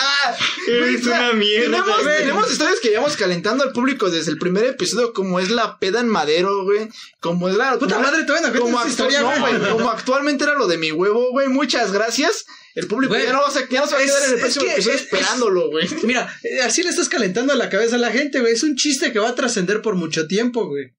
Eres 0.69 1.07
una 1.07 1.33
mierda, 1.33 1.65
Tenemos, 1.83 2.03
güey. 2.03 2.19
tenemos 2.19 2.51
historias 2.51 2.81
que 2.81 2.89
llevamos 2.89 3.17
calentando 3.17 3.65
al 3.65 3.73
público 3.73 4.11
desde 4.11 4.31
el 4.31 4.39
primer 4.39 4.65
episodio, 4.65 5.13
como 5.13 5.41
es 5.41 5.51
la 5.51 5.79
peda 5.79 6.01
en 6.01 6.09
madero, 6.09 6.65
güey. 6.65 6.89
Como 7.21 7.49
es 7.49 7.57
la. 7.57 7.79
Puta 7.79 7.99
madre, 7.99 8.25
todavía 8.25 8.51
no 8.51 8.59
como, 8.59 8.87
historia, 8.87 9.23
güey, 9.23 9.71
como 9.71 9.91
actualmente 9.91 10.45
era 10.45 10.55
lo 10.55 10.67
de 10.67 10.79
mi 10.79 10.93
huevo, 10.93 11.31
güey. 11.31 11.49
Muchas 11.49 11.93
gracias. 11.93 12.47
El 12.75 12.87
público 12.87 13.13
Güey, 13.15 13.27
ya, 13.27 13.33
no 13.33 13.41
va 13.43 13.49
a, 13.49 13.51
se- 13.51 13.67
ya 13.71 13.81
no 13.81 13.87
se 13.87 13.95
va 13.95 14.01
a 14.01 14.05
quedar 14.05 14.23
en 14.23 14.29
el 14.31 14.35
es 14.37 14.41
próximo 14.41 14.65
que 14.65 14.73
episodio 14.73 14.97
es- 14.97 15.03
esperándolo, 15.03 15.71
güey. 15.71 15.87
Mira, 16.05 16.35
así 16.65 16.83
le 16.83 16.89
estás 16.91 17.09
calentando 17.09 17.55
la 17.55 17.69
cabeza 17.69 17.97
a 17.97 17.99
la 17.99 18.11
gente, 18.11 18.41
güey. 18.41 18.53
Es 18.55 18.63
un 18.63 18.77
chiste 18.77 19.13
que 19.13 19.19
va 19.19 19.29
a 19.31 19.35
trascender 19.35 19.83
por 19.83 19.95
mucho 19.97 20.27
tiempo, 20.27 20.67
güey. 20.67 20.95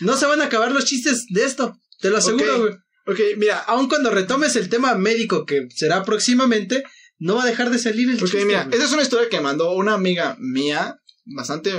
No 0.00 0.16
se 0.16 0.26
van 0.26 0.40
a 0.40 0.46
acabar 0.46 0.72
los 0.72 0.84
chistes 0.84 1.26
de 1.28 1.44
esto. 1.44 1.78
Te 2.00 2.10
lo 2.10 2.18
aseguro, 2.18 2.58
güey. 2.60 2.72
Ok, 3.06 3.18
mira. 3.36 3.58
Aun 3.58 3.88
cuando 3.88 4.10
retomes 4.10 4.56
el 4.56 4.68
tema 4.68 4.94
médico 4.94 5.44
que 5.46 5.66
será 5.74 6.02
próximamente, 6.04 6.84
no 7.18 7.36
va 7.36 7.44
a 7.44 7.46
dejar 7.46 7.70
de 7.70 7.78
salir 7.78 8.08
el 8.08 8.16
Ok, 8.16 8.22
chiste. 8.22 8.44
mira, 8.44 8.64
güey. 8.64 8.76
esa 8.76 8.86
es 8.86 8.92
una 8.92 9.02
historia 9.02 9.28
que 9.28 9.40
mandó 9.40 9.72
una 9.72 9.94
amiga 9.94 10.36
mía, 10.40 10.96
bastante 11.24 11.72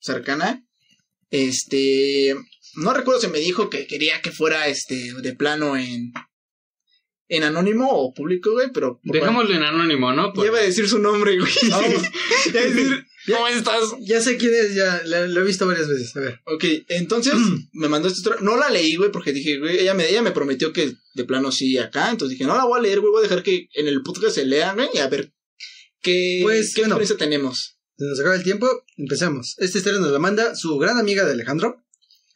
cercana. 0.00 0.64
Este, 1.30 2.34
no 2.76 2.94
recuerdo 2.94 3.20
si 3.20 3.26
me 3.28 3.38
dijo 3.40 3.68
que 3.70 3.86
quería 3.86 4.20
que 4.22 4.30
fuera 4.30 4.68
este 4.68 5.12
de 5.20 5.34
plano 5.34 5.76
en 5.76 6.12
en 7.28 7.42
anónimo 7.42 7.88
o 7.90 8.12
público, 8.12 8.52
güey, 8.52 8.68
pero 8.72 9.00
Dejémoslo 9.02 9.54
en 9.54 9.62
anónimo, 9.62 10.12
¿no? 10.12 10.32
Pues, 10.32 10.44
ya 10.46 10.50
iba 10.52 10.58
a 10.60 10.62
decir 10.62 10.88
su 10.88 10.98
nombre, 10.98 11.38
güey. 11.38 11.52
Vamos. 11.70 12.02
Ya 12.52 12.60
decir, 12.64 13.06
¿cómo 13.32 13.48
estás? 13.48 13.80
Ya 14.00 14.20
sé 14.20 14.36
quién 14.36 14.52
es, 14.54 14.74
ya 14.74 15.00
la- 15.06 15.26
lo 15.26 15.40
he 15.40 15.44
visto 15.44 15.66
varias 15.66 15.88
veces. 15.88 16.14
A 16.16 16.20
ver. 16.20 16.40
Ok, 16.46 16.64
entonces 16.88 17.34
me 17.72 17.88
mandó 17.88 18.08
esta 18.08 18.18
historia. 18.18 18.40
No 18.42 18.56
la 18.56 18.68
leí, 18.70 18.96
güey, 18.96 19.10
porque 19.10 19.32
dije, 19.32 19.58
güey, 19.58 19.78
ella 19.78 19.94
me, 19.94 20.08
ella 20.08 20.22
me 20.22 20.32
prometió 20.32 20.72
que 20.72 20.92
de 21.14 21.24
plano 21.24 21.50
sí 21.50 21.78
acá. 21.78 22.10
Entonces 22.10 22.38
dije, 22.38 22.48
no 22.48 22.56
la 22.56 22.64
voy 22.64 22.78
a 22.78 22.82
leer, 22.82 23.00
güey, 23.00 23.10
voy 23.12 23.20
a 23.20 23.28
dejar 23.28 23.42
que 23.42 23.68
en 23.74 23.88
el 23.88 24.02
podcast 24.02 24.34
se 24.34 24.44
lea, 24.44 24.74
güey, 24.74 24.88
y 24.92 24.98
a 24.98 25.08
ver 25.08 25.32
qué, 26.02 26.40
Pues, 26.42 26.74
qué 26.74 26.82
bueno. 26.82 26.96
experiencia 26.96 27.16
tenemos. 27.16 27.78
Se 27.96 28.04
nos 28.04 28.20
acaba 28.20 28.34
el 28.34 28.42
tiempo, 28.42 28.68
empecemos. 28.96 29.54
Esta 29.58 29.78
historia 29.78 30.00
nos 30.00 30.10
la 30.10 30.18
manda 30.18 30.54
su 30.56 30.76
gran 30.78 30.98
amiga 30.98 31.24
de 31.24 31.32
Alejandro. 31.32 31.80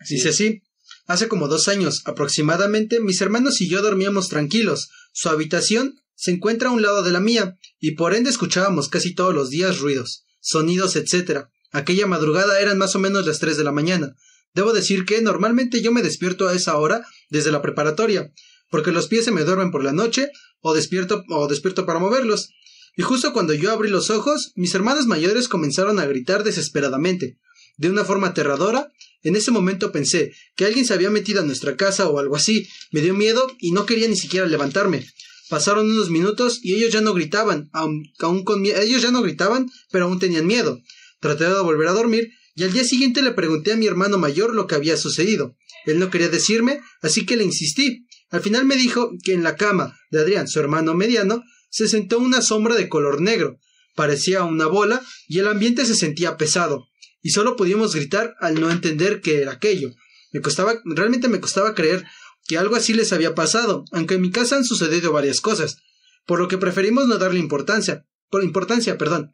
Dice 0.08 0.28
así. 0.30 0.62
Hace 1.08 1.26
como 1.26 1.48
dos 1.48 1.68
años 1.68 2.02
aproximadamente, 2.04 3.00
mis 3.00 3.22
hermanos 3.22 3.62
y 3.62 3.68
yo 3.68 3.80
dormíamos 3.80 4.28
tranquilos. 4.28 4.90
Su 5.14 5.30
habitación 5.30 5.98
se 6.14 6.32
encuentra 6.32 6.68
a 6.68 6.72
un 6.72 6.82
lado 6.82 7.02
de 7.02 7.10
la 7.10 7.18
mía, 7.18 7.56
y 7.80 7.92
por 7.92 8.14
ende 8.14 8.28
escuchábamos 8.28 8.90
casi 8.90 9.14
todos 9.14 9.34
los 9.34 9.48
días 9.48 9.78
ruidos, 9.78 10.26
sonidos, 10.42 10.96
etc. 10.96 11.46
Aquella 11.72 12.06
madrugada 12.06 12.60
eran 12.60 12.76
más 12.76 12.94
o 12.94 12.98
menos 12.98 13.26
las 13.26 13.38
tres 13.38 13.56
de 13.56 13.64
la 13.64 13.72
mañana. 13.72 14.16
Debo 14.52 14.74
decir 14.74 15.06
que 15.06 15.22
normalmente 15.22 15.80
yo 15.80 15.92
me 15.92 16.02
despierto 16.02 16.46
a 16.46 16.54
esa 16.54 16.76
hora 16.76 17.06
desde 17.30 17.52
la 17.52 17.62
preparatoria, 17.62 18.30
porque 18.70 18.92
los 18.92 19.08
pies 19.08 19.24
se 19.24 19.32
me 19.32 19.44
duermen 19.44 19.70
por 19.70 19.82
la 19.82 19.92
noche, 19.92 20.30
o 20.60 20.74
despierto, 20.74 21.24
o 21.30 21.48
despierto 21.48 21.86
para 21.86 22.00
moverlos. 22.00 22.50
Y 22.98 23.02
justo 23.02 23.32
cuando 23.32 23.54
yo 23.54 23.72
abrí 23.72 23.88
los 23.88 24.10
ojos, 24.10 24.52
mis 24.56 24.74
hermanos 24.74 25.06
mayores 25.06 25.48
comenzaron 25.48 26.00
a 26.00 26.04
gritar 26.04 26.44
desesperadamente. 26.44 27.38
De 27.78 27.88
una 27.88 28.04
forma 28.04 28.28
aterradora, 28.28 28.92
en 29.22 29.36
ese 29.36 29.50
momento 29.50 29.92
pensé 29.92 30.32
que 30.56 30.66
alguien 30.66 30.84
se 30.84 30.94
había 30.94 31.10
metido 31.10 31.40
a 31.40 31.44
nuestra 31.44 31.76
casa 31.76 32.08
o 32.08 32.18
algo 32.18 32.36
así. 32.36 32.68
Me 32.92 33.00
dio 33.00 33.14
miedo 33.14 33.46
y 33.58 33.72
no 33.72 33.86
quería 33.86 34.08
ni 34.08 34.16
siquiera 34.16 34.46
levantarme. 34.46 35.06
Pasaron 35.48 35.90
unos 35.90 36.10
minutos 36.10 36.60
y 36.62 36.74
ellos 36.74 36.92
ya 36.92 37.00
no 37.00 37.14
gritaban, 37.14 37.70
aun, 37.72 38.04
con 38.18 38.66
ellos 38.66 39.00
ya 39.00 39.10
no 39.10 39.22
gritaban, 39.22 39.70
pero 39.90 40.04
aún 40.04 40.18
tenían 40.18 40.46
miedo. 40.46 40.80
Traté 41.20 41.44
de 41.44 41.60
volver 41.60 41.88
a 41.88 41.92
dormir 41.92 42.30
y 42.54 42.64
al 42.64 42.72
día 42.72 42.84
siguiente 42.84 43.22
le 43.22 43.30
pregunté 43.30 43.72
a 43.72 43.76
mi 43.76 43.86
hermano 43.86 44.18
mayor 44.18 44.54
lo 44.54 44.66
que 44.66 44.74
había 44.74 44.96
sucedido. 44.96 45.56
Él 45.86 45.98
no 46.00 46.10
quería 46.10 46.28
decirme, 46.28 46.80
así 47.00 47.24
que 47.24 47.36
le 47.36 47.44
insistí. 47.44 48.06
Al 48.30 48.42
final 48.42 48.66
me 48.66 48.76
dijo 48.76 49.12
que 49.22 49.32
en 49.32 49.42
la 49.42 49.56
cama 49.56 49.96
de 50.10 50.20
Adrián, 50.20 50.48
su 50.48 50.60
hermano 50.60 50.94
mediano, 50.94 51.42
se 51.70 51.88
sentó 51.88 52.18
una 52.18 52.42
sombra 52.42 52.74
de 52.74 52.88
color 52.88 53.20
negro. 53.20 53.58
Parecía 53.94 54.44
una 54.44 54.66
bola 54.66 55.00
y 55.28 55.38
el 55.38 55.48
ambiente 55.48 55.86
se 55.86 55.94
sentía 55.94 56.36
pesado. 56.36 56.87
Y 57.22 57.30
solo 57.30 57.56
podíamos 57.56 57.94
gritar 57.94 58.34
al 58.40 58.60
no 58.60 58.70
entender 58.70 59.20
qué 59.20 59.42
era 59.42 59.52
aquello. 59.52 59.90
Me 60.32 60.40
costaba, 60.40 60.80
realmente 60.84 61.28
me 61.28 61.40
costaba 61.40 61.74
creer 61.74 62.04
que 62.46 62.58
algo 62.58 62.76
así 62.76 62.94
les 62.94 63.12
había 63.12 63.34
pasado, 63.34 63.84
aunque 63.92 64.14
en 64.14 64.22
mi 64.22 64.30
casa 64.30 64.56
han 64.56 64.64
sucedido 64.64 65.12
varias 65.12 65.40
cosas, 65.40 65.78
por 66.26 66.38
lo 66.38 66.48
que 66.48 66.58
preferimos 66.58 67.06
no 67.06 67.18
darle 67.18 67.38
importancia, 67.38 68.06
por 68.30 68.42
importancia, 68.42 68.98
perdón. 68.98 69.32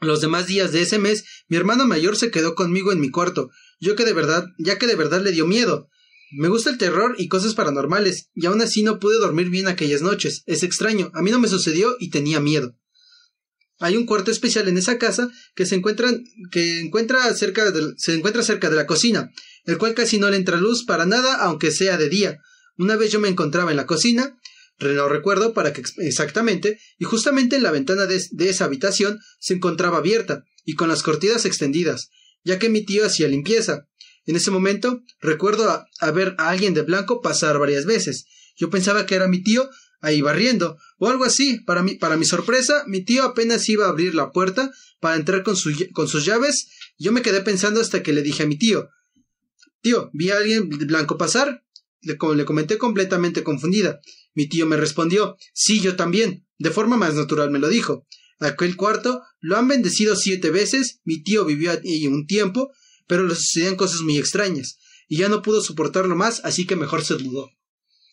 Los 0.00 0.20
demás 0.20 0.46
días 0.46 0.72
de 0.72 0.82
ese 0.82 0.98
mes, 0.98 1.24
mi 1.48 1.56
hermana 1.56 1.84
mayor 1.84 2.16
se 2.16 2.30
quedó 2.30 2.54
conmigo 2.54 2.90
en 2.92 3.00
mi 3.00 3.10
cuarto, 3.10 3.50
yo 3.80 3.96
que 3.96 4.04
de 4.04 4.12
verdad, 4.12 4.46
ya 4.58 4.78
que 4.78 4.86
de 4.86 4.96
verdad 4.96 5.22
le 5.22 5.32
dio 5.32 5.46
miedo. 5.46 5.88
Me 6.32 6.48
gusta 6.48 6.70
el 6.70 6.78
terror 6.78 7.16
y 7.18 7.28
cosas 7.28 7.54
paranormales, 7.54 8.30
y 8.34 8.46
aún 8.46 8.62
así 8.62 8.82
no 8.82 8.98
pude 8.98 9.18
dormir 9.18 9.50
bien 9.50 9.68
aquellas 9.68 10.00
noches. 10.00 10.42
Es 10.46 10.62
extraño, 10.62 11.10
a 11.14 11.22
mí 11.22 11.30
no 11.30 11.40
me 11.40 11.48
sucedió 11.48 11.96
y 11.98 12.10
tenía 12.10 12.40
miedo. 12.40 12.76
Hay 13.80 13.96
un 13.96 14.06
cuarto 14.06 14.30
especial 14.30 14.68
en 14.68 14.76
esa 14.78 14.98
casa 14.98 15.30
que 15.54 15.66
se 15.66 15.74
encuentra, 15.74 16.10
que 16.52 16.80
encuentra 16.80 17.34
cerca 17.34 17.70
de, 17.70 17.94
se 17.96 18.14
encuentra 18.14 18.42
cerca 18.42 18.68
de 18.70 18.76
la 18.76 18.86
cocina, 18.86 19.30
el 19.64 19.78
cual 19.78 19.94
casi 19.94 20.18
no 20.18 20.28
le 20.30 20.36
entra 20.36 20.58
luz 20.58 20.84
para 20.84 21.06
nada, 21.06 21.36
aunque 21.36 21.70
sea 21.70 21.96
de 21.96 22.08
día. 22.10 22.38
Una 22.76 22.96
vez 22.96 23.10
yo 23.10 23.20
me 23.20 23.28
encontraba 23.28 23.70
en 23.70 23.78
la 23.78 23.86
cocina, 23.86 24.36
no 24.78 25.08
recuerdo 25.08 25.54
para 25.54 25.72
qué 25.72 25.80
ex- 25.80 25.98
exactamente, 25.98 26.78
y 26.98 27.04
justamente 27.04 27.56
en 27.56 27.62
la 27.62 27.70
ventana 27.70 28.06
de, 28.06 28.22
de 28.30 28.48
esa 28.50 28.66
habitación 28.66 29.18
se 29.38 29.54
encontraba 29.54 29.98
abierta 29.98 30.44
y 30.64 30.74
con 30.74 30.88
las 30.88 31.02
cortinas 31.02 31.46
extendidas, 31.46 32.10
ya 32.44 32.58
que 32.58 32.68
mi 32.68 32.84
tío 32.84 33.06
hacía 33.06 33.28
limpieza. 33.28 33.86
En 34.26 34.36
ese 34.36 34.50
momento 34.50 35.00
recuerdo 35.20 35.70
a, 35.70 35.86
a 36.00 36.10
ver 36.10 36.34
a 36.38 36.50
alguien 36.50 36.74
de 36.74 36.82
blanco 36.82 37.22
pasar 37.22 37.58
varias 37.58 37.86
veces. 37.86 38.26
Yo 38.56 38.68
pensaba 38.68 39.06
que 39.06 39.14
era 39.14 39.26
mi 39.26 39.42
tío 39.42 39.70
ahí 40.00 40.20
barriendo 40.20 40.76
o 40.98 41.08
algo 41.08 41.24
así. 41.24 41.60
Para 41.66 41.82
mi, 41.82 41.94
para 41.96 42.16
mi 42.16 42.24
sorpresa, 42.24 42.84
mi 42.86 43.04
tío 43.04 43.24
apenas 43.24 43.68
iba 43.68 43.86
a 43.86 43.90
abrir 43.90 44.14
la 44.14 44.30
puerta 44.32 44.70
para 45.00 45.16
entrar 45.16 45.42
con, 45.42 45.56
con 45.92 46.08
sus 46.08 46.24
llaves. 46.24 46.68
Yo 46.98 47.12
me 47.12 47.22
quedé 47.22 47.40
pensando 47.42 47.80
hasta 47.80 48.02
que 48.02 48.12
le 48.12 48.22
dije 48.22 48.42
a 48.42 48.46
mi 48.46 48.56
tío, 48.58 48.88
Tío, 49.82 50.10
vi 50.12 50.30
a 50.30 50.36
alguien 50.36 50.68
blanco 50.68 51.16
pasar. 51.16 51.64
Le, 52.02 52.16
co- 52.18 52.34
le 52.34 52.44
comenté 52.44 52.76
completamente 52.78 53.42
confundida. 53.42 54.00
Mi 54.34 54.46
tío 54.48 54.66
me 54.66 54.76
respondió, 54.76 55.36
sí, 55.54 55.80
yo 55.80 55.96
también. 55.96 56.46
De 56.58 56.70
forma 56.70 56.96
más 56.96 57.14
natural 57.14 57.50
me 57.50 57.58
lo 57.58 57.68
dijo. 57.68 58.06
Aquel 58.38 58.76
cuarto 58.76 59.22
lo 59.40 59.56
han 59.56 59.68
bendecido 59.68 60.16
siete 60.16 60.50
veces. 60.50 61.00
Mi 61.04 61.22
tío 61.22 61.44
vivió 61.44 61.70
ahí 61.72 62.06
un 62.06 62.26
tiempo, 62.26 62.70
pero 63.06 63.24
le 63.26 63.34
sucedían 63.34 63.76
cosas 63.76 64.00
muy 64.02 64.18
extrañas. 64.18 64.78
Y 65.08 65.16
ya 65.18 65.28
no 65.28 65.42
pudo 65.42 65.60
soportarlo 65.62 66.14
más, 66.14 66.40
así 66.44 66.66
que 66.66 66.76
mejor 66.76 67.02
se 67.04 67.16
mudó. 67.16 67.50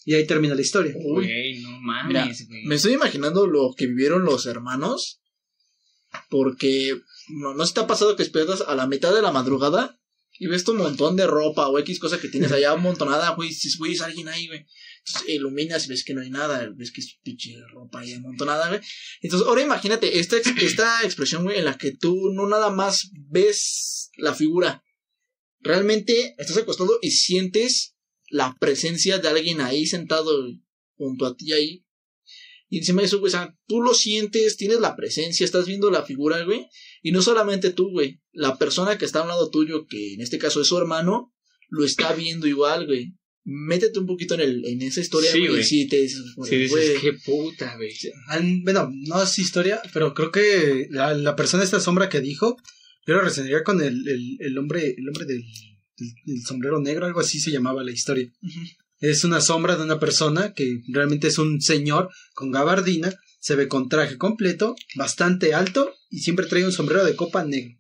Y 0.08 0.14
ahí 0.14 0.26
termina 0.26 0.56
la 0.56 0.62
historia. 0.62 0.94
Uy. 0.96 1.26
Güey, 1.26 1.60
no 1.64 1.82
Mira, 2.08 2.22
mames, 2.22 2.48
güey. 2.48 2.64
me 2.64 2.76
estoy 2.76 2.94
imaginando 2.94 3.46
lo 3.46 3.74
que 3.76 3.88
vivieron 3.88 4.24
los 4.24 4.46
hermanos. 4.46 5.20
Porque 6.30 6.98
no, 7.30 7.54
no 7.54 7.66
se 7.66 7.74
te 7.74 7.82
ha 7.82 7.88
pasado 7.88 8.16
que 8.16 8.24
despiertas 8.24 8.62
a 8.66 8.74
la 8.76 8.88
mitad 8.88 9.14
de 9.14 9.22
la 9.22 9.34
madrugada 9.34 10.00
y 10.40 10.48
ves 10.48 10.64
tu 10.64 10.74
montón 10.74 11.18
de 11.18 11.28
ropa 11.28 11.68
o 11.68 11.78
X 11.80 12.00
cosa 12.00 12.20
que 12.22 12.30
tienes 12.30 12.52
allá 12.54 12.72
amontonada, 12.72 13.32
güey. 13.32 13.50
Dices, 13.50 13.76
güey, 13.78 13.94
es 13.94 14.02
alguien 14.02 14.30
ahí, 14.30 14.48
güey. 14.48 14.66
Entonces 15.06 15.30
iluminas 15.36 15.86
y 15.86 15.90
ves 15.90 16.04
que 16.06 16.14
no 16.14 16.22
hay 16.22 16.30
nada, 16.30 16.72
ves 16.76 16.92
que 16.94 17.02
es 17.02 17.18
pinche 17.24 17.56
ropa 17.74 18.00
ahí 18.00 18.14
amontonada, 18.14 18.70
güey. 18.70 18.80
Entonces, 19.22 19.46
ahora 19.48 19.62
imagínate 19.64 20.20
esta, 20.20 20.38
ex- 20.38 20.54
esta 20.62 21.02
expresión, 21.04 21.44
güey, 21.44 21.60
en 21.60 21.66
la 21.66 21.78
que 21.78 21.92
tú 21.92 22.30
no 22.34 22.48
nada 22.48 22.70
más 22.70 23.10
ves 23.30 24.12
la 24.16 24.34
figura. 24.34 24.82
Realmente 25.60 26.36
estás 26.38 26.56
acostado 26.58 26.98
y 27.02 27.12
sientes 27.12 27.96
la 28.30 28.56
presencia 28.60 29.20
de 29.20 29.28
alguien 29.28 29.62
ahí 29.62 29.86
sentado 29.86 30.32
junto 30.96 31.26
a 31.26 31.36
ti 31.36 31.54
ahí. 31.54 31.84
Y 32.70 32.80
encima 32.80 33.02
de 33.02 33.08
eso, 33.08 33.20
güey, 33.20 33.30
o 33.30 33.32
sea, 33.32 33.56
tú 33.66 33.82
lo 33.82 33.94
sientes, 33.94 34.58
tienes 34.58 34.82
la 34.82 34.96
presencia, 34.98 35.46
estás 35.46 35.66
viendo 35.68 35.90
la 35.90 36.04
figura, 36.04 36.44
güey. 36.44 36.68
Y 37.02 37.12
no 37.12 37.22
solamente 37.22 37.72
tú, 37.72 37.92
güey. 37.92 38.20
La 38.34 38.58
persona 38.58 38.98
que 38.98 39.06
está 39.06 39.20
a 39.20 39.22
un 39.24 39.30
lado 39.30 39.50
tuyo, 39.50 39.88
que 39.88 40.14
en 40.16 40.22
este 40.22 40.38
caso 40.38 40.60
es 40.62 40.68
su 40.68 40.78
hermano, 40.78 41.34
lo 41.70 41.86
está 41.86 42.14
viendo 42.14 42.46
igual, 42.46 42.86
güey. 42.86 43.14
Métete 43.46 44.00
un 44.00 44.06
poquito 44.08 44.34
en, 44.34 44.42
el, 44.42 44.66
en 44.66 44.82
esa 44.82 45.00
historia, 45.00 45.32
Sí, 45.32 45.48
güey. 45.48 45.64
sí, 45.64 45.88
te 45.88 46.02
dices, 46.02 46.22
güey, 46.36 46.50
Sí, 46.50 46.58
dices, 46.58 47.00
qué 47.00 47.14
puta, 47.14 47.78
güey. 47.78 47.94
Bueno, 48.64 48.90
no 49.08 49.24
es 49.24 49.40
historia, 49.40 49.82
pero 49.94 50.14
creo 50.14 50.32
que 50.34 50.88
la, 50.90 51.14
la 51.14 51.38
persona 51.38 51.64
esta 51.64 51.80
sombra 51.80 52.10
que 52.10 52.20
dijo, 52.20 52.58
yo 53.08 53.14
lo 53.14 53.22
reseñaría 53.22 53.64
con 53.64 53.82
el, 53.82 54.06
el, 54.06 54.36
el 54.40 54.58
hombre, 54.58 54.94
el 54.98 55.08
hombre 55.08 55.24
del, 55.26 55.46
del 55.98 56.42
sombrero 56.46 56.80
negro, 56.80 57.06
algo 57.06 57.20
así 57.20 57.40
se 57.40 57.52
llamaba 57.52 57.84
la 57.84 57.92
historia. 57.92 58.32
Es 59.00 59.24
una 59.24 59.42
sombra 59.42 59.76
de 59.76 59.84
una 59.84 60.00
persona 60.00 60.54
que 60.54 60.82
realmente 60.92 61.28
es 61.28 61.38
un 61.38 61.62
señor 61.62 62.10
con 62.34 62.52
gabardina, 62.52 63.14
se 63.40 63.56
ve 63.56 63.68
con 63.68 63.90
traje 63.90 64.18
completo, 64.18 64.76
bastante 64.96 65.54
alto 65.54 65.94
y 66.10 66.20
siempre 66.20 66.48
trae 66.48 66.66
un 66.66 66.72
sombrero 66.72 67.06
de 67.06 67.16
copa 67.16 67.44
negro. 67.44 67.78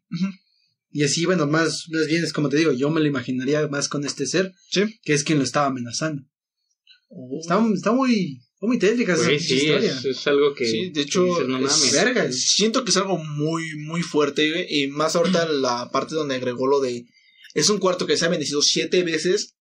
Y 0.91 1.03
así, 1.03 1.25
bueno, 1.25 1.47
más, 1.47 1.85
más 1.89 2.07
bien 2.07 2.23
es 2.23 2.33
como 2.33 2.49
te 2.49 2.57
digo, 2.57 2.71
yo 2.71 2.89
me 2.89 3.01
lo 3.01 3.07
imaginaría 3.07 3.67
más 3.67 3.89
con 3.89 4.05
este 4.05 4.25
ser, 4.25 4.53
Sí. 4.69 4.83
que 5.03 5.13
es 5.13 5.23
quien 5.23 5.37
lo 5.39 5.43
estaba 5.43 5.67
amenazando. 5.67 6.23
Oh. 7.09 7.39
Está, 7.41 7.63
está 7.73 7.91
muy, 7.91 8.41
muy 8.61 8.77
tétrica 8.79 9.13
esa 9.13 9.25
sí, 9.27 9.33
historia. 9.55 9.91
es, 9.91 10.05
es 10.05 10.27
algo 10.27 10.53
que. 10.53 10.65
Sí, 10.65 10.89
de 10.89 11.01
hecho, 11.01 11.23
que 11.23 11.29
dices, 11.29 11.47
no 11.47 11.57
es 11.57 11.63
mames. 11.63 11.91
verga. 11.93 12.31
siento 12.31 12.83
que 12.83 12.91
es 12.91 12.97
algo 12.97 13.17
muy, 13.17 13.63
muy 13.79 14.01
fuerte. 14.01 14.65
Y 14.69 14.87
más 14.87 15.15
ahorita 15.15 15.47
la 15.49 15.89
parte 15.91 16.15
donde 16.15 16.35
agregó 16.35 16.67
lo 16.67 16.79
de. 16.79 17.05
Es 17.53 17.69
un 17.69 17.79
cuarto 17.79 18.05
que 18.05 18.17
se 18.17 18.25
ha 18.25 18.29
bendecido 18.29 18.61
siete 18.61 19.03
veces. 19.03 19.55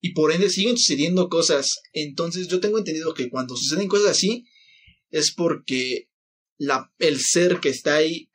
Y 0.00 0.12
por 0.12 0.32
ende 0.32 0.50
siguen 0.50 0.78
sucediendo 0.78 1.28
cosas. 1.28 1.80
Entonces 1.92 2.48
yo 2.48 2.60
tengo 2.60 2.78
entendido 2.78 3.14
que 3.14 3.30
cuando 3.30 3.56
suceden 3.56 3.88
cosas 3.88 4.10
así. 4.10 4.46
Es 5.10 5.32
porque 5.32 6.08
la, 6.58 6.92
el 6.98 7.20
ser 7.20 7.60
que 7.60 7.70
está 7.70 7.96
ahí. 7.96 8.30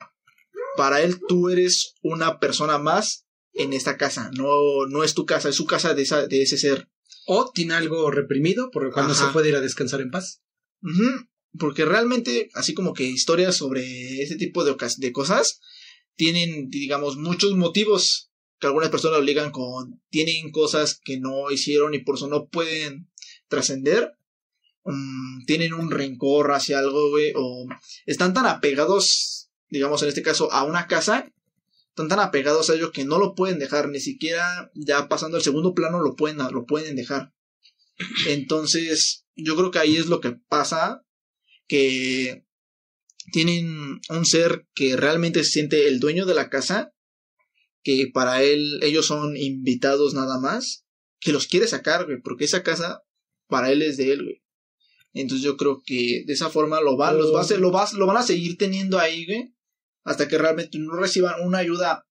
Para 0.76 1.02
él 1.04 1.20
tú 1.28 1.50
eres 1.50 1.94
una 2.02 2.40
persona 2.40 2.80
más 2.80 3.26
en 3.54 3.74
esta 3.74 3.98
casa. 3.98 4.32
No, 4.36 4.86
no 4.90 5.04
es 5.04 5.14
tu 5.14 5.26
casa, 5.26 5.50
es 5.50 5.56
su 5.56 5.66
casa 5.66 5.94
de, 5.94 6.02
esa, 6.02 6.28
de 6.28 6.42
ese 6.42 6.58
ser. 6.58 6.90
O 7.26 7.52
tiene 7.54 7.76
algo 7.76 8.12
reprimido, 8.12 8.70
por 8.72 8.84
lo 8.84 8.92
cual 8.92 9.08
no 9.08 9.14
Ajá. 9.14 9.28
se 9.28 9.34
puede 9.34 9.50
ir 9.50 9.56
a 9.56 9.62
descansar 9.62 10.02
en 10.02 10.12
paz. 10.12 10.42
Porque 11.58 11.86
realmente, 11.86 12.50
así 12.56 12.74
como 12.74 12.94
que 12.94 13.04
historias 13.04 13.56
sobre 13.56 14.22
este 14.22 14.36
tipo 14.36 14.64
de, 14.66 14.76
de 14.98 15.12
cosas, 15.12 15.60
tienen, 16.16 16.70
digamos, 16.70 17.16
muchos 17.18 17.56
motivos 17.56 18.32
que 18.60 18.68
algunas 18.68 18.90
personas 18.90 19.20
lo 19.20 19.24
ligan 19.26 19.52
con, 19.52 20.02
tienen 20.10 20.52
cosas 20.52 21.00
que 21.04 21.20
no 21.20 21.52
hicieron 21.52 21.94
y 21.94 22.00
por 22.00 22.16
eso 22.16 22.28
no 22.28 22.48
pueden 22.48 23.10
trascender, 23.48 24.18
Mm, 24.86 25.46
tienen 25.46 25.74
un 25.74 25.92
rencor 25.92 26.52
hacia 26.52 26.80
algo, 26.80 27.10
güey, 27.10 27.32
o 27.36 27.68
están 28.06 28.34
tan 28.34 28.46
apegados, 28.46 29.50
digamos, 29.70 30.02
en 30.04 30.10
este 30.10 30.22
caso, 30.22 30.52
a 30.52 30.64
una 30.64 30.88
casa, 30.88 31.32
están 31.90 32.10
tan 32.10 32.20
apegados 32.20 32.70
a 32.70 32.76
ello 32.76 32.92
que 32.92 33.06
no 33.06 33.18
lo 33.18 33.34
pueden 33.36 33.60
dejar, 33.60 33.90
ni 33.90 34.00
siquiera 34.00 34.72
ya 34.74 35.08
pasando 35.08 35.38
al 35.38 35.44
segundo 35.44 35.74
plano 35.74 36.02
lo 36.02 36.16
pueden, 36.16 36.38
lo 36.38 36.66
pueden 36.66 36.96
dejar. 36.96 37.34
Entonces, 38.28 39.26
yo 39.36 39.56
creo 39.56 39.72
que 39.72 39.80
ahí 39.80 39.96
es 39.96 40.08
lo 40.08 40.20
que 40.20 40.32
pasa, 40.50 41.04
que 41.68 42.46
tienen 43.32 44.02
un 44.10 44.26
ser 44.26 44.68
que 44.74 44.98
realmente 44.98 45.44
se 45.44 45.52
siente 45.52 45.88
el 45.88 46.00
dueño 46.00 46.26
de 46.26 46.34
la 46.34 46.50
casa, 46.50 46.94
que 47.84 48.10
para 48.14 48.42
él 48.44 48.80
ellos 48.82 49.06
son 49.06 49.38
invitados 49.38 50.14
nada 50.14 50.40
más, 50.40 50.86
que 51.20 51.32
los 51.32 51.48
quiere 51.48 51.68
sacar, 51.68 52.06
güey, 52.06 52.22
porque 52.22 52.46
esa 52.46 52.64
casa 52.64 53.02
para 53.48 53.72
él 53.72 53.82
es 53.82 53.98
de 53.98 54.12
él, 54.12 54.24
güey. 54.24 54.44
Entonces 55.14 55.46
yo 55.46 55.58
creo 55.58 55.82
que 55.86 56.24
de 56.26 56.34
esa 56.34 56.50
forma 56.50 56.82
lo 56.82 56.98
va, 56.98 57.14
los 57.14 57.34
va 57.34 57.40
a 57.40 57.44
hacer, 57.44 57.60
lo, 57.60 57.72
va, 57.72 57.88
lo 57.94 58.08
van 58.08 58.18
a 58.18 58.24
seguir 58.24 58.58
teniendo 58.58 59.00
ahí, 59.00 59.26
güey, 59.26 59.54
hasta 60.04 60.28
que 60.28 60.38
realmente 60.38 60.80
no 60.80 60.96
reciban 60.96 61.42
una 61.46 61.60
ayuda, 61.60 62.08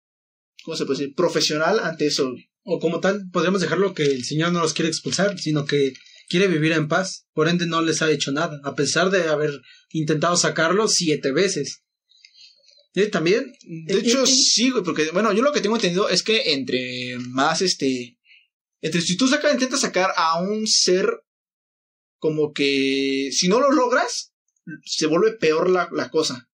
¿cómo 0.65 0.77
se 0.77 0.87
puede 0.87 1.01
decir? 1.01 1.15
Profesional 1.15 1.81
ante 1.81 2.07
eso, 2.07 2.31
güey. 2.31 2.49
O 2.65 2.79
como 2.79 3.01
tal, 3.01 3.29
podríamos 3.33 3.61
dejarlo 3.61 3.93
que 3.93 4.05
el 4.05 4.25
Señor 4.25 4.53
no 4.53 4.61
los 4.61 4.73
quiere 4.73 4.89
expulsar, 4.89 5.37
sino 5.39 5.65
que 5.65 5.95
quiere 6.29 6.47
vivir 6.47 6.73
en 6.73 6.87
paz. 6.87 7.27
Por 7.33 7.49
ende, 7.49 7.67
no 7.67 7.83
les 7.83 8.03
ha 8.03 8.11
hecho 8.11 8.31
nada, 8.31 8.61
a 8.63 8.75
pesar 8.77 9.11
de 9.11 9.25
haber 9.25 9.61
intentado 9.91 10.37
sacarlo 10.37 10.87
siete 10.87 11.33
veces. 11.33 11.83
También, 13.11 13.53
De 13.87 13.99
hecho, 13.99 14.27
sí, 14.27 14.71
güey, 14.71 14.85
porque, 14.85 15.09
bueno, 15.13 15.33
yo 15.33 15.43
lo 15.43 15.53
que 15.53 15.61
tengo 15.63 15.77
entendido 15.77 16.09
es 16.11 16.23
que 16.23 16.53
entre 16.53 17.17
más, 17.31 17.63
este, 17.63 18.19
entre 18.83 19.01
si 19.01 19.17
tú 19.17 19.27
sacas, 19.29 19.55
intentas 19.55 19.81
sacar 19.81 20.11
a 20.17 20.41
un 20.43 20.67
ser 20.67 21.23
como 22.19 22.53
que, 22.53 23.31
si 23.33 23.49
no 23.49 23.61
lo 23.61 23.71
logras, 23.71 24.33
se 24.85 25.07
vuelve 25.07 25.33
peor 25.33 25.71
la, 25.71 25.89
la 25.93 26.11
cosa. 26.11 26.49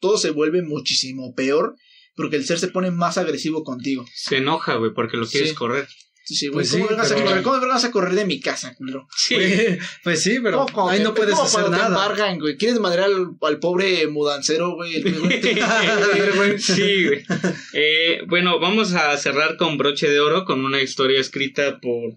Todo 0.00 0.18
se 0.18 0.30
vuelve 0.30 0.62
muchísimo 0.62 1.34
peor 1.34 1.76
porque 2.16 2.36
el 2.36 2.44
ser 2.44 2.58
se 2.58 2.68
pone 2.68 2.90
más 2.90 3.16
agresivo 3.16 3.62
contigo. 3.62 4.04
Se 4.14 4.38
enoja, 4.38 4.74
güey, 4.76 4.92
porque 4.92 5.16
lo 5.16 5.26
quieres 5.26 5.50
Sí. 5.50 5.54
correr. 5.54 5.86
Sí, 6.28 6.48
güey, 6.48 6.54
Pues 6.66 6.72
¿cómo, 6.72 6.84
sí, 6.86 6.90
vengas 6.90 7.10
a 7.12 7.14
pero- 7.14 7.26
correr? 7.28 7.42
¿Cómo 7.44 7.60
vengas 7.60 7.84
a 7.84 7.90
correr 7.92 8.14
de 8.14 8.24
mi 8.24 8.40
casa, 8.40 8.74
culero? 8.74 9.06
Sí. 9.16 9.36
pues, 9.36 9.78
pues 10.02 10.22
sí, 10.24 10.38
pero 10.42 10.58
¿Cómo 10.58 10.72
cuando 10.72 10.90
ahí 10.92 11.00
no 11.00 11.14
puedes 11.14 11.34
cómo 11.36 11.46
hacer 11.46 11.64
te 11.66 11.70
nada. 11.70 11.86
embargan, 11.86 12.38
güey? 12.40 12.56
¿Quieres 12.56 12.80
madrear 12.80 13.06
al, 13.10 13.28
al 13.40 13.58
pobre 13.60 14.08
mudancero, 14.08 14.74
güey? 14.74 15.02
Güey, 16.36 16.58
sí, 16.58 17.04
güey. 17.06 17.24
Eh, 17.72 18.22
bueno, 18.26 18.58
vamos 18.58 18.92
a 18.94 19.16
cerrar 19.18 19.56
con 19.56 19.78
broche 19.78 20.10
de 20.10 20.18
oro 20.20 20.44
con 20.44 20.64
una 20.64 20.82
historia 20.82 21.20
escrita 21.20 21.78
por. 21.80 22.14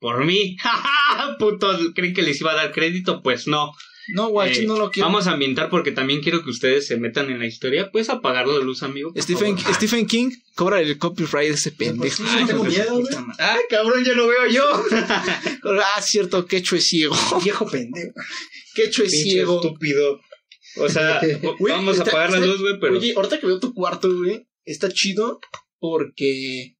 por 0.00 0.24
mí. 0.24 0.56
Putos, 1.38 1.90
¿creen 1.94 2.14
que 2.14 2.22
les 2.22 2.40
iba 2.40 2.52
a 2.52 2.56
dar 2.56 2.72
crédito? 2.72 3.22
Pues 3.22 3.46
no. 3.46 3.72
No, 4.08 4.28
guachi, 4.28 4.60
Eh, 4.62 4.66
no 4.66 4.76
lo 4.78 4.90
quiero. 4.90 5.06
Vamos 5.08 5.26
a 5.26 5.32
ambientar 5.32 5.70
porque 5.70 5.92
también 5.92 6.20
quiero 6.20 6.42
que 6.42 6.50
ustedes 6.50 6.86
se 6.86 6.96
metan 6.96 7.30
en 7.30 7.38
la 7.38 7.46
historia. 7.46 7.90
¿Puedes 7.90 8.08
apagar 8.10 8.46
la 8.48 8.58
luz, 8.58 8.82
amigo? 8.82 9.12
Stephen, 9.16 9.56
favor? 9.58 9.74
Stephen 9.76 10.06
King 10.06 10.30
cobra 10.54 10.80
el 10.80 10.98
copyright 10.98 11.48
de 11.50 11.54
ese 11.54 11.72
pendejo. 11.72 12.22
Ay, 12.26 12.44
tengo 12.46 12.64
miedo, 12.64 13.00
güey. 13.00 13.14
¡Ay, 13.38 13.60
cabrón, 13.70 14.04
ya 14.04 14.12
lo 14.14 14.26
veo 14.26 14.46
yo! 14.48 14.62
Ah, 15.94 16.00
cierto, 16.02 16.46
Quecho 16.46 16.76
es 16.76 16.86
ciego. 16.88 17.14
Viejo 17.42 17.66
pendejo. 17.66 18.12
Quecho 18.74 19.04
es 19.04 19.10
Pinche 19.12 19.30
ciego. 19.30 19.56
estúpido. 19.62 20.20
O 20.76 20.88
sea, 20.88 21.20
vamos 21.60 21.98
a 22.00 22.02
apagar 22.02 22.30
la 22.32 22.38
luz, 22.40 22.60
güey, 22.60 22.80
pero. 22.80 22.94
Oye, 22.98 23.12
ahorita 23.14 23.38
que 23.40 23.46
veo 23.46 23.60
tu 23.60 23.72
cuarto, 23.74 24.12
güey, 24.12 24.46
está 24.64 24.88
chido 24.90 25.40
porque. 25.78 26.76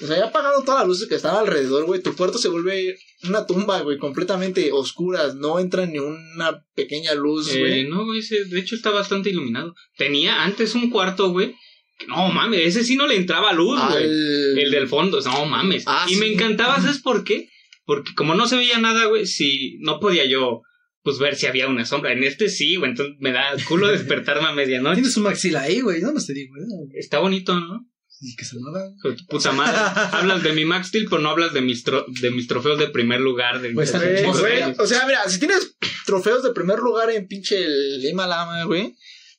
O 0.00 0.06
sea, 0.06 0.16
ya 0.16 0.26
apagado 0.26 0.62
todas 0.62 0.80
las 0.80 0.88
luces 0.88 1.08
que 1.08 1.16
están 1.16 1.34
alrededor, 1.36 1.84
güey. 1.86 2.00
Tu 2.02 2.14
cuarto 2.14 2.38
se 2.38 2.48
vuelve 2.48 2.96
una 3.28 3.46
tumba, 3.46 3.80
güey, 3.80 3.98
completamente 3.98 4.70
oscuras. 4.72 5.34
No 5.34 5.58
entra 5.58 5.86
ni 5.86 5.98
una 5.98 6.64
pequeña 6.74 7.14
luz, 7.14 7.52
Eh, 7.54 7.58
güey. 7.60 7.88
no, 7.88 8.04
güey, 8.04 8.20
ese, 8.20 8.44
de 8.44 8.60
hecho 8.60 8.76
está 8.76 8.90
bastante 8.90 9.30
iluminado. 9.30 9.74
Tenía 9.96 10.44
antes 10.44 10.74
un 10.74 10.90
cuarto, 10.90 11.30
güey. 11.30 11.54
que 11.98 12.06
No 12.06 12.28
mames, 12.28 12.60
ese 12.60 12.84
sí 12.84 12.94
no 12.94 13.06
le 13.08 13.16
entraba 13.16 13.52
luz, 13.52 13.80
güey. 13.90 14.04
El 14.04 14.70
del 14.70 14.86
fondo, 14.88 15.20
no 15.20 15.46
mames. 15.46 15.82
Ah, 15.86 16.06
y 16.08 16.14
me 16.16 16.32
encantaba, 16.32 16.80
¿sabes 16.80 17.00
por 17.00 17.24
qué? 17.24 17.48
Porque 17.84 18.14
como 18.14 18.34
no 18.34 18.46
se 18.46 18.56
veía 18.56 18.78
nada, 18.78 19.06
güey, 19.06 19.26
si 19.26 19.78
no 19.80 19.98
podía 19.98 20.24
yo, 20.26 20.60
pues 21.02 21.18
ver 21.18 21.34
si 21.34 21.46
había 21.46 21.66
una 21.66 21.84
sombra. 21.86 22.12
En 22.12 22.22
este 22.22 22.50
sí, 22.50 22.76
güey, 22.76 22.90
entonces 22.90 23.16
me 23.18 23.32
da 23.32 23.46
culo 23.66 23.88
despertarme 23.88 24.46
a 24.46 24.52
medianoche. 24.52 24.96
Tienes 25.00 25.16
un 25.16 25.22
maxila 25.24 25.62
ahí, 25.62 25.80
güey. 25.80 26.00
No, 26.02 26.12
no 26.12 26.20
te 26.24 26.34
digo, 26.34 26.54
¿eh? 26.56 26.98
Está 26.98 27.18
bonito, 27.18 27.58
¿no? 27.58 27.84
Y 28.20 28.34
que 28.34 28.44
se 28.44 28.56
mueva. 28.58 28.80
Hijo 28.96 29.10
de 29.10 29.16
tu 29.16 29.26
puta 29.26 29.52
madre. 29.52 29.78
hablas 30.12 30.42
de 30.42 30.52
mi 30.52 30.64
Max 30.64 30.88
Steel, 30.88 31.06
pero 31.08 31.22
no 31.22 31.30
hablas 31.30 31.52
de 31.52 31.60
mis, 31.60 31.84
tro- 31.84 32.04
de 32.20 32.30
mis 32.30 32.48
trofeos 32.48 32.78
de 32.78 32.88
primer 32.88 33.20
lugar. 33.20 33.60
De 33.60 33.70
Pues, 33.70 33.92
güey, 33.92 34.22
Güey, 34.24 34.62
o 34.78 34.86
sea, 34.86 35.06
mira, 35.06 35.28
si 35.28 35.38
tienes 35.38 35.76
trofeos 36.04 36.42
de 36.42 36.52
primer 36.52 36.78
lugar 36.80 37.10
en 37.10 37.26
pinche 37.28 37.64
el 37.64 38.04
Himalaya, 38.04 38.64
güey, 38.64 38.94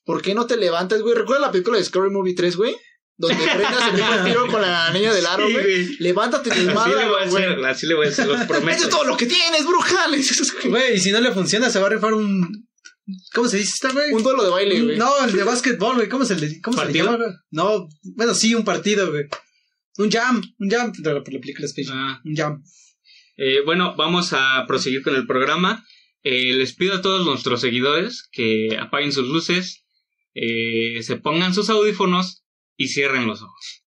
¿por 0.05 0.21
qué 0.21 0.33
no 0.33 0.45
te 0.47 0.55
levantas, 0.57 1.01
güey? 1.01 1.13
¿Recuerdas 1.15 1.47
la 1.47 1.51
película 1.51 1.77
de 1.77 1.83
Scary 1.83 2.09
Movie 2.09 2.35
3, 2.35 2.55
güey? 2.55 2.75
donde 3.21 3.35
Brenda 3.35 3.91
se 3.91 3.97
fue 4.01 4.15
el 4.17 4.23
tiro 4.23 4.47
con 4.47 4.61
la 4.61 4.91
niña 4.93 5.13
del 5.13 5.25
aro, 5.25 5.45
Sí, 5.45 5.51
güey. 5.51 5.65
güey. 5.65 5.97
Levántate 5.99 6.47
y 6.47 6.51
Así 6.53 6.61
le 6.61 6.73
voy 6.73 6.83
a 7.21 7.27
güey. 7.27 7.43
hacer, 7.43 7.65
así 7.65 7.85
le 7.87 7.95
voy 7.95 8.05
a 8.05 8.09
hacer, 8.11 8.27
los 8.27 8.37
Eso 8.39 8.47
prometo. 8.47 8.83
es 8.85 8.89
todo 8.89 9.03
lo 9.03 9.17
que 9.17 9.25
tienes, 9.25 9.65
bruja. 9.65 10.07
Le 10.07 10.15
dices, 10.15 10.53
güey. 10.53 10.69
Güey, 10.69 10.95
y 10.95 10.99
si 11.01 11.11
no 11.11 11.19
le 11.19 11.33
funciona, 11.33 11.69
se 11.69 11.79
va 11.81 11.87
a 11.87 11.89
rifar 11.89 12.13
un. 12.13 12.68
¿Cómo 13.33 13.47
se 13.47 13.57
dice 13.57 13.71
esta, 13.73 13.91
güey? 13.91 14.11
Un 14.11 14.23
duelo 14.23 14.43
de 14.43 14.49
baile, 14.49 14.81
güey. 14.81 14.97
No, 14.97 15.11
el 15.23 15.31
de 15.31 15.43
básquetbol, 15.43 15.95
güey. 15.95 16.09
¿Cómo 16.09 16.25
se 16.25 16.35
le, 16.35 16.61
cómo 16.61 16.77
se 16.77 16.85
le 16.85 16.93
llama, 16.93 17.17
güey? 17.17 17.29
No, 17.51 17.87
bueno, 18.15 18.33
sí, 18.33 18.53
un 18.55 18.63
partido, 18.63 19.09
güey. 19.09 19.25
Un 19.97 20.11
jam, 20.11 20.41
un 20.59 20.69
jam. 20.69 20.91
De 20.91 21.13
la, 21.13 21.23
por 21.23 21.33
la 21.33 21.39
película 21.39 21.65
Space 21.65 21.89
Jam. 21.89 21.97
Ah. 21.97 22.21
Un 22.23 22.35
jam. 22.35 22.63
Eh, 23.37 23.61
bueno, 23.65 23.95
vamos 23.95 24.33
a 24.33 24.65
proseguir 24.67 25.01
con 25.01 25.15
el 25.15 25.25
programa. 25.25 25.85
Eh, 26.23 26.53
les 26.53 26.75
pido 26.75 26.95
a 26.95 27.01
todos 27.01 27.25
nuestros 27.25 27.61
seguidores 27.61 28.27
que 28.31 28.77
apaguen 28.77 29.13
sus 29.13 29.27
luces, 29.27 29.85
eh, 30.33 31.01
se 31.01 31.15
pongan 31.15 31.53
sus 31.53 31.69
audífonos 31.69 32.43
y 32.75 32.89
cierren 32.89 33.27
los 33.27 33.41
ojos. 33.41 33.83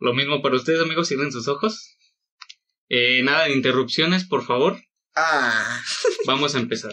Lo 0.00 0.14
mismo 0.14 0.42
para 0.42 0.56
ustedes, 0.56 0.82
amigos, 0.82 1.08
cierren 1.08 1.32
sus 1.32 1.46
ojos. 1.46 1.96
Eh, 2.88 3.22
nada 3.22 3.44
de 3.44 3.54
interrupciones, 3.54 4.24
por 4.24 4.44
favor. 4.44 4.80
Ah. 5.14 5.80
Vamos 6.26 6.54
a 6.54 6.58
empezar. 6.58 6.92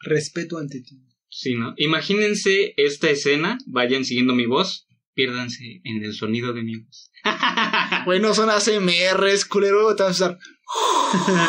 Respeto 0.00 0.58
ante 0.58 0.80
ti. 0.80 0.96
Sí, 1.30 1.54
¿no? 1.54 1.74
Imagínense 1.76 2.74
esta 2.76 3.10
escena, 3.10 3.58
vayan 3.66 4.04
siguiendo 4.04 4.34
mi 4.34 4.46
voz, 4.46 4.86
piérdanse 5.14 5.80
en 5.84 6.04
el 6.04 6.14
sonido 6.14 6.52
de 6.52 6.62
mi 6.62 6.76
voz. 6.78 7.10
Güey, 8.04 8.20
no 8.20 8.34
son 8.34 8.48
ACMRs, 8.50 9.44
culero. 9.44 9.94
Te 9.96 10.04
vas 10.04 10.20
a 10.22 10.26
usar. 10.26 10.38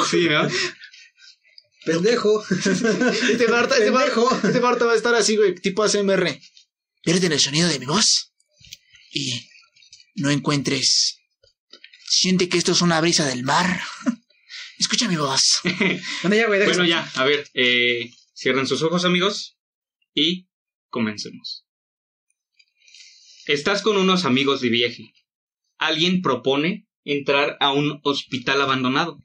sí, 0.09 0.27
¿no? 0.29 0.47
Pendejo. 1.85 2.43
Este 2.51 3.47
Marta, 3.47 3.77
este 3.77 3.91
Pendejo. 3.91 4.29
Marta, 4.29 4.47
este 4.47 4.59
Marta 4.59 4.85
va 4.85 4.93
a 4.93 4.95
estar 4.95 5.15
así, 5.15 5.37
güey, 5.37 5.55
tipo 5.55 5.83
ACMR. 5.83 6.39
Pierde 7.03 7.27
en 7.27 7.33
el 7.33 7.39
sonido 7.39 7.69
de 7.69 7.79
mi 7.79 7.85
voz 7.85 8.33
y 9.11 9.49
no 10.15 10.29
encuentres. 10.29 11.19
Siente 12.07 12.49
que 12.49 12.57
esto 12.57 12.71
es 12.71 12.81
una 12.81 12.99
brisa 12.99 13.25
del 13.25 13.43
mar. 13.43 13.81
Escucha 14.77 15.07
mi 15.07 15.15
voz. 15.15 15.59
Bueno, 16.23 16.35
ya, 16.35 16.47
güey, 16.47 16.65
Bueno, 16.65 16.85
ya, 16.85 17.09
a 17.15 17.25
ver, 17.25 17.47
eh, 17.53 18.11
cierren 18.39 18.67
sus 18.67 18.81
ojos, 18.83 19.03
amigos, 19.03 19.57
y 20.13 20.47
comencemos. 20.89 21.65
Estás 23.45 23.81
con 23.81 23.97
unos 23.97 24.25
amigos 24.25 24.61
de 24.61 24.69
viaje. 24.69 25.13
Alguien 25.77 26.21
propone 26.21 26.87
entrar 27.03 27.57
a 27.59 27.73
un 27.73 27.99
hospital 28.03 28.61
abandonado. 28.61 29.19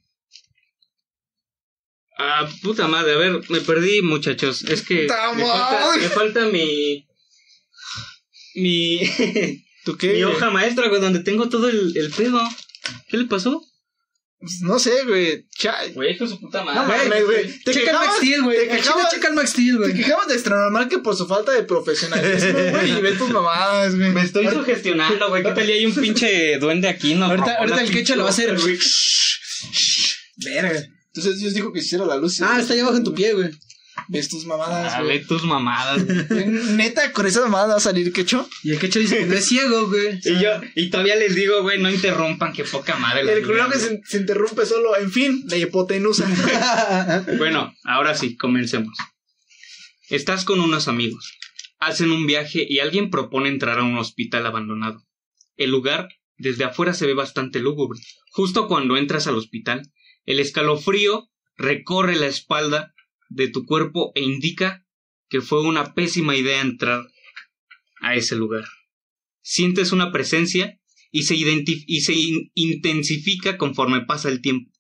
Ah, 2.19 2.49
puta 2.63 2.89
madre, 2.89 3.13
a 3.13 3.19
ver, 3.19 3.51
me 3.51 3.61
perdí, 3.61 4.03
muchachos. 4.03 4.65
Es 4.65 4.83
que 4.83 5.07
¡Ta 5.07 5.33
me 5.35 5.45
falta, 5.45 5.97
me 5.97 6.09
falta 6.09 6.47
mi. 6.47 7.07
Mi. 8.55 9.01
¿Tú 9.85 9.97
qué? 9.97 10.13
mi 10.15 10.25
hoja 10.25 10.51
maestra, 10.51 10.89
güey, 10.89 11.01
donde 11.01 11.21
tengo 11.21 11.49
todo 11.49 11.69
el, 11.69 11.97
el 11.97 12.11
pedo. 12.11 12.41
¿Qué 13.09 13.17
le 13.17 13.27
pasó? 13.27 13.65
Pues, 14.41 14.61
No 14.61 14.79
sé, 14.79 14.93
güey. 15.07 15.47
Güey, 15.95 16.13
hijo 16.15 16.25
de 16.25 16.31
su 16.31 16.41
puta 16.41 16.59
No 16.65 16.67
madre. 16.67 17.09
mames, 17.09 17.25
güey. 17.25 17.59
Te 17.65 17.73
Checa 17.73 17.91
el 17.91 17.97
Max 17.97 18.05
quejabas, 18.07 18.17
Steel, 18.19 18.43
güey. 18.43 18.59
te 18.59 18.69
quejabas- 18.77 19.11
checa 19.11 19.29
el 19.29 19.35
Max 19.35 19.51
Steel, 19.51 19.73
te 19.73 19.79
güey. 19.79 19.95
quejabas 19.95 20.27
de 20.29 20.35
extra 20.35 20.57
normal 20.57 20.89
que 20.89 20.99
por 20.99 21.17
su 21.17 21.27
falta 21.27 21.53
de 21.53 21.63
profesionalismo, 21.63 22.53
güey. 22.71 22.91
Y 22.91 23.01
ve 23.01 23.13
tus 23.13 23.31
mamadas, 23.31 23.97
güey. 23.97 24.11
Me 24.11 24.23
estoy 24.23 24.49
sugestionando, 24.49 25.29
güey. 25.31 25.43
¿Qué 25.43 25.51
tal 25.53 25.69
y 25.71 25.73
hay 25.73 25.87
un 25.87 25.95
pinche 25.95 26.59
duende 26.59 26.89
aquí? 26.89 27.15
No, 27.15 27.27
Ahorita, 27.27 27.55
ahorita 27.59 27.81
el 27.83 27.91
quecho 27.91 28.17
lo 28.17 28.25
va 28.25 28.29
a 28.29 28.33
hacer. 28.33 28.59
güey. 28.59 28.79
Verga. 30.37 30.83
Entonces 31.15 31.39
Dios 31.41 31.55
dijo 31.55 31.73
que 31.73 31.79
hiciera 31.79 32.05
la 32.05 32.17
luz. 32.17 32.41
Ah, 32.43 32.59
está 32.61 32.75
ahí 32.75 32.81
abajo 32.81 32.97
en 32.97 33.05
tu 33.05 33.15
pie, 33.15 33.33
güey. 33.35 33.51
Ves 34.09 34.29
tus 34.29 34.45
mamadas, 34.47 34.93
Ah, 34.95 35.03
güey. 35.03 35.19
ve 35.21 35.25
tus 35.25 35.45
mamadas. 35.45 36.05
güey. 36.05 36.47
Neta, 36.77 37.13
con 37.13 37.27
esa 37.27 37.41
mamada 37.43 37.69
va 37.69 37.77
a 37.77 37.81
salir 37.81 38.13
quecho. 38.13 38.49
Y 38.63 38.73
el 38.73 38.79
quecho 38.79 38.99
dice 38.99 39.19
que 39.19 39.27
no 39.27 39.35
es 39.35 39.47
ciego, 39.47 39.89
güey. 39.89 40.19
Y 40.25 40.43
yo, 40.43 40.51
y 40.75 40.91
todavía 40.91 41.17
les 41.17 41.35
digo, 41.35 41.63
güey, 41.63 41.81
no 41.81 41.91
interrumpan, 41.91 42.53
que 42.53 42.65
poca 42.65 42.97
madre. 42.97 43.31
El 43.33 43.47
culo 43.47 43.69
que 43.71 43.79
se, 43.79 44.01
se 44.05 44.19
interrumpe 44.19 44.67
solo. 44.67 44.97
En 44.97 45.11
fin, 45.11 45.45
la 45.49 45.57
hipotenusa. 45.57 46.27
Bueno, 47.39 47.73
ahora 47.85 48.15
sí, 48.15 48.37
comencemos. 48.37 48.97
Estás 50.09 50.45
con 50.45 50.61
unos 50.61 50.89
amigos. 50.89 51.33
Hacen 51.79 52.11
un 52.11 52.27
viaje 52.27 52.67
y 52.69 52.79
alguien 52.79 53.11
propone 53.11 53.49
entrar 53.49 53.79
a 53.79 53.83
un 53.85 53.99
hospital 53.99 54.47
abandonado. 54.47 55.03
El 55.57 55.71
lugar 55.71 56.09
desde 56.37 56.65
afuera 56.65 56.95
se 56.95 57.07
ve 57.07 57.15
bastante 57.15 57.61
lúgubre. 57.61 58.01
Justo 58.31 58.69
cuando 58.69 58.97
entras 58.97 59.27
al 59.27 59.37
hospital, 59.37 59.83
el 60.25 60.41
escalofrío 60.41 61.31
recorre 61.57 62.17
la 62.17 62.27
espalda 62.27 62.94
de 63.29 63.49
tu 63.49 63.65
cuerpo 63.67 64.13
e 64.15 64.23
indica 64.23 64.87
que 65.29 65.41
fue 65.41 65.63
una 65.63 65.95
pésima 65.95 66.37
idea 66.37 66.61
entrar 66.61 67.07
a 68.01 68.15
ese 68.15 68.37
lugar. 68.37 68.65
Sientes 69.43 69.93
una 69.93 70.13
presencia 70.13 70.79
y 71.11 71.23
se, 71.25 71.37
y 71.37 72.01
se 72.01 72.13
in- 72.15 72.51
intensifica 72.55 73.57
conforme 73.59 74.03
pasa 74.03 74.29
el 74.29 74.41
tiempo. 74.41 74.71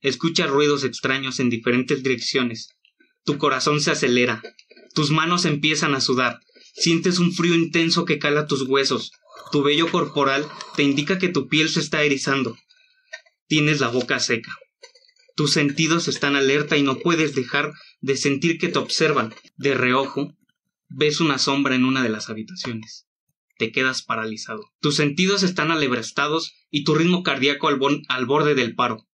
Escuchas 0.00 0.50
ruidos 0.50 0.84
extraños 0.84 1.38
en 1.40 1.50
diferentes 1.50 2.02
direcciones. 2.02 2.70
Tu 3.24 3.38
corazón 3.38 3.80
se 3.80 3.92
acelera. 3.92 4.42
Tus 4.94 5.10
manos 5.10 5.44
empiezan 5.44 5.94
a 5.94 6.00
sudar. 6.00 6.40
Sientes 6.74 7.18
un 7.18 7.32
frío 7.32 7.54
intenso 7.54 8.04
que 8.04 8.18
cala 8.18 8.46
tus 8.46 8.62
huesos. 8.62 9.12
Tu 9.52 9.62
vello 9.62 9.90
corporal 9.90 10.46
te 10.76 10.82
indica 10.82 11.18
que 11.18 11.28
tu 11.28 11.48
piel 11.48 11.68
se 11.68 11.80
está 11.80 12.02
erizando. 12.02 12.56
Tienes 13.46 13.80
la 13.80 13.88
boca 13.88 14.18
seca. 14.18 14.56
Tus 15.34 15.52
sentidos 15.52 16.08
están 16.08 16.36
alerta 16.36 16.76
y 16.76 16.82
no 16.82 16.98
puedes 16.98 17.34
dejar 17.34 17.72
de 18.00 18.16
sentir 18.16 18.58
que 18.58 18.68
te 18.68 18.78
observan. 18.78 19.34
De 19.56 19.74
reojo, 19.74 20.36
ves 20.88 21.20
una 21.20 21.38
sombra 21.38 21.74
en 21.74 21.84
una 21.84 22.02
de 22.02 22.10
las 22.10 22.28
habitaciones. 22.28 23.06
Te 23.58 23.72
quedas 23.72 24.02
paralizado. 24.02 24.72
Tus 24.80 24.96
sentidos 24.96 25.42
están 25.42 25.70
alebrestados 25.70 26.52
y 26.70 26.84
tu 26.84 26.94
ritmo 26.94 27.22
cardíaco 27.22 27.68
al, 27.68 28.26
borde 28.26 28.54
del 28.54 28.74
paro. 28.74 29.08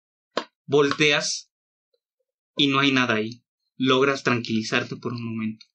Volteas 0.66 1.52
y 2.56 2.68
no 2.68 2.80
hay 2.80 2.92
nada 2.92 3.16
ahí. 3.16 3.44
Logras 3.78 4.24
tranquilizarte 4.24 4.96
por 4.96 5.14
un 5.14 5.26
momento. 5.26 5.66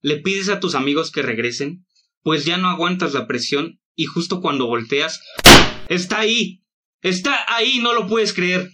Le 0.00 0.18
pides 0.18 0.48
a 0.48 0.60
tus 0.60 0.74
amigos 0.74 1.10
que 1.10 1.22
regresen, 1.22 1.86
pues 2.22 2.44
ya 2.44 2.56
no 2.56 2.68
aguantas 2.68 3.12
la 3.12 3.26
presión 3.26 3.80
y 3.94 4.06
justo 4.06 4.40
cuando 4.40 4.66
volteas, 4.66 5.20
está 5.88 6.20
ahí. 6.20 6.62
Está 7.02 7.44
ahí, 7.54 7.80
no 7.80 7.92
lo 7.92 8.06
puedes 8.06 8.32
creer. 8.32 8.70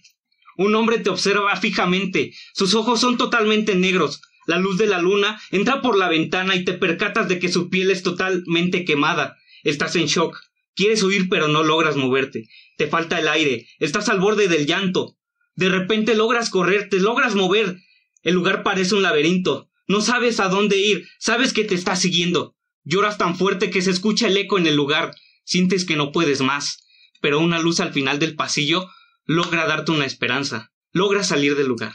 Un 0.62 0.76
hombre 0.76 0.98
te 0.98 1.10
observa 1.10 1.56
fijamente. 1.56 2.32
Sus 2.54 2.74
ojos 2.74 3.00
son 3.00 3.16
totalmente 3.16 3.74
negros. 3.74 4.22
La 4.46 4.58
luz 4.58 4.78
de 4.78 4.86
la 4.86 5.02
luna 5.02 5.40
entra 5.50 5.82
por 5.82 5.98
la 5.98 6.08
ventana 6.08 6.54
y 6.54 6.64
te 6.64 6.72
percatas 6.72 7.28
de 7.28 7.40
que 7.40 7.48
su 7.48 7.68
piel 7.68 7.90
es 7.90 8.04
totalmente 8.04 8.84
quemada. 8.84 9.36
Estás 9.64 9.96
en 9.96 10.06
shock. 10.06 10.38
Quieres 10.76 11.02
huir 11.02 11.28
pero 11.28 11.48
no 11.48 11.64
logras 11.64 11.96
moverte. 11.96 12.48
Te 12.76 12.86
falta 12.86 13.18
el 13.18 13.26
aire. 13.26 13.66
Estás 13.80 14.08
al 14.08 14.20
borde 14.20 14.46
del 14.46 14.66
llanto. 14.66 15.18
De 15.56 15.68
repente 15.68 16.14
logras 16.14 16.48
correr, 16.48 16.88
te 16.88 17.00
logras 17.00 17.34
mover. 17.34 17.78
El 18.22 18.34
lugar 18.34 18.62
parece 18.62 18.94
un 18.94 19.02
laberinto. 19.02 19.68
No 19.88 20.00
sabes 20.00 20.38
a 20.38 20.48
dónde 20.48 20.78
ir. 20.78 21.08
Sabes 21.18 21.52
que 21.52 21.64
te 21.64 21.74
está 21.74 21.96
siguiendo. 21.96 22.54
Lloras 22.84 23.18
tan 23.18 23.36
fuerte 23.36 23.68
que 23.68 23.82
se 23.82 23.90
escucha 23.90 24.28
el 24.28 24.36
eco 24.36 24.58
en 24.58 24.68
el 24.68 24.76
lugar. 24.76 25.12
Sientes 25.42 25.84
que 25.84 25.96
no 25.96 26.12
puedes 26.12 26.40
más. 26.40 26.86
Pero 27.20 27.40
una 27.40 27.58
luz 27.58 27.80
al 27.80 27.92
final 27.92 28.20
del 28.20 28.36
pasillo 28.36 28.88
logra 29.24 29.66
darte 29.66 29.92
una 29.92 30.06
esperanza. 30.06 30.72
Logras 30.92 31.28
salir 31.28 31.56
del 31.56 31.68
lugar. 31.68 31.94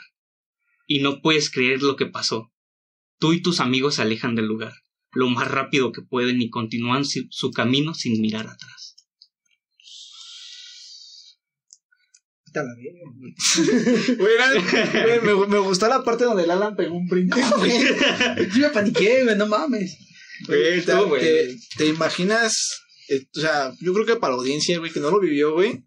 Y 0.88 1.00
no 1.00 1.22
puedes 1.22 1.50
creer 1.50 1.82
lo 1.84 1.96
que 1.96 2.06
pasó. 2.06 2.52
Tú 3.20 3.34
y 3.34 3.42
tus 3.42 3.60
amigos 3.60 3.96
se 3.96 4.02
alejan 4.04 4.36
del 4.36 4.46
lugar 4.46 4.74
lo 5.12 5.30
más 5.30 5.48
rápido 5.50 5.92
que 5.92 6.02
pueden 6.04 6.42
y 6.42 6.50
continúan 6.50 7.04
su 7.06 7.52
camino 7.52 7.94
sin 7.96 8.22
mirar 8.22 8.46
atrás. 8.48 8.96
Güey. 14.18 15.22
Me, 15.24 15.48
me 15.48 15.60
gustó 15.60 15.88
la 15.88 16.04
parte 16.04 16.24
donde 16.26 16.44
el 16.44 16.52
Alan 16.52 16.76
pegó 16.76 16.96
un 16.96 17.08
brinco. 17.08 17.38
Yo 18.56 18.60
me 18.60 18.70
paniqué, 18.70 19.24
güey, 19.24 19.36
no 19.38 19.48
mames. 19.48 19.98
Güey, 20.48 20.64
te, 20.64 20.78
estuvo, 20.78 21.08
güey. 21.08 21.22
te- 21.22 21.56
te 21.78 21.86
imaginas, 21.88 22.82
eh, 23.10 23.26
o 23.36 23.40
sea, 23.40 23.74
yo 23.80 23.94
creo 23.94 24.06
que 24.06 24.16
para 24.18 24.34
la 24.34 24.40
audiencia, 24.40 24.78
güey, 24.78 24.92
que 24.92 25.00
no 25.00 25.10
lo 25.10 25.20
vivió, 25.20 25.54
güey. 25.54 25.84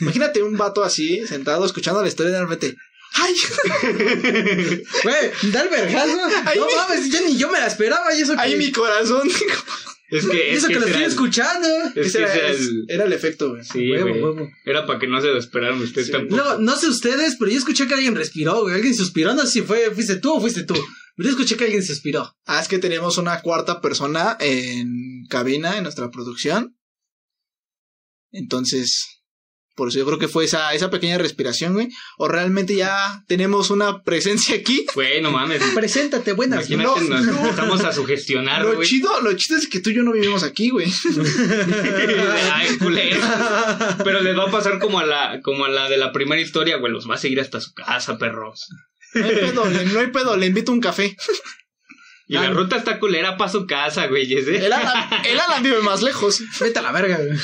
Imagínate 0.00 0.42
un 0.42 0.56
vato 0.56 0.84
así, 0.84 1.26
sentado, 1.26 1.64
escuchando 1.66 2.02
la 2.02 2.08
historia 2.08 2.30
y 2.30 2.34
de 2.34 2.40
repente, 2.40 2.76
¡ay! 3.14 3.34
Güey, 5.04 5.52
da 5.52 5.62
el 5.62 5.68
vergazo. 5.68 6.18
Ahí 6.46 6.58
No 6.58 6.66
mi- 6.66 6.74
mames, 6.74 7.10
yo 7.10 7.20
ni 7.24 7.36
yo 7.36 7.50
me 7.50 7.58
la 7.60 7.66
esperaba 7.66 8.14
y 8.14 8.22
eso 8.22 8.34
que... 8.34 8.40
¡Ay, 8.40 8.56
mi 8.56 8.70
corazón! 8.72 9.28
Es 10.10 10.24
que, 10.26 10.52
es 10.52 10.58
eso 10.60 10.68
que, 10.68 10.72
que 10.72 10.80
lo 10.80 10.86
estoy 10.86 11.02
escuchando. 11.04 11.68
es 11.94 12.12
que 12.14 12.18
era, 12.22 12.48
el- 12.48 12.84
era 12.88 13.04
el 13.04 13.12
efecto, 13.12 13.50
güey. 13.50 13.62
Sí, 13.62 13.90
Huevo, 13.90 14.08
güey. 14.08 14.22
huevo. 14.22 14.48
Era 14.64 14.86
para 14.86 14.98
que 14.98 15.06
no 15.06 15.20
se 15.20 15.26
lo 15.26 15.38
esperaran 15.38 15.82
ustedes 15.82 16.06
Sí. 16.06 16.12
tampoco. 16.12 16.42
No, 16.42 16.56
no 16.58 16.76
sé 16.78 16.86
ustedes, 16.88 17.36
pero 17.38 17.50
yo 17.50 17.58
escuché 17.58 17.86
que 17.86 17.92
alguien 17.92 18.16
respiró, 18.16 18.62
güey. 18.62 18.74
Alguien 18.74 18.94
suspiró, 18.94 19.34
no 19.34 19.42
sé 19.42 19.48
si 19.48 19.60
fue, 19.60 19.90
fuiste 19.90 20.16
tú 20.16 20.32
o 20.36 20.40
fuiste 20.40 20.62
tú. 20.62 20.72
Pero 21.14 21.28
yo 21.28 21.30
escuché 21.32 21.58
que 21.58 21.64
alguien 21.64 21.84
suspiró. 21.84 22.34
Ah, 22.46 22.58
es 22.58 22.68
que 22.68 22.78
tenemos 22.78 23.18
una 23.18 23.42
cuarta 23.42 23.82
persona 23.82 24.38
en 24.40 25.26
cabina 25.28 25.76
en 25.76 25.82
nuestra 25.82 26.10
producción. 26.10 26.74
Entonces, 28.30 29.17
Por 29.78 29.88
eso 29.88 29.98
yo 29.98 30.04
creo 30.04 30.18
que 30.18 30.26
fue 30.28 30.44
esa, 30.44 30.74
esa 30.74 30.90
pequeña 30.90 31.16
respiración, 31.16 31.72
güey. 31.74 31.88
O 32.18 32.26
realmente 32.28 32.74
ya 32.74 33.22
tenemos 33.28 33.70
una 33.70 34.02
presencia 34.02 34.56
aquí. 34.56 34.84
Güey, 34.94 35.22
no 35.22 35.30
mames. 35.30 35.62
Preséntate, 35.74 36.32
buenas. 36.32 36.68
Imagínate, 36.68 37.00
no, 37.08 37.16
nos 37.16 37.24
no. 37.26 37.38
empezamos 37.44 37.84
a 37.84 37.92
sugestionar, 37.92 38.62
Lo 38.62 38.74
güey. 38.74 38.88
chido, 38.88 39.20
lo 39.22 39.32
chido 39.34 39.56
es 39.58 39.68
que 39.68 39.78
tú 39.80 39.90
y 39.90 39.94
yo 39.94 40.02
no 40.02 40.12
vivimos 40.12 40.42
aquí, 40.42 40.70
güey. 40.70 40.92
Ay, 42.52 42.76
culero. 42.78 43.20
Pero 44.04 44.20
les 44.20 44.36
va 44.36 44.44
a 44.44 44.50
pasar 44.50 44.78
como 44.78 44.98
a 44.98 45.06
la, 45.06 45.40
como 45.42 45.64
a 45.64 45.68
la 45.68 45.88
de 45.88 45.96
la 45.96 46.12
primera 46.12 46.40
historia, 46.42 46.76
güey. 46.78 46.92
Los 46.92 47.08
va 47.08 47.14
a 47.14 47.18
seguir 47.18 47.40
hasta 47.40 47.60
su 47.60 47.72
casa, 47.72 48.18
perros. 48.18 48.66
No 49.14 49.24
hay 49.24 49.36
pedo, 49.36 49.64
le- 49.66 49.84
no 49.86 50.00
hay 50.00 50.06
pedo, 50.08 50.36
le 50.36 50.46
invito 50.46 50.72
un 50.72 50.80
café. 50.80 51.16
Y 52.26 52.34
la 52.34 52.50
ruta 52.50 52.76
está 52.76 52.98
culera 52.98 53.38
para 53.38 53.50
su 53.50 53.66
casa, 53.66 54.06
güey. 54.06 54.30
¿eh? 54.30 54.66
El 54.66 54.70
Alan, 54.72 55.08
el 55.24 55.40
Alan 55.40 55.62
vive 55.62 55.80
más 55.80 56.02
lejos. 56.02 56.42
Vete 56.60 56.78
a 56.78 56.82
la 56.82 56.92
verga, 56.92 57.16
güey. 57.18 57.38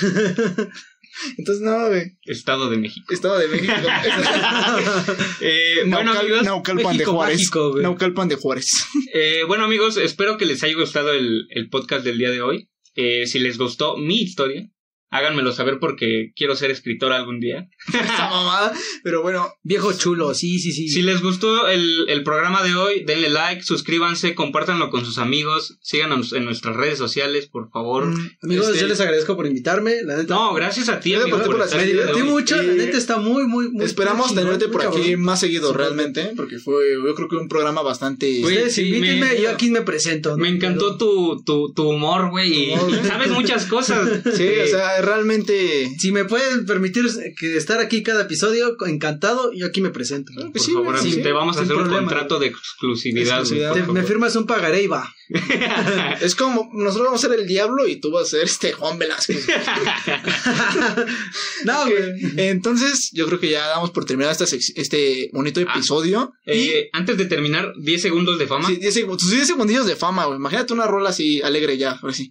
Entonces, 1.38 1.62
no, 1.64 1.88
güey. 1.88 2.12
Estado 2.24 2.68
de 2.70 2.76
México. 2.76 3.06
Estado 3.12 3.38
de 3.38 3.48
México. 3.48 3.72
Eh, 5.40 5.82
bueno, 5.86 6.12
Naucal- 6.14 6.20
amigos, 6.20 6.42
Naucalpan 6.44 6.92
de 6.92 6.98
México 6.98 7.12
Juárez. 7.12 7.36
mágico. 7.38 7.78
Naucalpan 7.80 8.28
de 8.28 8.36
Juárez. 8.36 8.66
eh, 9.12 9.42
bueno, 9.46 9.64
amigos, 9.64 9.96
espero 9.96 10.36
que 10.38 10.46
les 10.46 10.62
haya 10.62 10.74
gustado 10.74 11.12
el, 11.12 11.46
el 11.50 11.68
podcast 11.68 12.04
del 12.04 12.18
día 12.18 12.30
de 12.30 12.42
hoy. 12.42 12.68
Eh, 12.96 13.26
si 13.26 13.38
les 13.40 13.58
gustó 13.58 13.96
mi 13.96 14.20
historia, 14.22 14.68
háganmelo 15.14 15.52
saber 15.52 15.78
porque 15.78 16.32
quiero 16.36 16.56
ser 16.56 16.70
escritor 16.70 17.12
algún 17.12 17.38
día. 17.40 17.68
Esa 17.88 18.28
mamada. 18.28 18.72
Pero 19.02 19.22
bueno, 19.22 19.52
Viejo 19.62 19.92
chulo, 19.92 20.34
sí, 20.34 20.58
sí, 20.58 20.72
sí. 20.72 20.88
Si 20.88 21.02
les 21.02 21.22
gustó 21.22 21.68
el, 21.68 22.06
el 22.08 22.22
programa 22.24 22.62
de 22.62 22.74
hoy, 22.74 23.04
denle 23.04 23.30
like, 23.30 23.62
suscríbanse, 23.62 24.34
compártanlo 24.34 24.90
con 24.90 25.04
sus 25.04 25.18
amigos, 25.18 25.78
síganos 25.82 26.32
en 26.32 26.44
nuestras 26.44 26.76
redes 26.76 26.98
sociales, 26.98 27.46
por 27.46 27.70
favor. 27.70 28.06
mm, 28.06 28.30
Amigos, 28.42 28.68
este, 28.68 28.80
yo 28.80 28.88
les 28.88 29.00
agradezco 29.00 29.36
por 29.36 29.46
invitarme. 29.46 30.02
La 30.02 30.16
neta, 30.16 30.34
No, 30.34 30.52
gracias 30.54 30.88
a 30.88 31.00
ti, 31.00 31.12
Gracias 31.12 31.32
amigo, 31.32 31.46
por- 31.46 31.56
por 31.56 31.64
estar 31.64 31.80
me 31.80 31.86
divertí 31.86 32.22
mucho. 32.22 32.56
La 32.60 32.72
neta 32.74 32.98
está 32.98 33.18
muy, 33.18 33.44
muy, 33.46 33.68
muy. 33.70 33.84
Esperamos 33.84 34.32
muy 34.32 34.42
tenerte 34.42 34.68
por 34.68 34.82
aquí 34.82 35.00
cabrón. 35.00 35.20
más 35.22 35.40
seguido 35.40 35.70
Sí, 35.70 35.76
realmente, 35.78 36.32
porque 36.36 36.58
fue, 36.58 36.74
yo 37.04 37.14
creo 37.14 37.28
que 37.28 37.36
un 37.36 37.48
programa 37.48 37.82
bastante... 37.82 38.40
Güey, 38.40 38.54
Ustedes 38.56 38.74
sí, 38.74 38.88
invítenme 38.88 39.32
me- 39.34 39.40
yo 39.40 39.50
aquí 39.50 39.70
me 39.70 39.82
presento. 39.82 40.36
Me 40.36 40.50
¿no? 40.50 40.56
encantó 40.56 40.96
tu, 40.98 41.42
tu, 41.44 41.72
tu 41.72 41.88
humor, 41.88 42.30
güey, 42.30 42.74
sabes 43.06 43.30
muchas 43.30 43.66
cosas. 43.66 44.08
Sí, 44.36 44.48
o 44.64 44.66
sea, 44.66 45.00
realmente... 45.04 45.90
Si 45.98 46.10
me 46.12 46.24
pueden 46.24 46.66
permitir 46.66 47.04
que 47.38 47.56
estar 47.56 47.80
aquí 47.80 48.02
cada 48.02 48.22
episodio, 48.22 48.76
encantado, 48.86 49.52
yo 49.52 49.66
aquí 49.66 49.80
me 49.80 49.90
presento. 49.90 50.32
por 50.34 50.60
sí, 50.60 50.72
favor, 50.72 50.98
sí, 50.98 51.22
te 51.22 51.32
vamos 51.32 51.56
a 51.56 51.62
hacer 51.62 51.76
un 51.76 51.88
contrato 51.88 52.38
de 52.38 52.46
exclusividad. 52.48 53.42
Te- 53.44 53.82
me 53.92 54.02
firmas 54.02 54.34
un 54.36 54.46
pagaré 54.46 54.82
y 54.82 54.86
va. 54.86 55.12
Es 56.20 56.34
como, 56.34 56.70
nosotros 56.74 57.06
vamos 57.08 57.24
a 57.24 57.28
ser 57.28 57.38
el 57.40 57.46
diablo 57.46 57.86
y 57.88 57.96
tú 57.96 58.10
vas 58.10 58.24
a 58.26 58.30
ser 58.30 58.44
este 58.44 58.72
Juan 58.72 58.98
Velázquez. 58.98 59.46
No, 61.64 61.84
güey. 61.86 62.48
Entonces, 62.48 63.10
yo 63.12 63.26
creo 63.26 63.40
que 63.40 63.50
ya 63.50 63.66
damos 63.68 63.90
por 63.90 64.04
terminado 64.04 64.36
este 64.44 65.30
bonito 65.32 65.60
Ah, 65.66 65.72
episodio. 65.74 66.32
Eh, 66.46 66.88
antes 66.92 67.16
de 67.16 67.24
terminar, 67.26 67.72
10 67.78 68.02
segundos 68.02 68.38
de 68.38 68.46
fama. 68.46 68.68
Sí, 68.68 68.76
10 68.76 68.96
seg- 68.96 69.16
tus 69.18 69.30
10 69.30 69.46
segundillos 69.46 69.86
de 69.86 69.96
fama, 69.96 70.26
güey. 70.26 70.38
Imagínate 70.38 70.72
una 70.72 70.86
rola 70.86 71.10
así 71.10 71.40
alegre 71.42 71.78
ya, 71.78 71.92
ahora 71.92 72.12
sí. 72.14 72.30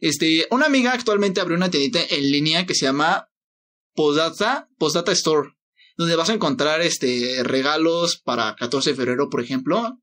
Este, 0.00 0.46
una 0.50 0.66
amiga 0.66 0.92
actualmente 0.92 1.40
abrió 1.40 1.56
una 1.56 1.70
tiendita 1.70 2.00
en 2.10 2.30
línea 2.30 2.66
que 2.66 2.74
se 2.74 2.86
llama 2.86 3.28
Postdata, 3.94 4.68
Postdata 4.78 5.12
Store, 5.12 5.50
donde 5.96 6.14
vas 6.16 6.30
a 6.30 6.34
encontrar 6.34 6.80
este 6.82 7.42
regalos 7.42 8.16
para 8.18 8.54
14 8.56 8.90
de 8.90 8.96
febrero, 8.96 9.28
por 9.28 9.42
ejemplo, 9.42 9.98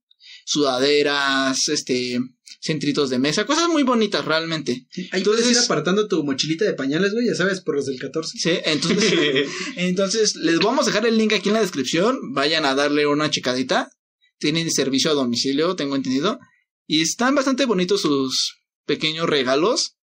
sudaderas, 0.46 1.70
este, 1.70 2.20
centritos 2.60 3.10
de 3.10 3.20
mesa, 3.20 3.46
cosas 3.46 3.70
muy 3.70 3.84
bonitas 3.84 4.26
realmente. 4.26 4.86
Ahí 5.12 5.20
Entonces- 5.20 5.44
puedes 5.46 5.58
ir 5.58 5.64
apartando 5.64 6.08
tu 6.08 6.24
mochilita 6.24 6.66
de 6.66 6.74
pañales, 6.74 7.14
güey, 7.14 7.28
ya 7.28 7.36
sabes, 7.36 7.62
por 7.62 7.76
los 7.76 7.86
del 7.86 8.00
14. 8.00 8.38
Sí, 8.38 8.52
entonces, 8.66 9.14
entonces 9.78 10.36
les 10.36 10.60
vamos 10.60 10.86
a 10.86 10.90
dejar 10.90 11.06
el 11.06 11.18
link 11.18 11.34
aquí 11.34 11.50
en 11.50 11.56
la 11.56 11.62
descripción. 11.62 12.34
Vayan 12.34 12.66
a 12.66 12.76
darle 12.76 13.08
una 13.08 13.30
checadita. 13.30 13.90
Tienen 14.38 14.70
servicio 14.72 15.12
a 15.12 15.14
domicilio, 15.14 15.76
tengo 15.76 15.96
entendido. 15.96 16.40
Y 16.88 17.02
están 17.02 17.36
bastante 17.36 17.66
bonitos 17.66 18.02
sus 18.02 18.58
pequeños 18.86 19.28
regalos. 19.30 19.98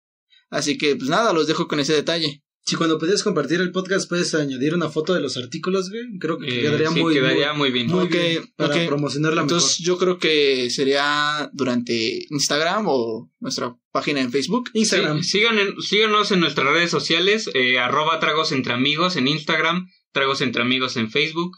Así 0.50 0.76
que, 0.78 0.96
pues 0.96 1.08
nada, 1.08 1.32
los 1.32 1.46
dejo 1.46 1.66
con 1.68 1.80
ese 1.80 1.94
detalle. 1.94 2.42
Si 2.64 2.76
cuando 2.76 2.96
puedes 2.96 3.24
compartir 3.24 3.60
el 3.60 3.72
podcast 3.72 4.08
puedes 4.08 4.32
añadir 4.36 4.72
una 4.72 4.88
foto 4.88 5.14
de 5.14 5.20
los 5.20 5.36
artículos, 5.36 5.90
güey, 5.90 6.02
creo 6.20 6.38
que 6.38 6.46
Eh, 6.46 6.60
quedaría 6.62 6.90
sí, 6.90 7.00
muy, 7.00 7.14
quedaría 7.14 7.52
muy, 7.54 7.72
bien. 7.72 7.88
muy 7.88 8.06
bien 8.06 8.52
para 8.54 8.76
ok. 8.76 8.86
promocionarla 8.86 9.42
Entonces, 9.42 9.78
yo 9.78 9.98
creo 9.98 10.18
que 10.20 10.70
sería 10.70 11.50
durante 11.54 12.24
Instagram 12.30 12.84
o 12.86 13.32
nuestra 13.40 13.74
página 13.90 14.20
en 14.20 14.30
Facebook. 14.30 14.70
Instagram. 14.74 15.24
Sí, 15.24 15.42
en- 15.42 15.80
síganos 15.82 16.30
en 16.30 16.38
nuestras 16.38 16.68
redes 16.72 16.90
sociales, 16.92 17.50
eh, 17.54 17.80
arroba 17.80 18.20
tragos 18.20 18.52
entre 18.52 18.74
amigos 18.74 19.16
en 19.16 19.26
Instagram, 19.26 19.88
tragos 20.12 20.40
entre 20.40 20.62
amigos 20.62 20.96
en 20.96 21.10
Facebook, 21.10 21.56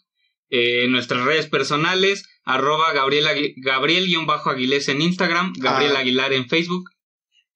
eh, 0.49 0.85
en 0.85 0.93
nuestras 0.93 1.23
redes 1.27 1.49
personales, 1.49 2.25
arroba 2.45 2.95
Gabriel, 2.95 3.27
Agui- 3.27 3.53
Gabriel-Aguilés 3.57 4.89
en 4.89 5.03
Instagram, 5.03 5.53
Gabriel 5.59 5.97
Ah. 5.97 6.01
Aguilar 6.01 6.33
en 6.33 6.49
Facebook. 6.49 6.89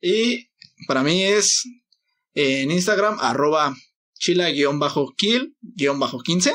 Y 0.01 0.49
para 0.87 1.03
mí 1.03 1.25
es 1.25 1.65
en 2.35 2.71
Instagram, 2.71 3.19
arroba 3.21 3.75
chila-kill-15. 4.19 6.53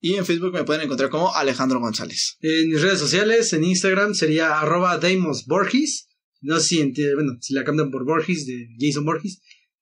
Y 0.00 0.14
en 0.16 0.26
Facebook 0.26 0.52
me 0.52 0.64
pueden 0.64 0.82
encontrar 0.82 1.08
como 1.08 1.34
Alejandro 1.34 1.80
González. 1.80 2.36
En 2.40 2.68
mis 2.68 2.82
redes 2.82 2.98
sociales, 2.98 3.52
en 3.54 3.64
Instagram 3.64 4.14
sería 4.14 4.60
arroba 4.60 4.98
Deimos 4.98 5.46
Borges. 5.46 6.08
No 6.42 6.60
sé 6.60 6.66
si, 6.68 6.78
enti- 6.80 7.14
bueno, 7.14 7.32
si 7.40 7.54
la 7.54 7.64
cambian 7.64 7.90
por 7.90 8.04
Borges, 8.04 8.44
de 8.46 8.68
Jason 8.78 9.06
Borges, 9.06 9.40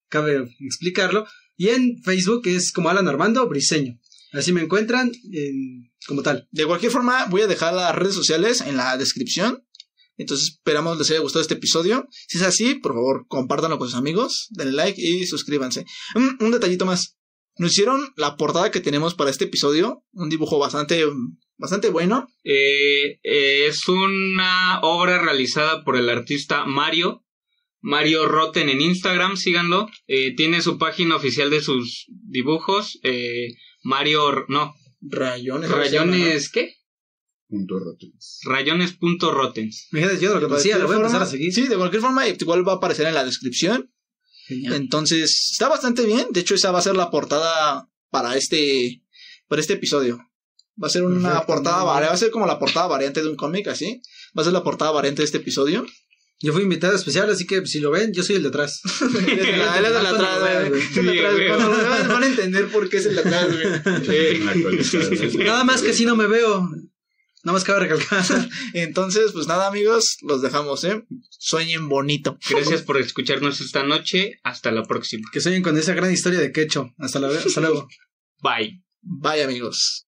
cabe 0.08 0.48
explicarlo. 0.60 1.26
Y 1.56 1.70
en 1.70 2.00
Facebook 2.04 2.46
es 2.46 2.70
como 2.72 2.88
Alan 2.88 3.08
Armando 3.08 3.48
Briseño. 3.48 3.98
Así 4.32 4.52
me 4.52 4.62
encuentran 4.62 5.10
en- 5.32 5.90
como 6.06 6.22
tal. 6.22 6.46
De 6.52 6.66
cualquier 6.66 6.92
forma, 6.92 7.24
voy 7.26 7.42
a 7.42 7.46
dejar 7.48 7.74
las 7.74 7.94
redes 7.96 8.14
sociales 8.14 8.60
en 8.60 8.76
la 8.76 8.96
descripción. 8.96 9.66
Entonces 10.22 10.48
esperamos 10.48 10.98
les 10.98 11.10
haya 11.10 11.20
gustado 11.20 11.42
este 11.42 11.54
episodio. 11.54 12.06
Si 12.28 12.38
es 12.38 12.44
así, 12.44 12.74
por 12.76 12.94
favor, 12.94 13.26
compártanlo 13.28 13.78
con 13.78 13.88
sus 13.88 13.96
amigos, 13.96 14.48
denle 14.50 14.72
like 14.72 15.00
y 15.00 15.26
suscríbanse. 15.26 15.84
Un, 16.14 16.36
un 16.40 16.50
detallito 16.50 16.86
más. 16.86 17.16
Nos 17.58 17.72
hicieron 17.72 18.00
la 18.16 18.36
portada 18.36 18.70
que 18.70 18.80
tenemos 18.80 19.14
para 19.14 19.30
este 19.30 19.44
episodio, 19.44 20.04
un 20.12 20.30
dibujo 20.30 20.58
bastante, 20.58 21.04
bastante 21.58 21.90
bueno. 21.90 22.26
Eh, 22.44 23.18
eh, 23.22 23.66
es 23.66 23.88
una 23.88 24.80
obra 24.80 25.20
realizada 25.20 25.84
por 25.84 25.96
el 25.96 26.08
artista 26.08 26.64
Mario, 26.64 27.24
Mario 27.80 28.26
Roten 28.26 28.70
en 28.70 28.80
Instagram, 28.80 29.36
síganlo. 29.36 29.88
Eh, 30.06 30.34
tiene 30.34 30.62
su 30.62 30.78
página 30.78 31.16
oficial 31.16 31.50
de 31.50 31.60
sus 31.60 32.06
dibujos, 32.08 32.98
Mario, 33.82 34.46
no, 34.48 34.74
Rayones. 35.02 35.70
rayones, 35.70 36.50
¿qué? 36.50 36.74
Punto 37.52 37.78
Rottens. 37.78 38.40
Rayones.rotens. 38.44 39.88
Fíjate, 39.90 40.18
yo 40.18 40.30
lo 40.32 40.40
De 40.40 40.46
conocía, 40.46 40.78
lo 40.78 40.86
voy 40.86 40.94
a 40.94 41.00
empezar 41.00 41.20
a 41.20 41.26
seguir. 41.26 41.52
Sí, 41.52 41.68
de 41.68 41.76
cualquier 41.76 42.00
forma, 42.00 42.26
igual 42.26 42.66
va 42.66 42.72
a 42.72 42.76
aparecer 42.76 43.06
en 43.06 43.12
la 43.12 43.26
descripción. 43.26 43.92
Genial. 44.46 44.72
Entonces, 44.72 45.50
está 45.52 45.68
bastante 45.68 46.06
bien. 46.06 46.28
De 46.30 46.40
hecho, 46.40 46.54
esa 46.54 46.70
va 46.70 46.78
a 46.78 46.82
ser 46.82 46.96
la 46.96 47.10
portada 47.10 47.90
para 48.08 48.38
este, 48.38 49.02
para 49.48 49.60
este 49.60 49.74
episodio. 49.74 50.16
Va 50.82 50.86
a 50.86 50.90
ser 50.90 51.02
una 51.02 51.28
Perfecto, 51.28 51.46
portada 51.46 51.84
va 51.84 51.98
a 51.98 52.16
ser 52.16 52.30
como 52.30 52.46
la 52.46 52.58
portada 52.58 52.86
variante 52.86 53.20
de 53.20 53.28
un 53.28 53.36
cómic, 53.36 53.68
así. 53.68 54.00
Va 54.36 54.40
a 54.40 54.44
ser 54.44 54.54
la 54.54 54.64
portada 54.64 54.90
variante 54.90 55.20
de 55.20 55.26
este 55.26 55.36
episodio. 55.36 55.84
Yo 56.40 56.54
fui 56.54 56.62
invitado 56.62 56.96
especial, 56.96 57.28
así 57.30 57.46
que 57.46 57.66
si 57.66 57.80
lo 57.80 57.90
ven, 57.90 58.14
yo 58.14 58.22
soy 58.22 58.36
el 58.36 58.42
de 58.44 58.48
atrás. 58.48 58.80
De 59.12 59.20
güey. 60.70 61.18
el 61.18 61.36
de 61.36 61.52
atrás. 61.52 62.08
Van 62.08 62.22
a 62.22 62.26
entender 62.26 62.68
por 62.68 62.88
qué 62.88 62.96
es 62.96 63.04
el 63.04 63.14
de 63.14 63.20
atrás, 63.20 63.46
güey. 63.52 64.38
Nada 65.44 65.64
más 65.64 65.82
que 65.82 65.92
si 65.92 66.06
no 66.06 66.16
me 66.16 66.26
veo. 66.26 66.70
Nada 67.44 67.54
más 67.54 67.64
cabe 67.64 67.80
recalcar. 67.80 68.24
Entonces, 68.72 69.32
pues 69.32 69.46
nada, 69.46 69.66
amigos, 69.66 70.18
los 70.22 70.42
dejamos, 70.42 70.84
¿eh? 70.84 71.04
Sueñen 71.30 71.88
bonito. 71.88 72.38
gracias 72.48 72.82
por 72.82 72.98
escucharnos 72.98 73.60
esta 73.60 73.82
noche. 73.82 74.40
Hasta 74.44 74.70
la 74.70 74.84
próxima. 74.84 75.28
que 75.32 75.40
sueñen 75.40 75.62
con 75.62 75.76
esa 75.76 75.94
gran 75.94 76.12
historia 76.12 76.40
de 76.40 76.52
Quecho. 76.52 76.94
Hasta, 76.98 77.18
la, 77.18 77.28
hasta 77.28 77.60
luego. 77.60 77.88
Bye. 78.40 78.82
Bye, 79.00 79.42
amigos. 79.42 80.06